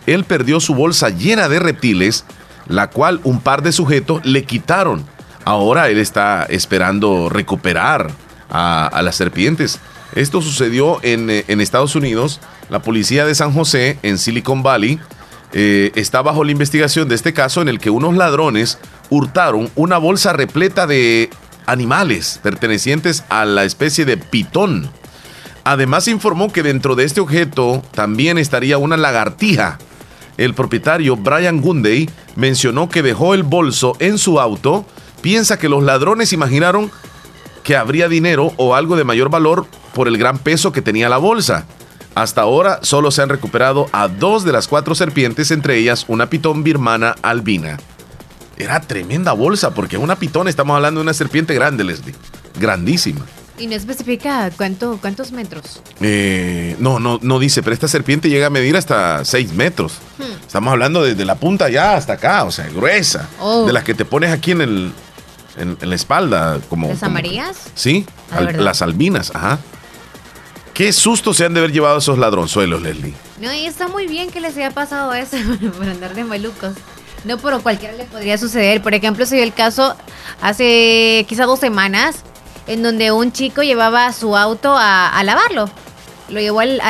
Él 0.07 0.25
perdió 0.25 0.61
su 0.61 0.75
bolsa 0.75 1.11
llena 1.11 1.49
de 1.49 1.59
reptiles, 1.59 2.25
la 2.69 2.91
cual 2.91 3.21
un 3.25 3.41
par 3.41 3.63
de 3.63 3.73
sujetos 3.73 4.25
le 4.25 4.45
quitaron. 4.45 5.05
Ahora 5.45 5.89
él 5.89 5.99
está 5.99 6.45
esperando 6.49 7.29
recuperar 7.29 8.13
a, 8.49 9.01
las 9.03 9.17
serpientes. 9.17 9.81
Esto 10.15 10.41
sucedió 10.41 10.99
en, 11.03 11.29
eh, 11.31 11.45
en 11.49 11.61
Estados 11.61 11.97
Unidos. 11.97 12.41
La 12.71 12.81
policía 12.81 13.27
de 13.27 13.35
San 13.35 13.53
José, 13.53 13.99
en 14.03 14.19
Silicon 14.19 14.63
Valley, 14.63 15.01
eh, 15.53 15.93
está 15.95 16.23
bajo 16.23 16.45
la 16.45 16.53
investigación 16.53 17.09
de 17.09 17.15
este 17.15 17.33
caso 17.33 17.63
en 17.63 17.69
el 17.69 17.79
que 17.79 17.91
unos 17.91 18.17
ladrones 18.17 18.79
hurtaron 19.11 19.71
una 19.77 19.99
bolsa 19.99 20.33
repleta 20.33 20.87
de 20.87 21.31
animales 21.67 22.41
pertenecientes 22.43 23.25
a 23.29 23.45
la 23.45 23.65
especie 23.65 24.05
de 24.05 24.17
pitón. 24.17 24.91
Además 25.65 26.07
informó 26.07 26.53
que 26.53 26.63
dentro 26.63 26.95
de 26.95 27.05
este 27.05 27.21
objeto 27.21 27.83
también 27.93 28.39
estaría 28.39 28.79
una 28.79 28.97
lagartija. 28.97 29.79
El 30.37 30.55
propietario 30.55 31.17
Brian 31.17 31.61
Gunday 31.61 32.09
mencionó 32.37 32.89
que 32.89 33.03
dejó 33.03 33.35
el 33.35 33.43
bolso 33.43 33.97
en 33.99 34.19
su 34.19 34.39
auto. 34.39 34.87
Piensa 35.23 35.59
que 35.59 35.69
los 35.69 35.83
ladrones 35.83 36.33
imaginaron 36.33 36.91
que 37.65 37.77
habría 37.77 38.09
dinero 38.09 38.53
o 38.59 38.77
algo 38.77 38.97
de 38.97 39.03
mayor 39.03 39.29
valor 39.29 39.67
por 39.93 40.07
el 40.07 40.19
gran 40.19 40.39
peso 40.39 40.71
que 40.71 40.83
tenía 40.83 41.09
la 41.09 41.17
bolsa. 41.17 41.67
Hasta 42.15 42.43
ahora 42.43 42.79
solo 42.83 43.11
se 43.11 43.23
han 43.23 43.29
recuperado 43.29 43.89
a 43.93 44.09
dos 44.09 44.45
de 44.45 44.53
las 44.53 44.69
cuatro 44.69 44.95
serpientes, 44.95 45.51
entre 45.51 45.77
ellas 45.77 46.05
una 46.07 46.31
pitón 46.31 46.63
birmana 46.63 47.17
albina. 47.23 47.79
Era 48.59 48.81
tremenda 48.81 49.33
bolsa, 49.33 49.73
porque 49.75 49.99
una 49.99 50.17
pitón 50.17 50.49
estamos 50.49 50.75
hablando 50.77 51.01
de 51.01 51.03
una 51.05 51.15
serpiente 51.15 51.55
grande, 51.55 51.85
Leslie. 51.85 52.15
Grandísima. 52.59 53.25
Y 53.59 53.67
no 53.69 53.75
especifica 53.75 54.51
cuánto, 54.57 54.99
cuántos 55.01 55.33
metros. 55.33 55.81
Eh, 56.01 56.77
no, 56.79 56.99
no, 56.99 57.19
no 57.23 57.39
dice, 57.39 57.63
pero 57.63 57.73
esta 57.75 57.89
serpiente 57.89 58.29
llega 58.29 58.47
a 58.49 58.51
medir 58.51 58.77
hasta 58.77 59.25
6 59.25 59.53
metros. 59.55 59.95
Hmm. 60.19 60.25
Estamos 60.47 60.73
hablando 60.73 61.03
desde 61.03 61.25
la 61.25 61.37
punta 61.37 61.69
ya 61.71 61.97
hasta 61.97 62.15
acá, 62.15 62.45
o 62.45 62.51
sea, 62.51 62.69
gruesa. 62.69 63.29
Oh. 63.41 63.67
De 63.67 63.73
las 63.73 63.85
que 63.85 63.95
te 63.95 64.05
pones 64.05 64.31
aquí 64.31 64.53
en 64.53 64.61
el 64.61 64.93
en, 65.59 65.79
en 65.81 65.89
la 65.89 65.95
espalda, 65.97 66.59
como. 66.69 66.89
¿Las 66.89 66.99
como- 66.99 67.11
amarillas? 67.13 67.57
Sí, 67.75 68.05
Ah, 68.31 68.43
las 68.43 68.83
albinas, 68.83 69.33
ajá. 69.35 69.59
Qué 70.75 70.93
susto 70.93 71.33
se 71.33 71.47
han 71.47 71.55
de 71.55 71.61
haber 71.61 71.73
llevado 71.73 71.97
esos 71.97 72.19
ladronzuelos, 72.19 72.83
Leslie. 72.83 73.15
No, 73.41 73.51
y 73.55 73.65
está 73.67 73.89
muy 73.89 74.07
bien 74.07 74.31
que 74.31 74.41
les 74.41 74.55
haya 74.59 74.71
pasado 74.73 75.15
eso 75.15 75.37
por 75.79 75.89
andar 75.89 76.15
de 76.15 76.25
malucos. 76.25 76.73
No, 77.27 77.39
pero 77.39 77.61
cualquiera 77.61 77.95
le 77.95 78.05
podría 78.05 78.39
suceder. 78.39 78.81
Por 78.81 78.95
ejemplo, 78.95 79.27
se 79.27 79.35
dio 79.35 79.45
el 79.45 79.53
caso 79.53 79.97
hace 80.41 81.27
quizá 81.29 81.45
dos 81.45 81.59
semanas 81.59 82.23
en 82.69 82.83
donde 82.83 83.11
un 83.11 83.33
chico 83.33 83.63
llevaba 83.63 84.13
su 84.13 84.37
auto 84.37 84.75
a, 84.79 85.21
lavarlo. 85.25 85.69
Lo 86.29 86.41
llevó 86.41 86.61
al, 86.61 86.81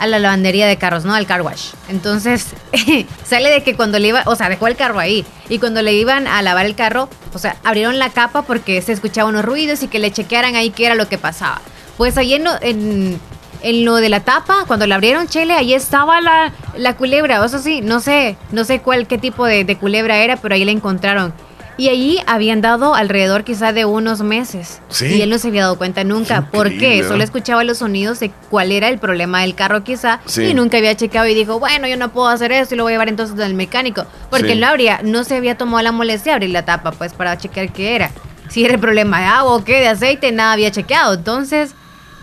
a 0.00 0.06
la 0.06 0.18
lavandería 0.18 0.66
de 0.66 0.76
carros, 0.76 1.04
¿no? 1.04 1.14
Al 1.14 1.26
car 1.26 1.40
wash. 1.40 1.72
Entonces, 1.88 2.48
sale 3.24 3.48
de 3.50 3.62
que 3.62 3.74
cuando 3.76 3.98
le 3.98 4.08
iba, 4.08 4.22
o 4.26 4.36
sea, 4.36 4.50
dejó 4.50 4.66
el 4.66 4.76
carro 4.76 4.98
ahí. 4.98 5.24
Y 5.48 5.58
cuando 5.58 5.80
le 5.80 5.94
iban 5.94 6.26
a 6.26 6.42
lavar 6.42 6.66
el 6.66 6.74
carro, 6.74 7.08
o 7.32 7.38
sea, 7.38 7.56
abrieron 7.64 7.98
la 7.98 8.10
capa 8.10 8.42
porque 8.42 8.82
se 8.82 8.92
escuchaban 8.92 9.34
unos 9.34 9.44
ruidos 9.44 9.82
y 9.82 9.88
que 9.88 9.98
le 9.98 10.12
chequearan 10.12 10.54
ahí 10.54 10.70
qué 10.70 10.86
era 10.86 10.94
lo 10.94 11.08
que 11.08 11.16
pasaba. 11.16 11.62
Pues 11.96 12.18
ahí 12.18 12.34
en, 12.34 13.20
en 13.62 13.84
lo 13.84 13.96
de 13.96 14.08
la 14.08 14.20
tapa, 14.20 14.64
cuando 14.66 14.86
la 14.86 14.94
abrieron, 14.96 15.26
Chele, 15.28 15.54
ahí 15.54 15.74
estaba 15.74 16.20
la, 16.20 16.52
la 16.76 16.96
culebra. 16.96 17.42
O 17.42 17.48
sea, 17.48 17.58
sí, 17.58 17.80
no 17.82 18.00
sé, 18.00 18.36
no 18.52 18.64
sé 18.64 18.80
cuál, 18.80 19.06
qué 19.06 19.18
tipo 19.18 19.44
de, 19.46 19.64
de 19.64 19.76
culebra 19.76 20.18
era, 20.18 20.36
pero 20.36 20.54
ahí 20.54 20.64
la 20.64 20.72
encontraron. 20.72 21.32
Y 21.76 21.88
allí 21.88 22.18
habían 22.26 22.60
dado 22.60 22.94
alrededor 22.94 23.42
quizá 23.42 23.72
de 23.72 23.86
unos 23.86 24.20
meses. 24.20 24.82
Sí. 24.90 25.06
Y 25.06 25.22
él 25.22 25.30
no 25.30 25.38
se 25.38 25.48
había 25.48 25.62
dado 25.62 25.78
cuenta 25.78 26.04
nunca. 26.04 26.50
¿Por 26.50 26.68
qué? 26.68 26.74
increíble, 26.74 27.08
Solo 27.08 27.24
escuchaba 27.24 27.64
los 27.64 27.78
sonidos 27.78 28.20
de 28.20 28.30
cuál 28.50 28.70
era 28.70 28.88
el 28.88 28.98
problema 28.98 29.40
del 29.40 29.54
carro 29.54 29.82
quizá. 29.82 30.20
Sí. 30.26 30.42
Y 30.44 30.52
nunca 30.54 30.76
había 30.76 30.94
checado 30.94 31.26
y 31.26 31.32
dijo, 31.34 31.58
bueno, 31.58 31.86
yo 31.88 31.96
no 31.96 32.10
puedo 32.12 32.28
hacer 32.28 32.52
esto 32.52 32.74
y 32.74 32.76
lo 32.76 32.82
voy 32.82 32.92
a 32.92 32.94
llevar 32.94 33.08
entonces 33.08 33.40
al 33.40 33.54
mecánico. 33.54 34.04
Porque 34.28 34.46
Sí. 34.48 34.52
él 34.52 34.60
no 34.60 34.66
habría, 34.66 35.00
no 35.02 35.24
se 35.24 35.36
había 35.36 35.56
tomado 35.56 35.82
la 35.82 35.92
molestia 35.92 36.32
de 36.32 36.34
abrir 36.34 36.50
la 36.50 36.66
tapa, 36.66 36.90
pues, 36.92 37.14
para 37.14 37.38
checar 37.38 37.72
qué 37.72 37.94
era. 37.96 38.10
Si 38.50 38.62
era 38.62 38.74
el 38.74 38.80
problema 38.80 39.20
de 39.20 39.26
agua 39.26 39.54
o 39.54 39.64
qué, 39.64 39.80
de 39.80 39.88
aceite, 39.88 40.32
nada 40.32 40.52
había 40.52 40.70
chequeado. 40.70 41.14
Entonces, 41.14 41.74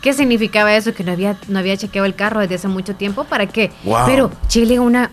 ¿qué 0.07 0.13
significaba 0.13 0.73
eso? 0.73 0.93
Que 0.93 1.03
no 1.03 1.11
había, 1.11 1.35
no 1.49 1.59
había 1.59 1.75
chequeado 1.75 2.05
el 2.05 2.15
carro 2.15 2.39
desde 2.39 2.55
hace 2.55 2.69
mucho 2.69 2.95
tiempo. 2.95 3.25
¿Para 3.25 3.45
qué? 3.45 3.71
Wow. 3.83 4.05
Pero, 4.05 4.31
Chile, 4.47 4.79
una, 4.79 5.11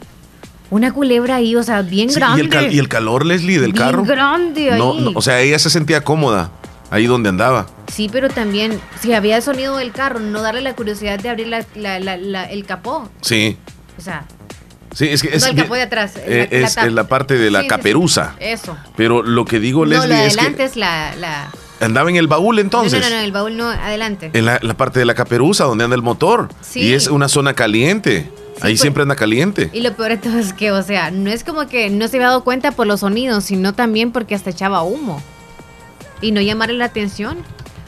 una 0.70 0.92
culebra 0.92 1.34
ahí, 1.36 1.56
o 1.56 1.64
sea, 1.64 1.82
bien 1.82 2.10
Sí, 2.10 2.14
grande. 2.20 2.40
y, 2.40 2.44
el 2.44 2.48
cal- 2.48 2.72
y 2.72 2.78
el 2.78 2.88
calor, 2.88 3.26
Leslie, 3.26 3.58
del 3.58 3.72
Bien 3.72 3.86
carro. 3.86 4.04
grande 4.04 4.70
ahí. 4.70 4.78
No, 4.78 4.94
no, 4.94 5.10
o 5.16 5.20
sea, 5.20 5.40
ella 5.40 5.58
se 5.58 5.68
sentía 5.68 6.02
cómoda 6.04 6.52
ahí 6.92 7.06
donde 7.06 7.28
andaba. 7.28 7.66
Sí, 7.92 8.08
pero 8.12 8.28
también, 8.28 8.80
si 9.00 9.12
había 9.14 9.40
sonido 9.40 9.76
del 9.78 9.90
carro, 9.90 10.20
no 10.20 10.42
darle 10.42 10.60
la 10.60 10.74
curiosidad 10.76 11.18
de 11.18 11.28
abrir 11.28 11.48
la- 11.48 11.64
la- 11.74 11.98
la- 11.98 12.16
la- 12.16 12.44
el 12.44 12.64
capó. 12.64 13.10
Sí. 13.20 13.56
O 13.98 14.00
sea, 14.00 14.26
Sí, 14.94 15.08
es 15.08 15.22
que 15.22 15.34
es, 15.34 15.42
no 15.42 15.48
el 15.50 15.56
capó 15.56 15.74
de 15.74 15.82
atrás. 15.82 16.12
eh, 16.18 16.46
es, 16.52 16.76
la 16.92 17.08
parte 17.08 17.36
de 17.36 17.50
la 17.50 17.62
Sí, 17.62 17.66
caperuza. 17.66 18.36
Eso. 18.38 18.76
Pero 18.96 19.24
lo 19.24 19.44
que 19.44 19.58
digo, 19.58 19.80
no, 19.84 19.90
Leslie, 19.90 20.08
lo 20.08 20.14
de 20.14 20.26
es 20.28 20.34
adelante 20.38 20.56
que 20.58 20.64
es 20.66 20.76
la... 20.76 21.50
andaba 21.80 22.10
en 22.10 22.16
el 22.16 22.26
baúl 22.26 22.58
entonces. 22.58 23.00
No, 23.00 23.08
no, 23.10 23.16
no, 23.16 23.22
el 23.22 23.32
baúl 23.32 23.56
no, 23.56 23.68
adelante. 23.68 24.30
En 24.32 24.44
la, 24.46 24.58
la 24.62 24.74
parte 24.74 24.98
de 24.98 25.04
la 25.04 25.14
caperuza 25.14 25.64
donde 25.64 25.84
anda 25.84 25.96
el 25.96 26.02
motor. 26.02 26.48
Sí. 26.60 26.80
Y 26.80 26.92
es 26.92 27.08
una 27.08 27.28
zona 27.28 27.54
caliente. 27.54 28.30
Ahí 28.60 28.72
pues- 28.74 28.80
siempre 28.80 29.02
anda 29.02 29.16
caliente. 29.16 29.70
Y 29.72 29.80
lo 29.80 29.94
peor 29.94 30.10
de 30.10 30.16
todo 30.18 30.38
es 30.38 30.52
que, 30.52 30.70
o 30.72 30.82
sea, 30.82 31.10
no 31.10 31.30
es 31.30 31.42
como 31.44 31.66
que 31.66 31.90
no 31.90 32.06
se 32.08 32.16
había 32.16 32.28
dado 32.28 32.44
cuenta 32.44 32.70
por 32.72 32.86
los 32.86 33.00
sonidos, 33.00 33.44
sino 33.44 33.74
también 33.74 34.12
porque 34.12 34.34
hasta 34.34 34.50
echaba 34.50 34.82
humo. 34.82 35.20
Y 36.20 36.32
no 36.32 36.40
llamarle 36.40 36.76
la 36.76 36.84
atención. 36.86 37.38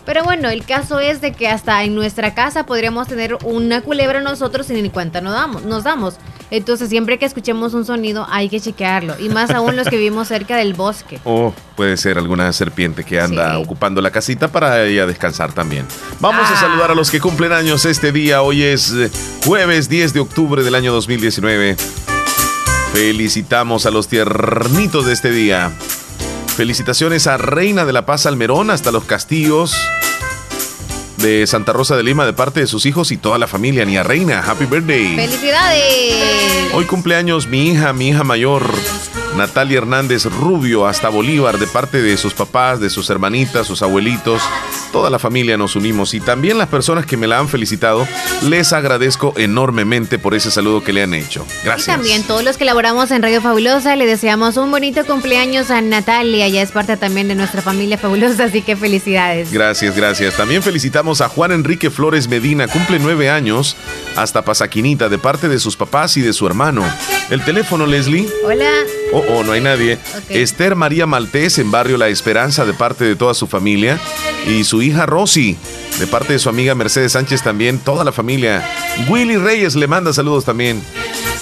Pero 0.06 0.22
bueno, 0.22 0.48
el 0.48 0.64
caso 0.64 1.00
es 1.00 1.20
de 1.20 1.32
que 1.32 1.48
hasta 1.48 1.82
en 1.82 1.94
nuestra 1.96 2.32
casa 2.32 2.64
podríamos 2.64 3.08
tener 3.08 3.36
una 3.44 3.80
culebra 3.82 4.20
nosotros 4.20 4.70
y 4.70 4.80
ni 4.80 4.88
cuenta 4.88 5.20
nos 5.20 5.34
damos. 5.34 5.64
Nos 5.64 5.82
damos. 5.84 6.14
Entonces, 6.52 6.88
siempre 6.88 7.18
que 7.18 7.26
escuchemos 7.26 7.74
un 7.74 7.84
sonido 7.84 8.24
hay 8.30 8.48
que 8.48 8.60
chequearlo. 8.60 9.16
Y 9.18 9.28
más 9.30 9.50
aún 9.50 9.74
los 9.74 9.88
que 9.88 9.96
vivimos 9.96 10.28
cerca 10.28 10.56
del 10.56 10.74
bosque. 10.74 11.18
O 11.24 11.52
puede 11.74 11.96
ser 11.96 12.18
alguna 12.18 12.52
serpiente 12.52 13.02
que 13.02 13.20
anda 13.20 13.56
Sí. 13.56 13.62
ocupando 13.64 14.00
la 14.00 14.12
casita 14.12 14.46
para 14.46 14.80
ella 14.84 15.06
descansar 15.06 15.52
también. 15.52 15.84
Vamos 16.20 16.46
Ah. 16.48 16.54
a 16.54 16.60
saludar 16.60 16.92
a 16.92 16.94
los 16.94 17.10
que 17.10 17.18
cumplen 17.18 17.52
años 17.52 17.84
este 17.84 18.12
día. 18.12 18.42
Hoy 18.42 18.62
es 18.62 18.92
eh, 18.92 19.10
jueves 19.44 19.88
10 19.88 20.12
de 20.14 20.20
octubre 20.20 20.62
del 20.62 20.76
año 20.76 20.92
2019. 20.92 21.76
Felicitamos 22.92 23.84
a 23.86 23.90
los 23.90 24.06
tiernitos 24.06 25.04
de 25.06 25.12
este 25.12 25.30
día. 25.32 25.72
Felicitaciones 26.56 27.26
a 27.26 27.36
Reina 27.36 27.84
de 27.84 27.92
la 27.92 28.06
Paz 28.06 28.24
Almerón, 28.24 28.70
hasta 28.70 28.90
los 28.90 29.04
castillos 29.04 29.76
de 31.18 31.46
Santa 31.46 31.74
Rosa 31.74 31.98
de 31.98 32.02
Lima 32.02 32.24
de 32.24 32.32
parte 32.32 32.60
de 32.60 32.66
sus 32.66 32.86
hijos 32.86 33.12
y 33.12 33.18
toda 33.18 33.36
la 33.36 33.46
familia. 33.46 33.84
Ni 33.84 33.98
a 33.98 34.02
Reina, 34.02 34.40
happy 34.40 34.64
birthday. 34.64 35.16
¡Felicidades! 35.16 36.72
Hoy 36.72 36.86
cumpleaños 36.86 37.46
mi 37.46 37.68
hija, 37.68 37.92
mi 37.92 38.08
hija 38.08 38.24
mayor, 38.24 38.64
Natalia 39.36 39.78
Hernández 39.78 40.24
Rubio, 40.24 40.86
hasta 40.86 41.08
Bolívar, 41.08 41.58
de 41.58 41.66
parte 41.66 42.00
de 42.00 42.16
sus 42.16 42.34
papás, 42.34 42.80
de 42.80 42.90
sus 42.90 43.10
hermanitas, 43.10 43.66
sus 43.66 43.82
abuelitos. 43.82 44.42
Toda 44.92 45.10
la 45.10 45.18
familia 45.18 45.56
nos 45.56 45.76
unimos 45.76 46.14
y 46.14 46.20
también 46.20 46.58
las 46.58 46.68
personas 46.68 47.04
que 47.06 47.16
me 47.16 47.26
la 47.26 47.38
han 47.38 47.48
felicitado, 47.48 48.06
les 48.42 48.72
agradezco 48.72 49.34
enormemente 49.36 50.18
por 50.18 50.34
ese 50.34 50.50
saludo 50.50 50.82
que 50.82 50.92
le 50.92 51.02
han 51.02 51.14
hecho. 51.14 51.46
Y 51.62 51.66
Gracias. 51.66 51.94
también 51.96 52.22
todos 52.22 52.42
los 52.44 52.56
que 52.56 52.64
laboramos 52.64 53.10
en 53.10 53.22
Radio 53.22 53.40
Fabulosa 53.42 53.94
le 53.96 54.06
deseamos 54.06 54.56
un 54.56 54.70
bonito 54.70 55.04
cumpleaños 55.04 55.70
a 55.70 55.80
Natalia. 55.80 56.48
Ya 56.48 56.62
es 56.62 56.72
parte 56.72 56.96
también 56.96 57.28
de 57.28 57.34
nuestra 57.34 57.60
familia 57.62 57.98
fabulosa, 57.98 58.44
así 58.44 58.62
que 58.62 58.76
felicidades. 58.76 59.52
Gracias, 59.52 59.94
gracias. 59.96 60.36
También 60.36 60.62
felicitamos 60.62 61.20
a 61.20 61.28
Juan 61.28 61.52
Enrique 61.52 61.90
Flores 61.90 62.28
Medina, 62.28 62.68
cumple 62.68 62.98
nueve 62.98 63.28
años, 63.28 63.76
hasta 64.16 64.42
Pasaquinita, 64.44 65.08
de 65.08 65.18
parte 65.18 65.48
de 65.48 65.58
sus 65.58 65.76
papás 65.76 66.16
y 66.16 66.22
de 66.22 66.32
su 66.32 66.46
hermano. 66.46 66.84
El 67.30 67.44
teléfono, 67.44 67.86
Leslie. 67.86 68.28
Hola. 68.44 68.70
Oh, 69.12 69.22
oh, 69.30 69.44
no 69.44 69.52
hay 69.52 69.60
nadie. 69.60 69.98
Esther 70.28 70.74
María 70.74 71.06
Maltés 71.06 71.58
en 71.58 71.70
Barrio 71.70 71.96
La 71.96 72.08
Esperanza 72.08 72.64
de 72.64 72.74
parte 72.74 73.04
de 73.04 73.16
toda 73.16 73.34
su 73.34 73.46
familia. 73.46 73.98
Y 74.46 74.64
su 74.64 74.82
hija 74.82 75.06
Rosy 75.06 75.56
de 75.98 76.06
parte 76.06 76.34
de 76.34 76.38
su 76.38 76.48
amiga 76.48 76.74
Mercedes 76.74 77.12
Sánchez 77.12 77.42
también. 77.42 77.78
Toda 77.78 78.04
la 78.04 78.12
familia. 78.12 78.68
Willy 79.08 79.36
Reyes 79.36 79.74
le 79.76 79.86
manda 79.86 80.12
saludos 80.12 80.44
también. 80.44 80.82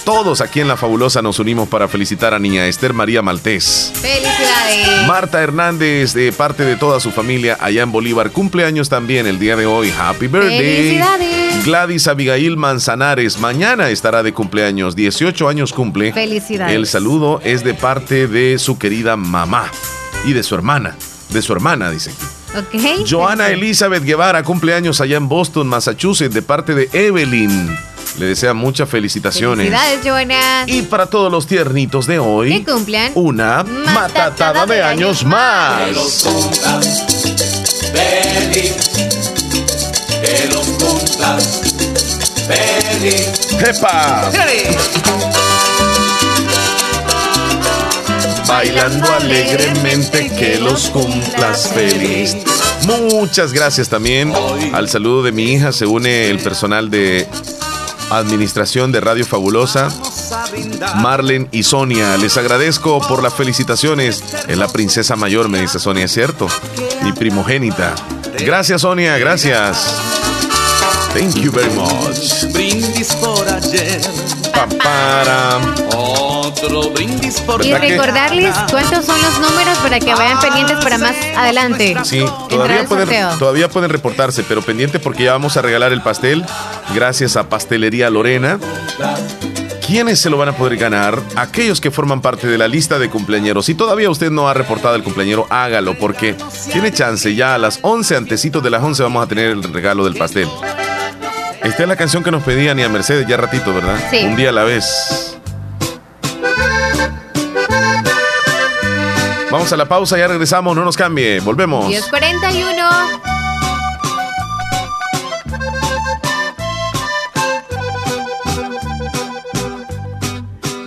Todos 0.05 0.39
aquí 0.39 0.59
en 0.59 0.67
La 0.67 0.77
Fabulosa 0.77 1.23
nos 1.23 1.39
unimos 1.39 1.67
para 1.67 1.87
felicitar 1.87 2.35
a 2.35 2.39
niña 2.39 2.67
Esther 2.67 2.93
María 2.93 3.23
Maltés. 3.23 3.91
Felicidades. 3.95 5.07
Marta 5.07 5.41
Hernández, 5.41 6.13
de 6.13 6.31
parte 6.31 6.63
de 6.63 6.75
toda 6.75 6.99
su 6.99 7.09
familia 7.09 7.57
allá 7.59 7.81
en 7.81 7.91
Bolívar, 7.91 8.29
cumpleaños 8.29 8.87
también 8.87 9.25
el 9.25 9.39
día 9.39 9.55
de 9.55 9.65
hoy. 9.65 9.91
Happy 9.97 10.27
birthday. 10.27 10.59
Felicidades. 10.59 11.65
Gladys 11.65 12.07
Abigail 12.07 12.55
Manzanares, 12.55 13.39
mañana 13.39 13.89
estará 13.89 14.21
de 14.21 14.31
cumpleaños, 14.31 14.95
18 14.95 15.49
años 15.49 15.73
cumple. 15.73 16.13
Felicidades. 16.13 16.75
El 16.75 16.85
saludo 16.85 17.41
es 17.43 17.63
de 17.63 17.73
parte 17.73 18.27
de 18.27 18.59
su 18.59 18.77
querida 18.77 19.15
mamá 19.15 19.71
y 20.23 20.33
de 20.33 20.43
su 20.43 20.53
hermana. 20.53 20.95
De 21.29 21.41
su 21.41 21.51
hermana, 21.51 21.89
dice 21.89 22.11
aquí. 22.11 22.34
Ok. 22.57 23.05
Joana 23.09 23.49
Elizabeth 23.49 24.03
Guevara, 24.03 24.43
cumpleaños 24.43 25.01
allá 25.01 25.17
en 25.17 25.27
Boston, 25.27 25.67
Massachusetts, 25.67 26.33
de 26.33 26.41
parte 26.41 26.73
de 26.73 26.89
Evelyn. 26.93 27.75
Le 28.19 28.27
desea 28.27 28.53
muchas 28.53 28.87
felicitaciones. 28.87 29.67
Felicidades, 29.67 29.99
Joana. 30.03 30.63
Y 30.67 30.83
para 30.83 31.07
todos 31.07 31.29
los 31.31 31.47
tiernitos 31.47 32.07
de 32.07 32.17
hoy, 32.19 32.63
Que 32.63 32.71
cumplan. 32.71 33.11
una 33.15 33.63
matatada 33.63 34.65
de 34.65 34.81
años 34.81 35.25
más. 35.25 35.81
Feliz, 37.91 38.73
que 40.21 40.47
los 40.53 40.65
cumpla 40.65 41.37
cumplas 41.37 41.61
feliz. 42.47 43.31
¡Epa! 43.67 44.31
Bailando 48.47 49.11
alegremente 49.13 50.29
que 50.37 50.59
los 50.59 50.89
cumplas 50.89 51.69
feliz. 51.73 52.35
Muchas 52.85 53.53
gracias 53.53 53.89
también. 53.89 54.33
Al 54.73 54.89
saludo 54.89 55.23
de 55.23 55.31
mi 55.31 55.53
hija 55.53 55.71
se 55.71 55.85
une 55.85 56.29
el 56.29 56.39
personal 56.39 56.89
de 56.89 57.27
administración 58.11 58.91
de 58.91 59.01
Radio 59.01 59.25
Fabulosa. 59.25 59.89
Marlen 60.97 61.47
y 61.51 61.63
Sonia, 61.63 62.17
les 62.17 62.37
agradezco 62.37 62.99
por 63.07 63.23
las 63.23 63.33
felicitaciones. 63.33 64.23
Es 64.47 64.57
la 64.57 64.67
princesa 64.67 65.15
mayor, 65.15 65.49
me 65.49 65.61
dice 65.61 65.79
Sonia, 65.79 66.05
es 66.05 66.13
cierto. 66.13 66.47
Mi 67.03 67.13
primogénita. 67.13 67.95
Gracias, 68.39 68.81
Sonia, 68.81 69.17
gracias. 69.17 69.95
Thank 71.13 71.35
you 71.35 71.51
very 71.51 71.73
much. 71.73 72.43
Brindis 72.51 73.13
por 73.15 73.47
ayer. 73.47 74.01
Para. 74.83 76.24
Otro 76.65 76.89
brindis 76.89 77.41
por 77.41 77.63
Y 77.63 77.73
recordarles 77.73 78.55
cuántos 78.71 79.05
son 79.05 79.21
los 79.21 79.39
números 79.39 79.77
para 79.79 79.99
que 79.99 80.13
vayan 80.15 80.39
pendientes 80.39 80.77
para 80.83 80.97
más 80.97 81.15
adelante. 81.35 81.95
Sí, 82.03 82.25
todavía 82.49 82.85
pueden, 82.85 83.37
todavía 83.37 83.69
pueden 83.69 83.89
reportarse, 83.91 84.43
pero 84.43 84.61
pendiente 84.61 84.99
porque 84.99 85.25
ya 85.25 85.33
vamos 85.33 85.57
a 85.57 85.61
regalar 85.61 85.91
el 85.91 86.01
pastel. 86.01 86.43
Gracias 86.93 87.35
a 87.35 87.49
Pastelería 87.49 88.09
Lorena. 88.09 88.59
¿Quiénes 89.85 90.19
se 90.19 90.31
lo 90.31 90.37
van 90.37 90.49
a 90.49 90.57
poder 90.57 90.77
ganar? 90.77 91.21
Aquellos 91.35 91.79
que 91.79 91.91
forman 91.91 92.21
parte 92.21 92.47
de 92.47 92.57
la 92.57 92.67
lista 92.67 92.97
de 92.97 93.09
cumpleañeros. 93.09 93.67
Si 93.67 93.75
todavía 93.75 94.09
usted 94.09 94.31
no 94.31 94.49
ha 94.49 94.55
reportado 94.55 94.95
el 94.95 95.03
cumpleañero, 95.03 95.45
hágalo 95.51 95.95
porque 95.95 96.35
tiene 96.71 96.91
chance. 96.91 97.35
Ya 97.35 97.53
a 97.53 97.59
las 97.59 97.77
11, 97.83 98.15
antecitos 98.15 98.63
de 98.63 98.71
las 98.71 98.81
11, 98.81 99.03
vamos 99.03 99.23
a 99.23 99.27
tener 99.27 99.51
el 99.51 99.61
regalo 99.61 100.03
del 100.03 100.15
pastel. 100.15 100.49
Esta 101.63 101.83
es 101.83 101.89
la 101.89 101.95
canción 101.95 102.23
que 102.23 102.31
nos 102.31 102.41
pedía 102.41 102.73
Nia 102.73 102.89
Mercedes 102.89 103.27
ya 103.27 103.37
ratito, 103.37 103.73
¿verdad? 103.73 103.99
Sí. 104.09 104.25
Un 104.25 104.35
día 104.35 104.49
a 104.49 104.53
la 104.53 104.63
vez. 104.63 105.35
Vamos 109.55 109.71
a 109.71 109.77
la 109.77 109.87
pausa, 109.87 110.17
ya 110.17 110.27
regresamos, 110.27 110.75
no 110.75 110.83
nos 110.83 110.97
cambie, 110.97 111.39
volvemos. 111.39 111.87
1041. 111.87 112.89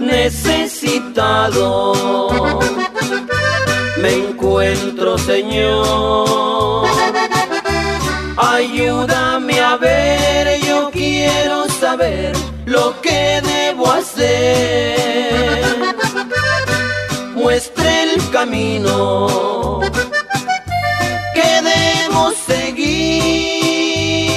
necesitado. 0.01 1.95
Me 3.97 4.12
encuentro, 4.12 5.16
Señor. 5.16 6.86
Ayúdame 8.36 9.61
a 9.61 9.78
ver, 9.78 10.61
yo 10.61 10.90
quiero 10.93 11.66
saber 11.70 12.36
lo 12.66 13.01
que 13.01 13.40
debo 13.43 13.90
hacer. 13.90 15.39
Camino 18.32 19.80
que 21.34 21.50
debo 21.72 22.30
seguir. 22.46 24.28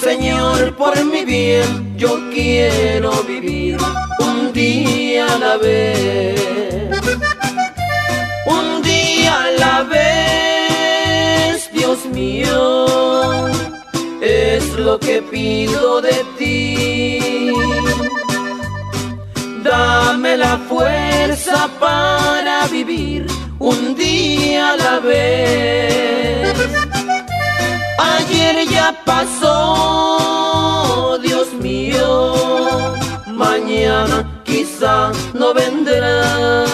Señor, 0.00 0.76
por 0.76 1.02
mi 1.04 1.24
bien, 1.24 1.96
yo 1.96 2.18
quiero 2.30 3.10
vivir 3.22 3.78
un 4.20 4.52
día 4.52 5.26
a 5.26 5.38
la 5.38 5.56
vez. 5.56 7.00
Un 8.46 8.82
día 8.82 9.44
a 9.44 9.50
la 9.52 9.82
vez, 9.84 11.70
Dios 11.72 12.04
mío, 12.06 12.86
es 14.20 14.64
lo 14.74 14.98
que 14.98 15.22
pido 15.22 16.00
de 16.02 16.24
ti. 16.38 17.15
Dame 19.76 20.32
la 20.38 20.56
fuerza 20.70 21.68
para 21.78 22.66
vivir 22.68 23.26
un 23.58 23.94
día 23.94 24.70
a 24.72 24.76
la 24.76 25.00
vez. 25.00 26.56
Ayer 28.14 28.54
ya 28.70 28.88
pasó, 29.04 30.48
Dios 31.22 31.48
mío, 31.60 32.32
mañana 33.26 34.16
quizá 34.44 35.12
no 35.34 35.52
vendrá. 35.52 36.64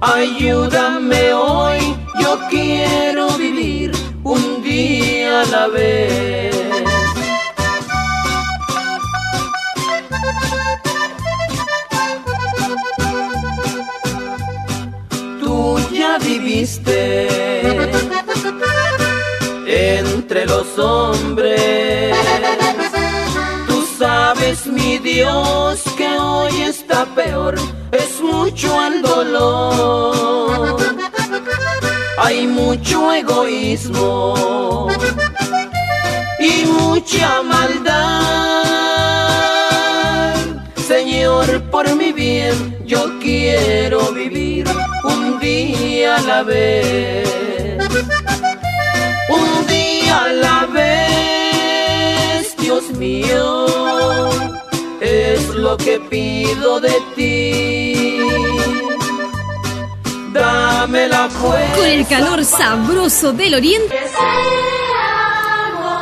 Ayúdame 0.00 1.34
hoy, 1.34 1.80
yo 2.20 2.38
quiero 2.48 3.24
vivir 3.44 3.90
un 4.22 4.62
día 4.62 5.42
a 5.42 5.46
la 5.46 5.66
vez. 5.66 6.61
Entre 19.66 20.46
los 20.46 20.78
hombres. 20.78 22.16
Tú 23.66 23.86
sabes, 23.98 24.66
mi 24.66 24.98
Dios, 24.98 25.82
que 25.96 26.08
hoy 26.18 26.62
está 26.62 27.04
peor, 27.14 27.54
es 27.90 28.20
mucho 28.20 28.86
el 28.86 29.02
dolor. 29.02 30.76
Hay 32.18 32.46
mucho 32.46 33.12
egoísmo 33.12 34.88
y 36.38 36.64
mucha 36.66 37.42
maldad. 37.42 38.22
Señor, 40.86 41.62
por 41.70 41.94
mi 41.96 42.12
bien, 42.12 42.71
la 46.26 46.42
vez. 46.42 47.28
Un 49.28 49.66
día 49.66 50.24
a 50.24 50.28
la 50.28 50.66
vez, 50.66 52.56
Dios 52.58 52.90
mío, 52.92 53.66
es 55.00 55.48
lo 55.48 55.76
que 55.76 56.00
pido 56.10 56.80
de 56.80 56.94
ti. 57.16 58.18
Dame 60.32 61.08
la 61.08 61.28
fuerza. 61.28 61.76
Con 61.76 61.86
el 61.86 62.06
calor 62.06 62.44
sabroso 62.44 63.32
del 63.32 63.54
oriente. 63.54 63.94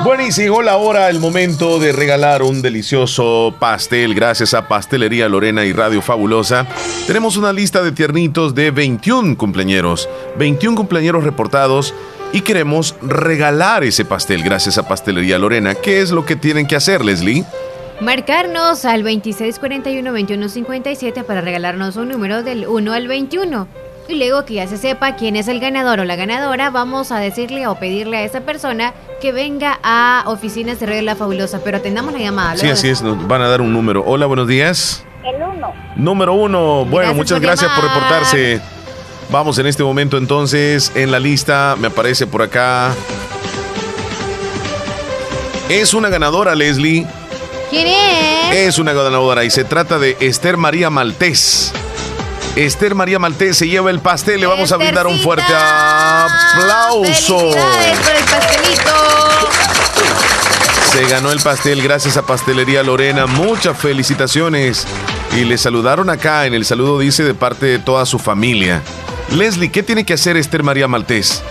Buenísimo, 0.05 0.63
la 0.63 0.77
hora, 0.79 1.11
el 1.11 1.21
momento 1.21 1.79
de 1.79 1.93
regalar 1.93 2.43
un 2.43 2.63
delicioso 2.63 3.55
pastel 3.59 4.15
gracias 4.15 4.55
a 4.55 4.67
Pastelería 4.67 5.29
Lorena 5.29 5.67
y 5.67 5.75
Radio 5.75 6.01
Fabulosa. 6.01 6.67
Tenemos 7.07 7.37
una 7.37 7.53
lista 7.53 7.83
de 7.83 7.93
tiernitos 7.93 8.55
de 8.55 8.71
21 8.71 9.37
cumpleañeros, 9.37 10.09
21 10.39 10.75
cumpleañeros 10.75 11.23
reportados 11.23 11.93
y 12.33 12.41
queremos 12.41 12.97
regalar 13.03 13.85
ese 13.85 14.07
pastel 14.07 14.43
gracias 14.43 14.79
a 14.79 14.89
Pastelería 14.89 15.39
Lorena. 15.39 15.75
¿Qué 15.75 16.01
es 16.01 16.13
lo 16.13 16.25
que 16.25 16.35
tienen 16.35 16.67
que 16.67 16.77
hacer, 16.77 17.05
Leslie? 17.05 17.45
Marcarnos 18.01 18.87
al 18.87 19.05
2641-2157 19.05 21.25
para 21.25 21.43
regalarnos 21.43 21.97
un 21.97 22.09
número 22.09 22.43
del 22.43 22.67
1 22.67 22.93
al 22.95 23.07
21. 23.07 23.69
Y 24.11 24.16
luego 24.16 24.45
que 24.45 24.55
ya 24.55 24.66
se 24.66 24.77
sepa 24.77 25.15
quién 25.15 25.37
es 25.37 25.47
el 25.47 25.61
ganador 25.61 26.01
o 26.01 26.05
la 26.05 26.16
ganadora, 26.16 26.70
vamos 26.70 27.12
a 27.12 27.19
decirle 27.19 27.69
o 27.69 27.77
pedirle 27.77 28.16
a 28.16 28.24
esa 28.24 28.41
persona 28.41 28.93
que 29.20 29.31
venga 29.31 29.78
a 29.85 30.24
oficinas 30.27 30.81
de 30.81 30.87
Radio 30.87 31.03
La 31.03 31.15
Fabulosa. 31.15 31.61
Pero 31.62 31.77
atendamos 31.77 32.12
la 32.12 32.19
llamada. 32.19 32.57
Sí, 32.57 32.69
así 32.69 32.89
es, 32.89 33.03
nos 33.03 33.28
van 33.28 33.41
a 33.43 33.49
dar 33.49 33.61
un 33.61 33.73
número. 33.73 34.03
Hola, 34.05 34.27
buenos 34.27 34.49
días. 34.49 35.05
El 35.24 35.41
uno. 35.41 35.73
Número 35.95 36.35
uno. 36.35 36.85
Bueno, 36.87 37.15
Gracias 37.15 37.16
muchas 37.16 37.39
por 37.39 37.43
gracias 37.43 37.70
por 37.73 37.85
reportarse. 37.85 38.61
Vamos 39.31 39.59
en 39.61 39.66
este 39.69 39.85
momento 39.85 40.16
entonces 40.16 40.91
en 40.97 41.12
la 41.12 41.20
lista. 41.20 41.77
Me 41.78 41.87
aparece 41.87 42.27
por 42.27 42.43
acá. 42.43 42.93
Es 45.69 45.95
una 45.95 46.09
ganadora, 46.09 46.57
Leslie. 46.57 47.07
¿Quién 47.70 47.87
es? 47.87 48.57
Es 48.57 48.78
una 48.81 48.93
ganadora 48.93 49.45
y 49.45 49.51
se 49.51 49.62
trata 49.62 50.01
de 50.01 50.16
Esther 50.19 50.57
María 50.57 50.91
Maltés. 50.91 51.73
Esther 52.57 52.95
María 52.95 53.19
Maltés 53.19 53.57
se 53.57 53.69
lleva 53.69 53.91
el 53.91 54.01
pastel. 54.01 54.41
Le 54.41 54.47
vamos 54.47 54.73
a 54.73 54.77
brindar 54.77 55.07
un 55.07 55.19
fuerte 55.21 55.53
aplauso. 55.53 57.39
¡Felicidades 57.53 57.99
por 57.99 58.17
el 58.17 58.25
pastelito! 58.25 58.91
Se 60.93 61.05
ganó 61.05 61.31
el 61.31 61.39
pastel 61.39 61.83
gracias 61.83 62.17
a 62.17 62.23
Pastelería 62.23 62.83
Lorena. 62.83 63.27
Muchas 63.27 63.79
felicitaciones. 63.79 64.87
Y 65.37 65.45
le 65.45 65.57
saludaron 65.57 66.11
acá. 66.11 66.47
En 66.47 66.55
el 66.55 66.65
saludo 66.65 66.99
dice 66.99 67.23
de 67.23 67.35
parte 67.35 67.67
de 67.67 67.79
toda 67.79 68.05
su 68.07 68.19
familia. 68.19 68.83
Leslie, 69.31 69.71
¿qué 69.71 69.85
tiene 69.85 70.05
que 70.05 70.15
hacer 70.15 70.37
Esther 70.37 70.65
María 70.65 70.89
Maltés? 70.89 71.43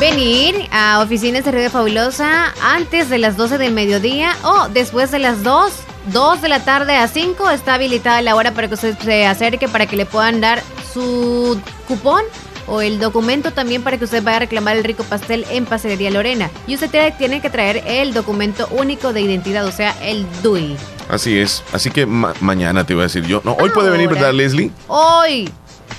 Venir 0.00 0.68
a 0.72 1.00
oficinas 1.00 1.44
de 1.44 1.52
Radio 1.52 1.70
Fabulosa 1.70 2.52
antes 2.60 3.08
de 3.08 3.18
las 3.18 3.36
12 3.36 3.58
del 3.58 3.72
mediodía 3.72 4.36
o 4.42 4.68
después 4.68 5.12
de 5.12 5.20
las 5.20 5.44
2, 5.44 5.72
2 6.06 6.42
de 6.42 6.48
la 6.48 6.60
tarde 6.64 6.96
a 6.96 7.06
5. 7.08 7.50
Está 7.50 7.74
habilitada 7.74 8.22
la 8.22 8.34
hora 8.34 8.52
para 8.52 8.68
que 8.68 8.74
usted 8.74 8.96
se 8.98 9.26
acerque 9.26 9.68
para 9.68 9.86
que 9.86 9.96
le 9.96 10.06
puedan 10.06 10.40
dar 10.40 10.62
su 10.92 11.60
cupón 11.88 12.22
o 12.66 12.80
el 12.80 13.00
documento 13.00 13.52
también 13.52 13.82
para 13.82 13.98
que 13.98 14.04
usted 14.04 14.22
vaya 14.22 14.36
a 14.36 14.40
reclamar 14.40 14.76
el 14.76 14.84
rico 14.84 15.02
pastel 15.04 15.44
en 15.50 15.64
Pastelería 15.66 16.10
Lorena. 16.10 16.50
Y 16.66 16.74
usted 16.74 16.90
tiene- 17.18 17.40
que 17.40 17.50
traer 17.50 17.82
el 17.86 18.14
documento 18.14 18.68
único 18.70 19.12
de 19.12 19.20
identidad, 19.20 19.66
o 19.66 19.72
sea, 19.72 19.94
el 20.02 20.24
DUI. 20.42 20.76
Así 21.08 21.38
es. 21.38 21.62
Así 21.72 21.90
que 21.90 22.06
ma- 22.06 22.34
mañana 22.40 22.84
te 22.86 22.92
iba 22.92 23.02
a 23.02 23.06
decir 23.06 23.26
yo. 23.26 23.40
No, 23.44 23.52
hoy 23.60 23.70
puede 23.70 23.90
venir. 23.90 24.08
¿verdad, 24.08 24.32
Leslie? 24.32 24.70
Hoy. 24.86 25.50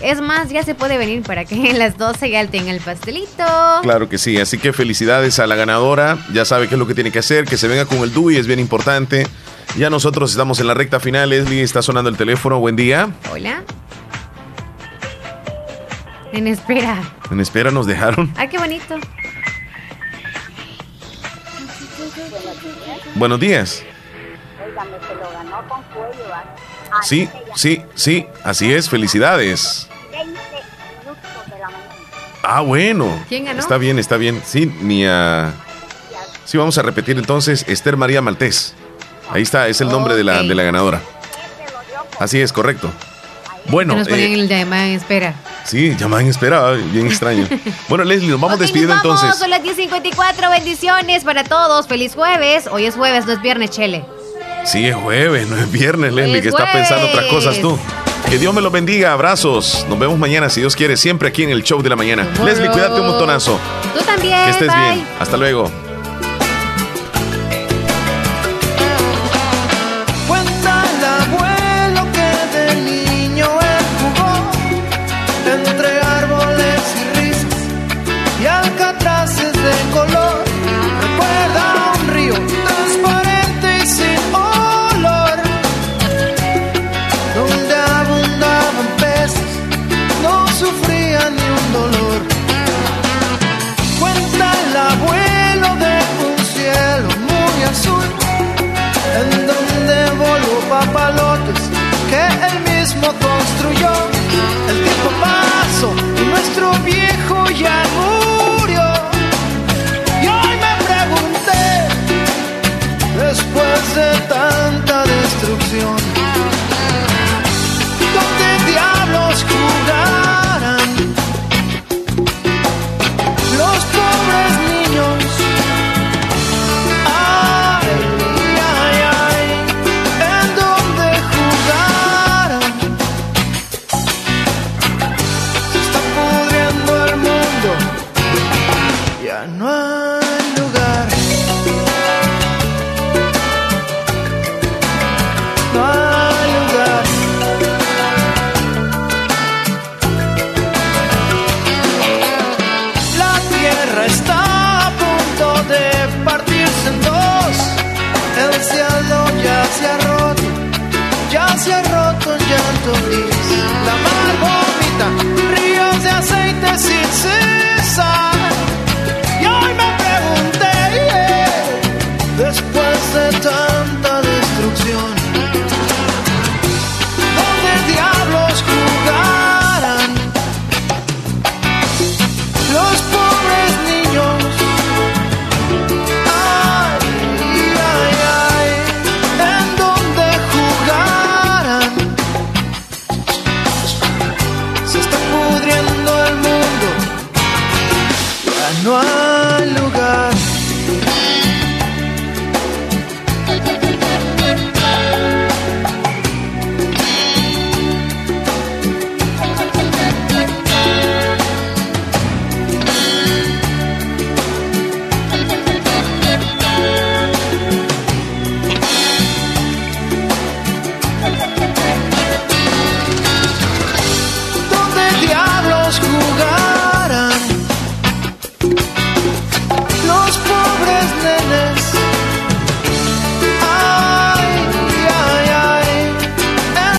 Es 0.01 0.21
más, 0.21 0.49
ya 0.49 0.63
se 0.63 0.75
puede 0.75 0.97
venir 0.97 1.23
para 1.23 1.45
que 1.45 1.55
en 1.69 1.79
las 1.79 1.97
12 1.97 2.29
ya 2.29 2.45
tenga 2.47 2.71
el 2.71 2.81
pastelito. 2.81 3.43
Claro 3.81 4.09
que 4.09 4.17
sí, 4.17 4.39
así 4.39 4.57
que 4.57 4.73
felicidades 4.73 5.39
a 5.39 5.47
la 5.47 5.55
ganadora. 5.55 6.17
Ya 6.33 6.45
sabe 6.45 6.67
qué 6.67 6.75
es 6.75 6.79
lo 6.79 6.87
que 6.87 6.95
tiene 6.95 7.11
que 7.11 7.19
hacer, 7.19 7.45
que 7.45 7.57
se 7.57 7.67
venga 7.67 7.85
con 7.85 7.99
el 7.99 8.13
DUI, 8.13 8.37
es 8.37 8.47
bien 8.47 8.59
importante. 8.59 9.27
Ya 9.77 9.89
nosotros 9.89 10.31
estamos 10.31 10.59
en 10.59 10.67
la 10.67 10.73
recta 10.73 10.99
final. 10.99 11.29
Leslie 11.29 11.63
está 11.63 11.81
sonando 11.81 12.09
el 12.09 12.17
teléfono. 12.17 12.59
Buen 12.59 12.75
día. 12.75 13.09
Hola. 13.31 13.63
En 16.31 16.47
espera. 16.47 17.01
En 17.31 17.39
espera 17.39 17.71
nos 17.71 17.87
dejaron. 17.87 18.31
Ay, 18.35 18.49
qué 18.49 18.57
bonito. 18.57 18.95
Buenos 23.15 23.39
días. 23.39 23.83
Sí, 27.03 27.27
sí, 27.55 27.81
sí, 27.95 28.27
así 28.43 28.71
es. 28.73 28.89
Felicidades. 28.89 29.87
Ah, 32.43 32.61
bueno. 32.61 33.23
¿Quién 33.29 33.45
ganó? 33.45 33.59
Está 33.59 33.77
bien, 33.77 33.99
está 33.99 34.17
bien. 34.17 34.41
Sí, 34.45 34.65
ni 34.81 35.05
a... 35.05 35.53
Sí, 36.45 36.57
vamos 36.57 36.77
a 36.77 36.81
repetir 36.81 37.17
entonces. 37.17 37.65
Esther 37.67 37.95
María 37.97 38.21
Maltés. 38.21 38.73
Ahí 39.31 39.41
está, 39.41 39.67
es 39.69 39.79
el 39.81 39.87
nombre 39.89 40.13
de, 40.15 40.23
la, 40.23 40.43
de 40.43 40.53
la 40.53 40.63
ganadora. 40.63 41.01
Así 42.19 42.39
es, 42.41 42.51
correcto. 42.51 42.91
Bueno, 43.67 43.93
Que 43.93 43.99
nos 43.99 44.07
ponían 44.09 44.31
eh, 44.31 44.33
el 44.41 44.49
llamada 44.49 44.87
en 44.87 44.91
espera. 44.95 45.33
sí, 45.63 45.95
llamada 45.97 46.21
en 46.21 46.27
espera, 46.27 46.71
bien 46.71 47.07
extraño. 47.07 47.47
Bueno, 47.87 48.03
Leslie, 48.03 48.29
nos 48.29 48.41
vamos 48.41 48.55
Ok, 48.55 48.61
despidiendo 48.61 48.95
nos 48.95 49.03
vamos, 49.03 49.23
entonces. 49.23 49.39
Son 49.39 49.49
las 49.49 49.61
10.54. 49.63 50.51
Bendiciones 50.51 51.23
para 51.23 51.45
todos. 51.45 51.87
Feliz 51.87 52.13
jueves. 52.13 52.67
Hoy 52.69 52.85
es 52.85 52.95
jueves, 52.95 53.25
no 53.25 53.31
es 53.31 53.41
viernes, 53.41 53.69
Chele. 53.69 54.03
Sí, 54.63 54.87
es 54.87 54.95
jueves, 54.95 55.47
no 55.47 55.57
es 55.57 55.71
viernes, 55.71 56.13
Leslie, 56.13 56.37
Es 56.37 56.41
que 56.41 56.49
está 56.49 56.71
pensando 56.71 57.07
otras 57.07 57.25
cosas 57.25 57.59
tú. 57.59 57.77
Que 58.29 58.37
Dios 58.37 58.53
me 58.53 58.61
lo 58.61 58.71
bendiga, 58.71 59.11
abrazos. 59.11 59.85
Nos 59.89 59.99
vemos 59.99 60.17
mañana, 60.17 60.49
si 60.49 60.61
Dios 60.61 60.75
quiere, 60.75 60.97
siempre 60.97 61.27
aquí 61.27 61.43
en 61.43 61.49
el 61.49 61.63
show 61.63 61.81
de 61.81 61.89
la 61.89 61.95
mañana. 61.95 62.27
Leslie, 62.43 62.69
cuídate 62.69 62.99
un 62.99 63.07
montonazo. 63.07 63.59
Tú 63.93 64.03
también. 64.03 64.45
Que 64.45 64.51
estés 64.51 64.69
bye. 64.69 64.93
bien. 64.93 65.07
Hasta 65.19 65.37
luego. 65.37 65.69